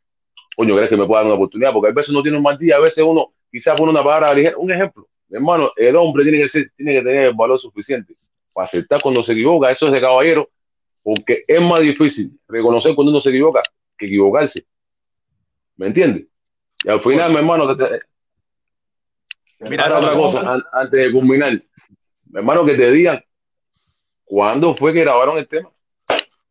Coño, 0.58 0.76
¿crees 0.76 0.90
que 0.90 0.98
me 0.98 1.06
pueda 1.06 1.22
dar 1.22 1.28
una 1.28 1.36
oportunidad? 1.36 1.72
Porque 1.72 1.92
a 1.92 1.94
veces 1.94 2.10
uno 2.10 2.22
tiene 2.22 2.36
un 2.38 2.44
mal 2.44 2.58
día, 2.58 2.76
a 2.76 2.80
veces 2.82 3.02
uno 3.02 3.32
quizás 3.50 3.78
pone 3.78 3.92
una 3.92 4.04
palabra 4.04 4.34
ligera. 4.34 4.58
Un 4.58 4.70
ejemplo, 4.74 5.08
mi 5.30 5.38
hermano, 5.38 5.72
el 5.78 5.96
hombre 5.96 6.24
tiene 6.24 6.40
que, 6.40 6.50
ser, 6.50 6.70
tiene 6.76 6.96
que 6.96 7.02
tener 7.02 7.28
el 7.28 7.34
valor 7.34 7.58
suficiente 7.58 8.18
para 8.52 8.68
aceptar 8.68 9.02
cuando 9.02 9.22
se 9.22 9.32
equivoca. 9.32 9.72
Eso 9.72 9.86
es 9.86 9.94
de 9.94 10.02
caballero, 10.02 10.50
porque 11.02 11.46
es 11.48 11.62
más 11.62 11.80
difícil 11.80 12.38
reconocer 12.50 12.94
cuando 12.94 13.12
uno 13.12 13.22
se 13.22 13.30
equivoca 13.30 13.62
que 13.98 14.06
equivocarse. 14.06 14.66
¿Me 15.78 15.88
entiendes? 15.88 16.26
Y 16.84 16.90
al 16.90 17.00
final, 17.00 17.32
mi 17.32 17.38
hermano, 17.38 17.74
te- 17.74 17.86
te- 17.86 18.11
Mira, 19.70 19.86
Ahora 19.86 19.98
otra 20.00 20.14
cosa, 20.14 20.40
an- 20.54 20.64
antes 20.74 21.06
de 21.06 21.12
culminar, 21.12 21.52
mi 21.54 22.38
hermano, 22.38 22.66
que 22.66 22.74
te 22.74 22.92
digan 22.92 23.24
cuándo 24.24 24.76
fue 24.76 24.94
que 24.94 25.02
grabaron 25.02 25.38
el 25.38 25.48
tema. 25.48 25.70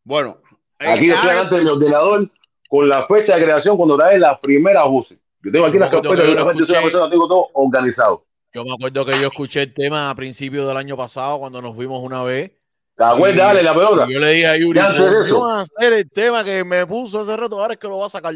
Bueno, 0.04 0.38
eh, 0.78 0.86
Aquí 0.88 1.10
estoy 1.10 1.28
delante 1.28 1.56
de 1.56 1.62
mi 1.62 1.70
ordenador 1.70 2.30
con 2.68 2.88
la 2.88 3.06
fecha 3.06 3.36
de 3.36 3.42
creación 3.42 3.76
cuando 3.76 3.96
grabé 3.96 4.18
la 4.18 4.38
primera 4.38 4.84
voces. 4.84 5.18
Yo 5.42 5.50
tengo 5.50 5.64
aquí 5.66 5.74
Yo 5.74 5.80
las 5.80 5.90
carpetas 5.90 6.18
yo 6.18 6.32
una 6.32 6.40
lo 6.40 6.46
vez, 6.46 6.58
yo 6.58 6.66
soy 6.66 6.74
una 6.76 6.82
persona, 6.82 7.10
tengo 7.10 7.28
todo 7.28 7.48
organizado. 7.54 8.24
Yo 8.52 8.64
me 8.64 8.72
acuerdo 8.74 9.04
que 9.06 9.20
yo 9.20 9.28
escuché 9.28 9.62
el 9.62 9.74
tema 9.74 10.10
a 10.10 10.14
principios 10.14 10.66
del 10.68 10.76
año 10.76 10.96
pasado 10.96 11.38
cuando 11.38 11.62
nos 11.62 11.74
fuimos 11.74 12.02
una 12.02 12.22
vez. 12.22 12.50
¿Te 12.96 13.04
acuerdas? 13.04 13.38
Dale 13.48 13.62
la 13.62 13.72
pelota. 13.74 14.06
yo 14.10 14.18
le 14.18 14.30
dije 14.32 14.46
a 14.46 14.56
Yuri, 14.58 14.78
Ya 14.78 14.86
antes 14.88 15.00
de 15.04 15.06
"Volvió 15.10 15.24
eso. 15.24 15.46
a 15.48 15.60
hacer 15.60 15.92
el 15.94 16.10
tema 16.10 16.44
que 16.44 16.64
me 16.64 16.86
puso 16.86 17.20
hace 17.20 17.36
rato, 17.36 17.58
ahora 17.60 17.74
es 17.74 17.80
que 17.80 17.88
lo 17.88 17.98
va 17.98 18.06
a 18.06 18.10
sacar. 18.10 18.34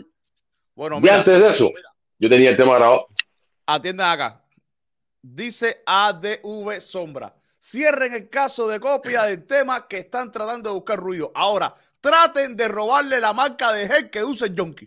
bueno, 0.75 0.97
Y 0.99 1.01
mira, 1.03 1.17
antes 1.17 1.41
de 1.41 1.49
eso, 1.49 1.71
yo 2.19 2.29
tenía 2.29 2.51
el 2.51 2.57
tema 2.57 2.75
grabado. 2.77 3.07
atiendan 3.67 4.11
acá. 4.13 4.41
Dice 5.27 5.83
ADV 5.87 6.83
Sombra. 6.83 7.35
cierren 7.59 8.13
el 8.13 8.29
caso 8.29 8.69
de 8.69 8.79
copia 8.79 9.23
del 9.23 9.47
tema 9.47 9.89
que 9.89 10.01
están 10.01 10.31
tratando 10.31 10.69
de 10.69 10.75
buscar 10.75 10.99
ruido. 10.99 11.33
Ahora, 11.35 11.75
traten 11.99 12.55
de 12.55 12.69
robarle 12.69 13.19
la 13.21 13.33
marca 13.33 13.73
de 13.73 13.89
gel 13.89 14.11
que 14.11 14.23
usa 14.23 14.49
el 14.49 14.55
Yonki. 14.55 14.87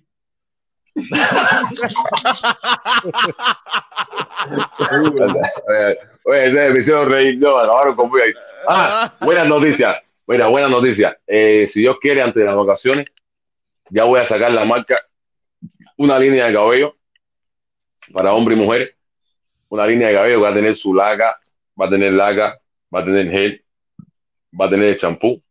Oye, 6.24 6.70
me 6.70 6.80
hicieron 6.82 7.10
reír, 7.10 7.40
no, 7.40 7.58
ahí. 7.58 8.34
Ah, 8.68 9.12
buenas 9.22 9.48
noticias. 9.48 10.00
Mira, 10.28 10.46
buenas 10.46 10.70
noticias. 10.70 11.18
Eh, 11.26 11.66
si 11.66 11.80
Dios 11.80 11.98
quiere, 12.00 12.22
antes 12.22 12.44
de 12.44 12.46
las 12.46 12.56
vacaciones, 12.56 13.08
ya 13.90 14.04
voy 14.04 14.20
a 14.20 14.26
sacar 14.26 14.52
la 14.52 14.66
marca, 14.66 15.02
una 15.98 16.20
línea 16.20 16.46
de 16.46 16.54
cabello 16.54 16.96
para 18.14 18.34
hombres 18.34 18.56
y 18.56 18.62
mujeres. 18.62 18.97
Una 19.70 19.86
línea 19.86 20.08
de 20.10 20.16
cabello 20.16 20.38
que 20.38 20.44
va 20.44 20.50
a 20.50 20.54
tener 20.54 20.76
su 20.76 20.94
laca, 20.94 21.38
va 21.80 21.86
a 21.86 21.90
tener 21.90 22.14
laca, 22.14 22.58
va 22.94 23.02
a 23.02 23.06
tener 23.06 23.30
gel, 23.30 23.64
va 24.60 24.66
a 24.66 24.70
tener 24.70 24.90
el 24.90 24.96
champú, 24.98 25.42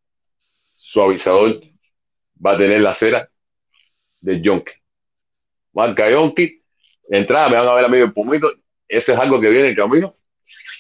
suavizador, 0.74 1.60
va 2.44 2.52
a 2.52 2.56
tener 2.56 2.80
la 2.80 2.94
cera 2.94 3.28
de 4.20 4.40
Yonki. 4.40 4.72
Marca 5.72 6.10
Yonki. 6.10 6.62
Entrada, 7.08 7.48
me 7.48 7.56
van 7.56 7.68
a 7.68 7.74
ver 7.74 7.84
a 7.84 7.88
medio 7.88 8.12
pumito. 8.12 8.50
Eso 8.88 9.12
es 9.12 9.20
algo 9.20 9.40
que 9.40 9.48
viene 9.48 9.68
en 9.68 9.74
camino. 9.74 10.16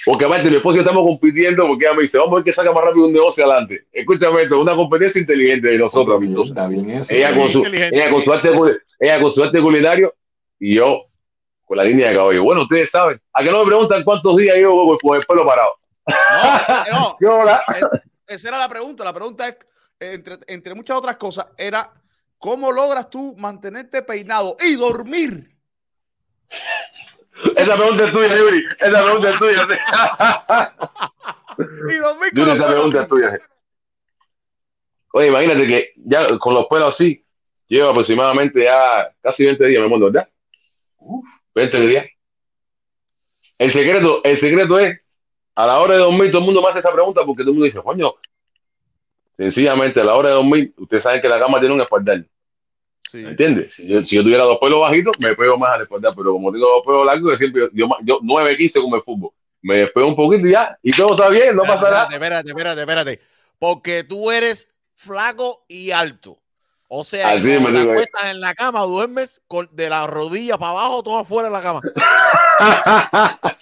Porque 0.04 0.24
aparte, 0.24 0.48
mi 0.48 0.56
esposo 0.56 0.74
y 0.74 0.78
yo 0.78 0.82
estamos 0.82 1.04
compitiendo 1.04 1.66
porque 1.66 1.84
ella 1.84 1.94
me 1.94 2.02
dice, 2.02 2.18
vamos 2.18 2.32
a 2.32 2.34
ver 2.36 2.44
que 2.44 2.52
saca 2.52 2.72
más 2.72 2.84
rápido 2.84 3.06
un 3.06 3.12
negocio 3.12 3.44
adelante. 3.44 3.86
Escúchame 3.92 4.42
esto, 4.42 4.60
una 4.60 4.74
competencia 4.74 5.20
inteligente 5.20 5.72
de 5.72 5.78
nosotros, 5.78 6.16
amigos. 6.16 6.52
Ella 7.10 7.34
con, 7.34 7.48
su, 7.48 7.58
inteligente. 7.58 7.96
ella, 7.96 8.10
con 8.10 8.22
su 8.22 8.32
arte, 8.32 8.50
cul- 8.52 8.80
ella 9.00 9.20
con 9.20 9.30
su 9.32 9.42
arte 9.42 9.60
culinario 9.60 10.14
y 10.60 10.76
yo 10.76 11.00
con 11.66 11.76
la 11.76 11.84
línea 11.84 12.08
de 12.08 12.16
cabello. 12.16 12.44
Bueno, 12.44 12.62
ustedes 12.62 12.88
saben. 12.90 13.20
¿A 13.32 13.42
que 13.42 13.50
no 13.50 13.58
me 13.58 13.66
preguntan 13.66 14.04
cuántos 14.04 14.36
días 14.36 14.56
yo 14.58 14.70
voy 14.70 14.96
con 15.02 15.16
el 15.16 15.26
pelo 15.26 15.44
parado? 15.44 15.72
No, 16.06 16.60
esa, 16.60 16.84
no, 16.92 17.18
esa 18.26 18.48
era 18.48 18.58
la 18.58 18.68
pregunta. 18.68 19.04
La 19.04 19.12
pregunta 19.12 19.48
es, 19.48 19.58
entre, 19.98 20.38
entre 20.46 20.74
muchas 20.74 20.96
otras 20.96 21.16
cosas, 21.16 21.48
era 21.58 21.92
¿cómo 22.38 22.70
logras 22.70 23.10
tú 23.10 23.34
mantenerte 23.36 24.02
peinado 24.02 24.56
y 24.64 24.76
dormir? 24.76 25.56
Esa 27.56 27.74
pregunta 27.74 28.04
es 28.04 28.12
tuya, 28.12 28.36
Yuri. 28.36 28.64
Esa 28.78 29.02
pregunta 29.02 29.30
es 29.30 29.38
tuya. 29.38 29.66
Y 31.58 31.96
dormir 31.96 32.30
con 32.34 32.44
Yuri, 32.44 32.50
esa 32.50 32.66
pregunta 32.66 33.02
es 33.02 33.08
tuya. 33.08 33.38
Oye, 35.12 35.26
imagínate 35.28 35.66
que 35.66 35.92
ya 35.96 36.38
con 36.38 36.54
los 36.54 36.66
pelos 36.66 36.94
así, 36.94 37.24
llevo 37.66 37.88
aproximadamente 37.88 38.62
ya 38.62 39.10
casi 39.22 39.44
20 39.44 39.66
días, 39.66 39.82
mi 39.82 39.88
mundo, 39.88 40.06
¿verdad? 40.06 40.28
20 41.00 41.35
días. 41.62 42.06
El 43.58 43.70
secreto, 43.70 44.20
el 44.22 44.36
secreto 44.36 44.78
es, 44.78 45.00
a 45.54 45.66
la 45.66 45.80
hora 45.80 45.94
de 45.94 46.00
dormir, 46.00 46.30
todo 46.30 46.40
el 46.40 46.46
mundo 46.46 46.60
me 46.60 46.68
hace 46.68 46.80
esa 46.80 46.92
pregunta 46.92 47.24
porque 47.24 47.42
todo 47.42 47.50
el 47.50 47.54
mundo 47.54 47.64
dice, 47.64 47.80
coño, 47.82 48.14
sencillamente 49.30 50.00
a 50.00 50.04
la 50.04 50.14
hora 50.14 50.28
de 50.28 50.34
dormir, 50.34 50.74
ustedes 50.76 51.02
saben 51.02 51.20
que 51.20 51.28
la 51.28 51.38
cama 51.38 51.58
tiene 51.58 51.74
un 51.74 51.80
espaldar. 51.80 52.24
Sí. 53.00 53.18
¿Me 53.18 53.30
entiendes? 53.30 53.72
Si 53.74 53.86
yo, 53.86 54.02
si 54.02 54.16
yo 54.16 54.22
tuviera 54.22 54.44
dos 54.44 54.58
pelos 54.60 54.80
bajitos, 54.80 55.14
me 55.20 55.34
pego 55.34 55.56
más 55.56 55.70
al 55.70 55.82
espaldar, 55.82 56.12
pero 56.14 56.32
como 56.32 56.52
tengo 56.52 56.66
dos 56.66 56.82
pelos 56.84 57.06
largos, 57.06 57.32
yo 57.32 57.36
siempre, 57.36 57.68
yo, 57.72 57.88
yo 58.02 58.18
9, 58.20 58.56
15 58.56 58.80
como 58.80 58.96
el 58.96 59.02
fútbol. 59.02 59.30
Me 59.62 59.78
despego 59.78 60.08
un 60.08 60.16
poquito 60.16 60.46
y 60.46 60.52
ya, 60.52 60.78
y 60.82 60.90
todo 60.94 61.14
está 61.14 61.30
bien, 61.30 61.56
no 61.56 61.62
pasa 61.62 61.90
nada. 61.90 62.08
Espérate, 62.10 62.50
espérate, 62.50 62.50
espérate, 62.50 62.80
espérate. 62.80 63.20
Porque 63.58 64.04
tú 64.04 64.30
eres 64.30 64.68
flaco 64.94 65.64
y 65.68 65.92
alto. 65.92 66.38
O 66.88 67.02
sea, 67.02 67.32
Así 67.32 67.48
cuando 67.60 67.82
te 67.84 67.90
acuestas 67.90 68.30
en 68.30 68.40
la 68.40 68.54
cama, 68.54 68.82
duermes 68.82 69.42
con, 69.48 69.68
de 69.72 69.90
la 69.90 70.06
rodilla 70.06 70.56
para 70.56 70.70
abajo, 70.72 71.02
todo 71.02 71.18
afuera 71.18 71.48
de 71.48 71.54
la 71.54 71.62
cama. 71.62 71.80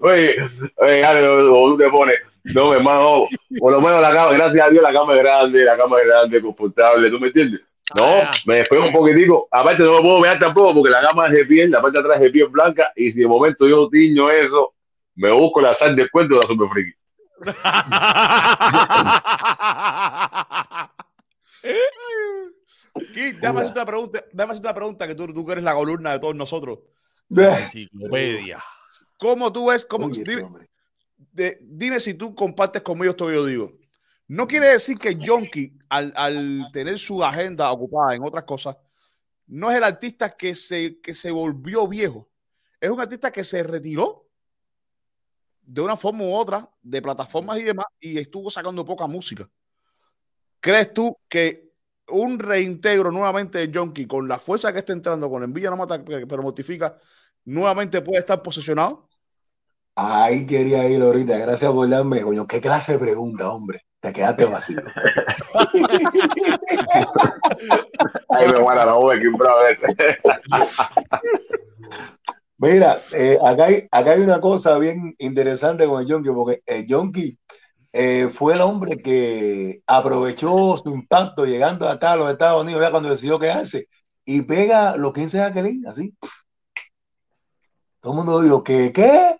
oye, 0.00 0.36
oye, 0.76 1.02
como 1.48 1.70
tú 1.70 1.78
te 1.78 1.90
pones, 1.90 2.16
no, 2.44 2.74
hermano, 2.74 3.24
por 3.58 3.72
lo 3.72 3.80
menos 3.80 4.00
la 4.00 4.12
cama, 4.12 4.32
gracias 4.32 4.66
a 4.66 4.70
Dios, 4.70 4.82
la 4.82 4.92
cama 4.92 5.14
es 5.16 5.22
grande, 5.22 5.64
la 5.64 5.76
cama 5.76 5.98
es 5.98 6.06
grande, 6.06 6.42
confortable, 6.42 7.10
¿tú 7.10 7.18
me 7.18 7.26
entiendes? 7.28 7.60
No, 7.96 8.04
Ah, 8.04 8.30
me 8.46 8.56
despego 8.56 8.86
un 8.86 8.92
poquitico. 8.92 9.48
Aparte, 9.50 9.82
no 9.82 9.96
me 9.96 10.00
puedo 10.00 10.20
mirar 10.20 10.38
tampoco 10.38 10.74
porque 10.74 10.90
la 10.90 11.02
cama 11.02 11.26
es 11.26 11.32
de 11.32 11.44
piel, 11.44 11.70
la 11.70 11.82
parte 11.82 11.98
de 11.98 12.04
atrás 12.04 12.16
es 12.16 12.22
de 12.22 12.30
piel 12.30 12.48
blanca. 12.48 12.90
Y 12.96 13.10
si 13.10 13.20
de 13.20 13.26
momento 13.26 13.68
yo 13.68 13.88
tiño 13.88 14.30
eso, 14.30 14.72
me 15.16 15.30
busco 15.30 15.60
la 15.60 15.74
sal 15.74 15.94
de 15.94 16.08
cuento 16.08 16.34
de 16.34 16.40
la 16.40 16.46
super 16.46 16.68
friki. 16.68 16.92
Déjame 23.40 23.60
hacerte 23.60 23.78
una 23.80 23.86
pregunta, 23.86 24.24
déjame 24.32 24.52
hacerte 24.52 24.66
una 24.68 24.74
pregunta 24.74 25.06
que 25.06 25.14
tú, 25.14 25.26
tú 25.32 25.46
que 25.46 25.52
eres 25.52 25.64
la 25.64 25.74
columna 25.74 26.12
de 26.12 26.18
todos 26.18 26.34
nosotros. 26.34 26.80
Enciclopedia. 27.30 28.62
¿Cómo 29.18 29.52
tú 29.52 29.68
ves? 29.68 29.84
Cómo, 29.86 30.06
Oye, 30.06 30.22
dime, 30.24 30.68
de- 31.16 31.58
dime 31.62 32.00
si 32.00 32.14
tú 32.14 32.34
compartes 32.34 32.82
conmigo 32.82 33.10
esto 33.12 33.26
que 33.26 33.34
yo 33.34 33.46
digo. 33.46 33.72
No 34.28 34.46
quiere 34.46 34.66
decir 34.68 34.96
que 34.98 35.14
Yonki, 35.14 35.72
al, 35.88 36.12
al 36.16 36.68
tener 36.72 36.98
su 36.98 37.22
agenda 37.22 37.70
ocupada 37.70 38.14
en 38.14 38.22
otras 38.22 38.44
cosas, 38.44 38.76
no 39.46 39.70
es 39.70 39.76
el 39.76 39.84
artista 39.84 40.30
que 40.36 40.54
se, 40.54 41.00
que 41.00 41.12
se 41.14 41.30
volvió 41.30 41.86
viejo. 41.86 42.28
Es 42.80 42.90
un 42.90 43.00
artista 43.00 43.30
que 43.30 43.44
se 43.44 43.62
retiró 43.62 44.26
de 45.62 45.80
una 45.80 45.96
forma 45.96 46.24
u 46.24 46.34
otra, 46.34 46.68
de 46.82 47.00
plataformas 47.00 47.58
y 47.58 47.62
demás, 47.62 47.86
y 48.00 48.18
estuvo 48.18 48.50
sacando 48.50 48.84
poca 48.84 49.06
música. 49.06 49.48
¿Crees 50.62 50.94
tú 50.94 51.18
que 51.28 51.72
un 52.08 52.38
reintegro 52.38 53.10
nuevamente 53.10 53.58
de 53.58 53.70
Yonki 53.72 54.06
con 54.06 54.28
la 54.28 54.38
fuerza 54.38 54.72
que 54.72 54.78
está 54.78 54.92
entrando, 54.92 55.28
con 55.28 55.42
envidia 55.42 55.70
no 55.70 55.76
mata, 55.76 56.00
pero 56.04 56.40
mortifica, 56.40 56.96
nuevamente 57.44 58.00
puede 58.00 58.20
estar 58.20 58.40
posesionado? 58.40 59.08
Ahí 59.96 60.46
quería 60.46 60.88
ir 60.88 61.02
ahorita. 61.02 61.36
Gracias 61.36 61.68
por 61.72 61.88
darme, 61.88 62.22
coño. 62.22 62.46
¿Qué 62.46 62.60
clase 62.60 62.92
de 62.92 63.00
pregunta, 63.00 63.50
hombre? 63.50 63.84
Te 63.98 64.12
quedaste 64.12 64.44
vacío. 64.44 64.78
Ay, 68.28 68.52
me 68.52 68.60
muera 68.60 68.86
la 68.86 68.94
voz, 68.94 69.16
Kim 69.20 69.32
Brother. 69.32 69.80
Mira, 72.58 73.00
eh, 73.14 73.36
acá, 73.44 73.64
hay, 73.64 73.88
acá 73.90 74.12
hay 74.12 74.20
una 74.20 74.40
cosa 74.40 74.78
bien 74.78 75.16
interesante 75.18 75.86
con 75.86 76.02
el 76.02 76.06
Yonki, 76.06 76.30
porque 76.30 76.62
el 76.66 76.86
Yonki 76.86 77.36
eh, 77.92 78.28
fue 78.32 78.54
el 78.54 78.60
hombre 78.62 78.96
que 78.98 79.82
aprovechó 79.86 80.76
su 80.78 80.90
impacto 80.90 81.44
llegando 81.44 81.88
acá 81.88 82.12
a 82.12 82.16
los 82.16 82.30
Estados 82.30 82.62
Unidos 82.62 82.82
ya 82.82 82.90
cuando 82.90 83.10
decidió 83.10 83.38
quedarse 83.38 83.88
y 84.24 84.42
pega 84.42 84.96
los 84.96 85.12
15 85.12 85.36
de 85.36 85.42
Jacqueline, 85.42 85.86
así. 85.86 86.14
Todo 88.00 88.12
el 88.12 88.16
mundo 88.16 88.40
dijo, 88.40 88.62
¿qué? 88.62 88.92
¿Qué? 88.92 89.36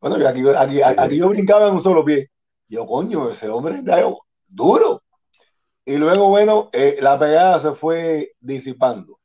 Bueno, 0.00 0.18
yo 0.18 0.28
aquí, 0.28 0.42
aquí, 0.56 0.82
aquí 0.82 1.18
yo 1.18 1.28
brincaba 1.28 1.68
en 1.68 1.74
un 1.74 1.80
solo 1.80 2.04
pie. 2.04 2.30
Yo, 2.68 2.86
coño, 2.86 3.30
ese 3.30 3.48
hombre 3.48 3.76
está 3.76 4.02
duro. 4.46 5.02
Y 5.84 5.96
luego, 5.96 6.28
bueno, 6.28 6.68
eh, 6.72 6.98
la 7.00 7.18
pegada 7.18 7.58
se 7.60 7.72
fue 7.72 8.32
disipando. 8.40 9.18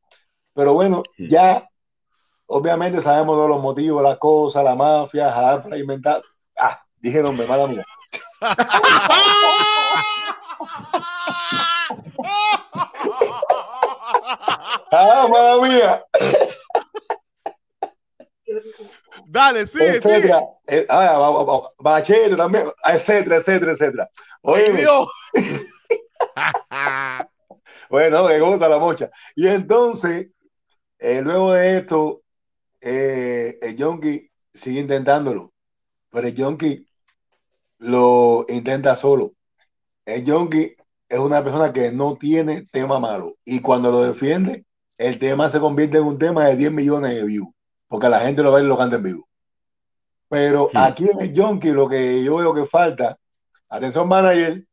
Pero 0.54 0.74
bueno, 0.74 1.04
ya 1.18 1.68
obviamente 2.46 3.02
sabemos 3.02 3.36
todos 3.36 3.50
los 3.50 3.62
motivos, 3.62 4.04
las 4.04 4.18
cosas, 4.18 4.64
la 4.64 4.76
mafia, 4.76 5.32
jalar 5.32 5.64
para 5.64 5.78
inventar. 5.78 6.22
Dije 7.04 7.22
nombre, 7.22 7.46
mala 7.46 7.68
mía. 7.68 7.86
Ah, 14.92 15.28
mala 15.30 15.68
mía. 15.68 16.06
Dale, 19.26 19.66
sigue. 19.66 19.98
etcétera. 19.98 20.42
Eh, 20.68 20.86
ah, 20.90 21.18
ba- 21.20 21.32
ba- 21.32 21.44
ba- 21.46 21.70
Bachete 21.80 22.36
también, 22.36 22.72
etcétera, 22.86 23.38
etcétera, 23.38 23.72
etcétera. 23.72 24.10
Oye, 24.42 24.72
Dios. 24.74 25.08
bueno, 27.90 28.28
que 28.28 28.40
goza 28.40 28.70
la 28.70 28.80
mocha. 28.80 29.10
Y 29.36 29.48
entonces, 29.48 30.28
eh, 31.00 31.22
luego 31.22 31.54
de 31.54 31.78
esto, 31.78 32.22
eh, 32.82 33.58
el 33.62 33.76
Yonki 33.76 34.30
sigue 34.54 34.82
intentándolo, 34.82 35.54
pero 36.12 36.28
el 36.28 36.36
Yonki 36.36 36.86
lo 37.84 38.46
intenta 38.50 38.96
solo. 38.96 39.34
El 40.06 40.24
Yonki 40.24 40.76
es 41.10 41.20
una 41.20 41.44
persona 41.44 41.72
que 41.72 41.92
no 41.92 42.18
tiene 42.18 42.66
tema 42.72 43.00
malo 43.00 43.36
y 43.46 43.62
cuando 43.62 43.92
lo 43.92 44.02
defiende, 44.02 44.66
el 44.98 45.20
tema 45.20 45.50
se 45.50 45.60
convierte 45.60 45.98
en 45.98 46.06
un 46.06 46.18
tema 46.18 46.46
de 46.46 46.56
10 46.56 46.72
millones 46.72 47.16
de 47.16 47.24
views, 47.24 47.50
porque 47.88 48.10
la 48.10 48.20
gente 48.20 48.42
lo 48.42 48.52
ve 48.52 48.62
y 48.64 48.68
lo 48.68 48.78
canta 48.78 48.96
en 48.96 49.04
vivo. 49.04 49.28
Pero 50.30 50.70
Hmm. 50.74 50.78
aquí 50.78 51.10
en 51.10 51.22
el 51.22 51.34
Yonki 51.34 51.72
lo 51.72 51.88
que 51.88 52.24
yo 52.24 52.38
veo 52.38 52.54
que 52.54 52.66
falta, 52.66 53.18
atención 53.70 54.08
manager, 54.08 54.66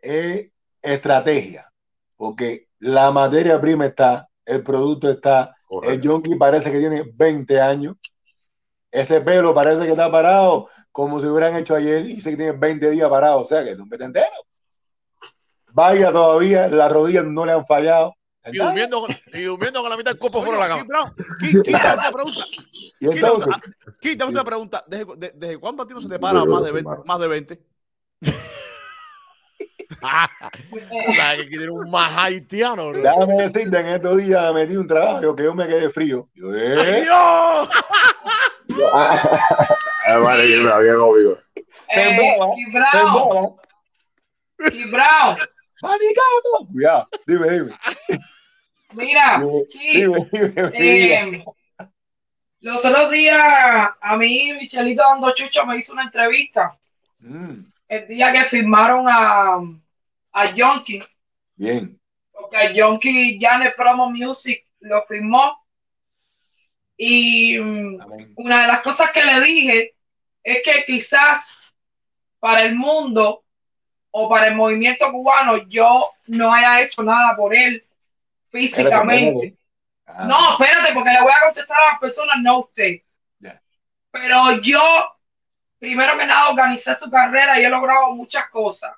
es 0.00 0.50
estrategia, 0.82 1.70
porque 2.16 2.68
la 2.78 3.10
materia 3.10 3.60
prima 3.60 3.86
está, 3.86 4.28
el 4.44 4.62
producto 4.62 5.10
está, 5.10 5.54
el 5.82 6.00
Yonki 6.00 6.36
parece 6.36 6.70
que 6.70 6.78
tiene 6.78 7.04
20 7.14 7.60
años, 7.60 7.96
ese 8.90 9.20
pelo 9.20 9.54
parece 9.54 9.84
que 9.84 9.90
está 9.90 10.10
parado 10.10 10.68
como 10.92 11.20
si 11.20 11.26
hubieran 11.26 11.56
hecho 11.56 11.74
ayer 11.74 12.04
y 12.06 12.14
dice 12.14 12.30
que 12.30 12.36
tiene 12.36 12.52
20 12.52 12.90
días 12.90 13.08
parado, 13.08 13.40
o 13.40 13.44
sea 13.44 13.62
que 13.64 13.70
es 13.72 13.78
un 13.78 13.88
entero. 14.00 14.26
Vaya 15.72 16.10
todavía, 16.10 16.66
las 16.68 16.90
rodillas 16.92 17.24
no 17.24 17.46
le 17.46 17.52
han 17.52 17.64
fallado, 17.66 18.14
y 18.50 18.56
durmiendo, 18.56 19.02
con- 19.02 19.16
y 19.34 19.42
durmiendo 19.42 19.82
con 19.82 19.90
la 19.90 19.96
mitad 19.98 20.12
del 20.12 20.18
cuerpo 20.18 20.42
fuera 20.42 20.62
de 20.62 20.68
la 20.68 20.76
cama. 20.78 20.86
Hago 20.98 21.12
una 22.00 22.10
pregunta. 22.10 22.44
Y 22.98 23.04
entonces, 23.06 23.54
hago 24.18 24.30
una 24.30 24.44
pregunta. 24.44 24.82
¿Desde, 24.88 25.04
de- 25.16 25.32
desde 25.36 25.58
cuándo 25.58 25.82
a 25.82 25.86
ti 25.86 25.92
no 25.94 26.00
se 26.00 26.08
te 26.08 26.18
para 26.18 26.44
más 26.46 26.64
de 26.64 26.72
20? 26.72 26.90
Más 27.04 27.18
de 27.20 27.28
20? 27.28 27.60
La 30.00 31.36
que 31.36 31.44
tiene 31.48 31.68
un 31.70 31.90
más 31.90 32.12
haitiano, 32.16 32.88
bro. 32.90 33.02
déjame 33.02 33.34
decirte, 33.42 33.78
en 33.78 33.86
estos 33.88 34.16
días 34.16 34.54
me 34.54 34.66
di 34.66 34.76
un 34.76 34.86
trabajo 34.86 35.36
que 35.36 35.42
yo 35.44 35.54
me 35.54 35.66
quedé 35.68 35.90
frío. 35.90 36.28
Yo, 36.34 36.50
¡Ay, 36.50 36.58
¿eh? 36.78 37.02
Dios! 37.02 37.68
Ah, 40.12 40.18
vale, 40.18 40.50
yo 40.50 40.62
me 40.62 40.70
había. 40.72 40.92
Eh, 40.94 41.64
Temblaba, 41.94 42.54
Temblaba. 44.56 45.36
Manicato. 45.82 46.68
Cuidado, 46.70 47.08
dime, 47.26 47.50
dime. 47.50 47.72
mira, 48.92 49.38
Dime, 49.38 49.64
dime, 49.72 50.18
dime, 50.30 50.70
dime. 50.70 51.36
eh, 51.38 51.44
los 52.60 52.84
otros 52.84 53.10
días 53.10 53.38
a 54.00 54.16
mí 54.18 54.52
Michelito 54.52 55.02
Dando 55.02 55.32
Chucho 55.32 55.64
me 55.64 55.76
hizo 55.76 55.92
una 55.92 56.04
entrevista 56.04 56.76
Mm, 57.22 57.64
el 57.88 58.06
día 58.08 58.32
que 58.32 58.44
firmaron 58.44 59.06
a, 59.06 59.58
a 60.32 60.52
Yonki, 60.54 61.02
Bien. 61.56 62.00
porque 62.32 62.56
a 62.56 62.72
Yonki 62.72 63.38
ya 63.38 63.56
en 63.56 63.62
el 63.62 63.74
Promo 63.74 64.10
Music 64.10 64.64
lo 64.80 65.02
firmó. 65.02 65.58
Y 66.96 67.58
mm, 67.58 68.00
Amén. 68.00 68.32
una 68.36 68.62
de 68.62 68.66
las 68.68 68.82
cosas 68.82 69.10
que 69.12 69.22
le 69.22 69.40
dije 69.42 69.94
es 70.52 70.64
que 70.64 70.82
quizás 70.84 71.74
para 72.38 72.62
el 72.62 72.74
mundo 72.74 73.44
o 74.10 74.28
para 74.28 74.46
el 74.46 74.54
movimiento 74.54 75.10
cubano 75.10 75.58
yo 75.68 76.10
no 76.28 76.52
haya 76.52 76.80
hecho 76.82 77.02
nada 77.02 77.36
por 77.36 77.54
él 77.54 77.84
físicamente. 78.50 79.56
Ah, 80.06 80.24
No, 80.24 80.52
espérate, 80.52 80.92
porque 80.92 81.10
le 81.10 81.20
voy 81.22 81.32
a 81.32 81.44
contestar 81.44 81.80
a 81.80 81.92
las 81.92 82.00
personas, 82.00 82.36
no 82.42 82.60
usted. 82.60 82.96
Pero 84.10 84.58
yo, 84.60 84.82
primero 85.78 86.18
que 86.18 86.26
nada, 86.26 86.48
organicé 86.50 86.94
su 86.96 87.08
carrera 87.10 87.60
y 87.60 87.64
he 87.64 87.68
logrado 87.68 88.10
muchas 88.10 88.48
cosas. 88.48 88.92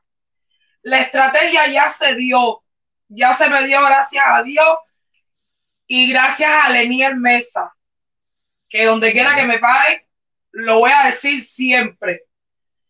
La 0.83 0.99
estrategia 0.99 1.67
ya 1.69 1.89
se 1.89 2.15
dio, 2.15 2.63
ya 3.09 3.37
se 3.37 3.49
me 3.49 3.67
dio 3.67 3.85
gracias 3.85 4.25
a 4.27 4.43
Dios 4.43 4.79
y 5.87 6.11
gracias 6.11 6.51
a 6.51 6.71
Lenier 6.71 7.17
Mesa, 7.17 7.75
que 8.69 8.87
donde 8.87 9.13
quiera 9.13 9.35
que 9.35 9.45
me 9.45 9.59
pare, 9.59 10.07
lo 10.53 10.79
voy 10.81 10.91
a 10.95 11.07
decir 11.07 11.45
siempre. 11.45 12.23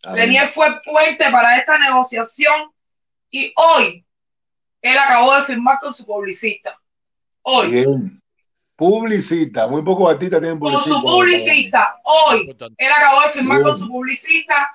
amén. 0.04 0.20
Lenier 0.20 0.50
fue 0.52 0.68
puente 0.84 1.30
para 1.30 1.56
esta 1.58 1.78
negociación 1.78 2.70
y 3.30 3.52
hoy 3.56 4.04
él 4.82 4.98
acabó 4.98 5.36
de 5.36 5.44
firmar 5.44 5.78
con 5.80 5.92
su 5.92 6.04
publicista. 6.04 6.76
Hoy. 7.42 7.70
Bien. 7.70 8.20
Publicista. 8.76 9.68
Muy 9.68 9.82
pocos 9.82 10.10
artistas 10.12 10.40
tienen 10.40 10.58
con 10.58 10.70
publicista. 10.72 10.98
su 10.98 11.02
publicista 11.06 12.00
hoy. 12.04 12.56
Él 12.76 12.92
acabó 12.92 13.20
de 13.22 13.30
firmar 13.30 13.58
Bien. 13.58 13.68
con 13.68 13.78
su 13.78 13.88
publicista. 13.88 14.68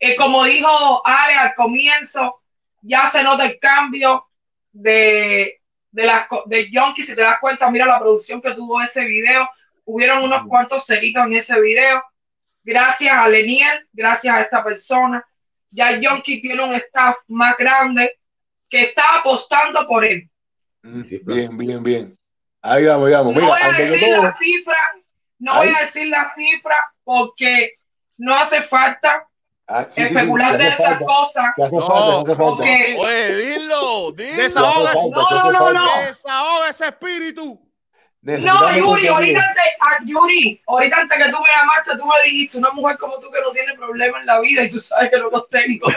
Eh, 0.00 0.16
como 0.16 0.44
dijo 0.44 1.06
Ale 1.06 1.34
al 1.34 1.54
comienzo, 1.54 2.40
ya 2.82 3.10
se 3.10 3.22
nota 3.22 3.44
el 3.44 3.58
cambio 3.58 4.26
de, 4.72 5.60
de, 5.90 6.04
las 6.04 6.26
co- 6.28 6.44
de 6.46 6.70
Yonki. 6.70 7.02
Si 7.02 7.14
te 7.14 7.20
das 7.20 7.38
cuenta, 7.40 7.70
mira 7.70 7.86
la 7.86 7.98
producción 7.98 8.40
que 8.40 8.54
tuvo 8.54 8.80
ese 8.80 9.04
video. 9.04 9.48
Hubieron 9.90 10.22
unos 10.22 10.46
cuantos 10.46 10.84
ceritos 10.84 11.24
en 11.24 11.32
ese 11.32 11.58
video. 11.58 12.02
Gracias 12.62 13.10
a 13.10 13.26
Lenier, 13.26 13.86
gracias 13.90 14.34
a 14.34 14.42
esta 14.42 14.62
persona. 14.62 15.24
Ya 15.70 15.98
Yonki 15.98 16.42
tiene 16.42 16.62
un 16.62 16.74
staff 16.74 17.16
más 17.28 17.56
grande 17.56 18.18
que 18.68 18.82
está 18.82 19.14
apostando 19.14 19.88
por 19.88 20.04
él. 20.04 20.28
Bien, 20.82 21.56
bien, 21.56 21.82
bien. 21.82 22.18
Ahí 22.60 22.84
vamos, 22.84 23.08
ahí 23.08 23.14
vamos. 23.14 23.34
No 23.34 23.46
voy 23.46 23.60
a 23.62 23.72
decir 23.72 24.00
todo, 24.00 24.22
la 24.24 24.36
cifra, 24.36 24.76
no 25.38 25.54
voy 25.54 25.68
a 25.68 25.80
decir 25.86 26.06
la 26.08 26.24
cifra 26.34 26.92
porque 27.02 27.72
no 28.18 28.36
hace 28.36 28.60
falta 28.64 29.26
ah, 29.68 29.86
sí, 29.88 30.02
sí, 30.02 30.08
sí, 30.08 30.14
especular 30.14 30.58
de 30.58 30.68
esas 30.68 30.98
falta, 30.98 31.04
cosas. 31.06 31.72
No, 31.72 32.24
porque- 32.36 32.96
Oye, 33.00 33.36
dilo, 33.36 34.12
dilo. 34.12 34.36
Desahoga, 34.36 34.92
No, 34.92 35.50
no, 35.50 35.72
no. 35.72 36.02
desahoga 36.02 36.68
ese 36.68 36.88
espíritu. 36.88 37.67
No, 38.22 38.76
Yuri, 38.76 39.06
ahorita 39.06 39.40
antes, 39.40 39.62
ah, 39.80 39.98
Yuri, 40.04 40.60
ahorita 40.66 40.96
antes 40.96 41.18
que 41.18 41.30
tú 41.30 41.38
me 41.38 41.48
llamaste, 41.56 41.96
tú 41.96 42.04
me 42.04 42.22
dijiste, 42.24 42.58
una 42.58 42.70
mujer 42.72 42.96
como 42.98 43.16
tú 43.18 43.30
que 43.30 43.40
no 43.40 43.50
tiene 43.52 43.74
problemas 43.74 44.20
en 44.20 44.26
la 44.26 44.40
vida 44.40 44.64
y 44.64 44.68
tú 44.68 44.78
sabes 44.78 45.10
que 45.10 45.18
no 45.18 45.30
los 45.30 45.46
tengo. 45.48 45.86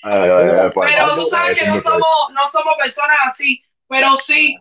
Pues, 0.00 0.92
Pero 0.94 1.14
tú 1.14 1.24
sabes 1.26 1.58
que 1.58 1.66
no 1.66 1.80
somos, 1.80 2.02
no 2.32 2.46
somos 2.46 2.74
personas 2.78 3.16
así. 3.26 3.62
Pero 3.88 4.14
sí, 4.16 4.56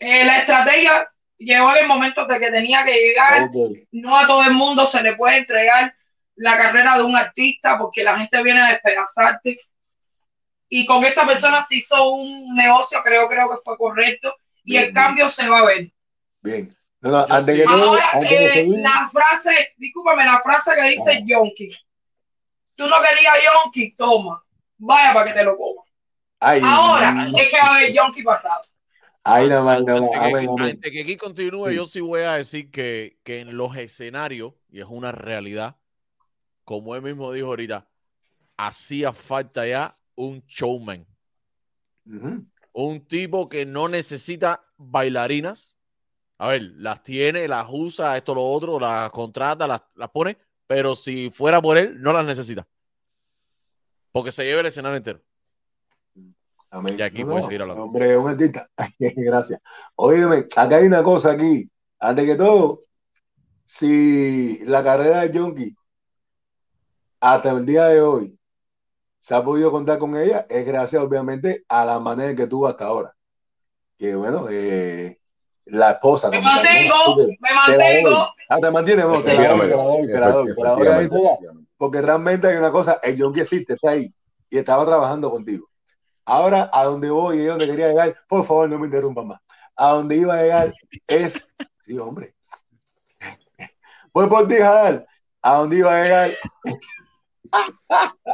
eh, 0.00 0.24
la 0.24 0.38
estrategia 0.38 1.08
llegó 1.36 1.70
en 1.72 1.82
el 1.82 1.88
momento 1.88 2.24
de 2.26 2.38
que 2.38 2.50
tenía 2.50 2.84
que 2.84 2.94
llegar. 2.94 3.50
No 3.90 4.18
a 4.18 4.26
todo 4.26 4.42
el 4.44 4.52
mundo 4.52 4.84
se 4.84 5.02
le 5.02 5.14
puede 5.16 5.38
entregar 5.38 5.94
la 6.36 6.56
carrera 6.56 6.96
de 6.96 7.02
un 7.02 7.16
artista 7.16 7.76
porque 7.78 8.02
la 8.02 8.18
gente 8.18 8.42
viene 8.42 8.60
a 8.60 8.72
despedazarte. 8.72 9.54
Y 10.74 10.86
con 10.86 11.04
esta 11.04 11.26
persona 11.26 11.62
se 11.64 11.76
hizo 11.76 12.08
un 12.12 12.54
negocio, 12.54 12.98
creo, 13.04 13.28
creo 13.28 13.46
que 13.50 13.56
fue 13.62 13.76
correcto, 13.76 14.34
y 14.64 14.72
Bien, 14.72 14.84
el 14.84 14.90
bien. 14.92 14.94
cambio 14.94 15.26
se 15.26 15.46
va 15.46 15.58
a 15.58 15.64
ver. 15.66 15.92
Bien. 16.40 16.74
No, 17.02 17.10
no, 17.10 17.26
antes 17.28 17.56
que 17.56 17.64
Ahora, 17.64 18.08
antes 18.14 18.30
de 18.30 18.44
eh, 18.46 18.52
seguir, 18.54 18.78
la 18.78 19.10
frase, 19.12 19.74
discúlpame, 19.76 20.24
la 20.24 20.40
frase 20.40 20.70
que 20.74 20.88
dice 20.88 21.22
Yonki. 21.26 21.66
Tú 22.74 22.86
no 22.86 22.96
querías 23.06 23.34
Yonki, 23.44 23.94
toma, 23.94 24.42
vaya 24.78 25.12
para 25.12 25.26
que 25.26 25.34
te 25.34 25.44
lo 25.44 25.58
comas. 25.58 25.84
ay, 26.40 26.60
Ahora 26.64 27.26
es 27.36 27.50
que 27.50 27.56
va 27.58 27.64
a 27.66 27.74
haber 27.76 27.92
Yonki 27.92 28.22
pasado. 28.22 28.62
ahí 29.24 29.48
nada 29.50 29.62
más, 29.62 29.82
nada 29.84 30.00
más. 30.00 30.10
Antes 30.14 30.40
que, 30.56 30.62
antes 30.70 30.92
que 30.92 31.00
aquí 31.02 31.16
continúe, 31.18 31.68
Sí. 31.68 31.74
yo 31.74 31.84
sí 31.86 32.00
voy 32.00 32.22
a 32.22 32.34
decir 32.36 32.70
que, 32.70 33.18
que 33.24 33.40
en 33.40 33.56
los 33.58 33.76
escenarios, 33.76 34.54
y 34.70 34.80
es 34.80 34.86
una 34.88 35.12
realidad, 35.12 35.76
como 36.64 36.96
él 36.96 37.02
mismo 37.02 37.30
dijo 37.32 37.48
ahorita, 37.48 37.86
hacía 38.56 39.12
falta 39.12 39.66
ya 39.66 39.98
un 40.16 40.42
showman. 40.46 41.06
Un 42.72 43.06
tipo 43.06 43.48
que 43.48 43.66
no 43.66 43.88
necesita 43.88 44.64
bailarinas. 44.76 45.76
A 46.38 46.48
ver, 46.48 46.62
las 46.76 47.02
tiene, 47.02 47.46
las 47.46 47.66
usa, 47.70 48.16
esto, 48.16 48.34
lo 48.34 48.42
otro, 48.42 48.80
las 48.80 49.10
contrata, 49.10 49.66
las, 49.66 49.82
las 49.94 50.10
pone, 50.10 50.36
pero 50.66 50.94
si 50.94 51.30
fuera 51.30 51.62
por 51.62 51.78
él, 51.78 52.00
no 52.00 52.12
las 52.12 52.24
necesita. 52.24 52.66
Porque 54.10 54.32
se 54.32 54.44
lleva 54.44 54.60
el 54.60 54.66
escenario 54.66 54.96
entero. 54.96 55.20
Amén. 56.70 56.96
Y 56.98 57.02
aquí 57.02 57.24
puedes 57.24 57.44
seguir 57.44 57.62
hablando. 57.62 57.84
Hombre, 57.84 58.16
un 58.16 58.30
artista. 58.30 58.68
Gracias. 58.98 59.60
Óyeme, 59.94 60.46
acá 60.56 60.76
hay 60.76 60.86
una 60.86 61.02
cosa 61.02 61.32
aquí. 61.32 61.70
Antes 62.00 62.24
que 62.24 62.34
todo, 62.34 62.84
si 63.64 64.64
la 64.64 64.82
carrera 64.82 65.20
de 65.20 65.30
Yonki 65.30 65.76
hasta 67.20 67.50
el 67.50 67.64
día 67.64 67.86
de 67.86 68.00
hoy 68.00 68.38
se 69.22 69.36
ha 69.36 69.44
podido 69.44 69.70
contar 69.70 69.98
con 70.00 70.16
ella, 70.16 70.46
es 70.50 70.66
gracias 70.66 71.00
obviamente 71.00 71.64
a 71.68 71.84
la 71.84 72.00
manera 72.00 72.34
que 72.34 72.48
tuvo 72.48 72.66
hasta 72.66 72.86
ahora. 72.86 73.14
Que 73.96 74.16
bueno, 74.16 74.48
eh, 74.50 75.20
la 75.66 75.92
esposa. 75.92 76.28
Me 76.28 76.40
mantengo, 76.40 77.16
Te- 77.16 77.38
me 77.38 77.54
mantengo. 77.54 78.26
Ah, 78.48 78.58
te 78.60 78.70
mantienes, 78.72 79.04
no, 79.06 79.22
te 79.22 79.32
la 79.32 79.48
doy, 79.48 79.60
te 79.60 79.76
la 79.76 79.82
doy, 79.84 80.06
te 80.08 80.18
la 80.18 80.28
doy, 80.30 80.54
te 80.56 80.62
la 80.64 80.70
doy 80.72 80.88
ahí, 80.88 81.08
te 81.08 81.22
la- 81.22 81.38
porque 81.76 82.02
realmente 82.02 82.48
hay 82.48 82.56
una 82.56 82.72
cosa, 82.72 82.98
el 83.00 83.16
Yonki 83.16 83.38
existe, 83.42 83.74
está 83.74 83.90
ahí, 83.90 84.10
y 84.50 84.58
estaba 84.58 84.84
trabajando 84.84 85.30
contigo. 85.30 85.68
Ahora, 86.24 86.68
a 86.72 86.82
donde 86.84 87.08
voy 87.08 87.42
y 87.42 87.46
a 87.46 87.50
donde 87.50 87.66
quería 87.68 87.88
llegar, 87.90 88.16
por 88.28 88.44
favor, 88.44 88.68
no 88.68 88.76
me 88.80 88.86
interrumpan 88.86 89.28
más. 89.28 89.40
A 89.76 89.90
donde 89.92 90.16
iba 90.16 90.34
a 90.34 90.42
llegar 90.42 90.74
es, 91.06 91.46
sí, 91.84 91.96
hombre, 91.96 92.34
voy 94.12 94.26
por 94.26 94.48
ti, 94.48 94.56
Jadal. 94.56 95.06
A 95.42 95.58
donde 95.58 95.76
iba 95.76 95.96
a 95.96 96.02
llegar, 96.02 96.30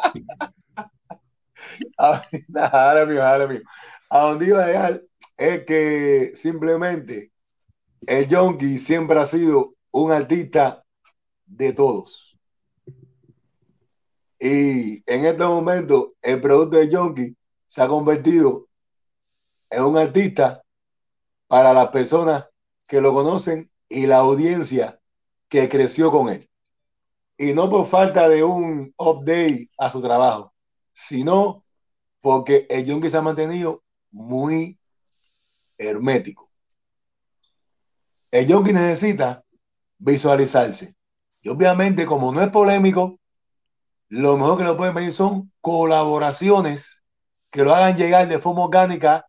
ahora 1.96 3.06
mío, 3.06 3.24
ahora 3.24 3.46
mío. 3.46 3.60
A 4.10 4.20
donde 4.20 4.46
iba 4.46 4.64
a 4.64 4.66
llegar 4.66 5.02
es 5.36 5.64
que 5.64 6.32
simplemente 6.34 7.32
el 8.06 8.26
Yonki 8.26 8.78
siempre 8.78 9.18
ha 9.20 9.26
sido 9.26 9.74
un 9.90 10.12
artista 10.12 10.84
de 11.46 11.72
todos. 11.72 12.38
Y 14.40 15.02
en 15.10 15.24
este 15.26 15.44
momento, 15.44 16.14
el 16.22 16.40
producto 16.40 16.76
de 16.76 16.88
Yonki 16.88 17.36
se 17.66 17.82
ha 17.82 17.88
convertido 17.88 18.68
en 19.70 19.82
un 19.82 19.98
artista 19.98 20.62
para 21.48 21.72
las 21.72 21.88
personas 21.88 22.46
que 22.86 23.00
lo 23.00 23.12
conocen 23.12 23.70
y 23.88 24.06
la 24.06 24.18
audiencia 24.18 25.00
que 25.48 25.68
creció 25.68 26.10
con 26.10 26.28
él. 26.28 26.48
Y 27.36 27.52
no 27.54 27.70
por 27.70 27.86
falta 27.86 28.28
de 28.28 28.44
un 28.44 28.92
update 28.96 29.68
a 29.78 29.90
su 29.90 30.00
trabajo, 30.00 30.52
sino 30.98 31.62
porque 32.20 32.66
el 32.68 32.84
Yonki 32.84 33.08
se 33.08 33.18
ha 33.18 33.22
mantenido 33.22 33.84
muy 34.10 34.80
hermético. 35.78 36.44
El 38.32 38.48
Yonki 38.48 38.72
necesita 38.72 39.44
visualizarse. 39.98 40.96
Y 41.40 41.50
obviamente, 41.50 42.04
como 42.04 42.32
no 42.32 42.42
es 42.42 42.48
polémico, 42.48 43.20
lo 44.08 44.36
mejor 44.36 44.58
que 44.58 44.64
lo 44.64 44.76
pueden 44.76 44.96
venir 44.96 45.12
son 45.12 45.52
colaboraciones 45.60 47.04
que 47.50 47.62
lo 47.62 47.72
hagan 47.72 47.96
llegar 47.96 48.26
de 48.26 48.40
forma 48.40 48.64
orgánica 48.64 49.24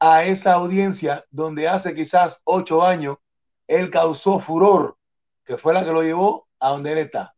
a 0.00 0.24
esa 0.24 0.54
audiencia 0.54 1.24
donde 1.30 1.68
hace 1.68 1.94
quizás 1.94 2.40
ocho 2.42 2.82
años 2.82 3.18
él 3.68 3.90
causó 3.90 4.40
furor, 4.40 4.98
que 5.44 5.56
fue 5.56 5.72
la 5.72 5.84
que 5.84 5.92
lo 5.92 6.02
llevó 6.02 6.48
a 6.58 6.70
donde 6.70 6.92
él 6.92 6.98
está. 6.98 7.32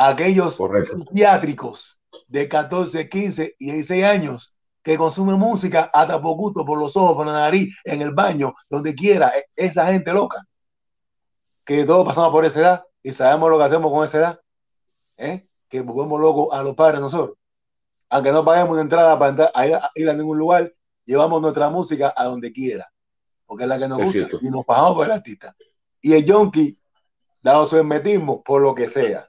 Aquellos 0.00 0.56
Correcto. 0.56 0.96
psiquiátricos 0.98 2.00
de 2.28 2.48
14, 2.48 3.08
15 3.08 3.56
y 3.58 3.72
16 3.72 4.04
años 4.04 4.54
que 4.82 4.96
consumen 4.96 5.38
música 5.38 5.90
hasta 5.92 6.22
por 6.22 6.36
gusto, 6.36 6.64
por 6.64 6.78
los 6.78 6.96
ojos, 6.96 7.16
por 7.16 7.26
la 7.26 7.32
nariz, 7.32 7.74
en 7.84 8.00
el 8.00 8.12
baño, 8.14 8.54
donde 8.70 8.94
quiera, 8.94 9.28
e- 9.36 9.44
esa 9.56 9.86
gente 9.86 10.12
loca, 10.12 10.46
que 11.64 11.84
todos 11.84 12.06
pasamos 12.06 12.30
por 12.30 12.44
esa 12.44 12.60
edad 12.60 12.84
y 13.02 13.12
sabemos 13.12 13.50
lo 13.50 13.58
que 13.58 13.64
hacemos 13.64 13.90
con 13.92 14.04
esa 14.04 14.18
edad, 14.18 14.40
¿eh? 15.16 15.46
que 15.68 15.80
volvemos 15.82 16.20
locos 16.20 16.48
a 16.56 16.62
los 16.62 16.74
padres 16.74 17.00
nosotros. 17.00 17.36
Aunque 18.08 18.32
no 18.32 18.44
paguemos 18.44 18.70
una 18.70 18.80
entrada 18.82 19.18
para 19.18 19.30
entrar, 19.30 19.50
a 19.54 19.66
ir, 19.66 19.74
a 19.74 19.90
ir 19.94 20.08
a 20.08 20.14
ningún 20.14 20.38
lugar, 20.38 20.72
llevamos 21.04 21.42
nuestra 21.42 21.68
música 21.68 22.14
a 22.16 22.24
donde 22.24 22.52
quiera, 22.52 22.90
porque 23.44 23.64
es 23.64 23.68
la 23.68 23.78
que 23.78 23.88
nos 23.88 23.98
Es 23.98 24.04
gusta 24.06 24.28
cierto. 24.28 24.38
y 24.46 24.48
nos 24.48 24.64
pagamos 24.64 24.94
por 24.94 25.06
el 25.06 25.12
artista. 25.12 25.54
Y 26.00 26.12
el 26.14 26.30
junkie, 26.32 26.74
dado 27.42 27.66
su 27.66 27.76
hermetismo, 27.76 28.42
por 28.42 28.62
lo 28.62 28.74
que 28.74 28.88
sea, 28.88 29.28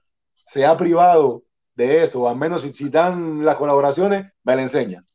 se 0.50 0.66
ha 0.66 0.76
privado 0.76 1.44
de 1.76 2.04
eso, 2.04 2.28
al 2.28 2.36
menos 2.36 2.64
si, 2.64 2.74
si 2.74 2.90
dan 2.90 3.46
las 3.46 3.56
colaboraciones, 3.56 4.34
me 4.42 4.56
la 4.56 4.64
enseñan. 4.64 5.08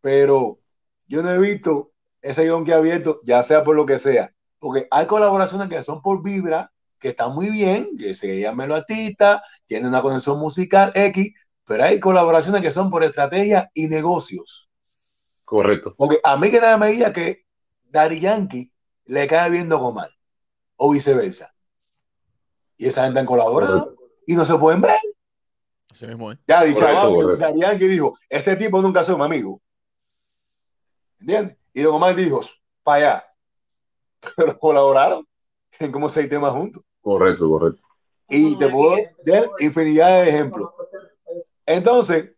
Pero 0.00 0.60
yo 1.06 1.22
no 1.22 1.30
he 1.30 1.38
visto 1.38 1.92
ese 2.22 2.48
junkie 2.48 2.72
abierto, 2.72 3.20
ya 3.22 3.42
sea 3.42 3.64
por 3.64 3.76
lo 3.76 3.84
que 3.84 3.98
sea, 3.98 4.32
porque 4.58 4.88
hay 4.90 5.04
colaboraciones 5.04 5.68
que 5.68 5.82
son 5.82 6.00
por 6.00 6.22
vibra, 6.22 6.72
que 6.98 7.10
están 7.10 7.34
muy 7.34 7.50
bien, 7.50 7.98
que 7.98 8.14
se 8.14 8.40
llaman 8.40 8.70
los 8.70 8.78
artistas, 8.78 9.42
tienen 9.66 9.88
una 9.88 10.00
conexión 10.00 10.38
musical 10.38 10.90
X, 10.94 11.34
pero 11.66 11.84
hay 11.84 12.00
colaboraciones 12.00 12.62
que 12.62 12.70
son 12.70 12.88
por 12.88 13.04
estrategia 13.04 13.70
y 13.74 13.88
negocios. 13.88 14.70
Correcto. 15.44 15.94
Porque 15.98 16.18
a 16.24 16.38
mí 16.38 16.50
que 16.50 16.62
nada 16.62 16.78
me 16.78 16.92
diga 16.92 17.12
que 17.12 17.44
Daddy 17.90 18.20
Yankee 18.20 18.72
le 19.04 19.26
cae 19.26 19.50
viendo 19.50 19.78
Omar, 19.78 20.08
o 20.76 20.90
viceversa. 20.90 21.50
Y 22.78 22.86
esa 22.86 23.04
gente 23.04 23.20
han 23.20 23.26
colaborado 23.26 24.01
y 24.26 24.34
no 24.34 24.44
se 24.44 24.56
pueden 24.58 24.80
ver. 24.80 24.94
Así 25.90 26.06
mismo, 26.06 26.32
¿eh? 26.32 26.38
Ya, 26.46 26.64
dicho. 26.64 26.80
Daddy 26.84 27.60
Yankee 27.60 27.86
dijo, 27.86 28.16
ese 28.28 28.56
tipo 28.56 28.80
nunca 28.80 29.02
fue 29.04 29.16
mi 29.16 29.24
amigo. 29.24 29.60
¿Entiendes? 31.20 31.56
Y 31.74 31.82
Don 31.82 31.94
Omar 31.94 32.14
dijo, 32.14 32.40
para 32.82 32.96
allá. 32.96 33.24
Pero 34.36 34.58
colaboraron 34.58 35.26
en 35.78 35.92
como 35.92 36.08
seis 36.08 36.28
temas 36.28 36.52
juntos. 36.52 36.82
Correcto, 37.00 37.48
correcto. 37.48 37.82
Y 38.28 38.56
te 38.56 38.68
puedo 38.68 38.96
dar 39.26 39.50
infinidad 39.58 40.22
de 40.22 40.30
ejemplos. 40.30 40.70
Entonces, 41.66 42.30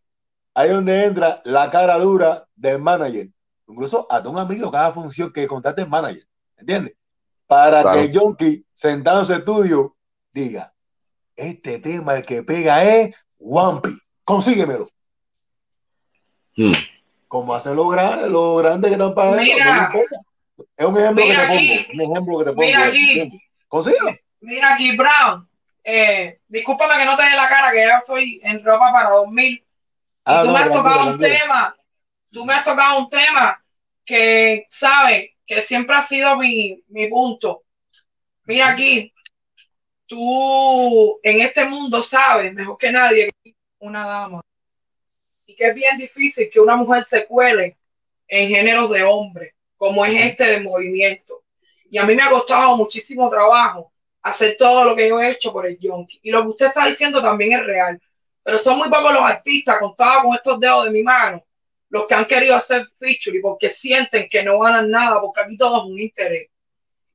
ahí 0.55 0.69
es 0.69 0.75
donde 0.75 1.05
entra 1.05 1.41
la 1.45 1.71
cara 1.71 1.99
dura 1.99 2.49
del 2.57 2.81
manager. 2.81 3.29
Incluso 3.69 4.07
hasta 4.11 4.29
un 4.29 4.39
amigo 4.39 4.71
cada 4.71 4.93
función 4.93 5.33
que 5.33 5.47
contrate 5.47 5.83
el 5.83 5.89
manager. 5.89 6.27
¿Entiendes? 6.57 6.95
Para 7.47 7.83
Claro. 7.83 8.01
que 8.01 8.11
Yonki, 8.11 8.67
sentado 8.73 9.21
en 9.21 9.25
su 9.27 9.33
estudio, 9.35 9.97
diga: 10.33 10.74
Este 11.37 11.79
tema, 11.79 12.17
el 12.17 12.25
que 12.25 12.43
pega 12.43 12.83
es 12.85 13.15
Wampi. 13.39 13.91
Consíguemelo. 14.25 14.89
Hmm. 16.57 16.71
Como 17.29 17.55
hacen 17.55 17.77
los 17.77 17.91
grandes, 17.91 18.31
los 18.31 18.63
grandes 18.63 18.91
que 18.91 18.95
están 18.95 19.15
para 19.15 19.43
eso. 19.43 19.53
No. 19.65 20.65
Es 20.77 20.87
un 20.87 20.99
ejemplo 20.99 21.25
que 21.27 21.35
te 21.35 21.41
aquí. 21.41 21.87
pongo. 21.89 22.05
Un 22.05 22.11
ejemplo 22.13 22.39
que 22.39 22.45
te 22.45 22.51
pongo. 22.53 22.67
Mira 22.67 22.87
aquí. 22.87 23.41
Consíguelo. 23.69 24.17
Mira 24.41 24.75
aquí, 24.75 24.97
Brown. 24.97 25.49
Eh, 25.83 26.39
discúlpame 26.49 26.97
que 26.97 27.05
no 27.05 27.17
te 27.17 27.25
dé 27.25 27.31
la 27.31 27.49
cara, 27.49 27.71
que 27.71 27.85
yo 27.85 27.91
estoy 28.01 28.41
en 28.43 28.65
ropa 28.65 28.91
para 28.93 29.11
dormir. 29.11 29.63
Ah, 30.25 30.41
tú 30.41 30.47
no, 30.47 30.53
me 30.55 30.59
has 30.61 30.69
tocado 30.69 31.11
un 31.11 31.19
tema, 31.19 31.77
tú 32.31 32.45
me 32.47 32.55
has 32.55 32.65
tocado 32.65 32.99
un 33.01 33.09
tema 33.09 33.63
que, 34.03 34.65
sabes, 34.69 35.33
que 35.45 35.61
siempre 35.61 35.95
ha 35.95 36.07
sido 36.07 36.37
mi, 36.37 36.83
mi 36.89 37.09
punto. 37.09 37.65
Mira 38.47 38.71
aquí, 38.71 39.13
tú 40.07 41.21
en 41.23 41.41
este 41.41 41.65
mundo 41.65 42.01
sabes 42.01 42.53
mejor 42.53 42.77
que 42.77 42.93
nadie 42.93 43.31
una 43.79 44.07
dama 44.07 44.41
y 45.47 45.55
que 45.55 45.69
es 45.69 45.75
bien 45.75 45.97
difícil 45.99 46.49
que 46.53 46.61
una 46.61 46.77
mujer 46.77 47.05
se 47.05 47.27
cuele 47.27 47.77
en 48.29 48.49
géneros 48.49 48.91
de 48.91 49.03
hombre, 49.03 49.55
como 49.77 50.05
es 50.05 50.15
este 50.15 50.45
de 50.45 50.61
movimiento. 50.61 51.43
Y 51.91 51.99
a 51.99 52.05
mí 52.05 52.15
me 52.15 52.23
ha 52.23 52.31
costado 52.31 52.77
muchísimo 52.77 53.29
trabajo 53.29 53.93
hacer 54.23 54.55
todo 54.57 54.85
lo 54.85 54.97
que 54.97 55.09
yo 55.09 55.21
he 55.21 55.31
hecho 55.31 55.53
por 55.53 55.67
el 55.67 55.79
Yonki. 55.79 56.21
Y 56.23 56.31
lo 56.31 56.43
que 56.43 56.49
usted 56.49 56.67
está 56.67 56.87
diciendo 56.87 57.21
también 57.21 57.61
es 57.61 57.67
real. 57.67 58.01
Pero 58.43 58.57
son 58.59 58.79
muy 58.79 58.89
pocos 58.89 59.13
los 59.13 59.23
artistas, 59.23 59.79
contados 59.79 60.25
con 60.25 60.35
estos 60.35 60.59
dedos 60.61 60.87
de 60.87 60.91
mi 60.91 61.03
mano, 61.03 61.45
los 61.91 62.07
que 62.07 62.15
han 62.15 62.25
querido 62.25 62.55
hacer 62.55 62.87
feature 62.99 63.39
y 63.39 63.41
porque 63.41 63.69
sienten 63.69 64.27
que 64.29 64.43
no 64.43 64.59
ganan 64.59 64.91
nada, 64.91 65.21
porque 65.21 65.41
aquí 65.41 65.57
todo 65.57 65.79
es 65.79 65.93
un 65.93 66.01
interés. 66.01 66.49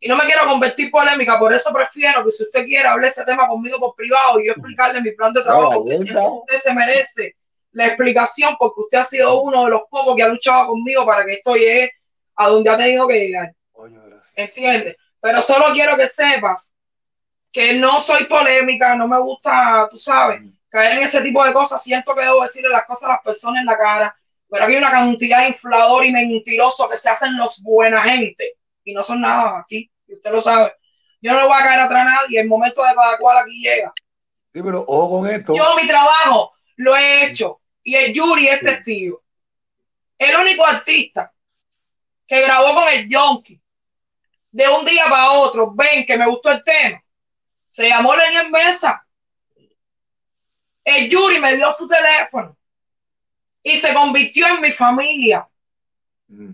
Y 0.02 0.08
no 0.08 0.16
me 0.16 0.24
quiero 0.24 0.46
convertir 0.46 0.90
polémica, 0.90 1.38
por 1.38 1.52
eso 1.52 1.74
prefiero 1.74 2.24
que 2.24 2.32
si 2.32 2.44
usted 2.44 2.64
quiere 2.64 2.88
hable 2.88 3.08
ese 3.08 3.24
tema 3.26 3.48
conmigo 3.48 3.78
por 3.80 3.96
privado 3.96 4.40
y 4.40 4.48
yo 4.48 4.54
explicarle 4.54 5.02
mi 5.02 5.12
plan 5.12 5.34
de 5.34 5.44
trabajo, 5.44 5.84
que 5.84 5.96
usted 5.96 6.60
se 6.64 6.74
merece 6.74 7.36
la 7.74 7.88
explicación, 7.88 8.56
porque 8.58 8.82
usted 8.82 8.98
ha 8.98 9.04
sido 9.04 9.42
uno 9.42 9.66
de 9.66 9.72
los 9.72 9.82
pocos 9.90 10.16
que 10.16 10.24
ha 10.24 10.30
luchado 10.30 10.68
conmigo 10.68 11.06
para 11.06 11.26
que 11.26 11.34
esto 11.34 11.56
llegue 11.56 11.92
a 12.36 12.48
donde 12.48 12.70
ha 12.70 12.78
tenido 12.78 13.08
que 13.08 13.20
llegar. 13.20 13.54
¿Entiendes? 14.36 14.98
Pero 15.20 15.42
solo 15.42 15.66
quiero 15.74 15.98
que 15.98 16.08
sepas 16.08 16.72
que 17.52 17.74
no 17.74 17.98
soy 17.98 18.26
polémica, 18.26 18.96
no 18.96 19.06
me 19.06 19.20
gusta, 19.20 19.86
tú 19.92 19.98
sabes, 19.98 20.42
caer 20.70 20.94
en 20.94 21.04
ese 21.04 21.20
tipo 21.20 21.44
de 21.44 21.52
cosas. 21.52 21.84
Siento 21.84 22.16
que 22.16 22.22
debo 22.22 22.42
decirle 22.44 22.70
las 22.70 22.86
cosas 22.86 23.04
a 23.04 23.14
las 23.14 23.22
personas 23.22 23.60
en 23.60 23.66
la 23.66 23.78
cara, 23.78 24.16
pero 24.50 24.64
aquí 24.64 24.74
hay 24.74 24.80
una 24.80 24.92
cantidad 24.92 25.42
de 25.42 25.50
inflador 25.50 26.06
y 26.06 26.12
mentirosos 26.12 26.90
que 26.90 26.98
se 26.98 27.10
hacen 27.10 27.36
los 27.36 27.62
buena 27.62 28.02
gente 28.02 28.59
y 28.90 28.94
no 28.94 29.02
son 29.04 29.22
nada 29.22 29.60
aquí, 29.60 29.90
y 30.08 30.14
usted 30.16 30.32
lo 30.32 30.42
sabe. 30.42 30.74
Yo 31.22 31.34
no 31.34 31.40
le 31.42 31.48
voy 31.48 31.58
a 31.60 31.64
caer 31.64 31.80
atrás 31.82 32.02
a 32.02 32.10
nadie, 32.22 32.40
el 32.40 32.48
momento 32.48 32.82
de 32.84 32.96
cada 32.96 33.18
cual 33.18 33.38
aquí 33.40 33.62
llega. 33.62 33.92
Sí, 34.54 34.62
pero 34.64 34.84
ojo 34.88 35.20
con 35.20 35.30
esto. 35.30 35.56
Yo 35.56 35.76
mi 35.80 35.88
trabajo 35.88 36.54
lo 36.78 36.96
he 36.96 37.26
hecho 37.26 37.62
y 37.84 37.96
el 37.96 38.14
Yuri 38.14 38.48
es 38.48 38.60
testigo. 38.62 39.22
El 40.18 40.36
único 40.36 40.66
artista 40.66 41.32
que 42.26 42.42
grabó 42.42 42.74
con 42.74 42.88
el 42.88 43.08
Yonki 43.10 43.60
de 44.52 44.68
un 44.68 44.84
día 44.84 45.06
para 45.10 45.32
otro, 45.32 45.72
ven 45.74 46.04
que 46.06 46.18
me 46.18 46.28
gustó 46.28 46.50
el 46.52 46.64
tema, 46.64 47.02
se 47.66 47.88
llamó 47.88 48.16
Leniel 48.16 48.50
Mesa. 48.50 49.06
El 50.84 51.08
Yuri 51.10 51.40
me 51.40 51.56
dio 51.56 51.72
su 51.76 51.88
teléfono 51.88 52.58
y 53.62 53.78
se 53.80 53.94
convirtió 53.94 54.48
en 54.48 54.62
mi 54.62 54.72
familia, 54.72 55.46
Mm. 56.28 56.52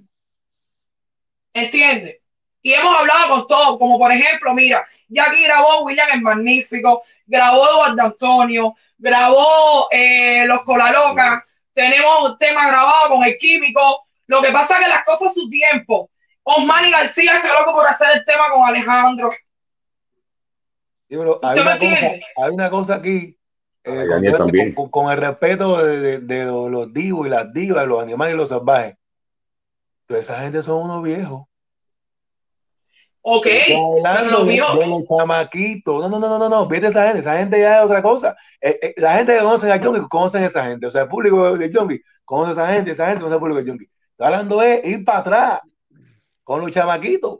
¿entiendes? 1.54 2.22
Y 2.66 2.74
hemos 2.74 2.98
hablado 2.98 3.30
con 3.30 3.46
todos, 3.46 3.78
como 3.78 4.00
por 4.00 4.12
ejemplo, 4.12 4.52
mira, 4.56 4.88
ya 5.08 5.26
aquí 5.26 5.44
grabó 5.44 5.84
William 5.84 6.10
el 6.14 6.22
Magnífico, 6.22 7.04
grabó 7.28 7.64
Eduardo 7.64 8.02
Antonio, 8.02 8.74
grabó 8.98 9.88
eh, 9.92 10.46
Los 10.48 10.64
Colalocas, 10.64 11.44
tenemos 11.74 12.28
un 12.32 12.38
tema 12.38 12.66
grabado 12.66 13.10
con 13.10 13.24
el 13.24 13.36
Químico. 13.36 14.08
Lo 14.26 14.42
que 14.42 14.52
pasa 14.52 14.80
es 14.80 14.84
que 14.84 14.90
las 14.90 15.04
cosas 15.06 15.30
a 15.30 15.34
su 15.34 15.48
tiempo. 15.48 16.10
Osmani 16.42 16.90
García 16.90 17.36
está 17.38 17.54
loco 17.60 17.76
por 17.76 17.86
hacer 17.86 18.08
el 18.16 18.26
tema 18.26 18.50
con 18.52 18.68
Alejandro. 18.68 19.30
Sí, 19.30 19.38
pero 21.18 21.40
hay 21.44 21.60
¿Usted 21.60 21.64
me 21.66 21.70
una, 21.70 21.78
cosa, 21.78 22.26
hay 22.44 22.52
una 22.52 22.70
cosa 22.72 22.96
aquí, 22.96 23.38
eh, 23.84 23.96
con, 23.96 24.10
Daniel 24.10 24.32
todo- 24.32 24.44
también. 24.46 24.74
con- 24.74 24.90
con 24.90 25.12
el 25.12 25.20
respeto 25.20 25.84
de, 25.86 26.00
de- 26.02 26.20
de 26.20 26.46
los, 26.46 26.72
los 26.72 26.92
divos 26.92 27.28
y 27.28 27.30
las 27.30 27.54
divas, 27.54 27.86
los 27.86 28.02
animales 28.02 28.34
y 28.34 28.38
los 28.40 28.50
salvajes. 28.50 28.98
Toda 30.08 30.20
esa 30.20 30.40
gente 30.42 30.64
son 30.64 30.82
unos 30.86 31.04
viejos. 31.04 31.46
Ok, 33.28 33.48
pero 33.68 34.06
hablando 34.06 34.32
lo 34.32 34.46
de, 34.46 34.52
mío, 34.52 34.68
de 34.78 34.86
los 34.86 35.04
chamaquitos. 35.08 36.00
No, 36.00 36.10
no, 36.10 36.20
no, 36.20 36.30
no, 36.30 36.38
no, 36.38 36.48
no. 36.48 36.68
Vete 36.68 36.88
esa 36.88 37.06
gente. 37.08 37.22
Esa 37.22 37.40
gente 37.40 37.60
ya 37.60 37.80
es 37.80 37.86
otra 37.86 38.04
cosa. 38.04 38.38
Eh, 38.62 38.78
eh, 38.80 38.94
la 38.98 39.18
gente 39.18 39.34
que 39.34 39.40
conoce 39.40 39.72
a 39.72 39.82
Junkie 39.82 40.08
conocen 40.08 40.44
a 40.44 40.46
esa 40.46 40.64
gente. 40.66 40.86
O 40.86 40.92
sea, 40.92 41.04
el 41.04 41.08
público 41.08 41.58
de 41.58 41.74
Junkie 41.74 42.04
conoce 42.24 42.52
a 42.52 42.64
esa 42.66 42.74
gente. 42.74 42.92
Esa 42.92 43.08
gente 43.08 43.22
conoce 43.22 43.34
al 43.34 43.40
público 43.40 43.64
de 43.64 43.68
Junkie. 43.72 43.90
Estoy 44.12 44.28
hablando 44.28 44.60
de 44.60 44.82
ir 44.84 45.04
para 45.04 45.18
atrás 45.20 45.60
con 46.44 46.62
los 46.62 46.70
chamaquitos. 46.70 47.40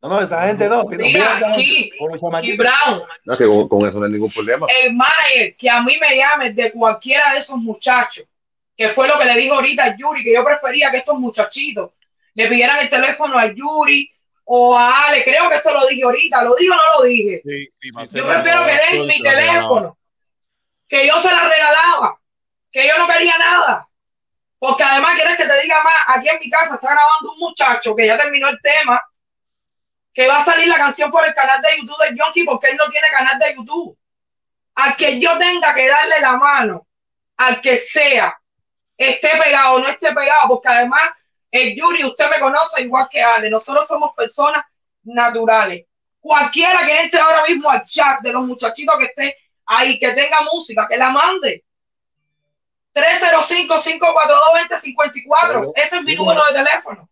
No, 0.00 0.08
no, 0.08 0.20
esa 0.20 0.46
gente 0.46 0.68
no. 0.68 0.84
Mira, 0.84 1.32
a 1.32 1.36
gente 1.38 1.46
aquí, 1.52 1.90
con 1.98 2.08
los 2.10 2.18
y 2.18 2.20
chamaquitos. 2.20 2.58
Brown, 2.58 3.02
No, 3.24 3.36
que 3.36 3.44
con, 3.44 3.68
con 3.68 3.88
eso 3.88 3.98
no 3.98 4.04
hay 4.06 4.12
ningún 4.12 4.30
problema. 4.30 4.68
el 4.84 4.94
manager 4.94 5.54
que 5.58 5.68
a 5.68 5.82
mí 5.82 5.96
me 6.00 6.16
llame 6.16 6.52
de 6.52 6.70
cualquiera 6.70 7.32
de 7.32 7.38
esos 7.38 7.56
muchachos, 7.58 8.24
que 8.76 8.90
fue 8.90 9.08
lo 9.08 9.18
que 9.18 9.24
le 9.24 9.34
dijo 9.34 9.56
ahorita 9.56 9.82
a 9.82 9.96
Yuri, 9.96 10.22
que 10.22 10.32
yo 10.34 10.44
prefería 10.44 10.92
que 10.92 10.98
estos 10.98 11.18
muchachitos 11.18 11.90
le 12.34 12.48
pidieran 12.48 12.78
el 12.78 12.88
teléfono 12.88 13.36
a 13.36 13.52
Yuri 13.52 14.08
o 14.50 14.74
a 14.74 15.08
Ale, 15.08 15.22
creo 15.22 15.46
que 15.48 15.56
eso 15.56 15.70
lo 15.70 15.86
dije 15.86 16.02
ahorita, 16.02 16.42
¿lo 16.42 16.54
dije 16.54 16.70
o 16.70 16.74
no 16.74 16.82
lo 16.98 17.04
dije? 17.04 17.42
Sí, 17.44 17.68
sí, 17.74 17.90
Yo 18.16 18.26
prefiero 18.26 18.64
que 18.64 18.72
den 18.72 19.06
mi 19.06 19.22
teléfono, 19.22 19.98
que 20.88 21.06
yo 21.06 21.18
se 21.18 21.30
la 21.30 21.46
regalaba, 21.46 22.18
que 22.70 22.88
yo 22.88 22.96
no 22.96 23.06
quería 23.06 23.36
nada. 23.36 23.86
Porque 24.58 24.82
además, 24.82 25.16
quieres 25.16 25.36
que 25.36 25.46
te 25.46 25.62
diga 25.62 25.82
más, 25.82 25.94
aquí 26.06 26.28
en 26.30 26.38
mi 26.40 26.48
casa 26.48 26.74
está 26.74 26.88
grabando 26.88 27.32
un 27.32 27.38
muchacho 27.40 27.94
que 27.94 28.06
ya 28.06 28.16
terminó 28.16 28.48
el 28.48 28.58
tema, 28.62 28.98
que 30.14 30.26
va 30.26 30.38
a 30.38 30.44
salir 30.44 30.66
la 30.66 30.78
canción 30.78 31.10
por 31.10 31.26
el 31.26 31.34
canal 31.34 31.60
de 31.60 31.76
YouTube 31.78 32.02
de 32.02 32.16
Yonki 32.16 32.44
porque 32.44 32.68
él 32.70 32.76
no 32.78 32.88
tiene 32.88 33.08
canal 33.10 33.38
de 33.38 33.54
YouTube. 33.54 33.98
Al 34.76 34.94
que 34.94 35.20
yo 35.20 35.36
tenga 35.36 35.74
que 35.74 35.88
darle 35.88 36.20
la 36.20 36.32
mano, 36.32 36.86
al 37.36 37.60
que 37.60 37.76
sea, 37.76 38.34
esté 38.96 39.28
pegado 39.44 39.74
o 39.74 39.78
no 39.80 39.88
esté 39.88 40.10
pegado, 40.14 40.48
porque 40.48 40.68
además, 40.68 41.02
el 41.50 41.74
Yuri, 41.74 42.04
usted 42.04 42.28
me 42.30 42.38
conoce 42.40 42.82
igual 42.82 43.08
que 43.10 43.22
Ale, 43.22 43.48
nosotros 43.50 43.86
somos 43.86 44.12
personas 44.16 44.64
naturales. 45.04 45.86
Cualquiera 46.20 46.84
que 46.84 47.00
entre 47.00 47.20
ahora 47.20 47.44
mismo 47.46 47.70
al 47.70 47.84
chat 47.84 48.20
de 48.20 48.32
los 48.32 48.44
muchachitos 48.46 48.96
que 48.98 49.04
esté 49.06 49.36
ahí, 49.66 49.98
que 49.98 50.12
tenga 50.12 50.38
música, 50.52 50.86
que 50.88 50.96
la 50.96 51.10
mande. 51.10 51.64
305-542-2054. 52.94 55.72
Ese 55.74 55.96
es 55.96 56.04
mi 56.04 56.14
número 56.16 56.42
de 56.46 56.52
teléfono. 56.52 57.08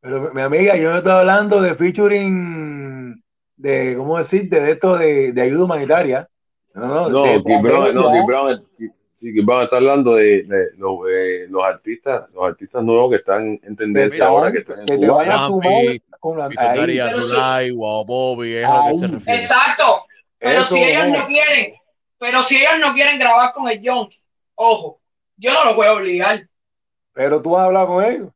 Pero 0.00 0.32
mi 0.32 0.42
amiga, 0.42 0.76
yo 0.76 0.90
no 0.90 0.98
estoy 0.98 1.12
hablando 1.12 1.60
de 1.60 1.74
featuring, 1.74 3.20
de, 3.56 3.96
¿cómo 3.96 4.18
decirte? 4.18 4.60
De 4.60 4.70
esto 4.72 4.96
de, 4.96 5.32
de 5.32 5.42
ayuda 5.42 5.64
humanitaria. 5.64 6.28
No, 6.74 6.86
no, 6.86 7.08
No, 7.08 7.22
de 7.22 7.42
Chris 7.42 7.62
Brown, 7.62 7.94
no, 7.94 8.50
estrategia. 8.50 8.92
Sí, 9.24 9.32
Chris 9.32 9.46
Brown 9.46 9.64
está 9.64 9.76
hablando 9.76 10.16
de, 10.16 10.42
de 10.42 10.66
los, 10.76 10.98
eh, 11.10 11.46
los 11.48 11.64
artistas, 11.64 12.28
los 12.34 12.44
artistas 12.44 12.82
nuevos 12.82 13.08
que 13.08 13.16
están 13.16 13.58
en 13.62 13.74
tendencia 13.74 14.12
Mira, 14.12 14.26
ahora, 14.26 14.52
que 14.52 14.58
están 14.58 14.80
en 14.80 14.84
que 14.84 14.98
te 14.98 15.06
Cuba. 15.06 15.16
vayas 15.16 15.40
a 15.40 15.46
sumar 15.46 15.72
con 16.20 16.38
la, 16.38 16.50
ahí, 16.58 17.68
sí. 17.70 17.70
Wow 17.74 18.04
Bobby, 18.04 18.56
es 18.56 18.66
a 18.66 18.76
lo 18.76 18.92
que 18.92 18.98
se 18.98 19.06
refiere. 19.06 19.42
Exacto. 19.44 20.04
Pero 20.36 20.60
Eso, 20.60 20.74
si 20.74 20.82
ellos 20.82 21.06
no. 21.08 21.18
no 21.20 21.26
quieren, 21.26 21.72
pero 22.18 22.42
si 22.42 22.56
ellos 22.56 22.72
no 22.80 22.92
quieren 22.92 23.18
grabar 23.18 23.54
con 23.54 23.66
el 23.66 23.80
John, 23.82 24.10
ojo, 24.56 25.00
yo 25.38 25.54
no 25.54 25.64
lo 25.64 25.74
puedo 25.74 25.94
obligar. 25.94 26.46
Pero 27.14 27.40
tú 27.40 27.56
has 27.56 27.64
hablado 27.64 27.86
con 27.86 28.04
ellos. 28.04 28.28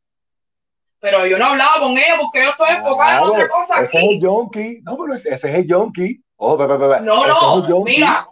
Pero 1.01 1.27
yo 1.27 1.37
no 1.37 1.49
he 1.49 1.51
hablado 1.51 1.81
con 1.81 1.99
ellos 1.99 2.17
porque 2.19 2.45
yo 2.45 2.49
estoy 2.49 2.71
enfocado 2.71 3.27
en 3.27 3.31
otra 3.31 3.49
cosa 3.51 3.83
ese 3.83 3.99
es 3.99 4.05
el 4.05 4.21
Yonki. 4.23 4.81
No, 4.85 4.97
pero 4.97 5.15
ese, 5.15 5.35
ese 5.35 5.51
es 5.51 5.55
el 5.59 5.67
Yonki. 5.67 6.19
Oh. 6.37 6.57
No, 6.57 6.65
Ese 6.65 7.31
es 7.31 7.65
el 7.65 7.69
no, 7.69 7.83
mira, 7.83 8.27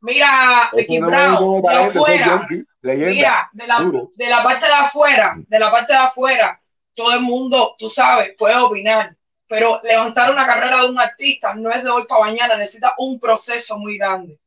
mira, 0.00 0.70
de 0.72 0.82
el 0.82 1.04
afuera, 1.04 2.46
mira, 2.82 3.48
de 3.52 3.66
la, 3.66 3.78
de 4.14 4.42
parte 4.42 4.66
de 4.66 4.72
afuera, 4.72 5.34
de 5.36 5.58
la 5.58 5.70
parte 5.70 5.92
de 5.92 5.98
afuera, 5.98 6.60
todo 6.94 7.12
el 7.12 7.20
mundo, 7.20 7.74
tú 7.78 7.88
sabes, 7.88 8.34
puede 8.38 8.56
opinar. 8.56 9.14
Pero 9.46 9.80
levantar 9.82 10.30
una 10.30 10.44
carrera 10.44 10.82
de 10.82 10.90
un 10.90 11.00
artista 11.00 11.54
no 11.54 11.70
es 11.70 11.82
de 11.82 11.88
hoy 11.88 12.04
para 12.06 12.20
mañana, 12.20 12.56
necesita 12.56 12.92
un 12.98 13.18
proceso 13.18 13.78
muy 13.78 13.96
grande. 13.96 14.38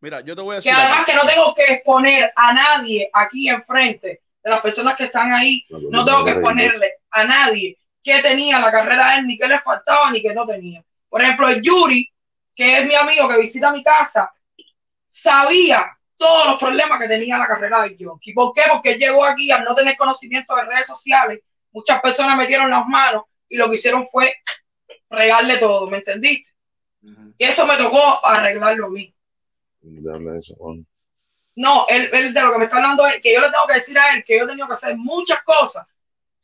Mira, 0.00 0.20
yo 0.20 0.36
te 0.36 0.42
voy 0.42 0.56
a 0.56 0.60
Que 0.60 0.68
decir. 0.68 0.72
algo. 0.72 0.86
además 0.86 1.06
que 1.06 1.14
no 1.14 1.26
tengo 1.26 1.54
que 1.56 1.72
exponer 1.74 2.32
a 2.36 2.52
nadie 2.52 3.10
aquí 3.12 3.48
enfrente 3.48 4.20
de 4.44 4.50
las 4.50 4.60
personas 4.60 4.96
que 4.96 5.04
están 5.04 5.32
ahí, 5.32 5.66
no 5.90 6.04
tengo 6.04 6.24
que 6.24 6.30
exponerle 6.32 6.92
a 7.10 7.24
nadie 7.24 7.76
qué 8.00 8.20
tenía 8.22 8.60
la 8.60 8.70
carrera 8.70 9.10
de 9.10 9.18
él, 9.18 9.26
ni 9.26 9.36
qué 9.36 9.48
le 9.48 9.58
faltaba, 9.58 10.10
ni 10.12 10.22
qué 10.22 10.32
no 10.32 10.46
tenía. 10.46 10.84
Por 11.08 11.20
ejemplo, 11.20 11.48
el 11.48 11.60
Yuri, 11.60 12.08
que 12.54 12.78
es 12.78 12.86
mi 12.86 12.94
amigo 12.94 13.28
que 13.28 13.38
visita 13.38 13.72
mi 13.72 13.82
casa, 13.82 14.30
sabía 15.22 15.96
todos 16.16 16.46
los 16.46 16.60
problemas 16.60 17.00
que 17.00 17.08
tenía 17.08 17.38
la 17.38 17.46
carrera 17.46 17.82
de 17.82 17.96
Yonki. 17.96 18.32
¿Por 18.32 18.52
qué? 18.52 18.62
Porque 18.70 18.92
él 18.92 18.98
llegó 18.98 19.24
aquí 19.24 19.50
al 19.50 19.64
no 19.64 19.74
tener 19.74 19.96
conocimiento 19.96 20.54
de 20.56 20.64
redes 20.64 20.86
sociales. 20.86 21.40
Muchas 21.72 22.00
personas 22.00 22.36
metieron 22.36 22.70
las 22.70 22.86
manos 22.86 23.24
y 23.48 23.56
lo 23.56 23.68
que 23.68 23.76
hicieron 23.76 24.06
fue 24.08 24.34
regarle 25.10 25.58
todo, 25.58 25.86
¿me 25.86 25.98
entendiste? 25.98 26.48
Y 27.36 27.44
eso 27.44 27.64
me 27.66 27.76
tocó 27.76 28.24
arreglarlo 28.24 28.86
a 28.86 28.90
mí. 28.90 29.14
Eso. 30.36 30.56
No, 31.54 31.86
él, 31.88 32.10
él 32.12 32.34
de 32.34 32.40
lo 32.40 32.52
que 32.52 32.58
me 32.58 32.64
está 32.64 32.76
hablando 32.76 33.06
es 33.06 33.22
que 33.22 33.32
yo 33.32 33.40
le 33.40 33.50
tengo 33.50 33.66
que 33.66 33.74
decir 33.74 33.98
a 33.98 34.14
él 34.14 34.24
que 34.24 34.38
yo 34.38 34.44
he 34.44 34.48
tenido 34.48 34.66
que 34.66 34.74
hacer 34.74 34.96
muchas 34.96 35.42
cosas 35.44 35.86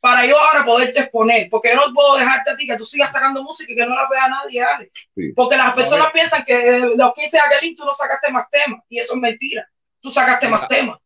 para 0.05 0.27
yo 0.27 0.39
ahora 0.39 0.67
poderte 0.67 1.01
exponer, 1.01 1.49
porque 1.49 1.71
yo 1.71 1.77
no 1.77 1.95
puedo 1.95 2.17
dejarte 2.19 2.51
a 2.51 2.57
ti 2.57 2.67
que 2.67 2.77
tú 2.77 2.85
sigas 2.85 3.11
sacando 3.11 3.43
música 3.43 3.73
y 3.73 3.75
que 3.75 3.87
no 3.87 3.95
la 3.95 4.07
vea 4.11 4.29
nadie, 4.29 4.63
Ale. 4.63 4.91
Sí. 5.17 5.33
Porque 5.35 5.57
las 5.57 5.75
personas 5.75 6.09
piensan 6.13 6.43
que 6.45 6.55
de 6.55 6.79
los 6.95 7.15
15 7.15 7.39
de 7.39 7.43
Aquelín 7.43 7.75
tú 7.75 7.87
no 7.87 7.93
sacaste 7.93 8.31
más 8.31 8.51
temas, 8.51 8.83
y 8.91 8.99
eso 8.99 9.15
es 9.15 9.19
mentira. 9.21 9.67
Tú 10.01 10.11
sacaste 10.11 10.47
más 10.47 10.69
temas, 10.69 10.99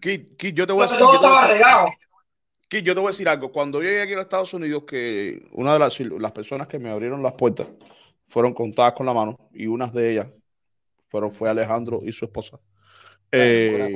Kid, 0.00 0.36
Kid, 0.36 0.52
yo 0.54 0.66
te 0.66 0.72
voy 0.72 0.82
a 0.82 0.86
decir. 0.86 0.98
todo 0.98 1.12
yo 1.12 1.20
te 1.20 1.26
voy 1.26 1.32
a 1.32 1.38
estaba 1.38 1.52
decir- 1.52 1.64
regado. 1.64 1.88
Kid, 2.68 2.82
yo 2.82 2.94
te 2.94 3.00
voy 3.00 3.06
a 3.08 3.10
decir 3.12 3.28
algo. 3.28 3.52
Cuando 3.52 3.78
yo 3.82 3.88
llegué 3.88 4.02
aquí 4.02 4.12
a 4.14 4.16
los 4.16 4.24
Estados 4.24 4.52
Unidos, 4.52 4.82
que 4.84 5.46
una 5.52 5.72
de 5.74 5.78
las, 5.78 6.00
las 6.00 6.32
personas 6.32 6.66
que 6.66 6.80
me 6.80 6.90
abrieron 6.90 7.22
las 7.22 7.34
puertas 7.34 7.68
fueron 8.26 8.52
contadas 8.52 8.94
con 8.94 9.06
la 9.06 9.14
mano 9.14 9.36
y 9.52 9.68
unas 9.68 9.92
de 9.92 10.10
ellas 10.10 10.26
fueron, 11.08 11.32
fue 11.32 11.48
Alejandro 11.48 12.00
y 12.04 12.10
su 12.10 12.24
esposa. 12.24 12.58
Eh, 13.30 13.92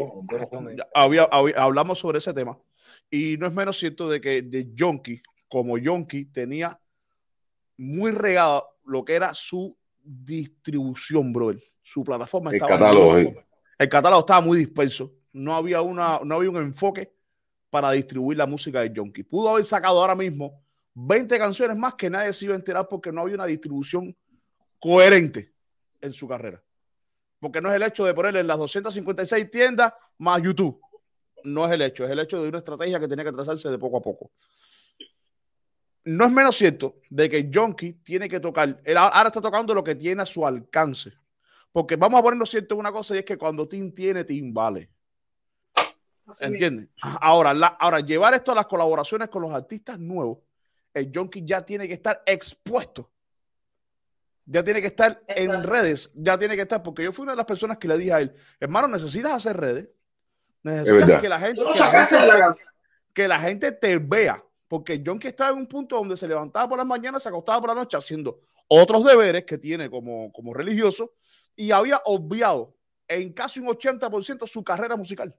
había, 0.95 1.25
había- 1.25 1.57
hablamos 1.61 1.99
sobre 1.99 2.19
ese 2.19 2.33
tema 2.33 2.57
y 3.11 3.37
no 3.37 3.47
es 3.47 3.53
menos 3.55 3.79
cierto 3.79 4.09
de 4.09 4.21
que 4.21 4.43
de 4.43 4.73
Yonki, 4.75 5.23
como 5.49 5.79
Yonki, 5.79 6.27
tenía 6.27 6.79
muy 7.77 8.11
regada 8.13 8.65
lo 8.85 9.05
que 9.05 9.15
era 9.15 9.33
su 9.35 9.77
distribución, 10.03 11.33
brother. 11.33 11.63
Su 11.83 12.03
plataforma 12.05 12.51
El 12.51 12.57
estaba 12.57 12.79
catálogo, 12.79 13.13
muy- 13.13 13.25
sí. 13.25 13.35
el 13.79 13.89
catálogo 13.89 14.21
estaba 14.21 14.41
muy 14.41 14.59
disperso. 14.59 15.13
No 15.33 15.55
había, 15.55 15.83
una, 15.83 16.21
no 16.25 16.37
había 16.37 16.51
un 16.51 16.57
enfoque 16.57 17.13
para 17.71 17.91
distribuir 17.91 18.39
la 18.39 18.47
música 18.47 18.81
de 18.81 18.93
Yonki. 18.93 19.23
Pudo 19.25 19.51
haber 19.51 19.65
sacado 19.65 20.01
ahora 20.01 20.15
mismo 20.15 20.63
20 20.95 21.37
canciones 21.39 21.77
más 21.77 21.95
que 21.95 22.09
nadie 22.09 22.33
se 22.33 22.45
iba 22.45 22.55
a 22.55 22.57
enterar 22.57 22.87
porque 22.89 23.11
no 23.11 23.23
había 23.23 23.35
una 23.35 23.47
distribución 23.47 24.17
coherente 24.79 25.53
en 26.01 26.13
su 26.13 26.29
carrera. 26.29 26.63
Porque 27.41 27.61
no 27.61 27.69
es 27.69 27.75
el 27.77 27.83
hecho 27.83 28.05
de 28.05 28.15
ponerle 28.15 28.41
en 28.41 28.47
las 28.47 28.59
256 28.59 29.51
tiendas 29.51 29.93
más 30.19 30.41
YouTube. 30.41 30.81
No 31.45 31.65
es 31.67 31.73
el 31.73 31.83
hecho, 31.83 32.05
es 32.05 32.11
el 32.11 32.19
hecho 32.19 32.43
de 32.43 32.49
una 32.49 32.59
estrategia 32.59 32.99
que 32.99 33.09
tenía 33.09 33.25
que 33.25 33.33
trazarse 33.33 33.69
de 33.71 33.79
poco 33.79 33.99
a 33.99 34.03
poco. 34.03 34.31
No 36.05 36.27
es 36.27 36.33
menos 36.33 36.57
cierto 36.57 36.95
de 37.09 37.31
que 37.31 37.49
Yonki 37.49 37.95
tiene 37.95 38.29
que 38.29 38.41
tocar, 38.41 38.81
él 38.85 38.97
ahora 38.97 39.29
está 39.29 39.41
tocando 39.41 39.73
lo 39.75 39.83
que 39.85 39.95
tiene 39.95 40.23
a 40.23 40.27
su 40.27 40.47
alcance. 40.47 41.13
Porque 41.73 41.97
vamos 41.97 42.21
a 42.21 42.23
ponerlo 42.23 42.47
cierto 42.47 42.77
una 42.77 42.93
cosa 42.93 43.15
y 43.15 43.19
es 43.19 43.25
que 43.25 43.39
cuando 43.39 43.67
Tim 43.67 43.93
tiene, 43.95 44.25
Tim 44.25 44.53
vale. 44.53 44.91
¿Entiendes? 46.41 46.89
Ahora, 47.21 47.53
la- 47.53 47.67
ahora, 47.67 48.01
llevar 48.01 48.33
esto 48.35 48.53
a 48.53 48.55
las 48.55 48.67
colaboraciones 48.67 49.29
con 49.29 49.43
los 49.43 49.53
artistas 49.53 49.99
nuevos, 49.99 50.39
el 50.93 51.11
Yonki 51.11 51.45
ya 51.45 51.63
tiene 51.63 51.87
que 51.89 51.95
estar 51.95 52.23
expuesto. 52.25 53.11
Ya 54.47 54.63
tiene 54.63 54.81
que 54.81 54.89
estar 54.89 55.23
en 55.27 55.63
redes, 55.63 56.13
ya 56.15 56.39
tiene 56.39 56.55
que 56.55 56.63
estar, 56.63 56.83
porque 56.83 57.03
yo 57.03 57.13
fui 57.13 57.23
una 57.23 57.33
de 57.33 57.37
las 57.39 57.47
personas 57.47 57.79
que 57.79 57.89
le 57.89 57.97
dije 57.99 58.13
a 58.13 58.21
él, 58.21 58.35
hermano, 58.61 58.89
necesitas 58.89 59.33
hacer 59.33 59.57
redes, 59.57 59.89
necesitas 60.65 61.23
que 61.23 61.29
la 61.29 61.39
gente, 61.39 61.63
que 61.63 61.79
la 61.79 61.91
gente, 61.91 62.27
la 62.27 62.35
te, 62.53 62.61
que 63.13 63.29
la 63.29 63.39
gente 63.39 63.73
te 63.73 63.99
vea, 63.99 64.45
porque 64.67 65.01
Yonki 65.03 65.29
estaba 65.29 65.51
en 65.51 65.59
un 65.59 65.67
punto 65.67 65.97
donde 65.97 66.17
se 66.17 66.27
levantaba 66.27 66.69
por 66.69 66.79
las 66.79 66.87
mañanas, 66.87 67.23
se 67.23 67.29
acostaba 67.29 67.61
por 67.61 67.71
la 67.71 67.77
noche 67.77 67.97
haciendo 67.97 68.41
otros 68.67 69.05
deberes 69.05 69.45
que 69.45 69.59
tiene 69.59 69.91
como, 69.91 70.33
como 70.33 70.53
religioso 70.55 71.13
y 71.55 71.71
había 71.71 72.01
obviado 72.07 72.75
en 73.07 73.33
casi 73.33 73.61
un 73.61 73.69
80% 73.69 74.47
su 74.47 74.65
carrera 74.65 74.97
musical. 74.97 75.35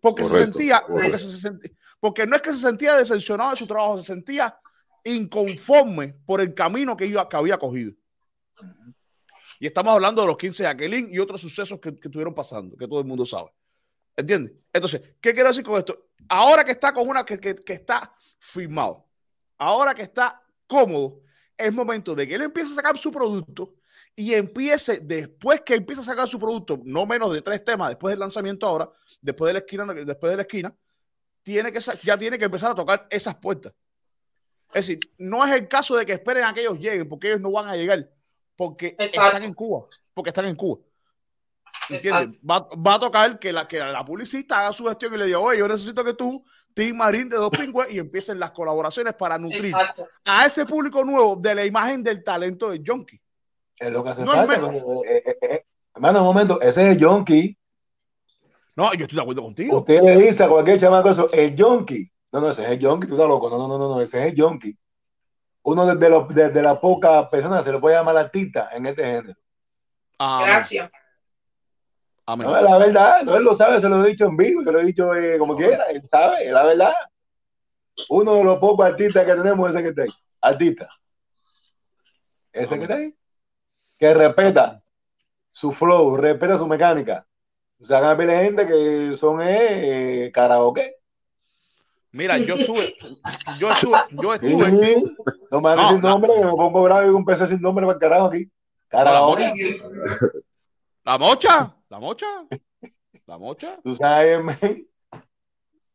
Porque 0.00 0.24
se 0.24 0.38
sentía, 0.38 0.82
porque, 0.86 1.18
se 1.18 1.38
sentía, 1.38 1.70
porque 2.00 2.26
no 2.26 2.36
es 2.36 2.42
que 2.42 2.52
se 2.52 2.60
sentía 2.60 2.94
decepcionado 2.94 3.50
de 3.50 3.56
su 3.56 3.66
trabajo, 3.66 3.98
se 3.98 4.06
sentía 4.06 4.58
inconforme 5.04 6.14
por 6.24 6.40
el 6.40 6.54
camino 6.54 6.96
que, 6.96 7.06
iba, 7.06 7.28
que 7.28 7.36
había 7.36 7.58
cogido. 7.58 7.92
Y 9.60 9.66
estamos 9.66 9.92
hablando 9.92 10.22
de 10.22 10.28
los 10.28 10.36
15 10.36 10.62
de 10.62 10.68
Aquelín 10.68 11.08
y 11.10 11.18
otros 11.18 11.40
sucesos 11.40 11.80
que, 11.80 11.94
que 11.94 12.08
estuvieron 12.08 12.32
pasando, 12.32 12.76
que 12.76 12.86
todo 12.86 13.00
el 13.00 13.06
mundo 13.06 13.26
sabe. 13.26 13.50
¿Entiendes? 14.18 14.52
Entonces, 14.72 15.00
¿qué 15.20 15.32
quiero 15.32 15.48
decir 15.48 15.62
con 15.62 15.78
esto? 15.78 16.08
Ahora 16.28 16.64
que 16.64 16.72
está 16.72 16.92
con 16.92 17.08
una 17.08 17.24
que, 17.24 17.38
que, 17.38 17.54
que 17.54 17.72
está 17.72 18.12
firmado, 18.40 19.06
ahora 19.56 19.94
que 19.94 20.02
está 20.02 20.42
cómodo, 20.66 21.20
es 21.56 21.72
momento 21.72 22.16
de 22.16 22.26
que 22.26 22.34
él 22.34 22.42
empiece 22.42 22.72
a 22.72 22.74
sacar 22.74 22.98
su 22.98 23.12
producto 23.12 23.76
y 24.16 24.34
empiece, 24.34 24.98
después 24.98 25.60
que 25.60 25.74
empiece 25.74 26.00
a 26.00 26.04
sacar 26.04 26.26
su 26.26 26.36
producto, 26.40 26.80
no 26.84 27.06
menos 27.06 27.32
de 27.32 27.42
tres 27.42 27.64
temas, 27.64 27.90
después 27.90 28.10
del 28.10 28.18
lanzamiento 28.18 28.66
ahora, 28.66 28.90
después 29.20 29.50
de 29.50 29.52
la 29.52 29.58
esquina, 29.60 29.86
después 29.94 30.30
de 30.30 30.36
la 30.36 30.42
esquina, 30.42 30.74
tiene 31.44 31.70
que, 31.70 31.78
ya 32.02 32.18
tiene 32.18 32.38
que 32.40 32.46
empezar 32.46 32.72
a 32.72 32.74
tocar 32.74 33.06
esas 33.10 33.36
puertas. 33.36 33.72
Es 34.74 34.86
decir, 34.86 34.98
no 35.16 35.46
es 35.46 35.52
el 35.52 35.68
caso 35.68 35.94
de 35.94 36.04
que 36.04 36.14
esperen 36.14 36.42
a 36.42 36.52
que 36.52 36.62
ellos 36.62 36.80
lleguen, 36.80 37.08
porque 37.08 37.28
ellos 37.28 37.40
no 37.40 37.52
van 37.52 37.68
a 37.68 37.76
llegar, 37.76 38.10
porque 38.56 38.96
Exacto. 38.98 39.26
están 39.28 39.44
en 39.44 39.54
Cuba, 39.54 39.86
porque 40.12 40.30
están 40.30 40.46
en 40.46 40.56
Cuba. 40.56 40.80
¿Entiendes? 41.88 42.38
Va, 42.48 42.66
va 42.76 42.94
a 42.94 42.98
tocar 43.00 43.38
que 43.38 43.52
la, 43.52 43.66
que 43.66 43.78
la 43.78 44.04
publicista 44.04 44.60
haga 44.60 44.72
su 44.72 44.84
gestión 44.86 45.14
y 45.14 45.18
le 45.18 45.26
diga, 45.26 45.38
oye, 45.38 45.58
yo 45.58 45.68
necesito 45.68 46.04
que 46.04 46.14
tú, 46.14 46.44
Tim 46.74 46.96
Marín 46.96 47.28
de 47.28 47.36
Dos 47.36 47.50
Pingües, 47.50 47.90
y 47.90 47.98
empiecen 47.98 48.38
las 48.38 48.50
colaboraciones 48.50 49.14
para 49.14 49.38
nutrir 49.38 49.66
Exacto. 49.66 50.06
a 50.26 50.46
ese 50.46 50.66
público 50.66 51.02
nuevo 51.04 51.36
de 51.36 51.54
la 51.54 51.64
imagen 51.64 52.02
del 52.02 52.22
talento 52.22 52.70
de 52.70 52.82
Jonky. 52.84 53.20
Es 53.78 53.90
lo 53.92 54.02
que 54.04 54.10
hace 54.10 54.24
No 54.24 54.32
falta. 54.32 54.54
eh, 55.06 55.22
eh, 55.26 55.36
eh, 55.40 55.64
hermano, 55.94 56.20
un 56.20 56.26
momento, 56.26 56.60
ese 56.60 56.82
es 56.86 56.92
el 56.92 56.98
Yonki. 56.98 57.56
No, 58.76 58.92
yo 58.94 59.02
estoy 59.04 59.16
de 59.16 59.22
acuerdo 59.22 59.42
contigo. 59.42 59.78
Usted 59.78 60.02
le 60.02 60.16
dice 60.18 60.44
a 60.44 60.48
cualquier 60.48 60.78
chamaco 60.78 61.10
eso, 61.10 61.30
el 61.32 61.54
Yonki. 61.54 62.10
No, 62.30 62.40
no, 62.40 62.50
ese 62.50 62.64
es 62.64 62.70
el 62.70 62.78
Yonki, 62.78 63.06
tú 63.08 63.14
estás 63.14 63.28
loco. 63.28 63.48
No, 63.50 63.56
no, 63.58 63.66
no, 63.78 63.78
no, 63.78 64.00
ese 64.00 64.18
es 64.20 64.32
el 64.32 64.34
Yonki. 64.36 64.76
Uno 65.62 65.86
de, 65.86 65.96
de 65.96 66.08
los- 66.08 66.28
de- 66.28 66.50
de 66.50 66.62
las 66.62 66.78
pocas 66.78 67.26
personas 67.28 67.64
se 67.64 67.72
le 67.72 67.78
puede 67.78 67.96
llamar 67.96 68.16
artista 68.16 68.68
en 68.72 68.86
este 68.86 69.04
género. 69.04 69.34
Amén. 70.18 70.46
Gracias. 70.48 70.90
Amén. 72.28 72.46
No, 72.46 72.60
la 72.60 72.76
verdad, 72.76 73.22
no, 73.22 73.36
él 73.36 73.42
lo 73.42 73.56
sabe, 73.56 73.80
se 73.80 73.88
lo 73.88 74.04
he 74.04 74.10
dicho 74.10 74.26
en 74.26 74.36
vivo, 74.36 74.62
se 74.62 74.70
lo 74.70 74.80
he 74.80 74.84
dicho 74.84 75.14
eh, 75.14 75.38
como 75.38 75.56
quiera, 75.56 75.84
él 75.84 76.02
sabe, 76.10 76.50
la 76.52 76.62
verdad. 76.62 76.92
Uno 78.10 78.34
de 78.34 78.44
los 78.44 78.58
pocos 78.58 78.84
artistas 78.84 79.24
que 79.24 79.34
tenemos 79.34 79.70
es 79.70 79.76
ese 79.76 79.82
que 79.82 79.88
está 79.88 80.02
ahí. 80.02 80.08
Artista. 80.42 80.88
Ese 82.52 82.76
que 82.76 82.82
está 82.82 82.96
ahí. 82.96 83.14
Que 83.98 84.12
respeta 84.12 84.82
su 85.50 85.72
flow, 85.72 86.18
respeta 86.18 86.58
su 86.58 86.66
mecánica. 86.66 87.26
O 87.80 87.86
sea, 87.86 88.10
hay 88.10 88.44
gente 88.44 88.66
que 88.66 89.16
son 89.16 89.40
eh, 89.40 90.26
eh, 90.26 90.30
karaoke. 90.30 90.96
Mira, 92.12 92.36
yo 92.36 92.56
estuve, 92.56 92.94
yo 93.58 93.72
estuve, 93.72 93.98
yo 94.10 94.34
estuve 94.34 94.84
Sí. 94.84 95.16
No 95.50 95.62
me 95.62 95.76
No, 95.76 95.88
sin 95.88 96.00
no. 96.02 96.08
nombre, 96.10 96.34
que 96.34 96.44
me 96.44 96.50
pongo 96.50 96.82
bravo 96.82 97.06
y 97.06 97.08
un 97.08 97.24
PC 97.24 97.46
sin 97.46 97.62
nombre 97.62 97.86
para 97.86 97.94
el 97.94 98.00
carajo 98.00 98.26
aquí. 98.26 98.50
Karaoke. 98.88 99.80
La 101.04 101.16
mocha, 101.16 101.74
la 101.90 101.98
mocha, 101.98 102.26
la 103.26 103.38
mocha, 103.38 103.78
Tú 103.82 103.94
sabes, 103.94 104.44
men. 104.44 104.86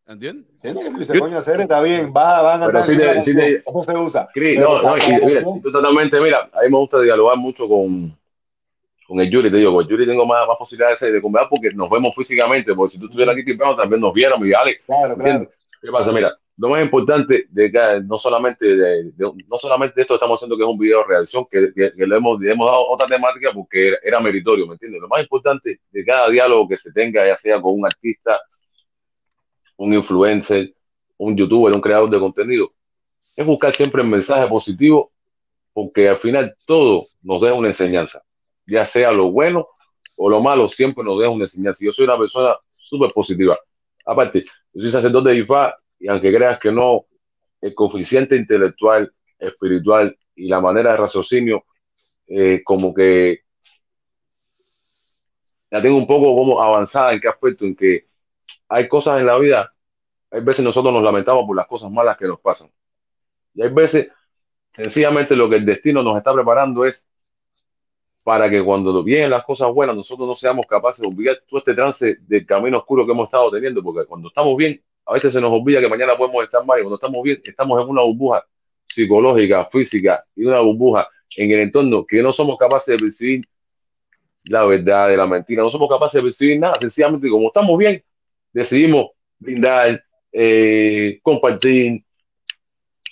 ¿entiendes? 0.08 0.60
Sí, 0.60 0.70
dices, 0.98 1.20
coño, 1.20 1.38
hacer 1.38 1.62
está 1.62 1.82
bien, 1.82 2.14
va, 2.16 2.42
van 2.42 2.64
a 2.64 2.66
Pero 2.68 2.84
te- 2.86 3.56
Eso 3.58 3.84
se 3.84 3.98
usa. 3.98 4.28
No, 4.58 4.82
no, 4.82 4.96
mira, 5.26 5.44
tú 5.44 5.72
totalmente, 5.72 6.20
mira, 6.20 6.50
a 6.52 6.62
mí 6.64 6.70
me 6.70 6.78
gusta 6.78 7.00
dialogar 7.02 7.38
mucho 7.38 7.68
con, 7.68 8.18
con 9.08 9.20
el 9.20 9.30
Yuri, 9.30 9.52
te 9.52 9.58
digo, 9.58 9.74
con 9.74 9.84
el 9.84 9.90
Yuri 9.90 10.06
tengo 10.06 10.26
más, 10.26 10.48
más 10.48 10.58
posibilidades 10.58 11.00
de 11.00 11.22
conversar 11.22 11.50
porque 11.50 11.72
nos 11.74 11.90
vemos 11.90 12.14
físicamente, 12.16 12.74
porque 12.74 12.94
si 12.94 13.00
tú 13.00 13.06
estuvieras 13.06 13.34
aquí 13.36 13.46
temprano 13.46 13.76
también 13.76 14.02
nos 14.02 14.14
viéramos 14.14 14.48
y 14.48 14.54
Ale, 14.54 14.80
Claro, 14.86 15.14
¿entiendes? 15.14 15.50
claro. 15.50 15.64
¿Qué 15.82 15.92
pasa? 15.92 16.12
Mira, 16.12 16.38
lo 16.58 16.70
más 16.70 16.84
importante 16.84 17.46
de 17.50 17.72
que 17.72 18.02
no 18.06 18.18
solamente 18.18 18.66
de, 18.66 19.04
de- 19.12 19.32
no 19.48 19.58
solamente 19.58 20.02
esto 20.02 20.16
estamos 20.16 20.38
haciendo 20.38 20.56
que 20.58 20.64
es 20.64 20.70
un 20.70 20.78
video 20.78 21.00
de 21.00 21.06
reacción, 21.08 21.46
que, 21.50 21.74
que- 21.74 21.94
que 21.94 22.08
le, 22.08 22.16
hemos, 22.18 22.40
le 22.40 22.52
hemos 22.52 22.68
dado 22.68 22.88
otra 22.90 23.08
temática 23.08 23.52
porque 23.54 23.90
era, 23.90 23.98
era 24.04 24.20
meritorio, 24.20 24.68
¿me 24.68 24.74
entiendes? 24.74 25.02
Lo 25.02 25.08
más 25.08 25.22
importante 25.22 25.80
de 25.92 26.06
cada 26.06 26.30
diálogo 26.30 26.68
que 26.68 26.78
se 26.78 26.92
tenga, 26.92 27.26
ya 27.26 27.36
sea 27.36 27.62
con 27.62 27.74
un 27.74 27.86
artista, 27.86 28.40
un 29.78 29.94
influencer, 29.94 30.74
un 31.18 31.36
youtuber, 31.38 31.74
un 31.74 31.82
creador 31.82 32.10
de 32.10 32.20
contenido, 32.20 32.72
es 33.36 33.46
buscar 33.46 33.74
siempre 33.74 34.02
el 34.04 34.08
mensaje 34.10 34.48
positivo 34.50 35.14
porque 35.74 36.10
al 36.10 36.18
final 36.20 36.56
todo 36.68 37.08
nos 37.24 37.42
deja 37.42 37.54
una 37.56 37.70
enseñanza, 37.70 38.24
ya 38.68 38.86
sea 38.86 39.12
lo 39.12 39.32
bueno 39.32 39.68
o 40.18 40.30
lo 40.30 40.42
malo, 40.42 40.68
siempre 40.68 41.04
nos 41.04 41.20
deja 41.20 41.32
una 41.32 41.46
enseñanza. 41.46 41.80
Yo 41.86 41.92
soy 41.92 42.06
una 42.06 42.18
persona 42.18 42.56
súper 42.76 43.12
positiva. 43.14 43.58
Aparte, 44.06 44.46
yo 44.74 44.82
soy 44.82 44.92
sacerdote 44.92 45.30
de 45.32 45.38
IFA 45.40 45.76
y 46.04 46.10
aunque 46.10 46.34
creas 46.36 46.60
que 46.60 46.70
no, 46.70 47.06
el 47.62 47.74
coeficiente 47.74 48.36
intelectual, 48.36 49.14
espiritual 49.40 50.18
y 50.36 50.50
la 50.50 50.60
manera 50.60 50.92
de 50.92 50.98
raciocinio, 50.98 51.64
eh, 52.28 52.62
como 52.62 52.94
que 52.94 53.44
la 55.70 55.82
tengo 55.82 55.96
un 55.96 56.06
poco 56.06 56.36
como 56.36 56.62
avanzada 56.62 57.14
en 57.14 57.22
qué 57.22 57.30
aspecto, 57.30 57.64
en 57.64 57.74
que 57.74 58.08
hay 58.68 58.90
cosas 58.90 59.22
en 59.22 59.28
la 59.28 59.38
vida, 59.38 59.74
hay 60.30 60.42
veces 60.42 60.66
nosotros 60.66 60.94
nos 60.94 61.04
lamentamos 61.04 61.46
por 61.48 61.56
las 61.56 61.68
cosas 61.68 61.90
malas 61.90 62.18
que 62.18 62.28
nos 62.28 62.42
pasan. 62.42 62.70
Y 63.54 63.62
hay 63.62 63.70
veces, 63.70 64.10
sencillamente, 64.76 65.38
lo 65.38 65.50
que 65.50 65.56
el 65.56 65.66
destino 65.66 66.04
nos 66.04 66.18
está 66.18 66.34
preparando 66.34 66.84
es 66.84 67.08
para 68.24 68.50
que 68.50 68.62
cuando 68.62 69.02
vienen 69.06 69.30
las 69.30 69.46
cosas 69.46 69.72
buenas, 69.74 69.96
nosotros 69.96 70.28
no 70.28 70.34
seamos 70.34 70.66
capaces 70.68 71.00
de 71.00 71.08
olvidar 71.08 71.38
todo 71.48 71.60
este 71.60 71.74
trance 71.74 72.18
del 72.20 72.46
camino 72.46 72.80
oscuro 72.80 73.06
que 73.06 73.14
hemos 73.14 73.28
estado 73.28 73.50
teniendo, 73.52 73.82
porque 73.82 74.06
cuando 74.06 74.28
estamos 74.28 74.58
bien, 74.58 74.84
a 75.06 75.14
veces 75.14 75.34
se 75.34 75.42
nos 75.42 75.52
olvida 75.52 75.80
que 75.82 75.90
mañana 75.90 76.16
podemos 76.16 76.44
estar 76.44 76.66
mal, 76.66 76.80
y 76.80 76.84
cuando 76.84 76.96
estamos 76.96 77.24
bien, 77.24 77.40
estamos 77.44 77.82
en 77.82 77.90
una 77.90 78.02
burbuja 78.02 78.46
psicológica, 78.86 79.66
física 79.66 80.24
y 80.36 80.46
una 80.46 80.60
burbuja 80.60 81.08
en 81.36 81.52
el 81.52 81.60
entorno 81.62 82.06
que 82.06 82.22
no 82.22 82.32
somos 82.32 82.58
capaces 82.58 82.96
de 82.96 83.02
percibir 83.02 83.48
la 84.46 84.66
verdad 84.66 85.08
de 85.08 85.18
la 85.18 85.26
mentira, 85.26 85.64
no 85.64 85.70
somos 85.70 85.90
capaces 85.90 86.14
de 86.14 86.24
percibir 86.24 86.60
nada, 86.60 86.78
sencillamente 86.80 87.30
como 87.30 87.48
estamos 87.48 87.78
bien, 87.78 88.04
decidimos 88.52 89.12
brindar, 89.40 90.04
eh, 90.32 91.20
compartir, 91.22 92.04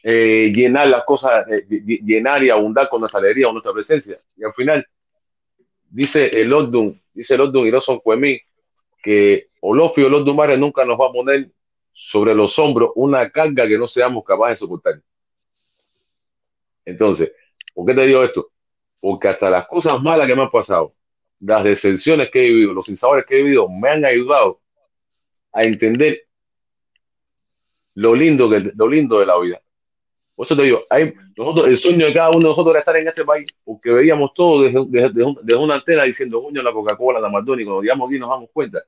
eh, 0.03 0.51
llenar 0.53 0.87
las 0.87 1.03
cosas, 1.03 1.47
eh, 1.47 1.65
ll- 1.69 2.01
llenar 2.05 2.43
y 2.43 2.49
abundar 2.49 2.89
con 2.89 2.99
nuestra 2.99 3.19
alegría, 3.19 3.45
con 3.45 3.55
nuestra 3.55 3.71
presencia. 3.73 4.17
Y 4.35 4.43
al 4.43 4.53
final, 4.53 4.85
dice 5.89 6.27
el 6.41 6.49
Lordun, 6.49 6.99
dice 7.13 7.35
el 7.35 7.39
Lordun 7.39 7.67
y 7.67 7.71
Roson 7.71 7.99
Cuemí, 7.99 8.39
que 9.03 9.47
Olofio 9.61 10.09
Lordun 10.09 10.35
Mare 10.35 10.57
nunca 10.57 10.83
nos 10.85 10.99
va 10.99 11.07
a 11.07 11.11
poner 11.11 11.49
sobre 11.91 12.33
los 12.33 12.57
hombros 12.59 12.91
una 12.95 13.29
carga 13.29 13.67
que 13.67 13.77
no 13.77 13.87
seamos 13.87 14.23
capaces 14.23 14.59
de 14.59 14.65
soportar. 14.65 15.01
Entonces, 16.85 17.31
¿por 17.73 17.85
qué 17.85 17.93
te 17.93 18.05
digo 18.07 18.23
esto? 18.23 18.49
Porque 18.99 19.27
hasta 19.27 19.49
las 19.49 19.67
cosas 19.67 20.01
malas 20.01 20.27
que 20.27 20.35
me 20.35 20.43
han 20.43 20.51
pasado, 20.51 20.93
las 21.39 21.63
decepciones 21.63 22.29
que 22.31 22.39
he 22.45 22.49
vivido, 22.49 22.73
los 22.73 22.87
insabores 22.89 23.25
que 23.25 23.39
he 23.39 23.43
vivido, 23.43 23.67
me 23.69 23.89
han 23.89 24.05
ayudado 24.05 24.61
a 25.51 25.63
entender 25.63 26.21
lo 27.95 28.15
lindo, 28.15 28.49
que, 28.49 28.71
lo 28.75 28.87
lindo 28.87 29.19
de 29.19 29.25
la 29.25 29.39
vida. 29.39 29.61
Por 30.35 30.45
eso 30.45 30.55
te 30.55 30.63
digo, 30.63 30.83
hay, 30.89 31.13
nosotros, 31.37 31.67
el 31.67 31.77
sueño 31.77 32.05
de 32.05 32.13
cada 32.13 32.29
uno 32.29 32.39
de 32.39 32.45
nosotros 32.45 32.71
era 32.71 32.79
estar 32.79 32.97
en 32.97 33.07
este 33.07 33.25
país, 33.25 33.45
porque 33.63 33.91
veíamos 33.91 34.33
todo 34.33 34.63
desde, 34.63 34.79
desde- 34.87 35.09
desde 35.09 35.23
un- 35.23 35.37
desde 35.41 35.55
una 35.61 35.75
antena 35.75 36.03
diciendo, 36.03 36.41
coño, 36.41 36.63
la 36.63 36.71
Coca-Cola, 36.71 37.19
la 37.19 37.29
McDonald's, 37.29 37.61
y 37.63 37.65
cuando 37.65 37.81
llegamos 37.81 38.09
aquí 38.09 38.19
nos 38.19 38.29
damos 38.29 38.49
cuenta 38.51 38.79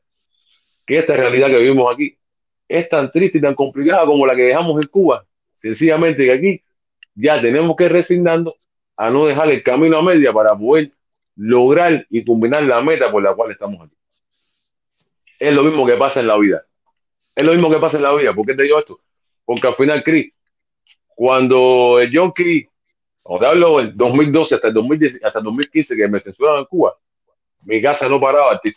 que 0.86 1.00
esta 1.00 1.16
realidad 1.16 1.48
que 1.48 1.60
vivimos 1.60 1.94
aquí 1.94 2.18
es 2.68 2.88
tan 2.88 3.12
triste 3.12 3.38
y 3.38 3.42
tan 3.42 3.56
complicada 3.56 4.06
como 4.06 4.26
la 4.26 4.36
que 4.36 4.44
dejamos 4.44 4.82
en 4.82 4.88
Cuba. 4.88 5.26
Sencillamente 5.52 6.26
que 6.26 6.32
aquí 6.32 6.64
ya 7.16 7.42
tenemos 7.42 7.76
que 7.76 7.86
ir 7.86 8.24
a 8.96 9.10
no 9.10 9.26
dejar 9.26 9.50
el 9.50 9.64
camino 9.64 9.98
a 9.98 10.04
media 10.04 10.34
para 10.34 10.58
poder 10.58 10.92
lograr 11.36 12.06
y 12.10 12.24
culminar 12.24 12.64
la 12.64 12.82
meta 12.82 13.12
por 13.12 13.24
la 13.24 13.34
cual 13.34 13.52
estamos 13.52 13.82
aquí. 13.82 13.96
Es 15.40 15.54
lo 15.54 15.64
mismo 15.64 15.86
que 15.86 15.96
pasa 15.96 16.20
en 16.20 16.28
la 16.28 16.38
vida. 16.38 16.66
Es 17.36 17.46
lo 17.46 17.52
mismo 17.54 17.70
que 17.70 17.78
pasa 17.78 17.98
en 17.98 18.04
la 18.04 18.14
vida. 18.14 18.34
¿Por 18.34 18.46
qué 18.46 18.54
te 18.54 18.64
digo 18.64 18.80
esto? 18.80 19.00
Porque 19.46 19.68
al 19.68 19.76
final, 19.76 20.04
Chris, 20.04 20.32
cuando 21.16 22.00
el 22.00 22.12
John 22.14 22.32
Key, 22.32 22.68
cuando 23.22 23.46
te 23.46 23.52
hablo 23.52 23.78
del 23.78 23.96
2012 23.96 24.56
hasta 24.56 24.68
el, 24.68 24.74
2010, 24.74 25.24
hasta 25.24 25.40
el 25.40 25.46
2015 25.46 25.96
que 25.96 26.08
me 26.08 26.20
censuraron 26.20 26.60
en 26.60 26.66
Cuba, 26.66 26.96
mi 27.64 27.82
casa 27.82 28.08
no 28.08 28.20
paraba 28.20 28.60
de 28.64 28.74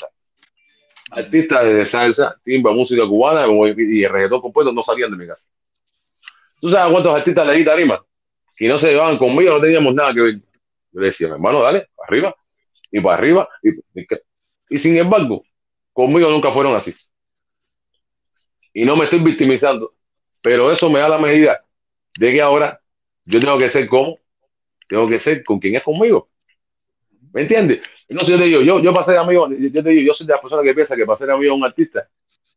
artistas. 1.11 1.65
De 1.65 1.85
salsa, 1.85 2.37
timba, 2.45 2.73
música 2.73 3.07
cubana 3.07 3.47
y 3.77 4.05
el 4.05 4.11
reggaetón 4.11 4.41
compuesto 4.41 4.73
no 4.73 4.83
salían 4.83 5.11
de 5.11 5.17
mi 5.17 5.27
casa. 5.27 5.47
¿Tú 6.61 6.71
sabes 6.71 6.93
cuántos 6.93 7.15
artistas 7.15 7.47
le 7.47 7.55
di 7.55 7.65
tarima? 7.65 8.05
Que 8.57 8.69
no 8.69 8.79
se 8.79 8.91
llevaban 8.91 9.19
conmigo, 9.19 9.53
no 9.53 9.61
teníamos 9.61 9.95
nada 9.95 10.15
que 10.15 10.21
ver. 10.21 10.35
Yo 10.93 11.01
decía, 11.01 11.29
hermano, 11.29 11.61
dale, 11.61 11.89
para 11.95 12.09
arriba, 12.09 12.37
y 12.91 13.01
para 13.01 13.19
arriba. 13.19 13.49
Y, 13.63 13.71
y 14.71 14.79
sin 14.79 14.97
embargo, 14.97 15.45
conmigo 15.93 16.31
nunca 16.31 16.51
fueron 16.51 16.75
así. 16.75 16.95
Y 18.73 18.85
no 18.85 18.97
me 18.97 19.05
estoy 19.05 19.21
victimizando, 19.21 19.95
pero 20.43 20.71
eso 20.71 20.89
me 20.91 21.01
da 21.01 21.09
la 21.09 21.19
medida 21.19 21.65
de 22.19 22.33
que 22.33 22.41
ahora 22.41 22.81
yo 23.25 23.41
tengo 23.41 23.59
que 23.59 23.69
ser 23.69 23.89
como, 23.89 24.19
tengo 24.89 25.09
que 25.09 25.19
ser 25.19 25.45
con 25.45 25.59
quien 25.59 25.77
es 25.77 25.83
conmigo. 25.83 26.29
¿Me 27.33 27.43
entiendes? 27.43 27.81
Entonces 28.09 28.35
yo 28.35 28.39
te 28.39 28.45
digo, 28.45 28.61
yo, 28.63 28.81
yo 28.81 28.93
para 28.93 29.05
ser 29.05 29.19
amigo, 29.19 29.49
yo 29.51 29.83
te 29.83 29.91
digo, 29.91 30.07
yo 30.07 30.13
soy 30.13 30.27
de 30.27 30.33
las 30.33 30.41
personas 30.41 30.65
que 30.65 30.75
piensa 30.75 30.95
que 30.95 31.05
para 31.05 31.19
ser 31.19 31.31
amigo 31.31 31.53
de 31.53 31.59
un 31.59 31.65
artista 31.65 32.09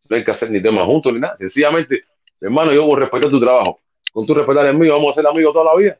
no 0.10 0.16
hay 0.16 0.24
que 0.24 0.32
hacer 0.32 0.50
ni 0.52 0.62
temas 0.62 0.86
juntos 0.86 1.14
ni 1.14 1.20
nada. 1.20 1.38
Sencillamente, 1.38 2.04
hermano, 2.42 2.72
yo 2.72 2.86
voy 2.86 2.98
a 2.98 3.00
respetar 3.02 3.30
tu 3.30 3.40
trabajo. 3.40 3.80
Con 4.12 4.26
tu 4.26 4.34
respetar 4.34 4.66
el 4.66 4.76
mío, 4.76 4.94
vamos 4.94 5.14
a 5.14 5.22
ser 5.22 5.28
amigos 5.28 5.54
toda 5.54 5.66
la 5.66 5.76
vida. 5.80 6.00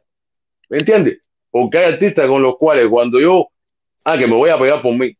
¿Me 0.70 0.78
entiendes? 0.78 1.20
Porque 1.52 1.78
hay 1.78 1.94
artistas 1.94 2.28
con 2.28 2.42
los 2.42 2.58
cuales 2.58 2.88
cuando 2.90 3.20
yo, 3.20 3.48
ah, 4.06 4.18
que 4.18 4.28
me 4.28 4.36
voy 4.36 4.50
a 4.50 4.58
pegar 4.58 4.82
por 4.82 4.96
mí, 4.96 5.16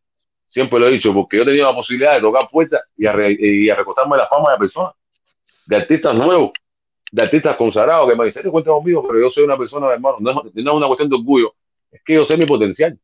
siempre 0.46 0.78
lo 0.78 0.88
he 0.88 0.90
dicho, 0.92 1.12
porque 1.14 1.36
yo 1.36 1.42
he 1.44 1.46
tenido 1.46 1.68
la 1.68 1.74
posibilidad 1.74 2.14
de 2.14 2.20
tocar 2.20 2.48
puertas 2.50 2.82
y 2.96 3.06
a, 3.06 3.14
y 3.28 3.70
a 3.70 3.76
recostarme 3.76 4.16
la 4.16 4.26
fama 4.26 4.52
de 4.52 4.58
personas, 4.58 4.94
de 5.66 5.76
artistas 5.76 6.14
nuevos, 6.14 6.50
de 7.12 7.22
artistas 7.22 7.56
consagrados 7.56 8.10
que 8.10 8.16
me 8.16 8.24
dicen, 8.24 8.50
cuenta 8.50 8.70
conmigo, 8.70 9.06
pero 9.06 9.20
yo 9.20 9.28
soy 9.28 9.44
una 9.44 9.56
persona, 9.56 9.92
hermano, 9.92 10.16
no 10.20 10.32
no 10.32 10.42
es 10.54 10.76
una 10.76 10.86
cuestión 10.86 11.08
de 11.08 11.16
orgullo, 11.16 11.54
es 11.90 12.02
que 12.04 12.14
yo 12.14 12.24
sé 12.24 12.36
mi 12.36 12.46
potencial. 12.46 12.98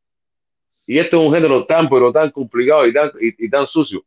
Y 0.87 0.99
este 0.99 1.17
es 1.17 1.23
un 1.23 1.33
género 1.33 1.65
tan, 1.65 1.89
pero 1.89 2.13
tan 2.13 2.31
complicado 2.31 2.87
y 2.87 2.93
tan, 2.93 3.11
y, 3.21 3.47
y 3.47 3.51
tan 3.51 3.67
sucio, 3.67 4.05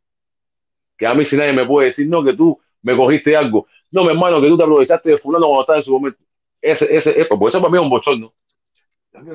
que 0.96 1.06
a 1.06 1.14
mí 1.14 1.24
si 1.24 1.36
nadie 1.36 1.52
me 1.52 1.66
puede 1.66 1.88
decir, 1.88 2.08
no, 2.08 2.24
que 2.24 2.32
tú 2.32 2.58
me 2.82 2.96
cogiste 2.96 3.36
algo, 3.36 3.66
no, 3.92 4.04
mi 4.04 4.10
hermano, 4.10 4.40
que 4.40 4.48
tú 4.48 4.56
te 4.56 4.62
aprovechaste 4.62 5.10
de 5.10 5.18
fulano 5.18 5.46
cuando 5.46 5.62
estaba 5.62 5.78
en 5.78 5.84
su 5.84 5.92
momento. 5.92 6.22
Ese, 6.60 6.84
ese, 6.94 7.10
ese, 7.10 7.24
pues 7.24 7.52
eso 7.52 7.60
para 7.60 7.72
mí 7.72 7.78
es 7.78 7.82
un 7.82 7.90
bochorno. 7.90 8.32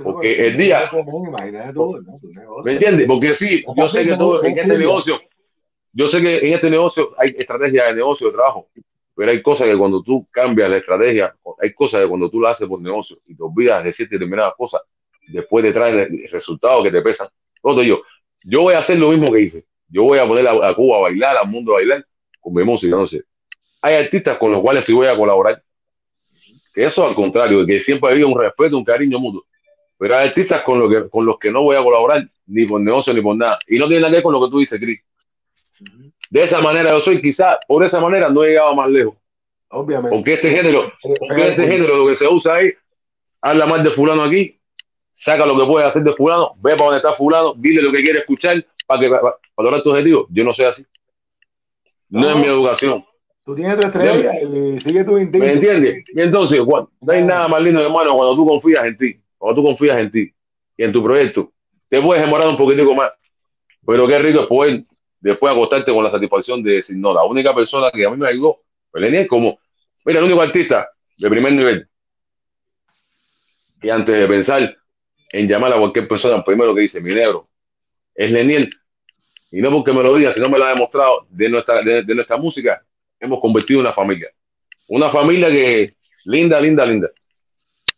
Porque 0.03 0.47
el 0.47 0.57
día. 0.57 0.89
¿me 2.63 2.71
entiendes? 2.71 3.07
Porque 3.07 3.35
sí, 3.35 3.63
yo 3.75 3.89
sé 3.89 4.05
que 4.05 4.13
en 4.13 4.57
este 4.57 4.77
negocio, 4.77 5.15
yo 5.93 6.07
sé 6.07 6.21
que 6.21 6.37
en 6.37 6.53
este 6.53 6.69
negocio 6.69 7.13
hay 7.17 7.35
estrategia 7.37 7.85
de 7.85 7.95
negocio, 7.95 8.27
de 8.27 8.33
trabajo, 8.33 8.69
pero 9.13 9.31
hay 9.31 9.41
cosas 9.41 9.67
que 9.67 9.77
cuando 9.77 10.01
tú 10.01 10.25
cambias 10.31 10.69
la 10.69 10.77
estrategia, 10.77 11.35
hay 11.61 11.73
cosas 11.73 12.03
que 12.03 12.07
cuando 12.07 12.29
tú 12.29 12.39
la 12.39 12.51
haces 12.51 12.67
por 12.67 12.81
negocio 12.81 13.17
y 13.27 13.35
te 13.35 13.43
olvidas 13.43 13.79
de 13.79 13.89
decir 13.89 14.07
determinadas 14.07 14.53
cosas, 14.55 14.81
después 15.27 15.63
te 15.63 15.73
traen 15.73 15.99
el 15.99 16.29
resultado 16.31 16.83
que 16.83 16.91
te 16.91 17.01
pesan. 17.01 17.27
Otro 17.61 17.83
yo, 17.83 18.01
yo 18.43 18.61
voy 18.61 18.73
a 18.73 18.79
hacer 18.79 18.97
lo 18.97 19.09
mismo 19.09 19.31
que 19.31 19.41
hice. 19.41 19.65
Yo 19.87 20.03
voy 20.03 20.19
a 20.19 20.27
poner 20.27 20.47
a, 20.47 20.69
a 20.69 20.75
Cuba 20.75 20.97
a 20.97 21.01
bailar, 21.01 21.37
al 21.37 21.47
mundo 21.47 21.73
a 21.73 21.75
bailar 21.75 22.05
con 22.39 22.53
mi 22.53 22.63
música, 22.63 22.95
no 22.95 23.05
sé. 23.05 23.23
Hay 23.81 23.95
artistas 23.95 24.37
con 24.37 24.51
los 24.51 24.61
cuales 24.61 24.85
sí 24.85 24.93
voy 24.93 25.07
a 25.07 25.15
colaborar. 25.15 25.61
Que 26.73 26.85
eso 26.85 27.05
al 27.07 27.15
contrario, 27.15 27.65
que 27.65 27.79
siempre 27.79 28.09
ha 28.09 28.11
habido 28.11 28.27
un 28.27 28.39
respeto, 28.39 28.77
un 28.77 28.83
cariño 28.83 29.19
mutuo. 29.19 29.45
Pero 29.97 30.15
hay 30.17 30.27
artistas 30.27 30.61
con 30.63 30.79
los 30.79 30.91
que, 30.91 31.09
con 31.09 31.25
los 31.25 31.39
que 31.39 31.51
no 31.51 31.63
voy 31.63 31.75
a 31.75 31.83
colaborar 31.83 32.27
ni 32.47 32.65
por 32.65 32.81
negocio 32.81 33.13
ni 33.13 33.21
por 33.21 33.35
nada. 33.35 33.57
Y 33.67 33.77
no 33.77 33.87
tiene 33.87 34.01
nada 34.01 34.11
que 34.11 34.15
ver 34.17 34.23
con 34.23 34.33
lo 34.33 34.43
que 34.43 34.51
tú 34.51 34.59
dices, 34.59 34.79
Chris. 34.79 34.99
De 36.29 36.43
esa 36.43 36.59
manera 36.59 36.89
yo 36.91 36.99
soy, 36.99 37.21
quizás 37.21 37.57
por 37.67 37.83
esa 37.83 37.99
manera 37.99 38.29
no 38.29 38.43
he 38.43 38.49
llegado 38.49 38.75
más 38.75 38.89
lejos. 38.89 39.15
Obviamente. 39.69 40.15
Porque 40.15 40.33
este 40.33 40.51
género, 40.51 40.91
porque 41.19 41.47
este 41.47 41.67
género 41.67 41.97
lo 41.97 42.07
que 42.07 42.15
se 42.15 42.27
usa 42.27 42.61
es, 42.61 42.75
habla 43.41 43.65
más 43.65 43.83
de 43.83 43.91
fulano 43.91 44.23
aquí, 44.23 44.59
saca 45.15 45.45
lo 45.45 45.57
que 45.57 45.65
puede 45.65 45.85
hacer 45.85 46.03
de 46.03 46.13
fulano, 46.13 46.51
ve 46.57 46.71
para 46.73 46.83
donde 46.85 46.97
está 46.97 47.13
fulano, 47.13 47.53
dile 47.55 47.81
lo 47.81 47.91
que 47.91 48.01
quiere 48.01 48.19
escuchar, 48.19 48.63
para 48.85 48.99
que 49.01 49.09
para, 49.09 49.21
para 49.21 49.37
lograr 49.65 49.81
tu 49.81 49.89
objetivo. 49.91 50.27
Yo 50.29 50.43
no 50.43 50.51
soy 50.51 50.65
así. 50.65 50.85
No, 52.11 52.29
es 52.29 52.35
mi 52.35 52.45
educación. 52.45 53.03
Tú 53.43 53.55
tienes 53.55 53.77
tu 53.77 53.83
estrella 53.85 54.31
y 54.41 54.77
sigue 54.79 55.03
tu 55.03 55.17
instinto. 55.17 55.45
¿Me 55.45 55.53
entiendes? 55.53 56.03
Y 56.13 56.21
entonces, 56.21 56.59
cuando- 56.65 56.91
no 57.01 57.13
hay 57.13 57.23
nada 57.23 57.47
más 57.47 57.61
lindo, 57.61 57.81
hermano, 57.81 58.13
cuando 58.15 58.35
tú 58.35 58.45
confías 58.45 58.85
en 58.85 58.97
ti, 58.97 59.19
cuando 59.37 59.61
tú 59.61 59.67
confías 59.67 59.97
en 59.99 60.11
ti 60.11 60.31
y 60.77 60.83
en 60.83 60.91
tu 60.91 61.01
proyecto, 61.03 61.51
te 61.87 62.01
puedes 62.01 62.23
demorar 62.23 62.47
un 62.47 62.57
poquitico 62.57 62.93
más, 62.93 63.11
pero 63.85 64.07
qué 64.07 64.19
rico 64.19 64.41
es 64.41 64.47
poder 64.47 64.83
después 65.19 65.53
acostarte 65.53 65.93
con 65.93 66.03
la 66.03 66.11
satisfacción 66.11 66.61
de 66.61 66.73
decir, 66.73 66.97
no, 66.97 67.13
la 67.13 67.23
única 67.23 67.53
persona 67.55 67.89
que 67.91 68.05
a 68.05 68.09
mí 68.09 68.17
me 68.17 68.27
ayudó 68.27 68.59
fue 68.91 69.01
Leniel, 69.01 69.27
como, 69.27 69.59
mira, 70.03 70.19
el 70.19 70.25
único 70.25 70.41
artista 70.41 70.89
de 71.17 71.29
primer 71.29 71.53
nivel 71.53 71.87
que 73.81 73.91
antes 73.91 74.19
de 74.19 74.27
pensar 74.27 74.75
en 75.31 75.47
llamar 75.47 75.73
a 75.73 75.77
cualquier 75.77 76.07
persona, 76.07 76.43
primero 76.43 76.73
que 76.73 76.81
dice, 76.81 77.01
mi 77.01 77.13
negro, 77.13 77.47
es 78.13 78.31
Leniel, 78.31 78.69
y 79.51 79.61
no 79.61 79.71
porque 79.71 79.93
me 79.93 80.03
lo 80.03 80.13
diga, 80.15 80.33
sino 80.33 80.49
me 80.49 80.57
lo 80.57 80.65
ha 80.65 80.69
demostrado 80.69 81.27
de 81.29 81.49
nuestra, 81.49 81.81
de, 81.81 82.03
nuestra 82.15 82.37
música, 82.37 82.83
hemos 83.19 83.39
convertido 83.39 83.79
en 83.79 83.85
una 83.85 83.93
familia. 83.93 84.29
Una 84.87 85.09
familia 85.09 85.49
que 85.49 85.95
linda, 86.25 86.59
linda, 86.59 86.85
linda. 86.85 87.09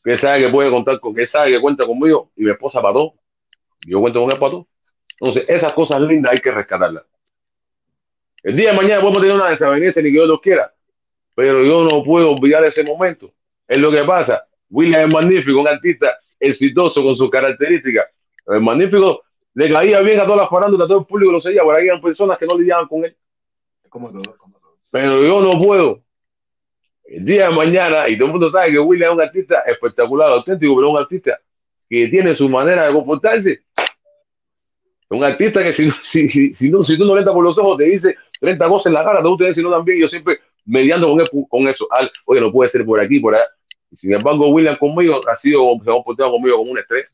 Que 0.03 0.15
sabe 0.15 0.41
que 0.41 0.49
puede 0.49 0.69
contar 0.69 0.99
con, 0.99 1.15
que 1.15 1.25
sabe 1.25 1.51
que 1.51 1.59
cuenta 1.59 1.85
conmigo 1.85 2.31
y 2.35 2.43
mi 2.43 2.51
esposa 2.51 2.81
para 2.81 2.93
todo. 2.93 3.15
Yo 3.85 3.99
cuento 3.99 4.21
con 4.21 4.31
él 4.31 4.37
para 4.37 4.51
todo. 4.51 4.67
Entonces, 5.19 5.49
esas 5.49 5.73
cosas 5.73 6.01
lindas 6.01 6.33
hay 6.33 6.41
que 6.41 6.51
rescatarlas. 6.51 7.03
El 8.43 8.55
día 8.55 8.71
de 8.71 8.77
mañana 8.77 9.01
podemos 9.01 9.21
tener 9.21 9.35
una 9.35 9.49
desavenencia 9.49 10.01
ni 10.01 10.09
que 10.09 10.13
Dios 10.13 10.27
lo 10.27 10.39
quiera, 10.39 10.73
pero 11.33 11.63
yo 11.65 11.83
no 11.83 12.03
puedo 12.03 12.31
olvidar 12.31 12.63
ese 12.63 12.83
momento. 12.83 13.33
Es 13.67 13.77
lo 13.77 13.91
que 13.91 14.03
pasa. 14.03 14.46
William 14.69 15.01
es 15.07 15.13
magnífico, 15.13 15.59
un 15.59 15.67
artista 15.67 16.17
exitoso 16.39 17.03
con 17.03 17.15
sus 17.15 17.29
características. 17.29 18.07
El 18.47 18.61
magnífico 18.61 19.23
le 19.53 19.69
caía 19.69 20.01
bien 20.01 20.19
a 20.19 20.23
todas 20.23 20.41
las 20.41 20.49
farándulas, 20.49 20.85
a 20.85 20.87
todo 20.87 20.99
el 20.99 21.05
público 21.05 21.31
lo 21.31 21.39
seguía, 21.39 21.63
por 21.63 21.75
ahí 21.75 21.87
eran 21.87 22.01
personas 22.01 22.37
que 22.37 22.45
no 22.45 22.57
lidiaban 22.57 22.87
con 22.87 23.03
él. 23.05 23.15
Como 23.89 24.11
todo, 24.11 24.35
como 24.37 24.59
todo. 24.59 24.77
Pero 24.91 25.23
yo 25.23 25.41
no 25.41 25.57
puedo. 25.57 26.03
El 27.05 27.25
día 27.25 27.47
de 27.49 27.55
mañana, 27.55 28.09
y 28.09 28.17
todo 28.17 28.25
el 28.27 28.31
mundo 28.33 28.49
sabe 28.49 28.71
que 28.71 28.79
William 28.79 29.11
es 29.11 29.15
un 29.15 29.21
artista 29.21 29.61
espectacular, 29.61 30.29
auténtico, 30.29 30.75
pero 30.75 30.87
es 30.87 30.93
un 30.93 30.99
artista 30.99 31.39
que 31.89 32.07
tiene 32.07 32.33
su 32.33 32.49
manera 32.49 32.85
de 32.85 32.93
comportarse. 32.93 33.61
Un 35.09 35.23
artista 35.23 35.63
que 35.63 35.71
si, 35.71 35.89
si, 36.01 36.27
si, 36.27 36.53
si, 36.53 36.69
no, 36.69 36.83
si 36.83 36.97
tú 36.97 37.05
no 37.05 37.13
le 37.15 37.21
entras 37.21 37.33
por 37.33 37.43
los 37.43 37.57
ojos, 37.57 37.77
te 37.77 37.85
dice 37.85 38.15
30 38.41 38.67
cosas 38.67 38.87
en 38.87 38.93
la 38.93 39.05
cara, 39.05 39.23
te 39.37 39.53
si 39.53 39.63
no 39.63 39.71
también. 39.71 39.99
Yo 39.99 40.07
siempre 40.07 40.39
mediando 40.65 41.07
con, 41.09 41.21
él- 41.21 41.29
con 41.49 41.67
eso. 41.67 41.87
Al, 41.91 42.11
oye, 42.25 42.41
no 42.41 42.51
puede 42.51 42.69
ser 42.69 42.85
por 42.85 43.01
aquí, 43.01 43.19
por 43.19 43.35
allá. 43.35 43.45
Sin 43.91 44.13
embargo, 44.13 44.47
William 44.49 44.77
conmigo 44.77 45.21
ha 45.27 45.35
sido, 45.35 45.61
se 45.83 45.89
ha 45.89 45.93
comportado 45.93 46.31
conmigo 46.31 46.57
como 46.57 46.71
un 46.71 46.79
estrés. 46.79 47.07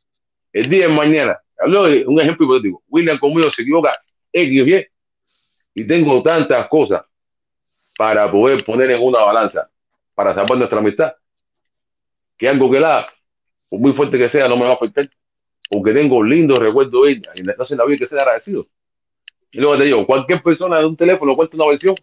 El 0.51 0.69
día 0.69 0.87
de 0.87 0.93
mañana, 0.93 1.39
hablo 1.57 1.83
de 1.83 2.05
un 2.05 2.19
ejemplo 2.19 2.45
hipotético. 2.45 2.83
William 2.89 3.19
conmigo 3.19 3.49
se 3.49 3.61
equivoca 3.61 3.97
X 4.31 4.61
o 4.61 4.65
Y, 4.65 4.87
y 5.75 5.85
tengo 5.85 6.21
tantas 6.21 6.67
cosas 6.67 7.03
para 7.97 8.31
poder 8.31 8.63
poner 8.65 8.91
en 8.91 9.01
una 9.01 9.19
balanza 9.19 9.69
para 10.13 10.33
salvar 10.33 10.57
nuestra 10.57 10.79
amistad, 10.79 11.13
que 12.37 12.47
algo 12.47 12.69
que 12.69 12.79
la, 12.79 13.07
por 13.69 13.79
muy 13.79 13.93
fuerte 13.93 14.17
que 14.17 14.29
sea, 14.29 14.47
no 14.47 14.57
me 14.57 14.65
va 14.65 14.71
a 14.71 14.73
afectar, 14.75 15.09
porque 15.69 15.91
tengo 15.91 16.23
lindos 16.23 16.59
recuerdos 16.59 17.03
de 17.05 17.11
ella, 17.11 17.31
y 17.35 17.39
entonces 17.39 17.71
en 17.71 17.77
la 17.79 17.85
vida 17.85 17.99
que 17.99 18.05
ser 18.05 18.19
agradecido. 18.19 18.67
Y 19.51 19.59
luego 19.59 19.77
te 19.77 19.85
digo, 19.85 20.05
cualquier 20.05 20.41
persona 20.41 20.79
de 20.79 20.85
un 20.85 20.95
teléfono 20.95 21.35
cuenta 21.35 21.55
una 21.55 21.67
versión, 21.67 21.95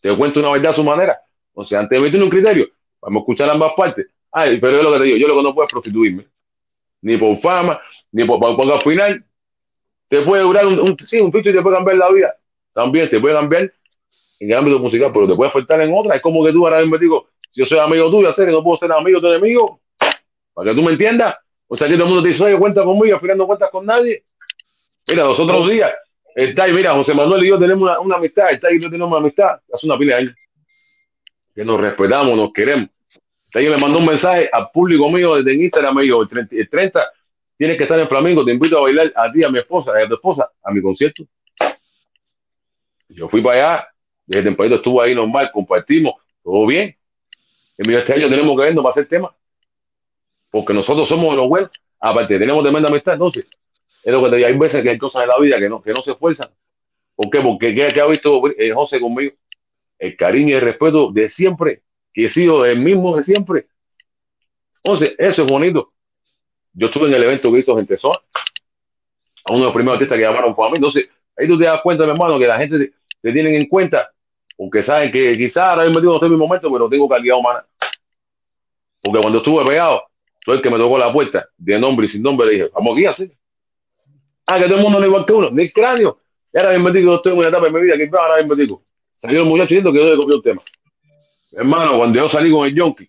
te 0.00 0.14
cuenta 0.16 0.40
una 0.40 0.52
verdad 0.52 0.72
a 0.72 0.74
su 0.74 0.84
manera. 0.84 1.18
O 1.52 1.64
sea, 1.64 1.80
antes 1.80 1.98
de 1.98 2.04
meter 2.04 2.22
un 2.22 2.30
criterio, 2.30 2.68
vamos 3.00 3.20
a 3.20 3.22
escuchar 3.22 3.50
ambas 3.50 3.72
partes. 3.76 4.06
Ay, 4.30 4.58
pero 4.60 4.78
es 4.78 4.82
lo 4.82 4.92
que 4.92 4.98
te 4.98 5.04
digo, 5.04 5.16
yo 5.16 5.28
lo 5.28 5.36
que 5.36 5.42
no 5.42 5.54
puedo 5.54 5.64
es 5.64 5.70
prostituirme, 5.70 6.26
ni 7.02 7.16
por 7.16 7.38
fama, 7.38 7.80
ni 8.12 8.24
por, 8.24 8.38
por, 8.38 8.56
porque 8.56 8.72
al 8.72 8.82
final 8.82 9.24
te 10.08 10.22
puede 10.22 10.42
durar 10.42 10.66
un, 10.66 10.78
un, 10.78 10.98
sí, 10.98 11.20
un 11.20 11.32
y 11.34 11.42
te 11.42 11.62
puede 11.62 11.76
cambiar 11.76 11.96
la 11.96 12.10
vida. 12.10 12.36
También 12.72 13.08
te 13.08 13.20
puede 13.20 13.34
cambiar 13.34 13.72
en 14.40 14.50
el 14.50 14.56
ámbito 14.56 14.78
musical, 14.78 15.10
pero 15.12 15.26
te 15.26 15.34
puede 15.34 15.50
afectar 15.50 15.80
en 15.80 15.92
otra. 15.92 16.16
Es 16.16 16.22
como 16.22 16.44
que 16.44 16.52
tú 16.52 16.66
ahora 16.66 16.80
mismo 16.80 16.98
digo, 16.98 17.28
si 17.50 17.60
yo 17.60 17.66
soy 17.66 17.78
amigo 17.78 18.10
tuyo, 18.10 18.32
sé 18.32 18.46
que 18.46 18.52
no 18.52 18.62
puedo 18.62 18.76
ser 18.76 18.92
amigo 18.92 19.20
de 19.20 19.28
tu 19.28 19.34
enemigo, 19.34 19.80
para 20.54 20.70
que 20.70 20.76
tú 20.76 20.82
me 20.82 20.92
entiendas. 20.92 21.36
O 21.66 21.76
sea, 21.76 21.86
que 21.86 21.94
todo 21.94 22.04
el 22.04 22.10
mundo 22.10 22.22
te 22.22 22.28
dice, 22.28 22.56
cuenta 22.58 22.82
conmigo, 22.82 23.14
al 23.14 23.20
final 23.20 23.36
no 23.36 23.46
cuentas 23.46 23.70
con 23.70 23.84
nadie. 23.84 24.24
Mira, 25.08 25.24
los 25.24 25.38
otros 25.38 25.68
días, 25.68 25.92
está 26.34 26.64
ahí, 26.64 26.72
mira, 26.72 26.92
José 26.92 27.14
Manuel 27.14 27.44
y 27.44 27.48
yo 27.48 27.58
tenemos 27.58 27.82
una, 27.82 28.00
una 28.00 28.16
amistad, 28.16 28.50
está 28.52 28.68
ahí 28.68 28.78
yo 28.80 28.88
tenemos 28.88 29.10
una 29.10 29.18
amistad, 29.18 29.60
hace 29.72 29.86
una 29.86 29.98
pila 29.98 30.16
de 30.16 30.22
años, 30.22 30.34
que 31.58 31.64
nos 31.64 31.80
respetamos, 31.80 32.36
nos 32.36 32.52
queremos. 32.52 32.88
Ahí 33.52 33.68
me 33.68 33.76
mandó 33.78 33.98
un 33.98 34.06
mensaje 34.06 34.48
al 34.52 34.68
público 34.72 35.10
mío 35.10 35.34
desde 35.34 35.60
Instagram, 35.60 35.96
me 35.96 36.02
dijo, 36.04 36.22
el 36.22 36.28
30, 36.28 36.54
el 36.54 36.70
30 36.70 37.10
tienes 37.56 37.76
que 37.76 37.82
estar 37.82 37.98
en 37.98 38.06
Flamengo, 38.06 38.44
te 38.44 38.52
invito 38.52 38.78
a 38.78 38.82
bailar 38.82 39.12
a 39.16 39.32
ti, 39.32 39.42
a 39.42 39.48
mi 39.48 39.58
esposa, 39.58 39.90
a 39.90 40.06
tu 40.06 40.14
esposa, 40.14 40.48
a 40.62 40.70
mi 40.70 40.80
concierto. 40.80 41.24
Yo 43.08 43.28
fui 43.28 43.42
para 43.42 43.56
allá, 43.56 43.88
desde 44.24 44.44
tempranito 44.44 44.76
estuvo 44.76 45.02
ahí 45.02 45.16
normal, 45.16 45.50
compartimos, 45.52 46.14
todo 46.44 46.64
bien. 46.64 46.96
Y 47.76 47.86
me 47.88 47.88
dijo, 47.88 48.02
este 48.02 48.12
año 48.12 48.28
tenemos 48.28 48.56
que 48.56 48.62
vernos 48.62 48.84
para 48.84 48.92
hacer 48.92 49.08
tema. 49.08 49.34
Porque 50.52 50.72
nosotros 50.72 51.08
somos 51.08 51.34
los 51.34 51.48
buenos. 51.48 51.70
Aparte, 51.98 52.38
tenemos 52.38 52.62
tremenda 52.62 52.88
amistad. 52.88 53.14
Entonces, 53.14 53.46
es 54.04 54.12
lo 54.12 54.22
que 54.22 54.30
te 54.30 54.36
digo. 54.36 54.46
Hay 54.46 54.56
veces 54.56 54.80
que 54.80 54.90
hay 54.90 54.98
cosas 54.98 55.22
en 55.22 55.28
la 55.28 55.38
vida 55.40 55.58
que 55.58 55.68
no, 55.68 55.82
que 55.82 55.90
no 55.90 56.02
se 56.02 56.12
esfuerzan. 56.12 56.50
¿Por 57.16 57.28
qué? 57.30 57.40
Porque 57.40 57.74
¿qué, 57.74 57.92
qué 57.92 58.00
ha 58.00 58.06
visto 58.06 58.40
eh, 58.56 58.70
José 58.72 59.00
conmigo? 59.00 59.32
El 59.98 60.16
cariño 60.16 60.50
y 60.50 60.52
el 60.54 60.60
respeto 60.60 61.10
de 61.12 61.28
siempre, 61.28 61.82
que 62.12 62.24
he 62.24 62.28
sido 62.28 62.64
el 62.64 62.78
mismo 62.78 63.16
de 63.16 63.22
siempre. 63.22 63.66
Entonces, 64.82 65.14
eso 65.18 65.42
es 65.42 65.50
bonito. 65.50 65.92
Yo 66.72 66.86
estuve 66.86 67.08
en 67.08 67.14
el 67.14 67.24
evento 67.24 67.50
que 67.52 67.58
hizo 67.58 67.76
Gente 67.76 67.96
Sola, 67.96 68.20
a 69.44 69.52
uno 69.52 69.60
de 69.60 69.64
los 69.66 69.74
primeros 69.74 69.94
artistas 69.94 70.16
que 70.16 70.24
llamaron 70.24 70.54
para 70.54 70.70
mí. 70.70 70.76
Entonces, 70.76 71.08
ahí 71.36 71.46
tú 71.46 71.58
te 71.58 71.64
das 71.64 71.80
cuenta, 71.82 72.04
mi 72.04 72.10
hermano, 72.10 72.38
que 72.38 72.46
la 72.46 72.58
gente 72.58 72.78
te, 72.78 72.92
te 73.20 73.32
tienen 73.32 73.54
en 73.54 73.66
cuenta 73.66 74.10
porque 74.58 74.82
saben 74.82 75.12
que 75.12 75.38
quizás 75.38 75.62
ahora 75.62 75.84
mismo 75.84 76.00
no 76.00 76.14
estoy 76.14 76.26
en 76.26 76.32
mi 76.32 76.38
momento, 76.38 76.70
pero 76.72 76.88
tengo 76.88 77.08
calidad 77.08 77.38
humana. 77.38 77.64
Porque 79.00 79.20
cuando 79.20 79.38
estuve 79.38 79.64
pegado, 79.64 80.02
soy 80.44 80.56
el 80.56 80.62
que 80.62 80.68
me 80.68 80.76
tocó 80.76 80.98
la 80.98 81.12
puerta, 81.12 81.48
de 81.56 81.78
nombre 81.78 82.06
y 82.06 82.08
sin 82.08 82.22
nombre, 82.22 82.48
le 82.48 82.52
dije, 82.54 82.70
vamos 82.74 82.98
aquí 82.98 83.06
a. 83.06 83.14
Ah, 84.48 84.58
que 84.58 84.64
todo 84.64 84.78
el 84.78 84.82
mundo 84.82 84.98
no 84.98 85.04
es 85.04 85.08
igual 85.08 85.24
que 85.24 85.32
uno, 85.32 85.50
ni 85.52 85.70
cráneo. 85.70 86.18
Y 86.52 86.58
ahora 86.58 86.72
mismo 86.72 86.90
digo, 86.90 87.14
estoy 87.14 87.34
en 87.34 87.38
una 87.38 87.48
etapa 87.50 87.66
de 87.66 87.70
mi 87.70 87.80
vida 87.82 87.96
que 87.96 88.10
ahora 88.12 88.42
digo, 88.56 88.82
salió 89.18 89.40
el 89.40 89.46
muchacho 89.46 89.68
diciendo 89.74 89.92
que 89.92 89.98
yo 89.98 90.10
le 90.10 90.16
copió 90.16 90.36
el 90.36 90.42
tema. 90.42 90.62
Hermano, 91.52 91.98
cuando 91.98 92.18
yo 92.18 92.28
salí 92.28 92.50
con 92.50 92.66
el 92.66 92.74
Yonki, 92.74 93.08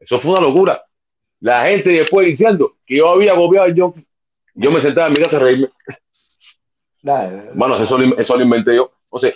eso 0.00 0.18
fue 0.20 0.32
una 0.32 0.40
locura. 0.40 0.82
La 1.40 1.64
gente 1.64 1.90
después 1.90 2.26
diciendo 2.26 2.76
que 2.86 2.96
yo 2.98 3.08
había 3.08 3.34
copiado 3.34 3.66
el 3.66 3.74
Yonki, 3.74 4.06
yo 4.54 4.70
me 4.70 4.80
sentaba 4.80 5.06
en 5.08 5.14
mi 5.16 5.22
casa 5.22 5.36
a 5.36 5.40
reírme. 5.40 5.68
Bueno, 7.54 7.76
eso, 7.82 7.98
lo- 7.98 8.16
eso 8.16 8.36
lo 8.36 8.42
inventé 8.42 8.76
yo. 8.76 8.92
O 9.08 9.18
sea, 9.18 9.30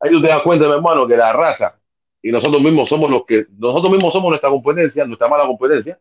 ahí 0.00 0.10
tú 0.10 0.20
te 0.20 0.28
das 0.28 0.42
cuenta, 0.42 0.66
mi 0.66 0.74
hermano, 0.74 1.06
que 1.06 1.16
la 1.16 1.32
raza 1.32 1.78
y 2.22 2.30
nosotros 2.30 2.60
mismos 2.62 2.88
somos 2.88 3.10
los 3.10 3.24
que, 3.24 3.46
nosotros 3.58 3.92
mismos 3.92 4.12
somos 4.12 4.28
nuestra 4.30 4.50
competencia, 4.50 5.04
nuestra 5.06 5.28
mala 5.28 5.44
competencia. 5.46 5.98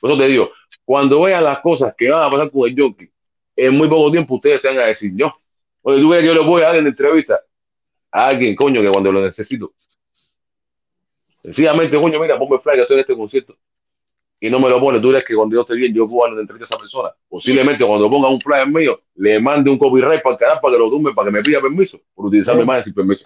Por 0.00 0.10
eso 0.10 0.18
te 0.18 0.26
digo, 0.28 0.50
cuando 0.84 1.20
vean 1.22 1.44
las 1.44 1.60
cosas 1.60 1.94
que 1.96 2.10
van 2.10 2.22
a 2.22 2.30
pasar 2.30 2.50
con 2.50 2.68
el 2.68 2.76
Yonki, 2.76 3.08
en 3.56 3.76
muy 3.76 3.88
poco 3.88 4.10
tiempo 4.10 4.34
ustedes 4.34 4.60
se 4.60 4.68
van 4.68 4.78
a 4.78 4.86
decir, 4.86 5.12
yo, 5.14 5.32
oye, 5.82 6.00
tú 6.02 6.08
ves 6.10 6.20
que 6.20 6.26
yo 6.26 6.34
le 6.34 6.40
voy 6.40 6.62
a 6.62 6.66
dar 6.66 6.76
en 6.76 6.86
entrevista 6.86 7.40
a 8.14 8.28
alguien, 8.28 8.54
coño, 8.54 8.80
que 8.80 8.88
cuando 8.88 9.10
lo 9.10 9.20
necesito. 9.20 9.72
Sencillamente, 11.42 12.00
coño, 12.00 12.20
mira, 12.20 12.38
ponme 12.38 12.58
fly, 12.58 12.76
que 12.76 12.82
estoy 12.82 12.94
en 12.94 13.00
este 13.00 13.16
concierto. 13.16 13.56
Y 14.40 14.48
no 14.48 14.60
me 14.60 14.68
lo 14.68 14.78
pone, 14.78 15.00
tú 15.00 15.10
ves 15.10 15.24
que 15.24 15.34
cuando 15.34 15.56
yo 15.56 15.62
esté 15.62 15.74
bien, 15.74 15.92
yo 15.92 16.06
puedo 16.06 16.22
darle 16.22 16.34
una 16.34 16.42
entrevista 16.42 16.74
a 16.74 16.76
esa 16.76 16.80
persona. 16.80 17.10
Posiblemente 17.28 17.84
cuando 17.84 18.08
ponga 18.08 18.28
un 18.28 18.38
flyer 18.38 18.68
mío, 18.68 19.00
le 19.16 19.40
mande 19.40 19.68
un 19.68 19.78
copyright 19.78 20.22
para 20.22 20.34
el 20.34 20.38
canal 20.38 20.58
para 20.62 20.74
que 20.74 20.78
lo 20.78 20.90
tumbe, 20.90 21.12
para 21.12 21.26
que 21.26 21.32
me 21.32 21.40
pida 21.40 21.60
permiso, 21.60 21.98
por 22.14 22.26
utilizar 22.26 22.54
mi 22.54 22.62
imagen 22.62 22.84
sin 22.84 22.94
permiso. 22.94 23.22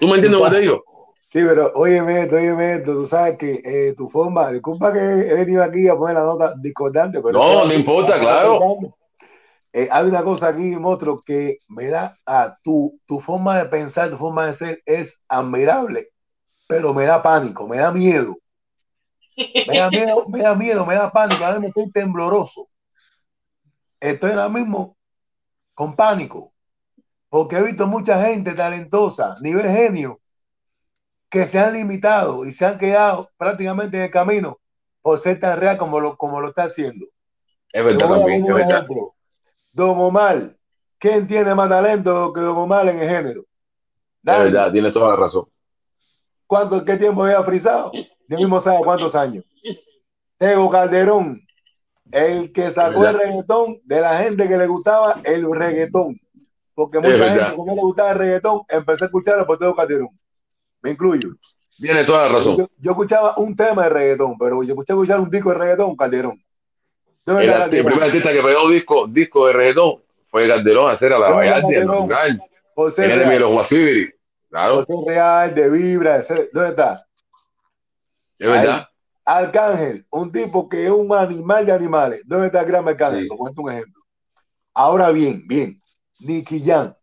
¿Tú 0.00 0.06
me 0.06 0.14
entiendes 0.14 0.40
lo 0.40 0.46
que 0.46 0.50
te 0.50 0.60
digo? 0.60 0.84
Sí, 1.26 1.40
pero 1.46 1.72
óyeme 1.74 2.22
esto, 2.22 2.36
óyeme 2.36 2.74
esto, 2.74 2.92
tú 2.94 3.06
sabes 3.06 3.36
que 3.38 3.60
eh, 3.64 3.94
tu 3.94 4.08
forma, 4.08 4.50
disculpa 4.50 4.92
que 4.92 4.98
he 4.98 5.34
venido 5.34 5.62
aquí 5.62 5.88
a 5.88 5.96
poner 5.96 6.16
la 6.16 6.24
nota 6.24 6.54
discordante, 6.58 7.20
pero... 7.20 7.38
No, 7.38 7.66
no 7.66 7.72
importa, 7.74 8.18
claro. 8.18 8.60
Eh, 9.72 9.88
hay 9.90 10.06
una 10.06 10.22
cosa 10.22 10.48
aquí, 10.48 10.76
monstruo, 10.76 11.22
que 11.24 11.58
me 11.68 11.88
da 11.88 12.16
a 12.26 12.56
tu, 12.62 12.98
tu 13.06 13.20
forma 13.20 13.56
de 13.58 13.64
pensar, 13.66 14.10
tu 14.10 14.18
forma 14.18 14.46
de 14.46 14.54
ser 14.54 14.82
es 14.84 15.20
admirable, 15.28 16.08
pero 16.66 16.92
me 16.92 17.04
da 17.04 17.22
pánico, 17.22 17.66
me 17.66 17.78
da 17.78 17.90
miedo. 17.90 18.36
Me 19.36 19.78
da 19.78 19.90
miedo, 19.90 20.26
me 20.28 20.38
da 20.40 20.54
miedo, 20.54 20.84
me 20.84 20.94
da 20.94 21.10
pánico, 21.10 21.44
ahora 21.44 21.58
mismo 21.58 21.68
estoy 21.68 21.90
tembloroso. 21.90 22.66
Estoy 23.98 24.30
ahora 24.30 24.48
mismo 24.50 24.96
con 25.74 25.96
pánico, 25.96 26.52
porque 27.30 27.56
he 27.56 27.62
visto 27.62 27.86
mucha 27.86 28.22
gente 28.26 28.52
talentosa, 28.52 29.36
nivel 29.40 29.70
genio, 29.70 30.20
que 31.30 31.46
se 31.46 31.58
han 31.58 31.72
limitado 31.72 32.44
y 32.44 32.52
se 32.52 32.66
han 32.66 32.76
quedado 32.76 33.26
prácticamente 33.38 33.96
en 33.96 34.02
el 34.02 34.10
camino 34.10 34.58
por 35.00 35.18
ser 35.18 35.40
tan 35.40 35.58
real 35.58 35.78
como 35.78 35.98
lo, 35.98 36.16
como 36.18 36.42
lo 36.42 36.48
está 36.48 36.64
haciendo. 36.64 37.06
Es 37.72 37.82
verdad 37.82 38.10
también, 38.10 38.44
es 38.44 38.54
verdad. 38.54 38.82
ejemplo. 38.82 39.14
Don 39.72 39.98
Omar, 39.98 40.50
¿quién 40.98 41.26
tiene 41.26 41.54
más 41.54 41.68
talento 41.68 42.32
que 42.32 42.40
Don 42.40 42.56
Omar 42.56 42.88
en 42.88 42.98
el 42.98 43.08
género? 43.08 43.40
Es 43.42 43.46
Nadie. 44.22 44.44
verdad, 44.44 44.72
tienes 44.72 44.92
toda 44.92 45.10
la 45.10 45.16
razón. 45.16 45.44
¿Cuánto, 46.46 46.84
¿Qué 46.84 46.96
tiempo 46.96 47.24
había 47.24 47.42
frisado? 47.42 47.90
Yo 48.28 48.36
mismo 48.38 48.60
sabe 48.60 48.78
cuántos 48.84 49.14
años. 49.14 49.44
Tego 50.36 50.68
Calderón, 50.70 51.40
el 52.10 52.52
que 52.52 52.70
sacó 52.70 53.06
el 53.06 53.18
reggaetón 53.18 53.80
de 53.84 54.00
la 54.00 54.18
gente 54.22 54.46
que 54.48 54.56
le 54.58 54.66
gustaba 54.66 55.20
el 55.24 55.50
reggaetón. 55.50 56.20
Porque 56.74 56.98
Es 56.98 57.04
mucha 57.04 57.16
verdad. 57.24 57.50
gente 57.50 57.56
que 57.62 57.68
no 57.70 57.74
le 57.74 57.80
gustaba 57.82 58.10
el 58.12 58.18
reggaetón 58.18 58.60
empezó 58.68 59.04
a 59.04 59.06
escucharlo 59.06 59.46
por 59.46 59.58
todo 59.58 59.74
Calderón. 59.74 60.08
Me 60.82 60.90
incluyo. 60.90 61.30
Tiene 61.78 62.04
toda 62.04 62.26
la 62.28 62.34
razón. 62.38 62.56
Yo, 62.56 62.68
yo 62.78 62.90
escuchaba 62.90 63.34
un 63.38 63.56
tema 63.56 63.84
de 63.84 63.88
reggaetón, 63.90 64.36
pero 64.38 64.62
yo 64.62 64.70
escuché 64.72 64.92
escuchar 64.92 65.20
un 65.20 65.30
disco 65.30 65.50
de 65.50 65.58
reggaetón, 65.58 65.96
Calderón. 65.96 66.42
¿Dónde 67.24 67.44
El, 67.44 67.84
primer 67.84 68.02
artista 68.02 68.32
que 68.32 68.42
pegó 68.42 68.68
disco, 68.68 69.06
disco 69.06 69.46
de 69.46 69.52
reggaetón 69.52 70.02
fue 70.26 70.48
Calderón, 70.48 70.90
hacer 70.90 71.12
a 71.12 71.18
la 71.18 71.28
natural, 71.28 72.40
José 72.74 73.12
el 73.12 73.28
de 73.28 73.38
los 73.38 73.52
Guasibiri. 73.52 74.10
Claro, 74.50 74.76
José 74.76 74.94
Real, 75.06 75.54
de 75.54 75.70
Vibra, 75.70 76.16
ese- 76.16 76.48
¿dónde 76.52 76.70
está? 76.70 77.06
es 78.38 78.48
verdad. 78.48 78.88
Arcángel, 79.24 80.04
un 80.10 80.32
tipo 80.32 80.68
que 80.68 80.84
es 80.84 80.90
un 80.90 81.14
animal 81.14 81.64
de 81.64 81.72
animales. 81.72 82.22
¿Dónde 82.24 82.46
está 82.46 82.60
el 82.60 82.66
gran 82.66 82.88
Arcángel? 82.88 83.22
Sí. 83.22 83.28
Te 83.28 83.36
cuento 83.36 83.62
un 83.62 83.70
ejemplo. 83.70 84.02
Ahora 84.74 85.10
bien, 85.10 85.46
bien, 85.46 85.80
Nicky 86.18 86.60
Jam, 86.60 86.94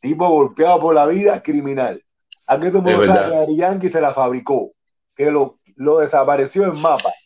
tipo 0.00 0.28
golpeado 0.28 0.80
por 0.80 0.94
la 0.94 1.06
vida, 1.06 1.42
criminal. 1.42 2.02
Aquí 2.46 2.68
todo 2.68 2.78
el 2.78 2.84
mundo 2.84 3.02
sabe 3.02 3.46
que 3.46 3.56
Yankee 3.56 3.88
se 3.88 4.00
la 4.00 4.14
fabricó, 4.14 4.72
que 5.14 5.30
lo, 5.30 5.58
lo 5.76 5.98
desapareció 5.98 6.64
en 6.64 6.80
mapas. 6.80 7.19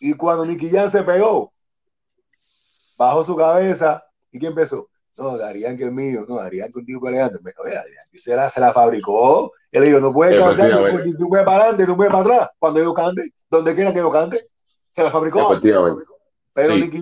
Y 0.00 0.14
cuando 0.14 0.44
Nicky 0.44 0.68
Jam 0.70 0.88
se 0.88 1.02
pegó, 1.02 1.52
bajó 2.96 3.24
su 3.24 3.36
cabeza 3.36 4.04
y 4.30 4.38
¿qué 4.38 4.46
empezó? 4.46 4.88
No, 5.16 5.36
Daddy 5.38 5.60
Yankee 5.60 5.84
es 5.84 5.92
mío, 5.92 6.24
no, 6.28 6.36
un 6.36 6.86
tipo 6.86 7.08
elegante. 7.08 7.38
Me- 7.42 7.52
Oye, 7.62 7.74
Daddy 7.74 7.90
Yankee 7.94 8.18
se 8.18 8.34
la, 8.34 8.48
se 8.48 8.60
la 8.60 8.72
fabricó. 8.72 9.52
Y 9.70 9.78
le 9.78 9.86
digo, 9.86 10.00
no 10.00 10.12
puedes 10.12 10.40
cantar, 10.40 10.70
no 10.72 10.78
puedes, 10.90 11.16
tú 11.18 11.28
puedes 11.28 11.46
para 11.46 11.58
adelante, 11.64 11.86
no 11.86 11.96
puedes 11.96 12.12
para 12.12 12.22
atrás. 12.34 12.48
Cuando 12.58 12.80
yo 12.82 12.92
cante, 12.94 13.32
donde 13.48 13.74
quiera 13.74 13.92
que 13.92 14.00
yo 14.00 14.10
cante, 14.10 14.46
se 14.92 15.02
la 15.02 15.10
fabricó. 15.10 15.60
Pero 16.52 16.74
Sí. 16.74 16.80
Nicky 16.80 16.98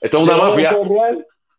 esto 0.00 0.18
es 0.18 0.28
una 0.28 0.36
mafia. 0.36 0.76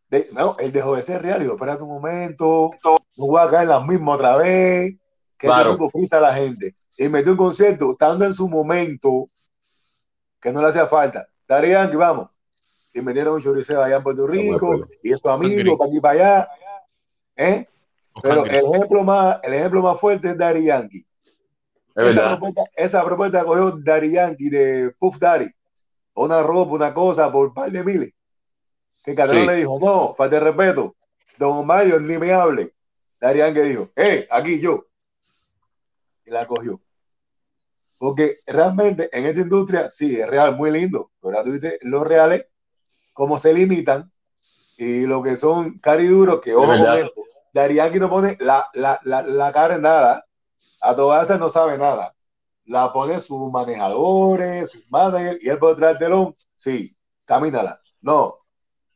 de- 0.10 0.30
no, 0.32 0.56
él 0.60 0.72
dejó 0.72 0.96
de 0.96 1.04
ser 1.04 1.22
real. 1.22 1.40
Digo, 1.42 1.54
espérate 1.54 1.84
un 1.84 1.90
momento, 1.90 2.72
no 2.84 3.26
voy 3.26 3.42
a 3.42 3.50
caer 3.50 3.64
en 3.64 3.70
las 3.70 3.86
mismas 3.86 4.16
otra 4.16 4.38
vez. 4.38 4.96
Que 5.38 5.48
Claro. 5.48 5.72
este 5.72 5.78
tipo 5.78 5.90
frita 5.92 6.18
a 6.18 6.22
la 6.22 6.34
gente. 6.34 6.74
Y 6.98 7.10
metió 7.10 7.32
un 7.32 7.38
concepto, 7.38 7.92
estando 7.92 8.26
en 8.26 8.34
su 8.34 8.48
momento, 8.50 9.30
que 10.40 10.52
no 10.52 10.62
le 10.62 10.68
hacía 10.68 10.88
falta. 10.88 11.28
Daddy 11.48 11.70
Yankee, 11.70 11.96
vamos. 11.96 12.30
Y 12.94 13.02
metieron 13.02 13.36
un 13.36 13.42
choriceo 13.42 13.82
allá 13.82 13.98
en 13.98 14.04
Puerto 14.04 14.28
Rico, 14.28 14.88
y 15.04 15.14
estos 15.14 15.32
amigos, 15.32 15.78
para 15.78 15.90
aquí 15.90 16.00
para 16.00 16.14
allá. 16.14 16.50
¿Eh? 17.36 17.68
Pero 18.22 18.46
el 18.46 18.56
ejemplo 18.56 19.04
más, 19.04 19.38
el 19.44 19.54
ejemplo 19.54 19.82
más 19.82 20.00
fuerte 20.00 20.30
es 20.30 20.38
Daddy 20.38 20.66
Yankee. 20.66 21.06
Es 21.96 22.08
Esa 22.08 22.30
propuesta, 22.30 22.64
esa 22.76 23.06
propuesta 23.06 23.44
cogió 23.44 23.72
Daddy 23.72 24.12
Yankee 24.12 24.50
de 24.50 24.92
Puff 24.98 25.18
Daddy. 25.20 25.50
Una 26.16 26.42
ropa, 26.42 26.74
una 26.74 26.94
cosa 26.94 27.32
por 27.32 27.48
un 27.48 27.54
par 27.54 27.72
de 27.72 27.84
miles. 27.84 28.12
Que 29.04 29.14
Calderón 29.14 29.44
Sí. 29.44 29.48
le 29.48 29.56
dijo, 29.56 29.80
no, 29.80 30.14
falta 30.16 30.40
de 30.40 30.46
respeto. 30.46 30.96
Don 31.38 31.66
Mario, 31.66 32.00
ni 32.00 32.18
me 32.18 32.32
hable. 32.34 32.74
Daddy 33.20 33.40
Yankee 33.40 33.62
dijo, 33.62 33.90
eh, 33.96 34.28
aquí 34.32 34.60
yo. 34.60 34.86
Y 36.26 36.32
la 36.32 36.46
cogió. 36.48 36.82
Porque 37.98 38.40
realmente 38.46 39.10
en 39.12 39.26
esta 39.26 39.42
industria, 39.42 39.90
sí, 39.90 40.20
es 40.20 40.28
real, 40.28 40.56
muy 40.56 40.72
lindo. 40.72 41.12
Pero 41.22 41.38
ahora 41.38 41.44
tú 41.44 41.52
viste 41.52 41.80
los 41.82 42.08
reales, 42.08 42.46
cómo 43.14 43.40
se 43.40 43.54
limitan. 43.54 44.12
Y 44.78 45.08
lo 45.08 45.24
que 45.24 45.36
son 45.36 45.80
cariduros, 45.80 46.40
que 46.40 46.54
ojo 46.54 46.68
con 46.68 46.94
esto. 46.94 47.24
Yankee 47.54 48.00
no 48.00 48.10
pone 48.10 48.38
la, 48.40 48.70
la, 48.74 49.00
la, 49.04 49.24
la 49.24 49.52
cara 49.52 49.76
en 49.76 49.82
nada. 49.82 50.26
A 50.82 50.94
todas 50.94 51.26
esas 51.26 51.40
no 51.40 51.50
sabe 51.50 51.78
nada. 51.78 52.14
La 52.66 52.92
pone 52.94 53.20
sus 53.20 53.52
manejadores, 53.52 54.70
sus 54.70 54.86
managers, 54.92 55.44
y 55.44 55.50
él 55.50 55.58
por 55.58 55.72
detrás 55.72 55.94
del 55.94 56.00
telón, 56.00 56.36
sí, 56.56 56.96
camínala. 57.26 57.82
No, 58.02 58.38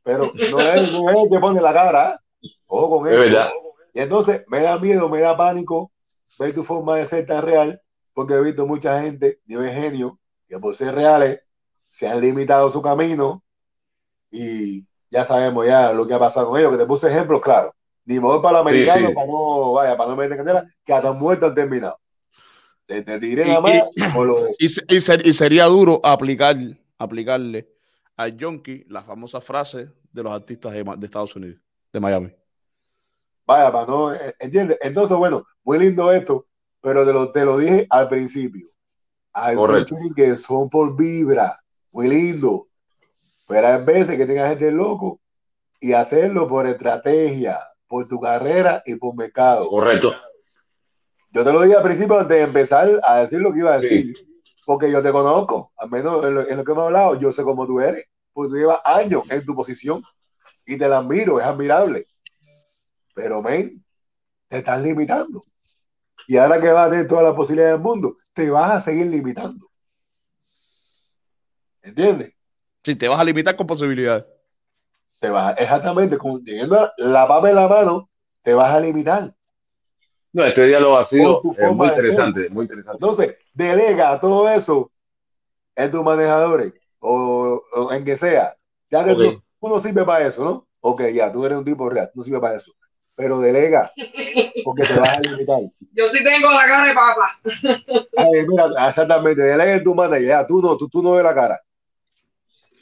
pero 0.04 0.32
no 0.52 0.62
es, 0.62 0.92
no 0.92 1.10
es 1.10 1.16
el 1.16 1.30
que 1.30 1.40
pone 1.40 1.62
la 1.62 1.74
cara. 1.74 2.14
¿eh? 2.44 2.50
Ojo 2.68 2.90
con 2.90 3.04
verdad. 3.04 3.50
Y 3.94 4.02
entonces 4.02 4.44
me 4.48 4.62
da 4.62 4.78
miedo, 4.78 5.10
me 5.10 5.20
da 5.20 5.36
pánico 5.36 5.92
ver 6.38 6.54
tu 6.54 6.64
forma 6.64 6.98
de 6.98 7.06
ser 7.06 7.26
tan 7.26 7.44
real, 7.44 7.82
porque 8.14 8.36
he 8.36 8.42
visto 8.42 8.66
mucha 8.68 9.02
gente, 9.02 9.40
nivel 9.46 9.72
genio, 9.74 10.20
que 10.48 10.60
por 10.60 10.76
ser 10.76 10.96
reales 10.96 11.42
se 11.90 12.08
han 12.08 12.22
limitado 12.22 12.70
su 12.70 12.82
camino 12.82 13.44
y 14.32 14.86
ya 15.10 15.24
sabemos 15.24 15.66
ya 15.68 15.94
lo 15.94 16.08
que 16.08 16.14
ha 16.14 16.20
pasado 16.20 16.50
con 16.50 16.60
ellos, 16.60 16.72
que 16.72 16.78
te 16.78 16.86
puse 16.86 17.10
ejemplos, 17.10 17.42
claro. 17.42 17.76
Ni 18.06 18.20
modo 18.20 18.42
para 18.42 18.58
el 18.60 18.62
Sí, 18.68 18.68
americano, 18.68 19.08
sí. 19.08 19.14
para 19.14 19.28
no, 19.28 19.74
vaya, 19.74 19.98
para 19.98 20.10
no 20.12 20.16
meter 20.16 20.38
candela, 20.38 20.68
que 20.84 20.94
hasta 20.94 21.14
muertos 21.14 21.50
han 21.50 21.56
terminado. 21.56 22.00
Te, 22.88 23.04
te 23.04 23.20
tiré 23.20 23.46
Y- 23.46 23.48
nada 23.48 23.62
más 23.62 23.90
por 24.12 24.28
lo 24.28 24.48
Y, 24.60 24.66
y 24.66 25.02
ser- 25.02 25.26
y 25.26 25.34
sería 25.34 25.66
duro 25.66 26.00
aplicar, 26.04 26.56
aplicarle 26.98 27.70
a 28.18 28.28
Yonki 28.28 28.86
la 28.88 29.04
famosa 29.04 29.42
frase 29.42 29.88
de 30.12 30.24
los 30.24 30.32
artistas 30.32 30.74
de, 30.74 30.84
de 30.84 31.06
Estados 31.06 31.36
Unidos, 31.36 31.60
de 31.92 32.00
Miami. 32.00 32.32
Vaya, 33.46 33.72
para 33.72 33.86
no, 33.86 34.14
eh, 34.14 34.36
¿entiendes? 34.40 34.78
Entonces, 34.82 35.18
bueno, 35.18 35.46
muy 35.64 35.80
lindo 35.80 36.12
esto, 36.12 36.48
pero 36.82 37.06
te 37.06 37.14
lo, 37.14 37.32
te 37.32 37.46
lo 37.46 37.58
dije 37.58 37.88
al 37.90 38.08
principio. 38.08 38.68
Hay 39.34 39.56
featuring 39.56 40.14
que 40.14 40.36
son 40.36 40.70
por 40.70 40.96
vibra, 40.96 41.62
muy 41.92 42.08
lindo. 42.10 42.68
Pero 43.48 43.68
hay 43.68 43.84
veces 43.84 44.18
que 44.18 44.26
tengas 44.26 44.50
gente 44.50 44.72
loco 44.72 45.20
y 45.80 45.94
hacerlo 45.94 46.48
por 46.48 46.68
estrategia, 46.68 47.60
por 47.88 48.08
tu 48.08 48.20
carrera 48.20 48.82
y 48.86 48.96
por 48.96 49.16
mercado. 49.16 49.70
Correcto. 49.70 50.12
Yo 51.32 51.44
te 51.44 51.52
lo 51.54 51.62
dije 51.62 51.76
al 51.76 51.84
principio 51.84 52.20
antes 52.20 52.38
de 52.38 52.44
empezar 52.44 52.90
a 53.04 53.18
decir 53.18 53.40
lo 53.40 53.54
que 53.54 53.60
iba 53.60 53.72
a 53.74 53.76
decir, 53.80 54.14
Sí. 54.16 54.42
porque 54.66 54.92
yo 54.92 55.02
te 55.02 55.12
conozco, 55.12 55.72
al 55.78 55.90
menos 55.90 56.26
en 56.26 56.36
lo, 56.36 56.48
en 56.48 56.58
lo 56.58 56.64
que 56.64 56.72
hemos 56.74 56.84
hablado, 56.86 57.18
yo 57.20 57.32
sé 57.32 57.44
cómo 57.44 57.66
tú 57.66 57.80
eres, 57.80 58.06
porque 58.34 58.50
tú 58.52 58.58
llevas 58.58 58.80
años 58.84 59.24
en 59.30 59.46
tu 59.46 59.56
posición 59.56 60.04
y 60.66 60.78
te 60.78 60.88
la 60.90 60.98
admiro, 60.98 61.40
es 61.40 61.46
admirable. 61.46 62.06
Pero, 63.14 63.42
men, 63.42 63.84
te 64.48 64.58
estás 64.58 64.82
limitando. 64.82 65.44
Y 66.32 66.38
ahora 66.38 66.62
que 66.62 66.72
vas 66.72 66.88
a 66.88 66.92
tener 66.92 67.08
todas 67.10 67.26
las 67.26 67.34
posibilidades 67.34 67.74
del 67.76 67.82
mundo, 67.84 68.16
te 68.32 68.50
vas 68.50 68.72
a 68.72 68.80
seguir 68.80 69.08
limitando. 69.08 69.70
¿Entiendes? 71.84 72.34
Si 72.84 72.96
te 72.96 73.08
vas 73.08 73.20
a 73.20 73.24
limitar 73.24 73.56
con 73.56 73.68
posibilidades. 73.68 74.26
Te 75.20 75.30
vas 75.30 75.50
a- 75.50 75.62
exactamente, 75.62 76.18
como 76.18 76.42
teniendo 76.42 76.90
la 76.98 77.28
papa 77.28 77.50
en 77.50 77.56
la 77.56 77.68
mano, 77.68 78.10
te 78.42 78.54
vas 78.54 78.74
a 78.74 78.80
limitar. 78.80 79.34
No, 80.34 80.46
este 80.46 80.66
diálogo 80.66 80.98
ha 80.98 81.04
sido 81.04 81.44
eh, 81.58 81.70
muy 81.70 81.88
interesante, 81.90 82.50
muy 82.50 82.64
interesante. 82.64 82.98
Entonces, 82.98 83.36
delega 83.54 84.20
todo 84.20 84.50
eso 84.50 84.92
en 85.76 85.92
tus 85.92 86.04
manejadores 86.04 86.74
o, 87.00 87.62
o 87.76 87.94
en 87.94 88.06
que 88.06 88.16
sea. 88.16 88.56
Ya 88.92 89.06
que 89.06 89.16
tú, 89.16 89.42
tú 89.60 89.70
no 89.70 89.80
sirves 89.80 90.06
para 90.06 90.28
eso, 90.28 90.44
¿no? 90.44 90.68
Ok, 90.82 91.04
ya, 91.14 91.32
tú 91.32 91.46
eres 91.46 91.58
un 91.58 91.66
tipo 91.66 91.90
real, 91.90 92.12
no 92.16 92.24
sirves 92.24 92.42
para 92.42 92.56
eso. 92.58 92.74
Pero 93.16 93.40
delega, 93.40 93.92
porque 94.64 94.86
te 94.86 95.00
vas 95.00 95.10
a 95.10 95.20
limitar. 95.20 95.60
Yo 95.94 96.08
sí 96.08 96.24
tengo 96.24 96.50
la 96.52 96.66
cara 96.66 96.86
de 96.88 96.94
papa. 96.94 97.40
Ay, 98.18 98.46
mira, 98.48 98.70
exactamente, 98.88 99.42
delega 99.42 99.76
en 99.76 99.84
tu 99.84 99.94
manager, 99.94 100.28
ya, 100.28 100.48
tú 100.48 100.62
no, 100.62 100.78
tú, 100.78 100.88
tú 100.90 101.04
no 101.04 101.12
ves 101.12 101.24
la 101.24 101.36
cara. 101.36 101.62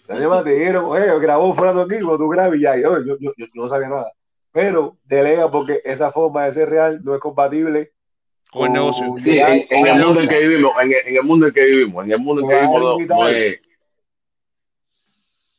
Además 0.08 0.44
te 0.44 0.52
dijeron, 0.56 0.86
oye, 0.86 1.06
grabó 1.20 1.54
fulano 1.54 1.82
aquí, 1.82 1.96
cuando 2.00 2.18
tú 2.18 2.30
grabas 2.30 2.58
y 2.58 2.62
ya, 2.62 2.76
yo, 2.78 3.04
yo, 3.04 3.18
yo, 3.20 3.32
yo 3.38 3.46
no 3.54 3.68
sabía 3.68 3.90
nada. 3.90 4.12
Pero 4.52 4.98
delega 5.04 5.52
porque 5.52 5.80
esa 5.84 6.12
forma 6.12 6.46
de 6.46 6.52
ser 6.52 6.70
real 6.70 7.00
no 7.04 7.14
es 7.14 7.20
compatible 7.20 7.92
Con 8.52 8.68
el 8.68 8.74
negocio. 8.74 9.14
Sí, 9.24 9.38
en, 9.38 9.64
en 9.70 9.86
el 9.88 10.04
mundo 10.04 10.22
en 10.22 10.30
que 10.30 10.40
vivimos, 10.40 10.72
en 10.82 10.92
el, 10.92 11.08
en 11.08 11.16
el 11.18 11.24
mundo 11.24 11.48
en 11.48 11.54
que 11.54 11.64
vivimos, 11.64 12.06
en 12.06 12.12
el 12.12 12.20
mundo 12.20 12.42
en 12.42 12.48
que 12.48 12.54
Te 12.56 12.60
vas 12.60 12.64
a 12.64 12.72
vivimos 12.72 12.82
no- 12.92 12.96
limitar. 12.98 13.18
no 13.18 13.28
es- 13.28 13.62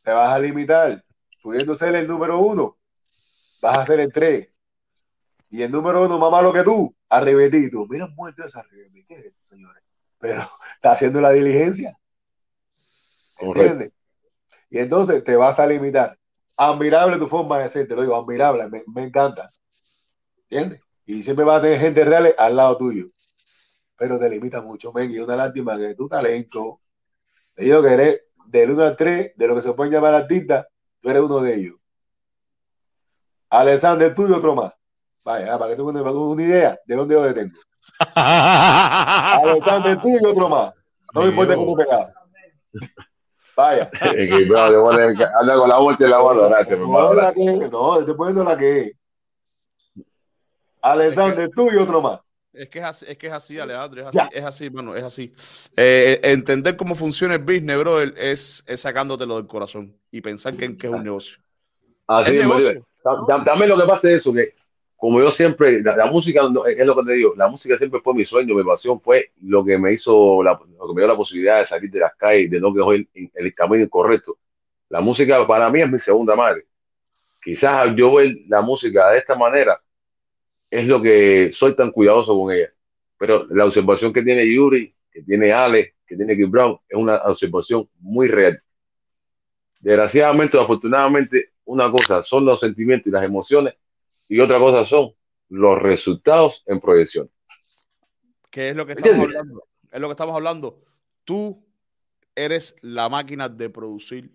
te 0.02 0.10
vas 0.12 0.32
a 0.34 0.38
limitar. 0.38 1.04
Pudiendo 1.42 1.74
ser 1.74 1.94
el 1.94 2.08
número 2.08 2.38
uno, 2.40 2.76
vas 3.62 3.76
a 3.76 3.86
ser 3.86 4.00
el 4.00 4.12
tres. 4.12 4.48
Y 5.50 5.62
el 5.62 5.70
número 5.70 6.04
uno 6.04 6.18
más 6.18 6.30
malo 6.30 6.52
que 6.52 6.62
tú, 6.62 6.94
arrebetito. 7.08 7.86
Mira, 7.88 8.06
muerto 8.06 8.44
esa 8.44 8.60
arrebetito. 8.60 9.06
¿Qué 9.08 9.14
es 9.14 9.24
esto, 9.26 9.46
señores? 9.46 9.82
Pero 10.18 10.40
está 10.74 10.92
haciendo 10.92 11.20
la 11.20 11.30
diligencia. 11.30 11.96
Correcto. 13.36 13.60
¿Entiendes? 13.60 13.92
Y 14.70 14.78
entonces 14.78 15.24
te 15.24 15.34
vas 15.34 15.58
a 15.58 15.66
limitar. 15.66 16.16
Admirable 16.56 17.18
tu 17.18 17.26
forma 17.26 17.58
de 17.58 17.68
ser, 17.68 17.88
te 17.88 17.96
lo 17.96 18.02
digo, 18.02 18.14
admirable, 18.14 18.68
me, 18.68 18.84
me 18.86 19.02
encanta. 19.02 19.50
¿Entiendes? 20.48 20.80
Y 21.06 21.22
siempre 21.22 21.44
vas 21.44 21.58
a 21.58 21.62
tener 21.62 21.80
gente 21.80 22.04
real 22.04 22.32
al 22.38 22.56
lado 22.56 22.76
tuyo. 22.76 23.06
Pero 23.96 24.18
te 24.18 24.28
limita 24.28 24.60
mucho, 24.60 24.92
men. 24.92 25.10
Y 25.10 25.16
es 25.16 25.22
una 25.22 25.36
lástima 25.36 25.76
que 25.76 25.94
tu 25.94 26.06
talento, 26.06 26.78
te 27.54 27.64
digo 27.64 27.82
que 27.82 27.88
eres 27.88 28.20
del 28.46 28.70
1 28.70 28.82
al 28.84 28.96
3, 28.96 29.32
de 29.36 29.46
lo 29.48 29.56
que 29.56 29.62
se 29.62 29.72
pueden 29.72 29.92
llamar 29.92 30.14
artistas, 30.14 30.66
tú 31.00 31.10
eres 31.10 31.22
uno 31.22 31.40
de 31.40 31.54
ellos. 31.54 31.76
Alexander, 33.48 34.14
tú 34.14 34.28
y 34.28 34.32
otro 34.32 34.54
más. 34.54 34.72
Vaya, 35.30 35.58
para 35.58 35.70
que 35.70 35.76
tú 35.76 35.92
tengas 35.92 36.12
una 36.14 36.42
idea 36.42 36.78
de 36.84 36.96
dónde 36.96 37.14
yo 37.14 37.22
detengo. 37.22 37.56
Alexander, 38.14 40.00
tú 40.00 40.08
y 40.08 40.24
otro 40.24 40.48
más. 40.48 40.74
No 41.14 41.22
me 41.22 41.28
importa 41.28 41.54
cómo 41.54 41.76
pegado. 41.76 42.08
Vaya. 43.56 43.90
es 44.16 44.48
bro, 44.48 44.90
anda 44.90 45.54
con 45.56 45.68
la 45.68 45.78
bolsa 45.78 46.04
y 46.06 46.08
la 46.08 46.22
mano, 46.22 46.48
gracias, 46.48 46.78
mi 46.78 46.86
No, 46.90 47.12
hermano. 47.12 47.14
la 47.14 47.32
que, 47.32 47.44
no, 47.70 47.94
te 47.94 48.00
estoy 48.00 48.14
poniendo 48.16 48.44
la 48.44 48.56
que 48.56 48.80
es. 48.80 48.92
Alexander, 50.82 51.48
tú 51.54 51.70
y 51.70 51.76
otro 51.76 52.00
más. 52.00 52.20
Es 52.52 52.68
que 52.68 52.80
es 52.80 52.84
así, 52.84 53.06
es 53.08 53.16
que 53.16 53.26
es 53.28 53.32
así, 53.32 53.58
Alejandro, 53.60 54.00
es 54.00 54.06
así, 54.08 54.16
Ya. 54.16 54.28
es 54.32 54.44
así, 54.44 54.66
hermano, 54.66 54.96
es 54.96 55.04
así. 55.04 55.32
Eh, 55.76 56.18
entender 56.24 56.76
cómo 56.76 56.96
funciona 56.96 57.34
el 57.34 57.44
business, 57.44 57.78
brother, 57.78 58.12
es, 58.16 58.64
es 58.66 58.80
sacándotelo 58.80 59.36
del 59.36 59.46
corazón 59.46 59.96
y 60.10 60.20
pensar 60.20 60.54
que, 60.54 60.76
que 60.76 60.86
es 60.88 60.92
un 60.92 61.04
negocio. 61.04 61.38
Así 62.08 62.30
es 62.32 62.36
mismo, 62.38 62.58
negocio. 62.58 62.84
También 63.44 63.68
lo 63.68 63.76
que 63.78 63.86
pasa 63.86 64.08
es 64.10 64.14
eso, 64.20 64.32
que 64.32 64.54
como 65.00 65.18
yo 65.18 65.30
siempre, 65.30 65.82
la, 65.82 65.96
la 65.96 66.06
música, 66.06 66.42
es 66.76 66.86
lo 66.86 66.94
que 66.94 67.04
te 67.04 67.12
digo, 67.14 67.32
la 67.34 67.48
música 67.48 67.74
siempre 67.74 68.00
fue 68.02 68.12
mi 68.12 68.22
sueño, 68.22 68.54
mi 68.54 68.62
pasión, 68.62 69.00
fue 69.00 69.32
lo 69.40 69.64
que 69.64 69.78
me 69.78 69.94
hizo, 69.94 70.42
la, 70.42 70.60
lo 70.78 70.88
que 70.88 70.94
me 70.94 71.00
dio 71.00 71.08
la 71.08 71.16
posibilidad 71.16 71.58
de 71.58 71.64
salir 71.64 71.90
de 71.90 72.00
las 72.00 72.14
calles, 72.16 72.50
de 72.50 72.60
no 72.60 72.70
coger 72.74 73.06
el, 73.14 73.30
el 73.32 73.54
camino 73.54 73.82
incorrecto. 73.82 74.36
La 74.90 75.00
música 75.00 75.46
para 75.46 75.70
mí 75.70 75.80
es 75.80 75.90
mi 75.90 75.98
segunda 75.98 76.36
madre. 76.36 76.66
Quizás 77.42 77.78
al 77.78 77.96
yo 77.96 78.12
ver 78.14 78.30
la 78.46 78.60
música 78.60 79.10
de 79.12 79.18
esta 79.20 79.34
manera 79.34 79.80
es 80.68 80.86
lo 80.86 81.00
que 81.00 81.50
soy 81.50 81.74
tan 81.74 81.92
cuidadoso 81.92 82.38
con 82.38 82.52
ella. 82.52 82.68
Pero 83.16 83.46
la 83.48 83.64
observación 83.64 84.12
que 84.12 84.22
tiene 84.22 84.46
Yuri, 84.46 84.94
que 85.10 85.22
tiene 85.22 85.50
Ale, 85.50 85.94
que 86.06 86.14
tiene 86.14 86.36
Kim 86.36 86.50
Brown, 86.50 86.78
es 86.86 86.98
una 86.98 87.16
observación 87.22 87.88
muy 88.00 88.28
real. 88.28 88.62
Desgraciadamente 89.80 90.58
o 90.58 90.60
afortunadamente, 90.60 91.52
una 91.64 91.90
cosa 91.90 92.20
son 92.20 92.44
los 92.44 92.60
sentimientos 92.60 93.06
y 93.06 93.10
las 93.12 93.24
emociones 93.24 93.79
y 94.30 94.40
otra 94.40 94.58
cosa 94.60 94.84
son 94.84 95.12
los 95.48 95.82
resultados 95.82 96.62
en 96.66 96.80
proyección. 96.80 97.28
que 98.50 98.70
es 98.70 98.76
lo 98.76 98.86
que 98.86 98.92
estamos 98.92 99.10
¿Entiendes? 99.10 99.36
hablando. 99.36 99.64
Es 99.90 100.00
lo 100.00 100.08
que 100.08 100.12
estamos 100.12 100.34
hablando. 100.36 100.84
Tú 101.24 101.64
eres 102.34 102.76
la 102.80 103.08
máquina 103.08 103.48
de 103.48 103.68
producir 103.68 104.30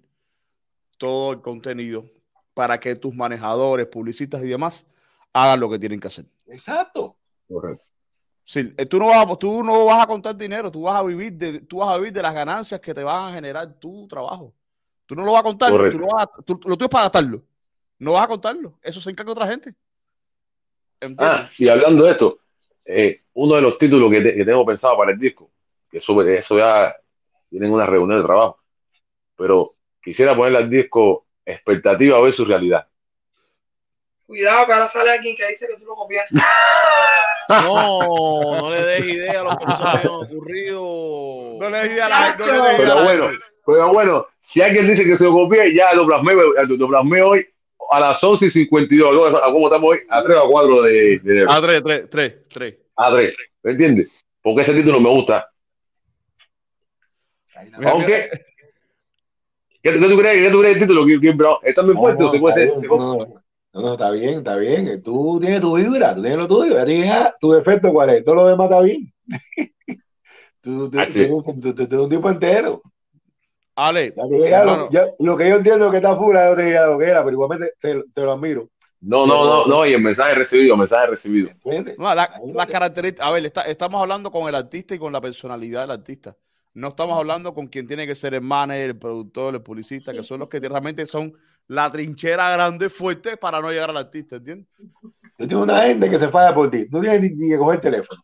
todo 0.97 1.31
el 1.33 1.41
contenido 1.41 2.05
para 2.53 2.79
que 2.79 2.95
tus 2.95 3.13
manejadores, 3.15 3.87
publicistas 3.87 4.43
y 4.43 4.47
demás 4.47 4.85
hagan 5.33 5.59
lo 5.59 5.69
que 5.69 5.79
tienen 5.79 5.99
que 5.99 6.07
hacer. 6.07 6.25
Exacto. 6.47 7.17
Correcto. 7.47 7.85
Sí, 8.43 8.73
eh, 8.77 8.85
tú, 8.85 8.99
no 8.99 9.07
vas, 9.07 9.25
a- 9.29 9.35
tú 9.37 9.63
no 9.63 9.85
vas 9.85 10.03
a 10.03 10.07
contar 10.07 10.35
dinero, 10.35 10.71
tú 10.71 10.83
vas 10.83 10.95
a 10.99 11.03
vivir 11.03 11.33
de, 11.33 11.61
tú 11.61 11.77
vas 11.77 11.89
a 11.89 11.97
vivir 11.97 12.13
de 12.13 12.21
las 12.21 12.33
ganancias 12.33 12.79
que 12.79 12.93
te 12.93 13.03
van 13.03 13.31
a 13.31 13.33
generar 13.35 13.73
tu 13.79 14.07
trabajo. 14.07 14.53
Tú 15.05 15.15
no 15.15 15.23
lo 15.23 15.31
vas 15.31 15.39
a 15.41 15.43
contar, 15.43 15.71
Correcto. 15.71 15.97
tú 15.97 16.03
no 16.05 16.13
vas 16.13 16.27
a- 16.27 16.41
tú- 16.43 16.59
lo 16.65 16.75
tuyo 16.77 16.85
es 16.85 16.89
para 16.91 17.03
gastarlo. 17.05 17.43
No 17.97 18.13
vas 18.13 18.25
a 18.25 18.27
contarlo. 18.27 18.77
Eso 18.81 19.01
se 19.01 19.09
encarga 19.09 19.31
otra 19.31 19.47
gente. 19.47 19.73
Ah, 21.17 21.49
y 21.57 21.67
hablando 21.69 22.05
de 22.05 22.11
esto, 22.11 22.39
eh, 22.85 23.19
uno 23.33 23.55
de 23.55 23.61
los 23.61 23.77
títulos 23.77 24.11
que, 24.11 24.21
te- 24.21 24.35
que 24.35 24.45
tengo 24.45 24.65
pensado 24.65 24.97
para 24.97 25.11
el 25.11 25.19
disco, 25.19 25.51
que 25.89 25.97
eso, 25.97 26.21
eso 26.23 26.57
ya 26.57 26.95
tienen 27.49 27.71
una 27.71 27.85
reunión 27.85 28.19
de 28.19 28.25
trabajo, 28.25 28.59
pero 29.35 29.75
quisiera 30.01 30.35
ponerle 30.35 30.59
al 30.59 30.69
disco 30.69 31.27
expectativa 31.45 32.19
versus 32.21 32.47
realidad. 32.47 32.87
Cuidado 34.25 34.65
que 34.65 34.73
ahora 34.73 34.87
sale 34.87 35.11
alguien 35.11 35.35
que 35.35 35.47
dice 35.47 35.67
que 35.67 35.75
tú 35.77 35.85
lo 35.85 35.95
copiaste. 35.95 36.35
No, 37.47 38.59
no 38.59 38.71
le 38.71 38.83
des 38.83 39.05
idea 39.05 39.41
a 39.41 39.43
los 39.43 39.55
que 39.59 39.65
no 39.65 39.77
se 39.77 39.83
habían 39.87 40.07
ocurrido. 40.07 41.59
No 41.59 41.69
le 41.69 41.77
des 41.77 41.93
idea 41.93 42.05
a 42.07 42.09
la 42.09 42.35
no 42.35 42.45
le 42.47 42.53
des 42.53 42.63
idea 42.63 42.73
a 42.73 42.77
Pero 42.77 43.03
bueno, 43.03 43.25
pero 43.67 43.93
bueno, 43.93 44.27
si 44.39 44.61
alguien 44.63 44.87
dice 44.87 45.05
que 45.05 45.15
se 45.15 45.25
lo 45.25 45.31
copié, 45.31 45.71
ya 45.71 45.93
lo 45.93 46.07
plasmé, 46.07 46.33
lo 46.33 46.87
plasmé 46.87 47.21
hoy 47.21 47.47
a 47.91 47.99
las 47.99 48.23
11 48.23 48.45
y 48.45 48.49
52. 48.49 49.31
¿no? 49.31 49.37
¿A 49.37 49.51
¿Cómo 49.51 49.67
estamos 49.67 49.91
hoy? 49.91 49.99
A 50.09 50.23
3 50.23 50.37
o 50.37 50.45
a 50.45 50.49
4 50.49 50.81
de, 50.83 50.91
de 50.91 51.31
enero. 51.31 51.51
A 51.51 51.61
tres, 51.61 51.83
tres, 51.83 52.09
tres, 52.09 52.33
tres. 52.49 52.75
A 52.95 53.11
3. 53.11 53.33
¿Me 53.63 53.71
entiendes? 53.71 54.09
Porque 54.41 54.61
ese 54.61 54.73
título 54.73 54.99
me 55.01 55.09
gusta. 55.09 55.49
Mira, 57.77 57.91
Aunque. 57.91 58.29
¿Qué, 59.81 59.91
qué 59.91 59.99
tú 60.07 60.17
crees? 60.17 60.45
¿Qué 60.45 60.51
tú 60.51 60.59
crees 60.59 60.73
del 60.75 60.81
título, 60.81 61.05
Kim, 61.05 61.21
Kim 61.21 61.37
Brown? 61.37 61.57
¿Está 61.61 61.83
muy 61.83 61.95
fuerte 61.95 62.23
o 62.23 62.31
se 62.31 62.39
puede 62.39 62.55
ser? 62.55 62.65
bien, 62.79 62.97
no, 62.97 63.15
no, 63.17 63.81
no, 63.81 63.93
está 63.93 64.11
bien, 64.11 64.33
está 64.35 64.55
bien. 64.55 65.03
Tú 65.03 65.37
tienes 65.39 65.61
tu 65.61 65.75
vibra, 65.77 66.15
tú 66.15 66.21
tienes 66.21 66.39
lo 66.39 66.47
tuyo. 66.47 66.79
A 66.81 66.85
ti, 66.85 67.03
ah, 67.03 67.33
tu 67.39 67.51
defecto, 67.51 67.91
¿cuál 67.91 68.09
es? 68.09 68.23
Todo 68.23 68.35
lo 68.35 68.47
demás 68.47 68.65
está 68.69 68.81
bien. 68.81 69.13
tú, 70.61 70.89
tú, 70.89 70.99
Así 70.99 71.13
tú 71.13 71.19
eres 71.19 71.31
un- 71.31 71.61
tú- 71.75 71.87
tú- 71.87 72.03
un 72.03 72.09
tipo 72.09 72.29
entero. 72.29 72.81
Ale, 73.77 74.13
hermano, 74.61 74.77
lo, 74.77 74.91
ya- 74.91 75.07
lo 75.19 75.35
que 75.37 75.49
yo 75.49 75.55
entiendo 75.57 75.91
que 75.91 75.97
está 75.97 76.15
fuera, 76.15 76.49
yo 76.49 76.55
te 76.55 76.63
diría 76.63 76.85
lo 76.85 76.97
que 76.97 77.05
era, 77.05 77.23
pero 77.23 77.33
igualmente 77.33 77.73
te, 77.79 78.03
te 78.13 78.21
lo 78.21 78.31
admiro. 78.31 78.69
No, 79.01 79.27
no, 79.27 79.43
no, 79.45 79.65
no. 79.65 79.85
Y 79.85 79.93
el 79.93 80.01
mensaje 80.01 80.33
recibido, 80.33 80.73
el 80.73 80.79
mensaje 80.79 81.07
recibido. 81.07 81.49
No, 81.97 82.15
la- 82.15 82.41
las 82.53 82.65
características, 82.67 83.27
a 83.27 83.31
ver, 83.31 83.45
está- 83.45 83.63
estamos 83.63 84.01
hablando 84.01 84.31
con 84.31 84.47
el 84.47 84.55
artista 84.55 84.95
y 84.95 84.99
con 84.99 85.11
la 85.11 85.19
personalidad 85.21 85.81
del 85.81 85.91
artista. 85.91 86.35
No 86.73 86.89
estamos 86.89 87.17
hablando 87.17 87.53
con 87.53 87.67
quien 87.67 87.85
tiene 87.87 88.07
que 88.07 88.15
ser 88.15 88.33
el 88.33 88.41
manager, 88.41 88.89
el 88.91 88.97
productor, 88.97 89.55
el 89.55 89.61
publicista, 89.61 90.11
que 90.13 90.23
son 90.23 90.39
los 90.39 90.49
que 90.49 90.59
realmente 90.59 91.05
son 91.05 91.33
la 91.67 91.89
trinchera 91.91 92.51
grande, 92.51 92.89
fuerte 92.89 93.37
para 93.37 93.59
no 93.61 93.71
llegar 93.71 93.89
al 93.89 93.97
artista, 93.97 94.37
¿entiendes? 94.37 94.67
Yo 95.37 95.47
tengo 95.47 95.63
una 95.63 95.81
gente 95.83 96.09
que 96.09 96.17
se 96.17 96.27
falla 96.29 96.53
por 96.53 96.69
ti. 96.69 96.85
No 96.89 96.99
tienes 97.01 97.21
ni, 97.21 97.29
ni 97.29 97.49
que 97.49 97.57
coger 97.57 97.75
el 97.75 97.81
teléfono. 97.81 98.21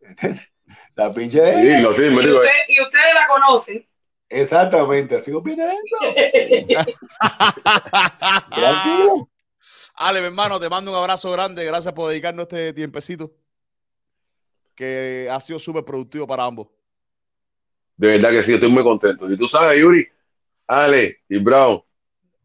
¿Entiendes? 0.00 0.50
La 0.96 1.12
pinche 1.12 1.38
Sí, 1.38 1.94
sí, 1.94 2.02
me 2.02 2.22
Y, 2.22 2.26
digo. 2.26 2.36
usted- 2.38 2.50
y 2.68 2.82
ustedes 2.82 3.14
la 3.14 3.26
conocen. 3.28 3.86
Exactamente, 4.28 5.16
así 5.16 5.32
opina 5.32 5.64
eso. 5.64 5.96
Tranquilo. 8.50 9.28
Ale, 9.94 10.20
mi 10.20 10.26
hermano, 10.26 10.58
te 10.58 10.68
mando 10.68 10.90
un 10.90 10.96
abrazo 10.96 11.30
grande. 11.30 11.64
Gracias 11.64 11.94
por 11.94 12.08
dedicarnos 12.08 12.44
este 12.44 12.72
tiempecito 12.72 13.32
que 14.74 15.28
ha 15.30 15.38
sido 15.40 15.58
súper 15.58 15.84
productivo 15.84 16.26
para 16.26 16.44
ambos. 16.44 16.68
De 17.96 18.08
verdad 18.08 18.30
que 18.30 18.42
sí, 18.42 18.54
estoy 18.54 18.70
muy 18.70 18.82
contento. 18.82 19.30
Y 19.30 19.38
tú 19.38 19.46
sabes, 19.46 19.80
Yuri, 19.80 20.06
Ale 20.66 21.18
y 21.28 21.38
Brown, 21.38 21.80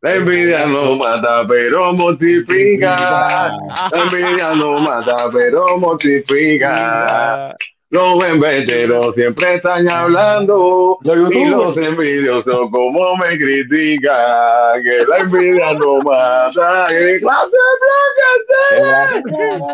la 0.01 0.15
envidia 0.15 0.65
no 0.65 0.95
mata, 0.95 1.45
pero 1.47 1.91
mortifica. 1.93 3.51
La 3.91 4.03
envidia 4.03 4.53
no 4.53 4.79
mata, 4.79 5.27
pero 5.33 5.77
mortifica. 5.77 7.55
Los 7.91 8.21
envenenos 8.21 9.15
siempre 9.15 9.55
están 9.55 9.89
hablando. 9.89 10.99
Los 11.01 11.31
Y 11.31 11.45
los 11.45 11.75
envidiosos 11.75 12.69
como 12.71 13.15
me 13.17 13.35
critican. 13.35 14.83
Que 14.83 15.05
la 15.07 15.17
envidia 15.17 15.73
no 15.73 15.97
mata. 16.01 16.85
Que 16.89 17.17
clase 17.19 17.55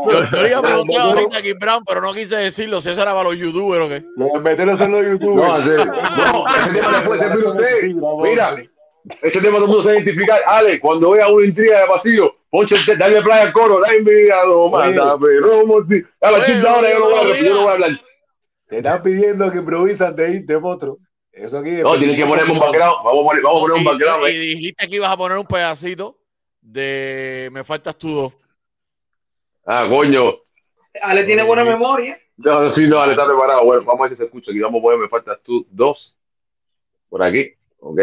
Yo, 0.07 0.31
yo 0.31 0.41
le 0.43 0.49
iba 0.49 0.59
a 0.59 0.61
preguntar 0.61 1.01
ahorita 1.01 1.37
a 1.37 1.41
Kim 1.41 1.59
Brown, 1.59 1.83
pero 1.85 2.01
no 2.01 2.13
quise 2.13 2.37
decirlo. 2.37 2.79
Si 2.79 2.89
eso 2.89 3.01
era 3.01 3.11
para 3.11 3.25
los 3.29 3.37
youtubers 3.37 3.81
o 3.85 3.89
qué. 3.89 4.05
Los 4.15 4.41
meteros 4.41 4.77
son 4.77 4.91
los 4.93 5.05
youtubers. 5.05 5.35
No, 5.35 5.53
así- 5.55 5.69
no, 5.69 6.45
ese 6.47 6.69
tema 6.71 6.91
le 6.99 7.05
puede 7.05 7.19
servir 7.21 7.45
a 7.45 7.49
usted. 7.49 7.81
Mira, 8.23 8.55
ese 9.21 9.39
tema 9.39 9.55
todo 9.57 9.65
el 9.65 9.71
mundo 9.71 9.83
se 9.83 9.93
identificar. 9.93 10.41
Ale, 10.45 10.79
cuando 10.79 11.11
vea 11.11 11.27
una 11.27 11.45
intriga 11.45 11.81
de 11.81 11.87
pasillo, 11.87 12.35
ponche, 12.49 12.75
el- 12.75 12.97
dale 12.97 13.21
play 13.21 13.39
al 13.39 13.53
coro, 13.53 13.79
la 13.79 13.93
envidia 13.93 14.37
no 14.45 14.69
mata, 14.69 15.15
pero 15.19 15.65
morti- 15.65 16.05
A 16.21 16.31
la 16.31 16.45
chita 16.45 16.73
ahora 16.73 16.91
yo 16.91 16.99
no 16.99 17.05
voy 17.09 17.17
a 17.17 17.21
oye, 17.21 17.43
yo 17.45 17.53
no 17.53 17.59
voy 17.61 17.69
a 17.69 17.71
hablar. 17.73 17.91
Te 18.67 18.77
están 18.77 19.01
pidiendo 19.03 19.51
que 19.51 19.57
improvisan 19.59 20.15
de 20.15 20.31
irte, 20.31 20.55
otro. 20.55 20.97
Eso 21.31 21.57
aquí. 21.59 21.71
No, 21.71 21.97
tienes 21.97 22.15
que 22.15 22.25
ponerme 22.25 22.53
un 22.53 22.57
background. 22.59 22.95
Vamos 23.03 23.21
a 23.23 23.27
poner, 23.27 23.43
vamos 23.43 23.57
a 23.59 23.61
poner 23.65 23.75
un 23.77 23.81
Y- 23.81 23.85
background. 23.85 24.23
y, 24.23 24.25
ahí. 24.27 24.37
dijiste 24.55 24.87
que 24.87 24.95
ibas 24.95 25.11
a 25.11 25.17
poner 25.17 25.37
un 25.37 25.45
pedacito 25.45 26.17
de 26.61 27.49
Me 27.51 27.63
faltas 27.63 27.97
tú 27.97 28.09
dos. 28.15 28.33
Ah, 29.65 29.85
coño. 29.89 30.35
Ale 31.01 31.23
tiene 31.25 31.43
buena 31.43 31.63
memoria. 31.65 32.15
No, 32.37 32.69
sí, 32.69 32.87
no, 32.87 32.99
Ale 32.99 33.11
está 33.13 33.25
preparado. 33.25 33.65
Bueno, 33.65 33.83
vamos 33.83 33.99
a 33.99 34.03
ver 34.03 34.11
si 34.11 34.17
se 34.17 34.23
escucha. 34.25 34.51
Aquí 34.51 34.59
vamos 34.61 34.79
a 34.79 34.83
poner, 34.83 34.99
me 34.99 35.09
faltas 35.09 35.41
tú 35.43 35.65
dos. 35.69 36.15
Por 37.09 37.21
aquí, 37.21 37.51
¿ok? 37.79 37.99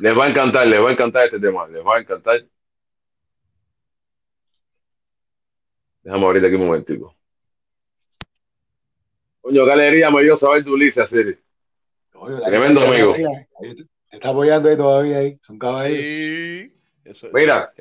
Les 0.00 0.14
va 0.16 0.24
a 0.26 0.28
encantar, 0.28 0.66
les 0.66 0.80
va 0.80 0.88
a 0.90 0.92
encantar 0.92 1.24
este 1.26 1.40
tema. 1.40 1.66
Les 1.68 1.84
va 1.84 1.96
a 1.96 2.00
encantar. 2.00 2.44
Déjame 6.02 6.26
abrir 6.26 6.44
aquí 6.46 6.54
un 6.54 6.66
momentico. 6.66 7.14
Coño, 9.40 9.64
qué 9.64 9.72
alegría 9.72 10.10
me 10.10 10.22
dio 10.22 10.36
saber 10.38 10.64
tu 10.64 10.74
Ulises, 10.74 11.08
Siri. 11.08 11.36
Tremendo 12.46 12.84
amigo. 12.84 13.14
te 13.14 14.16
está 14.16 14.30
apoyando 14.30 14.68
ahí 14.68 14.76
todavía. 14.76 15.18
Ahí. 15.18 15.38
Es 15.40 15.50
un 15.50 15.58
caballero. 15.58 16.00
Sí, 16.02 16.74
eso- 17.04 17.28
Mira. 17.32 17.72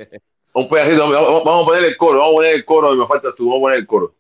Un 0.54 0.68
pedacito, 0.68 1.08
vamos 1.10 1.44
vamos 1.46 1.64
a 1.64 1.70
poner 1.70 1.84
el 1.86 1.98
coro, 1.98 2.20
vamos 2.20 2.34
a 2.34 2.38
poner 2.38 2.56
el 2.56 2.66
coro 2.66 2.94
y 2.94 2.98
me 2.98 3.06
faltas 3.06 3.34
tú, 3.36 3.46
vamos 3.46 3.60
a 3.60 3.62
poner 3.62 3.78
el 3.80 3.88
coro. 3.88 4.16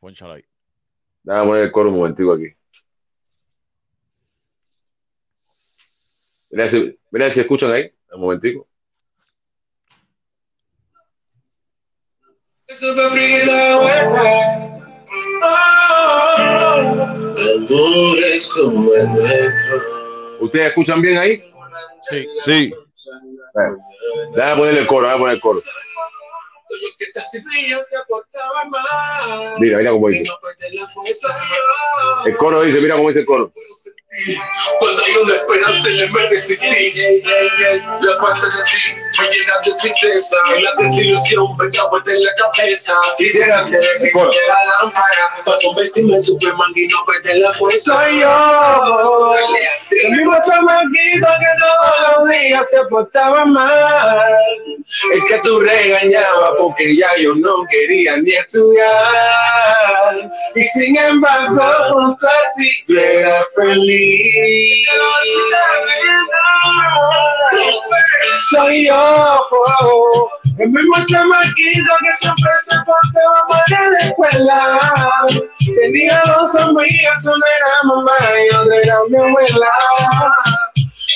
Pónchalo 0.00 0.32
ahí. 0.32 0.44
Déjame 1.22 1.46
poner 1.46 1.64
el 1.64 1.72
coro 1.72 1.88
un 1.90 1.96
momentico 1.98 2.32
aquí. 2.32 2.46
Mira 6.50 6.68
si, 6.68 6.98
mira 7.10 7.30
si 7.30 7.40
escuchan 7.40 7.72
ahí, 7.72 7.92
un 8.12 8.20
momentico. 8.20 8.68
¿Ustedes 20.40 20.68
escuchan 20.68 21.00
bien 21.00 21.18
ahí? 21.18 21.42
Sí. 22.08 22.26
Sí. 22.40 22.74
Bueno, 23.54 23.76
Déjame 24.34 24.56
ponerle 24.56 24.80
el 24.80 24.86
coro, 24.86 25.06
déjame 25.06 25.20
poner 25.20 25.34
el 25.36 25.40
coro. 25.40 25.60
Mira, 29.58 29.78
mira 29.78 29.90
cómo 29.90 30.08
dice. 30.08 30.30
El 32.24 32.36
coro 32.36 32.62
dice, 32.62 32.80
mira 32.80 32.96
cómo 32.96 33.08
dice 33.08 33.20
el 33.20 33.26
coro. 33.26 33.52
Cuando 34.80 35.02
hay 35.04 35.16
una 35.22 35.34
esperanza 35.36 35.88
en 35.88 35.98
el 36.00 36.10
verde 36.10 36.36
sin 36.38 36.58
ti, 36.58 37.22
la 38.00 38.16
falta 38.18 38.44
de 38.44 38.62
ti 38.64 39.00
me 39.20 39.28
llena 39.28 39.52
de 39.64 39.72
tristeza. 39.80 40.36
La 40.60 40.82
desilusión 40.82 41.56
me 41.56 41.68
vuelta 41.90 42.10
en 42.10 42.24
la 42.24 42.32
cabeza. 42.34 42.92
Quisiera 43.18 43.62
ser 43.62 43.80
quiera 43.80 44.54
la 44.66 44.82
lámpara 44.82 45.42
para 45.44 45.56
convertirme 45.62 46.14
en 46.14 46.20
Superman 46.20 46.72
y 46.74 46.86
no 46.86 47.04
perder 47.06 47.36
la 47.38 47.52
fuerza. 47.52 47.94
Soy 47.94 48.18
yo, 48.18 49.34
el 49.90 50.10
mismo 50.10 50.36
chamaquito 50.44 51.28
que 51.38 51.52
todos 51.60 52.18
los 52.18 52.30
días 52.30 52.68
se 52.68 52.84
portaba 52.86 53.46
mal. 53.46 54.20
El 55.12 55.22
que 55.22 55.38
tú 55.38 55.60
regañabas 55.60 56.52
porque 56.58 56.96
ya 56.96 57.10
yo 57.16 57.34
no 57.36 57.64
quería 57.70 58.16
ni 58.16 58.32
estudiar. 58.32 60.30
Y 60.56 60.62
sin 60.62 60.98
embargo, 60.98 61.62
junto 61.92 62.26
a 62.26 62.52
ti 62.56 62.84
era 62.88 63.46
feliz. 63.54 63.99
Soy 68.50 68.86
yo, 68.86 69.46
el 70.58 70.68
mismo 70.70 71.04
chamaquito 71.06 71.92
que 72.02 72.12
siempre 72.14 72.50
se 72.60 72.76
portaba 72.86 73.44
mal 73.48 73.62
en 73.84 73.92
la 73.92 74.00
escuela. 74.08 74.80
Tenía 75.80 76.22
dos 76.26 76.54
amigas, 76.56 77.26
una 77.26 77.46
era 77.56 77.82
mamá 77.84 78.18
y 78.50 78.54
otra 78.54 78.76
era 78.76 78.96
mi 79.08 79.16
abuela. 79.16 79.68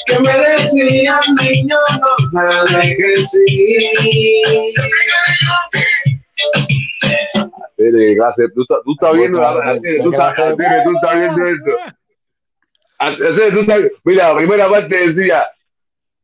Que 0.06 0.19
me 0.20 0.32
decían, 0.39 1.20
niño, 1.40 1.77
no 2.32 2.43
la 2.43 2.65
dejes 2.65 3.39
ir. 3.47 4.73
Gracias. 8.16 8.48
Tú, 8.55 8.62
estás- 8.62 8.78
tú 8.85 8.93
estás 8.93 9.12
viendo, 9.12 9.39
tú 10.85 10.93
estás 10.94 11.15
viendo 11.15 11.47
eso. 11.47 11.94
Mira, 14.05 14.28
la 14.28 14.36
primera 14.36 14.68
parte 14.68 15.09
decía, 15.09 15.47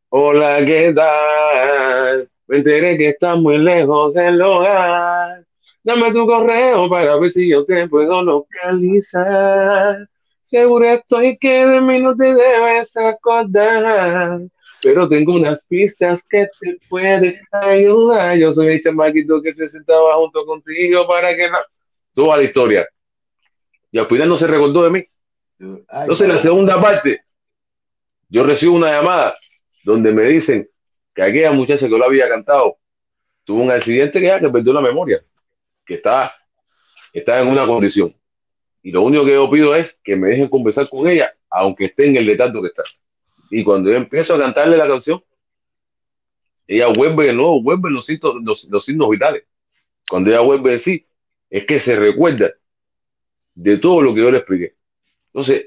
hola, 0.09 0.65
¿qué 0.65 0.93
tal? 0.94 2.28
Me 2.47 2.57
enteré 2.57 2.97
que 2.97 3.11
estás 3.11 3.39
muy 3.39 3.59
lejos 3.59 4.15
del 4.15 4.40
hogar. 4.40 5.44
Dame 5.82 6.12
tu 6.12 6.27
correo 6.27 6.89
para 6.89 7.16
ver 7.16 7.31
si 7.31 7.48
yo 7.48 7.65
te 7.65 7.89
puedo 7.89 8.23
localizar. 8.23 10.09
Seguro 10.40 10.85
estoy 10.85 11.39
que 11.39 11.66
de 11.66 11.81
mí 11.81 12.01
no 12.01 12.16
te 12.16 12.35
debes 12.35 12.97
acordar. 12.97 14.40
Pero 14.82 15.09
tengo 15.09 15.35
unas 15.35 15.65
pistas 15.66 16.23
que 16.28 16.48
te 16.61 16.78
pueden 16.89 17.39
ayudar. 17.52 18.36
Yo 18.36 18.52
soy 18.52 18.69
el 18.69 18.82
chamaquito 18.82 19.40
que 19.43 19.52
se 19.52 19.69
sentaba 19.69 20.15
junto 20.16 20.44
contigo 20.44 21.07
para 21.07 21.36
que 21.36 21.48
la... 21.48 21.61
Toda 22.15 22.39
la 22.39 22.44
historia. 22.44 22.89
Y 23.93 23.98
al 23.98 24.07
final 24.07 24.28
no 24.28 24.36
se 24.36 24.47
recordó 24.47 24.82
de 24.85 24.90
mí. 24.90 25.05
Entonces, 25.61 26.23
en 26.23 26.28
la 26.28 26.39
segunda 26.39 26.81
parte, 26.81 27.20
yo 28.28 28.45
recibo 28.45 28.74
una 28.74 28.91
llamada 28.91 29.35
donde 29.85 30.11
me 30.12 30.24
dicen 30.24 30.69
que 31.15 31.23
aquella 31.23 31.53
muchacha 31.53 31.87
que 31.87 31.99
lo 31.99 32.05
había 32.05 32.28
cantado 32.28 32.78
tuvo 33.45 33.62
un 33.62 33.70
accidente 33.70 34.20
que 34.20 34.27
ya 34.27 34.41
que 34.41 34.49
perdió 34.49 34.73
la 34.73 34.81
memoria, 34.81 35.23
que 35.85 35.95
está, 35.95 36.32
está 37.12 37.41
en 37.41 37.49
una 37.49 37.66
condición. 37.66 38.15
Y 38.82 38.91
lo 38.91 39.03
único 39.03 39.27
que 39.27 39.32
yo 39.32 39.51
pido 39.51 39.74
es 39.74 39.99
que 40.03 40.16
me 40.16 40.28
dejen 40.28 40.49
conversar 40.49 40.89
con 40.89 41.07
ella, 41.09 41.31
aunque 41.51 41.87
esté 41.87 42.07
en 42.07 42.16
el 42.16 42.27
letargo 42.27 42.62
que 42.62 42.69
está. 42.69 42.82
Y 43.51 43.62
cuando 43.62 43.91
yo 43.91 43.97
empiezo 43.97 44.35
a 44.35 44.39
cantarle 44.39 44.78
la 44.78 44.87
canción, 44.89 45.23
ella 46.66 46.87
vuelve 46.87 47.27
de 47.27 47.32
nuevo, 47.35 47.61
vuelve 47.61 47.91
los 47.91 48.07
signos, 48.07 48.37
los, 48.43 48.65
los 48.65 48.85
signos 48.85 49.11
vitales. 49.11 49.45
Cuando 50.09 50.31
ella 50.31 50.41
vuelve 50.41 50.73
en 50.73 50.78
sí, 50.78 51.07
es 51.51 51.66
que 51.66 51.78
se 51.78 51.97
recuerda 51.97 52.51
de 53.55 53.77
todo 53.77 54.01
lo 54.01 54.15
que 54.15 54.20
yo 54.20 54.31
le 54.31 54.39
expliqué. 54.39 54.80
Entonces, 55.32 55.66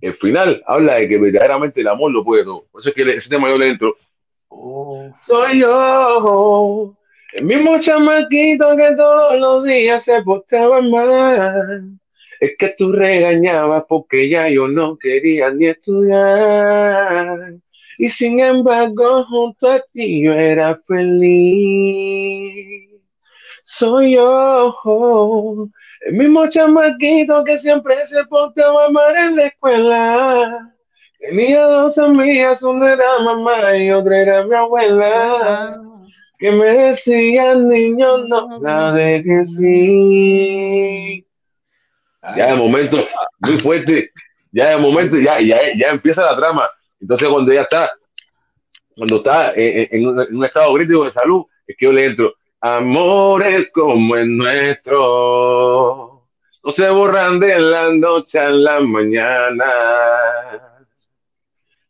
el 0.00 0.14
final 0.14 0.62
habla 0.66 0.94
de 0.94 1.08
que 1.08 1.18
verdaderamente 1.18 1.80
el 1.80 1.88
amor 1.88 2.12
lo 2.12 2.24
puede 2.24 2.44
todo. 2.44 2.66
Por 2.70 2.80
eso 2.80 2.90
es 2.90 2.94
que 2.94 3.02
ese 3.12 3.28
tema 3.28 3.48
yo 3.48 3.58
le 3.58 3.68
entro. 3.68 3.96
oh, 4.48 5.10
Soy 5.26 5.60
yo, 5.60 6.96
el 7.32 7.44
mismo 7.44 7.78
chamaquito 7.78 8.76
que 8.76 8.94
todos 8.96 9.38
los 9.38 9.64
días 9.64 10.04
se 10.04 10.22
portaba 10.22 10.80
mal. 10.80 11.98
Es 12.40 12.52
que 12.56 12.72
tú 12.78 12.92
regañabas 12.92 13.84
porque 13.88 14.28
ya 14.28 14.48
yo 14.48 14.68
no 14.68 14.96
quería 14.96 15.50
ni 15.50 15.66
estudiar. 15.66 17.54
Y 17.98 18.08
sin 18.08 18.38
embargo, 18.38 19.24
junto 19.24 19.68
a 19.68 19.82
ti 19.92 20.22
yo 20.22 20.32
era 20.32 20.80
feliz. 20.86 22.90
Soy 23.60 24.14
yo, 24.14 24.72
el 26.06 26.14
mismo 26.14 26.46
chamaquito 26.48 27.42
que 27.44 27.58
siempre 27.58 28.06
se 28.06 28.24
portaba 28.24 28.88
mal 28.90 29.16
en 29.16 29.36
la 29.36 29.46
escuela. 29.46 30.74
Tenía 31.18 31.62
dos 31.64 31.98
amigas, 31.98 32.62
una 32.62 32.92
era 32.92 33.18
mamá 33.18 33.76
y 33.76 33.90
otra 33.90 34.18
era 34.20 34.44
mi 34.44 34.54
abuela. 34.54 35.80
Que 36.38 36.52
me 36.52 36.66
decían, 36.66 37.68
niño, 37.68 38.18
no 38.18 38.60
la 38.60 38.92
dejes 38.92 39.58
ir. 39.60 41.24
Ya 42.36 42.48
de 42.48 42.54
momento, 42.56 43.04
muy 43.40 43.56
fuerte, 43.58 44.10
ya 44.52 44.70
de 44.70 44.76
momento, 44.76 45.16
ya, 45.18 45.40
ya, 45.40 45.58
ya 45.76 45.88
empieza 45.88 46.22
la 46.22 46.36
trama. 46.36 46.68
Entonces, 47.00 47.28
cuando 47.28 47.50
ella 47.50 47.62
está, 47.62 47.90
cuando 48.96 49.16
está 49.16 49.52
en, 49.54 49.78
en- 49.78 49.88
en 49.90 50.20
en 50.20 50.36
un 50.36 50.44
estado 50.44 50.72
crítico 50.74 51.04
de 51.04 51.10
salud, 51.10 51.44
es 51.66 51.76
que 51.76 51.86
yo 51.86 51.92
le 51.92 52.04
entro, 52.06 52.32
amores 52.60 53.70
como 53.72 54.16
el 54.16 54.36
nuestro, 54.36 56.26
no 56.64 56.70
se 56.70 56.88
borran 56.90 57.38
de 57.40 57.58
la 57.58 57.92
noche 57.92 58.38
a 58.38 58.50
la 58.50 58.80
mañana. 58.80 59.64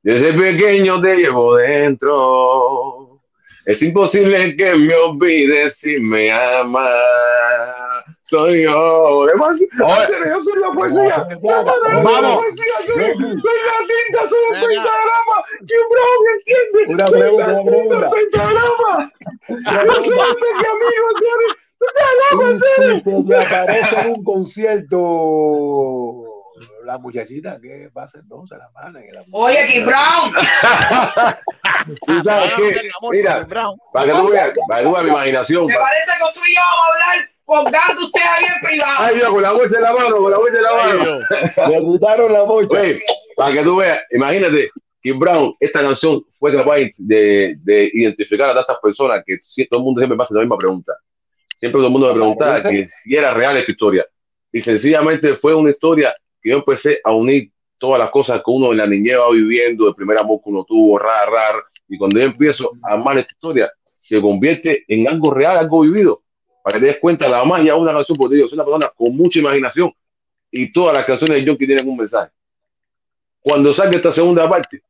Desde 0.02 0.32
pequeño 0.32 1.00
te 1.00 1.16
llevo 1.16 1.56
dentro. 1.56 3.20
Es 3.64 3.82
imposible 3.82 4.56
que 4.56 4.74
me 4.74 4.94
olvides 4.94 5.78
si 5.78 5.98
me 5.98 6.30
amas. 6.32 6.88
Soy 8.28 8.62
yo. 8.64 9.22
Además, 9.24 9.56
Oye. 9.58 10.28
yo 10.28 10.38
soy 10.42 10.58
la 10.60 10.70
poesía. 10.72 11.26
Vamos. 11.42 11.72
Soy 12.44 12.58
la 12.58 12.66
tinta, 13.88 14.20
soy 14.28 14.42
un 14.50 14.56
pentagrama. 14.60 15.36
Que 15.66 15.74
Brown 15.88 16.22
entiende. 16.36 16.78
Una 16.92 17.06
Soy 17.08 17.18
pregunta, 17.20 17.46
una 17.46 17.62
pregunta. 17.64 18.10
pentagrama. 18.10 18.92
Yo 19.48 19.94
soy 19.94 20.18
el 20.18 20.34
pequeño 20.34 20.70
amigo, 20.72 21.06
te 23.26 23.36
aparece 23.36 23.94
en 24.00 24.06
un 24.10 24.24
concierto 24.24 26.24
la 26.84 26.98
muchachita, 26.98 27.58
¿qué 27.60 27.88
pasa 27.92 28.18
entonces? 28.18 28.58
La 28.58 28.68
mano 28.70 28.98
Oye, 29.32 29.66
Kim 29.68 29.84
Brown, 29.86 30.32
¿Tú 32.06 32.22
sabes 32.22 32.54
qué? 32.54 32.72
Mira, 33.10 33.46
para 33.92 34.06
que 34.06 34.12
tú 34.18 34.28
veas, 34.30 34.52
para 34.66 34.80
que 34.80 34.86
tú 34.86 34.92
veas 34.92 35.04
mi 35.04 35.10
imaginación. 35.10 35.66
me 35.66 35.74
parece 35.76 36.12
que 36.12 36.24
tú 36.38 36.44
y 36.46 36.54
yo 36.54 36.60
vamos 36.62 36.80
a 36.80 36.86
hablar 36.92 37.16
colgando 37.48 38.04
usted 38.04 38.20
ahí 38.20 38.44
en 38.44 38.68
privado. 38.68 38.96
Ay, 38.98 39.14
Dios, 39.16 39.28
con 39.30 39.42
la 39.42 39.52
bocha 39.52 39.76
en 39.76 39.82
la 39.82 39.92
mano, 39.92 40.16
con 40.18 40.30
la 40.30 40.38
bocha 40.38 40.56
en 40.58 40.62
la 40.62 40.72
mano. 40.74 41.20
Le 41.86 41.92
quitaron 41.92 42.32
la 42.32 42.42
bocha. 42.42 42.80
Oye, 42.80 43.00
para 43.36 43.54
que 43.54 43.62
tú 43.62 43.76
veas, 43.76 43.98
imagínate, 44.12 44.70
Kim 45.02 45.18
Brown, 45.18 45.54
esta 45.58 45.80
canción 45.80 46.22
fue 46.38 46.52
capaz 46.54 46.76
de, 46.96 47.56
de 47.62 47.90
identificar 47.94 48.50
a 48.50 48.54
tantas 48.54 48.76
personas 48.82 49.22
que 49.26 49.38
si- 49.40 49.66
todo 49.66 49.80
el 49.80 49.84
mundo 49.84 50.00
siempre 50.00 50.16
me 50.16 50.22
hace 50.22 50.34
la 50.34 50.40
misma 50.40 50.56
pregunta. 50.58 50.92
Siempre 51.58 51.78
todo 51.78 51.86
el 51.86 51.92
mundo 51.92 52.08
me 52.08 52.14
preguntaba 52.14 52.62
que 52.70 52.86
si 52.88 53.16
era 53.16 53.32
real 53.32 53.56
esta 53.56 53.72
historia. 53.72 54.06
Y 54.52 54.60
sencillamente 54.60 55.34
fue 55.36 55.54
una 55.54 55.70
historia 55.70 56.14
que 56.42 56.50
yo 56.50 56.56
empecé 56.58 57.00
a 57.04 57.12
unir 57.12 57.50
todas 57.78 57.98
las 58.00 58.10
cosas 58.10 58.38
que 58.44 58.50
uno 58.50 58.72
en 58.72 58.78
la 58.78 58.86
niñez 58.86 59.16
va 59.18 59.30
viviendo, 59.30 59.88
el 59.88 59.94
primer 59.94 60.18
amor 60.18 60.40
que 60.42 60.50
uno 60.50 60.64
tuvo, 60.64 60.98
rar, 60.98 61.28
rar. 61.30 61.54
Y 61.88 61.96
cuando 61.96 62.18
yo 62.18 62.26
empiezo 62.26 62.72
a 62.82 62.94
amar 62.94 63.18
esta 63.18 63.32
historia, 63.32 63.70
se 63.94 64.20
convierte 64.20 64.84
en 64.88 65.08
algo 65.08 65.32
real, 65.32 65.56
algo 65.56 65.80
vivido. 65.82 66.22
Para 66.68 66.80
que 66.80 66.84
te 66.84 66.92
des 66.92 67.00
cuenta, 67.00 67.26
la 67.26 67.42
más 67.46 67.64
ya 67.64 67.74
una 67.76 67.94
canción, 67.94 68.18
porque 68.18 68.34
digo, 68.34 68.46
soy 68.46 68.56
una 68.56 68.64
persona 68.66 68.92
con 68.94 69.16
mucha 69.16 69.38
imaginación 69.38 69.90
y 70.50 70.70
todas 70.70 70.94
las 70.94 71.06
canciones 71.06 71.38
de 71.38 71.46
John 71.46 71.56
que 71.56 71.64
tienen 71.64 71.88
un 71.88 71.96
mensaje. 71.96 72.30
Cuando 73.40 73.72
salga 73.72 73.96
esta 73.96 74.12
segunda 74.12 74.46
parte, 74.46 74.82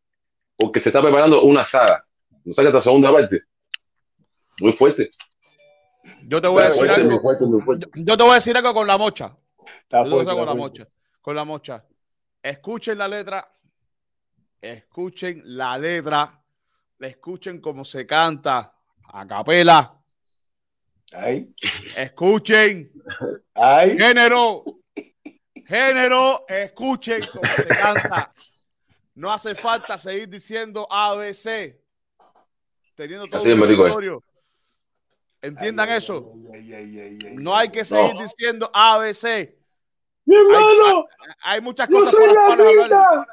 porque 0.57 0.81
se 0.81 0.89
está 0.89 1.01
preparando 1.01 1.41
una 1.43 1.63
saga, 1.63 2.05
cuando 2.31 2.53
salga 2.53 2.71
esta 2.71 2.83
segunda 2.83 3.13
parte, 3.13 3.43
muy 4.59 4.73
fuerte. 4.73 5.11
Yo 6.27 6.41
te 6.41 6.49
voy 6.49 6.65
a 6.65 6.67
decir 6.67 6.85
fuerte, 6.85 7.05
muy 7.05 7.11
algo. 7.13 7.23
fuerte, 7.23 7.47
muy 7.47 7.61
fuerte. 7.61 7.87
Yo 7.95 8.17
te 8.17 8.23
voy 8.25 8.33
a 8.33 8.35
decir 8.35 8.57
algo 8.57 8.75
con 8.75 8.87
la 8.89 8.99
mocha. 8.99 9.37
Está 9.85 9.99
Yo 9.99 10.05
te 10.05 10.11
voy 10.11 10.23
a 10.23 10.25
fuerte, 10.25 10.25
decir 10.25 10.37
con 10.37 10.47
la 10.47 10.55
mocha. 10.55 10.89
Con 11.23 11.37
la 11.37 11.45
mocha. 11.45 11.85
Escuchen 12.43 12.99
la 12.99 13.07
letra. 13.07 13.49
Escuchen 14.61 15.43
la 15.45 15.79
letra. 15.79 16.43
Escuchen 16.99 17.61
cómo 17.61 17.85
se 17.85 18.05
canta 18.05 18.75
a 19.13 19.27
capela. 19.29 19.98
Ay, 21.13 21.53
Escuchen. 21.97 22.91
ay, 23.55 23.99
Género. 23.99 24.65
Género. 25.67 26.45
Escuchen 26.49 27.23
cómo 27.33 27.55
se 27.57 27.67
canta. 27.67 28.31
No 29.15 29.33
hace 29.33 29.55
falta 29.55 29.99
seguir 29.99 30.29
diciendo 30.29 30.87
ABC. 30.91 31.77
Teniendo 32.95 33.27
todo 33.27 33.41
Así 33.41 33.51
eh. 33.51 33.55
repertorio. 33.57 34.23
Entiendan 35.41 35.89
ay, 35.89 35.99
eso. 35.99 36.33
ay, 36.53 36.75
ay, 36.75 37.01
ay, 37.01 37.19
ay. 37.27 37.35
No 37.37 37.57
hay 37.57 37.71
que 37.71 37.85
seguir 37.85 38.15
No. 38.15 38.21
diciendo 38.23 38.71
ABC. 38.73 39.55
Mi 40.25 40.37
hermano, 40.37 41.07
Hay 41.43 41.61
muchas 41.61 41.89
yo 41.89 41.97
cosas 41.97 42.11
soy 42.13 42.21
por 42.21 42.35
las 42.35 42.37
la 42.37 42.57
cuales 42.57 42.83
hablar. 42.93 43.27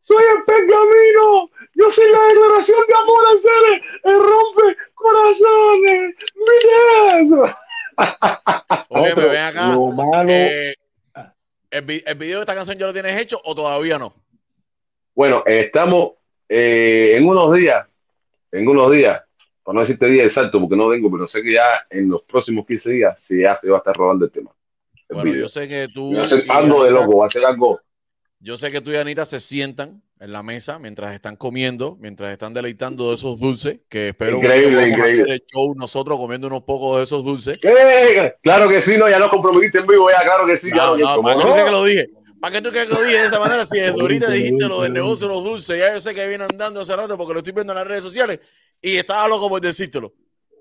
Soy 0.00 0.24
el 0.36 0.42
pergamino, 0.44 1.48
yo 1.74 1.90
soy 1.90 2.10
la 2.10 2.22
declaración 2.28 2.78
de 2.88 2.94
amor 2.94 3.24
al 3.30 3.40
ser, 3.40 3.82
el 4.04 4.18
rompe 4.18 4.76
corazones, 4.94 6.14
mira 6.36 7.56
Oye, 8.88 9.10
Otro, 9.12 9.22
me 9.26 9.28
ven 9.32 9.44
acá. 9.44 9.72
Lo 9.72 9.86
malo. 9.92 10.30
eh, 10.30 10.74
el, 11.70 11.82
vi- 11.82 12.02
el 12.04 12.14
video 12.16 12.38
de 12.38 12.42
esta 12.44 12.54
canción 12.54 12.76
ya 12.78 12.86
lo 12.86 12.92
tienes 12.92 13.20
hecho 13.20 13.40
o 13.44 13.54
todavía 13.54 13.98
no? 13.98 14.14
Bueno, 15.14 15.42
estamos 15.46 16.12
eh, 16.48 17.12
en 17.14 17.26
unos 17.28 17.54
días, 17.54 17.86
en 18.52 18.66
unos 18.66 18.90
días, 18.90 19.22
para 19.62 19.74
no 19.74 19.80
decirte 19.82 20.06
día 20.06 20.24
exacto 20.24 20.58
porque 20.60 20.76
no 20.76 20.88
vengo, 20.88 21.10
pero 21.10 21.26
sé 21.26 21.42
que 21.42 21.52
ya 21.52 21.86
en 21.90 22.08
los 22.10 22.22
próximos 22.22 22.64
15 22.66 22.90
días 22.90 23.22
se 23.22 23.40
ya 23.42 23.54
se 23.54 23.68
va 23.68 23.76
a 23.76 23.78
estar 23.78 23.94
rodando 23.94 24.24
el 24.24 24.30
tema. 24.30 24.50
El 25.08 25.14
Bueno, 25.16 25.30
video. 25.30 25.42
yo 25.44 25.48
sé 25.48 25.68
que 25.68 25.88
tú. 25.92 26.14
Va 26.16 26.22
a 26.22 26.26
ser 26.26 26.44
y 26.46 26.50
algo 26.50 26.84
de 26.84 26.90
loco, 26.90 27.18
va 27.18 27.26
a 27.26 27.28
ser 27.28 27.44
algo. 27.44 27.80
Yo 28.42 28.56
sé 28.56 28.70
que 28.70 28.80
tú 28.80 28.90
y 28.90 28.96
Anita 28.96 29.26
se 29.26 29.38
sientan 29.38 30.02
en 30.18 30.32
la 30.32 30.42
mesa 30.42 30.78
mientras 30.78 31.14
están 31.14 31.36
comiendo, 31.36 31.96
mientras 32.00 32.32
están 32.32 32.54
deleitando 32.54 33.10
de 33.10 33.16
esos 33.16 33.38
dulces, 33.38 33.80
que 33.88 34.08
espero 34.08 34.40
que 34.40 34.46
Increíble, 34.46 34.80
a 34.82 34.86
increíble. 34.88 35.22
hacer 35.22 35.34
el 35.34 35.42
show 35.52 35.74
nosotros 35.76 36.18
comiendo 36.18 36.46
unos 36.46 36.62
pocos 36.62 36.96
de 36.98 37.02
esos 37.04 37.22
dulces. 37.22 37.58
¿Qué? 37.60 38.34
Claro 38.42 38.66
que 38.68 38.80
sí, 38.80 38.96
no, 38.96 39.08
ya 39.10 39.18
nos 39.18 39.28
comprometiste 39.28 39.78
en 39.78 39.86
vivo, 39.86 40.08
ya, 40.10 40.22
claro 40.22 40.46
que 40.46 40.56
sí, 40.56 40.70
claro 40.70 40.94
que 40.94 41.02
no, 41.02 41.16
¿cómo 41.16 41.28
¿Para 41.28 41.36
qué 41.36 41.42
tú 41.42 41.48
no? 41.48 41.52
crees 41.54 41.64
que 41.66 41.70
lo 41.72 41.84
dije? 41.84 42.10
¿Para 42.40 42.52
qué 42.54 42.62
tú 42.62 42.70
crees 42.70 42.88
que 42.88 42.94
lo 42.94 43.02
dije 43.02 43.18
de 43.18 43.26
esa 43.26 43.40
manera? 43.40 43.66
Si 43.66 43.78
desde 43.78 44.00
ahorita 44.00 44.30
dijiste 44.30 44.64
lo 44.66 44.82
del 44.82 44.92
negocio 44.94 45.28
de 45.28 45.34
los 45.34 45.44
dulces, 45.44 45.78
ya 45.78 45.92
yo 45.92 46.00
sé 46.00 46.14
que 46.14 46.26
viene 46.26 46.44
andando 46.44 46.80
hace 46.80 46.96
rato 46.96 47.18
porque 47.18 47.34
lo 47.34 47.38
estoy 47.40 47.52
viendo 47.52 47.72
en 47.74 47.78
las 47.78 47.86
redes 47.86 48.02
sociales 48.02 48.40
y 48.80 48.96
estaba 48.96 49.28
loco 49.28 49.50
por 49.50 49.60
decírtelo. 49.60 50.14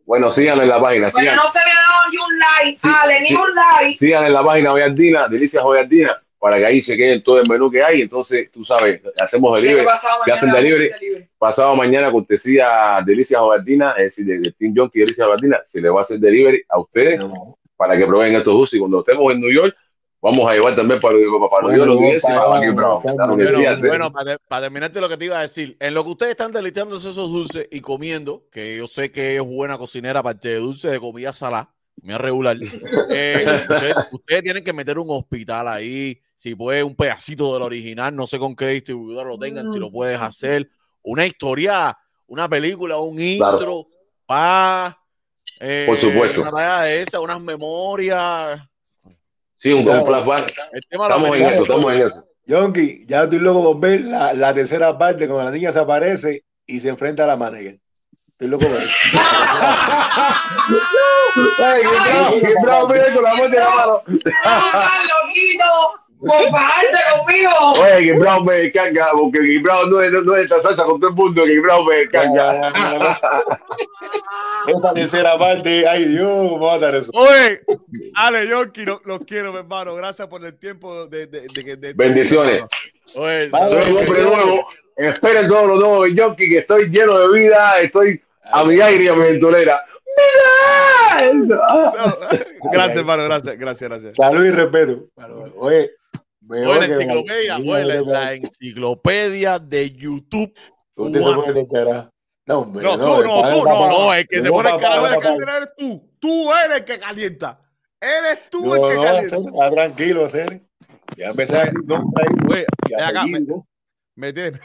Bueno, 0.06 0.30
síganlo 0.30 0.64
en 0.64 0.70
la 0.70 0.82
página, 0.82 1.06
no 1.06 1.12
se 1.12 1.22
me 1.22 1.30
ha 1.30 1.34
dado 1.36 2.10
ni 2.12 2.18
un 2.18 2.40
like, 2.40 2.80
Sí, 2.82 2.90
Ale, 3.02 3.20
ni 3.22 3.36
un 3.36 3.56
like. 3.56 3.98
sigan 3.98 4.26
en 4.26 4.34
la 4.34 4.44
página 4.44 4.72
Joyardina, 4.72 5.28
Delicias 5.30 5.64
Joyardina, 5.64 6.16
para 6.40 6.58
que 6.58 6.66
ahí 6.66 6.82
se 6.82 6.96
queden 6.96 7.22
todo 7.22 7.40
el 7.40 7.50
menú 7.50 7.70
que 7.70 7.84
hay. 7.84 8.02
Entonces, 8.02 8.50
tú 8.52 8.64
sabes, 8.64 9.02
hacemos 9.22 9.56
delivery, 9.56 9.86
Pasado 9.86 10.20
se 10.26 10.32
hacen 10.32 10.50
mañana, 10.50 10.64
delivery. 10.68 10.90
delivery. 11.00 11.30
pasado 11.38 11.76
mañana 11.76 12.12
cortesía 12.12 13.00
Delicias 13.06 13.40
Joyardina, 13.42 13.92
es 13.98 14.16
decir, 14.16 14.26
de, 14.26 14.40
de 14.40 14.52
Team 14.54 14.74
Junkie 14.76 15.00
Delicias 15.00 15.28
Joyardina, 15.28 15.60
se 15.64 15.82
le 15.82 15.90
va 15.90 16.00
a 16.00 16.02
hacer 16.04 16.20
delivery 16.20 16.64
a 16.70 16.80
ustedes 16.80 17.20
No. 17.22 17.58
para 17.76 17.98
que 17.98 18.06
prueben 18.06 18.36
estos 18.36 18.54
dulces. 18.54 18.74
Y 18.78 18.80
cuando 18.80 19.00
estemos 19.00 19.32
en 19.34 19.42
New 19.42 19.52
York, 19.54 19.76
vamos 20.22 20.50
a 20.50 20.54
llevar 20.54 20.76
también 20.76 21.00
para, 21.00 21.16
para 21.50 21.68
los 21.68 21.78
Bueno, 21.78 21.96
10 21.98 22.24
y 22.24 22.28
para- 22.28 22.44
para 22.46 22.58
aquí, 22.60 22.70
bravo. 22.76 23.02
para- 23.04 23.16
Claro 23.16 23.38
que 23.38 23.44
Bueno, 23.44 23.76
sí, 23.78 23.88
bueno, 23.88 24.12
para, 24.12 24.38
para 24.48 24.62
terminarte 24.64 25.02
lo 25.02 25.10
que 25.10 25.18
te 25.18 25.26
iba 25.26 25.40
a 25.40 25.42
decir, 25.42 25.78
en 25.80 25.94
lo 25.94 26.04
que 26.04 26.10
ustedes 26.10 26.32
están 26.32 26.52
deleitándose 26.52 27.10
esos 27.10 27.32
dulces 27.32 27.68
y 27.72 27.80
comiendo, 27.82 28.44
que 28.52 28.78
yo 28.78 28.88
sé 28.88 29.12
que 29.12 29.36
es 29.36 29.42
buena 29.42 29.78
cocinera, 29.78 30.20
aparte 30.22 30.50
de 30.50 30.56
dulce, 30.56 30.90
de 30.90 31.00
comida 31.00 31.32
salada, 31.34 31.70
me 32.02 32.18
regular, 32.18 32.58
eh, 33.10 33.46
ustedes, 33.70 33.96
ustedes 34.12 34.44
tienen 34.44 34.64
que 34.64 34.74
meter 34.74 34.98
un 35.00 35.08
hospital 35.10 35.68
ahí, 35.68 36.20
si 36.36 36.56
puede 36.56 36.84
un 36.84 36.96
pedacito 36.96 37.54
del 37.54 37.64
original, 37.64 38.16
no 38.16 38.26
sé 38.28 38.40
con 38.40 38.56
qué 38.56 38.68
distribuidor 38.68 39.28
lo 39.28 39.38
tengan, 39.38 39.72
si 39.72 39.80
lo 39.80 39.92
puedes 39.92 40.20
hacer, 40.20 40.70
una 41.04 41.26
historia, 41.26 41.98
una 42.28 42.48
película, 42.48 42.98
un 42.98 43.18
Claro. 43.18 43.54
intro, 43.58 43.86
pa, 44.26 44.98
eh, 45.60 45.84
Por 45.88 45.98
supuesto. 45.98 46.42
una 46.42 46.52
talla 46.52 46.82
de 46.84 47.02
esa, 47.02 47.20
unas 47.20 47.42
memorias, 47.42 48.62
Sí, 49.56 49.74
un, 49.74 49.82
Claro. 49.82 50.00
un 50.02 50.08
flashback. 50.08 50.48
Estamos 50.90 51.36
en 51.38 51.46
eso, 51.46 51.62
estamos 51.64 51.94
en 51.94 52.02
eso. 52.08 52.26
Yonki, 52.46 53.06
ya 53.06 53.24
estoy 53.24 53.40
loco 53.40 53.62
por 53.62 53.80
ver 53.82 54.02
la, 54.02 54.34
la 54.34 54.54
tercera 54.54 54.98
parte 54.98 55.28
cuando 55.28 55.44
la 55.44 55.52
niña 55.52 55.72
se 55.74 55.80
aparece 55.80 56.44
y 56.66 56.80
se 56.80 56.88
enfrenta 56.90 57.26
a 57.26 57.28
la 57.28 57.36
manager. 57.36 57.78
Estoy 58.40 58.48
loco 58.52 58.66
por 58.68 58.78
eso. 58.78 58.90
Ay, 61.58 61.82
qué 62.42 62.54
bravo, 62.64 62.88
qué 62.88 63.14
con 63.14 63.24
la 63.24 63.36
muerte 63.36 63.56
de 63.58 63.62
la 63.64 63.70
mano. 63.76 64.02
¡Ah, 64.46 64.92
loquito! 65.26 65.66
¡Por 66.22 66.52
bajarse 66.52 66.98
conmigo! 67.18 67.52
Oye, 67.82 68.04
que 68.06 68.14
Brown 68.20 68.46
me 68.46 68.54
descarga, 68.54 69.08
porque 69.14 69.40
que 69.40 69.60
Brown 69.60 69.90
no 69.90 70.02
es, 70.02 70.14
no 70.24 70.36
es 70.38 70.44
esta 70.44 70.62
salsa 70.62 70.84
con 70.86 71.00
todo 71.02 71.10
el 71.10 71.16
mundo, 71.18 71.44
que 71.44 71.60
Brown 71.60 71.86
me 71.86 71.96
descarga. 71.98 72.72
Esta 74.68 74.94
tercera 74.94 75.38
parte, 75.38 75.88
ay 75.88 76.06
Dios, 76.06 76.50
¿cómo 76.50 76.66
va 76.68 76.74
a 76.74 76.76
estar 76.76 76.96
eso? 76.96 77.12
Oye, 77.14 77.62
Ale 78.16 78.48
Yonki, 78.48 78.86
lo- 78.86 79.02
los 79.06 79.20
quiero, 79.20 79.52
mi 79.54 79.60
hermano. 79.60 79.96
Gracias 79.96 80.28
por 80.28 80.44
el 80.46 80.58
tiempo 80.58 81.08
de, 81.08 81.28
de, 81.28 81.42
de, 81.42 81.64
de- 81.64 81.76
de- 81.78 81.94
Bendiciones. 81.94 82.64
Oye, 83.16 83.50
Vale, 83.50 83.84
Soy 83.84 83.92
un 83.92 83.98
hombre 83.98 84.22
nuevo. 84.24 84.68
Esperen 84.98 85.48
todo 85.48 85.66
lo 85.68 85.76
nuevo 85.78 86.04
de 86.04 86.22
Jockey, 86.22 86.50
que 86.50 86.58
estoy 86.60 86.90
lleno 86.90 87.18
de 87.20 87.40
vida, 87.40 87.80
estoy 87.80 88.22
a 88.52 88.64
mi 88.66 88.80
aire 88.80 89.04
y 89.04 89.08
a 89.08 89.14
mi 89.14 89.22
ventolera. 89.24 89.82
Gracias, 92.72 92.98
hermano. 92.98 93.24
Gracias, 93.26 93.58
gracias, 93.58 93.90
gracias. 93.90 94.18
Salud 94.18 94.46
y 94.46 94.52
respeto. 94.52 95.06
Oye, 95.58 95.92
la 96.50 96.86
enciclopedia, 96.86 97.58
oye, 97.58 97.86
la, 97.86 98.02
la 98.02 98.34
enciclopedia 98.34 99.60
de 99.60 99.92
YouTube. 99.92 100.54
Usted 100.96 101.20
se 101.24 101.34
puede 101.34 101.54
descarar. 101.54 102.10
No, 102.46 102.60
hombre, 102.60 102.84
No, 102.84 102.98
tú, 102.98 103.22
el 103.22 103.28
no, 103.28 103.42
tú, 103.52 103.64
no, 103.66 103.88
no, 103.90 104.14
el 104.14 104.28
que 104.28 104.42
se 104.42 104.48
no, 104.48 104.54
pone 104.54 104.70
el 104.70 104.76
Tú 104.78 104.82
papá. 104.82 105.14
el 105.14 105.20
que- 105.22 105.28
eres 105.44 105.70
tú. 105.78 106.10
Tú 106.20 106.52
eres 106.54 106.78
el 106.80 106.86
que 106.86 107.00
calienta. 107.00 107.62
Eres 108.02 108.50
tú 108.50 108.66
No, 108.66 108.76
el 108.76 108.82
que 108.90 108.96
no, 108.96 109.04
calienta. 109.04 109.38
Está 109.38 109.72
tranquilo, 109.72 110.28
Cere. 110.30 110.64
Ya 111.16 111.28
empecé 111.30 111.58
a 111.58 111.66
decir 111.66 111.80
nombre 111.86 112.24
ahí, 112.26 112.94
acá, 113.04 113.24
me, 114.16 114.34
tienes, 114.34 114.60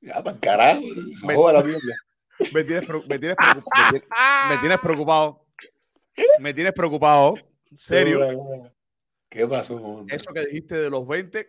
Ya, 0.00 0.14
para 0.22 0.30
el 0.34 0.40
carajo. 0.40 0.80
Me- 1.24 1.34
Joda 1.34 1.52
la 1.54 1.62
Biblia. 1.62 1.96
Me 2.54 2.64
tienes, 2.64 2.88
me 2.88 3.18
tienes 3.18 3.36
me 3.38 4.56
tienes- 4.60 4.80
preocupado. 4.80 5.46
Me 6.40 6.52
tienes 6.54 6.72
preocupado. 6.72 7.34
¿Serio? 7.74 8.20
¿Qué 9.28 9.46
pasó? 9.46 9.76
hombre? 9.76 10.14
Eso 10.16 10.32
que 10.32 10.44
dijiste 10.44 10.76
de 10.76 10.90
los 10.90 11.06
20, 11.06 11.46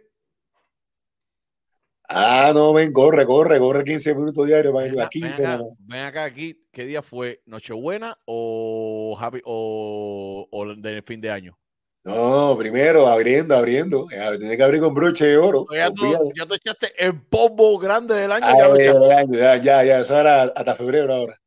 Ah, 2.10 2.52
no, 2.53 2.74
ven, 2.74 2.91
corre, 2.91 3.26
corre, 3.26 3.57
corre 3.60 3.84
15 3.84 4.14
minutos 4.14 4.45
diarios 4.45 4.74
para 4.74 4.86
ir 4.88 4.91
Ven, 4.91 4.99
a 5.02 5.03
acá, 5.06 5.10
15. 5.10 5.28
ven 5.30 5.45
acá, 5.45 5.57
no. 5.57 5.78
ven 5.80 6.02
acá 6.02 6.24
aquí, 6.26 6.68
¿qué 6.72 6.86
día 6.86 7.02
fue? 7.02 7.41
¿Nochebuena 7.45 8.18
o 8.26 9.18
happy 9.20 9.41
o, 9.45 10.48
o 10.52 10.65
de 10.76 11.02
fin 11.02 11.22
de 11.22 11.32
año? 11.32 11.57
No, 12.06 12.56
primero, 12.58 13.08
abriendo, 13.08 13.56
abriendo. 13.56 14.08
Eh, 14.12 14.38
Tiene 14.38 14.58
que 14.58 14.64
abrir 14.64 14.82
con 14.82 14.94
broche 14.94 15.26
de 15.26 15.38
oro. 15.38 15.66
Ya 15.72 15.90
tú, 15.92 16.32
ya 16.36 16.46
tú 16.46 16.54
echaste 16.56 16.92
el 16.98 17.22
pombo 17.22 17.78
grande 17.80 18.14
del 18.16 18.32
año, 18.32 18.46
Ah, 18.46 18.56
ya 18.58 18.68
lo 18.68 18.78
ya, 18.78 19.24
ya, 19.32 19.56
ya, 19.58 19.84
ya, 19.84 20.00
eso 20.00 20.18
era 20.18 20.44
hasta 20.44 20.76
febrero 20.76 21.14
ahora. 21.14 21.40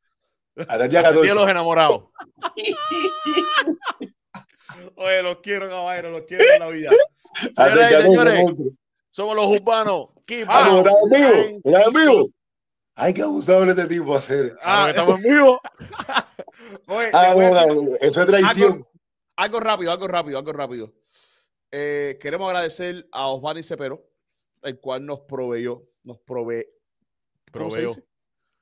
Hasta 0.57 0.85
el 0.85 0.91
día 0.91 1.01
El 1.01 1.05
día 1.05 1.13
de 1.13 1.19
14. 1.29 1.35
los 1.35 1.49
enamorados. 1.51 2.05
Oye, 4.97 5.23
los 5.23 5.39
quiero, 5.43 5.69
caballero, 5.69 6.11
los 6.11 6.23
quiero 6.23 6.43
en 6.55 6.61
la 6.61 6.69
vida. 6.69 6.91
Señoras 7.55 7.77
y 7.77 7.81
14, 7.95 8.03
señores, 8.03 8.45
somos 9.11 9.37
los 9.37 9.47
urbanos. 9.47 10.07
Keep 10.27 10.47
Ah, 10.51 10.69
on 10.71 10.75
¿no 10.75 10.79
estás 10.79 10.95
en 10.95 11.11
vivo? 11.11 11.35
and 11.35 11.61
¿Estás 11.67 11.87
en 11.87 11.93
vivo? 11.93 12.29
Ay, 12.95 13.13
qué 13.15 13.23
abusador 13.23 13.69
este 13.69 13.85
tipo 13.87 14.17
hacer. 14.17 14.57
Ah, 14.63 14.85
que 14.87 14.91
estamos 14.93 15.19
en 15.19 15.23
vivo. 15.35 15.61
Oye, 16.89 17.11
Ah, 17.13 17.27
les 17.27 17.35
voy 17.35 17.45
a 17.45 17.51
no, 17.51 17.55
decir 17.75 17.91
no, 17.91 17.97
eso 18.01 18.21
es 18.23 18.27
traición. 18.27 18.87
Algo, 19.37 19.61
rápido, 19.61 19.93
algo 19.93 20.09
rápido, 20.09 20.39
algo 20.39 20.53
rápido. 20.53 20.95
Eh, 21.71 22.19
queremos 22.21 22.49
agradecer 22.49 23.09
a 23.13 23.29
Osvaldo 23.29 23.63
Cepero, 23.63 24.07
el 24.63 24.79
cual 24.81 25.05
nos 25.05 25.21
proveyó, 25.21 25.85
nos 26.05 26.19
provee. 26.19 26.65
¿cómo 27.53 27.71
se 27.71 27.77
Proveo. 27.77 27.89
dice? 27.89 28.05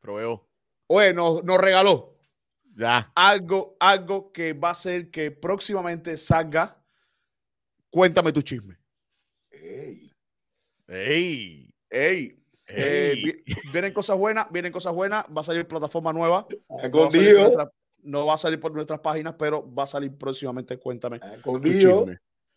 Proveo. 0.00 0.48
Oye, 0.88 1.12
nos, 1.14 1.42
nos 1.44 1.58
regaló 1.58 2.16
Ya. 2.76 3.10
algo, 3.14 3.76
algo 3.80 4.32
que 4.32 4.52
va 4.52 4.68
a 4.68 4.72
hacer 4.72 5.10
que 5.10 5.30
próximamente 5.30 6.16
salga. 6.16 6.82
Cuéntame 7.90 8.32
tu 8.32 8.42
chisme. 8.42 8.76
Ey, 9.50 10.10
Ey. 10.88 11.70
Ey, 11.90 12.44
eh, 12.66 13.14
Ey. 13.14 13.44
vienen 13.72 13.92
cosas 13.92 14.16
buenas, 14.18 14.50
vienen 14.50 14.72
cosas 14.72 14.92
buenas. 14.92 15.24
Va 15.26 15.40
a 15.40 15.44
salir 15.44 15.66
plataforma 15.66 16.12
nueva. 16.12 16.46
Escondido, 16.82 17.70
no 18.04 18.26
va 18.26 18.34
a 18.34 18.38
salir 18.38 18.60
por 18.60 18.72
nuestras 18.72 19.00
páginas, 19.00 19.34
pero 19.38 19.64
va 19.74 19.84
a 19.84 19.86
salir 19.86 20.12
próximamente. 20.16 20.78
Cuéntame. 20.78 21.18
Ah, 21.22 21.36
con 21.42 21.62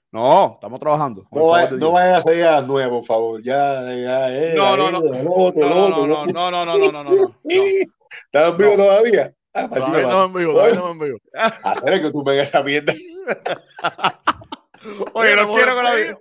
no, 0.09 0.53
estamos 0.53 0.79
trabajando. 0.79 1.27
No, 1.31 1.47
va, 1.47 1.69
no 1.69 1.91
vayas 1.91 2.19
a 2.19 2.21
salir 2.21 2.43
a 2.43 2.61
las 2.61 2.65
por 2.65 3.03
favor. 3.03 3.43
Ya, 3.43 3.83
ya, 3.93 4.33
eh, 4.33 4.53
no, 4.55 4.77
no, 4.77 4.89
no. 4.89 5.01
No, 5.01 5.51
no, 5.53 5.89
no, 5.89 6.25
no, 6.25 6.51
no, 6.51 6.65
no, 6.65 6.91
no, 6.91 7.03
no. 7.03 7.35
¿Estás 7.43 8.51
en 8.51 8.57
vivo 8.57 8.75
todavía? 8.75 9.33
Ah, 9.53 9.67
pues, 9.67 9.83
todavía 9.83 10.07
no 10.07 10.23
en 10.25 10.33
vivo, 10.33 10.53
todavía 10.53 10.75
no 10.75 10.91
en 10.91 10.99
vivo. 10.99 11.17
Ah, 11.35 11.53
Hacer 11.63 12.01
que 12.01 12.11
tú 12.11 12.23
me 12.23 12.39
esa 12.39 12.63
mierda. 12.63 12.93
Oye, 15.13 15.35
no 15.35 15.53
quiero 15.53 15.75
con 15.75 15.83
la 15.83 15.95
vida. 15.95 16.17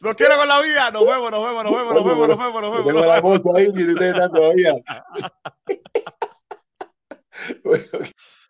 No 0.00 0.14
quiero 0.14 0.36
con 0.36 0.48
la 0.48 0.60
vida. 0.60 0.90
Nos 0.90 1.06
vemos, 1.06 1.30
nos 1.30 1.42
vemos, 1.44 1.64
nos 1.64 1.72
vemos, 1.72 1.94
nos 1.94 2.04
vemos, 2.04 2.28
nos 2.28 2.38
vemos, 2.38 2.38
nos 2.38 2.38
vemos. 2.38 2.62
nos 2.62 2.72
vemos. 2.72 2.86
Tengo 2.86 3.00
la 3.00 3.22
moto 3.22 3.56
ahí 3.56 3.72
y 3.74 3.90
ustedes 3.90 4.14
están 4.14 4.32
todavía. 4.32 4.74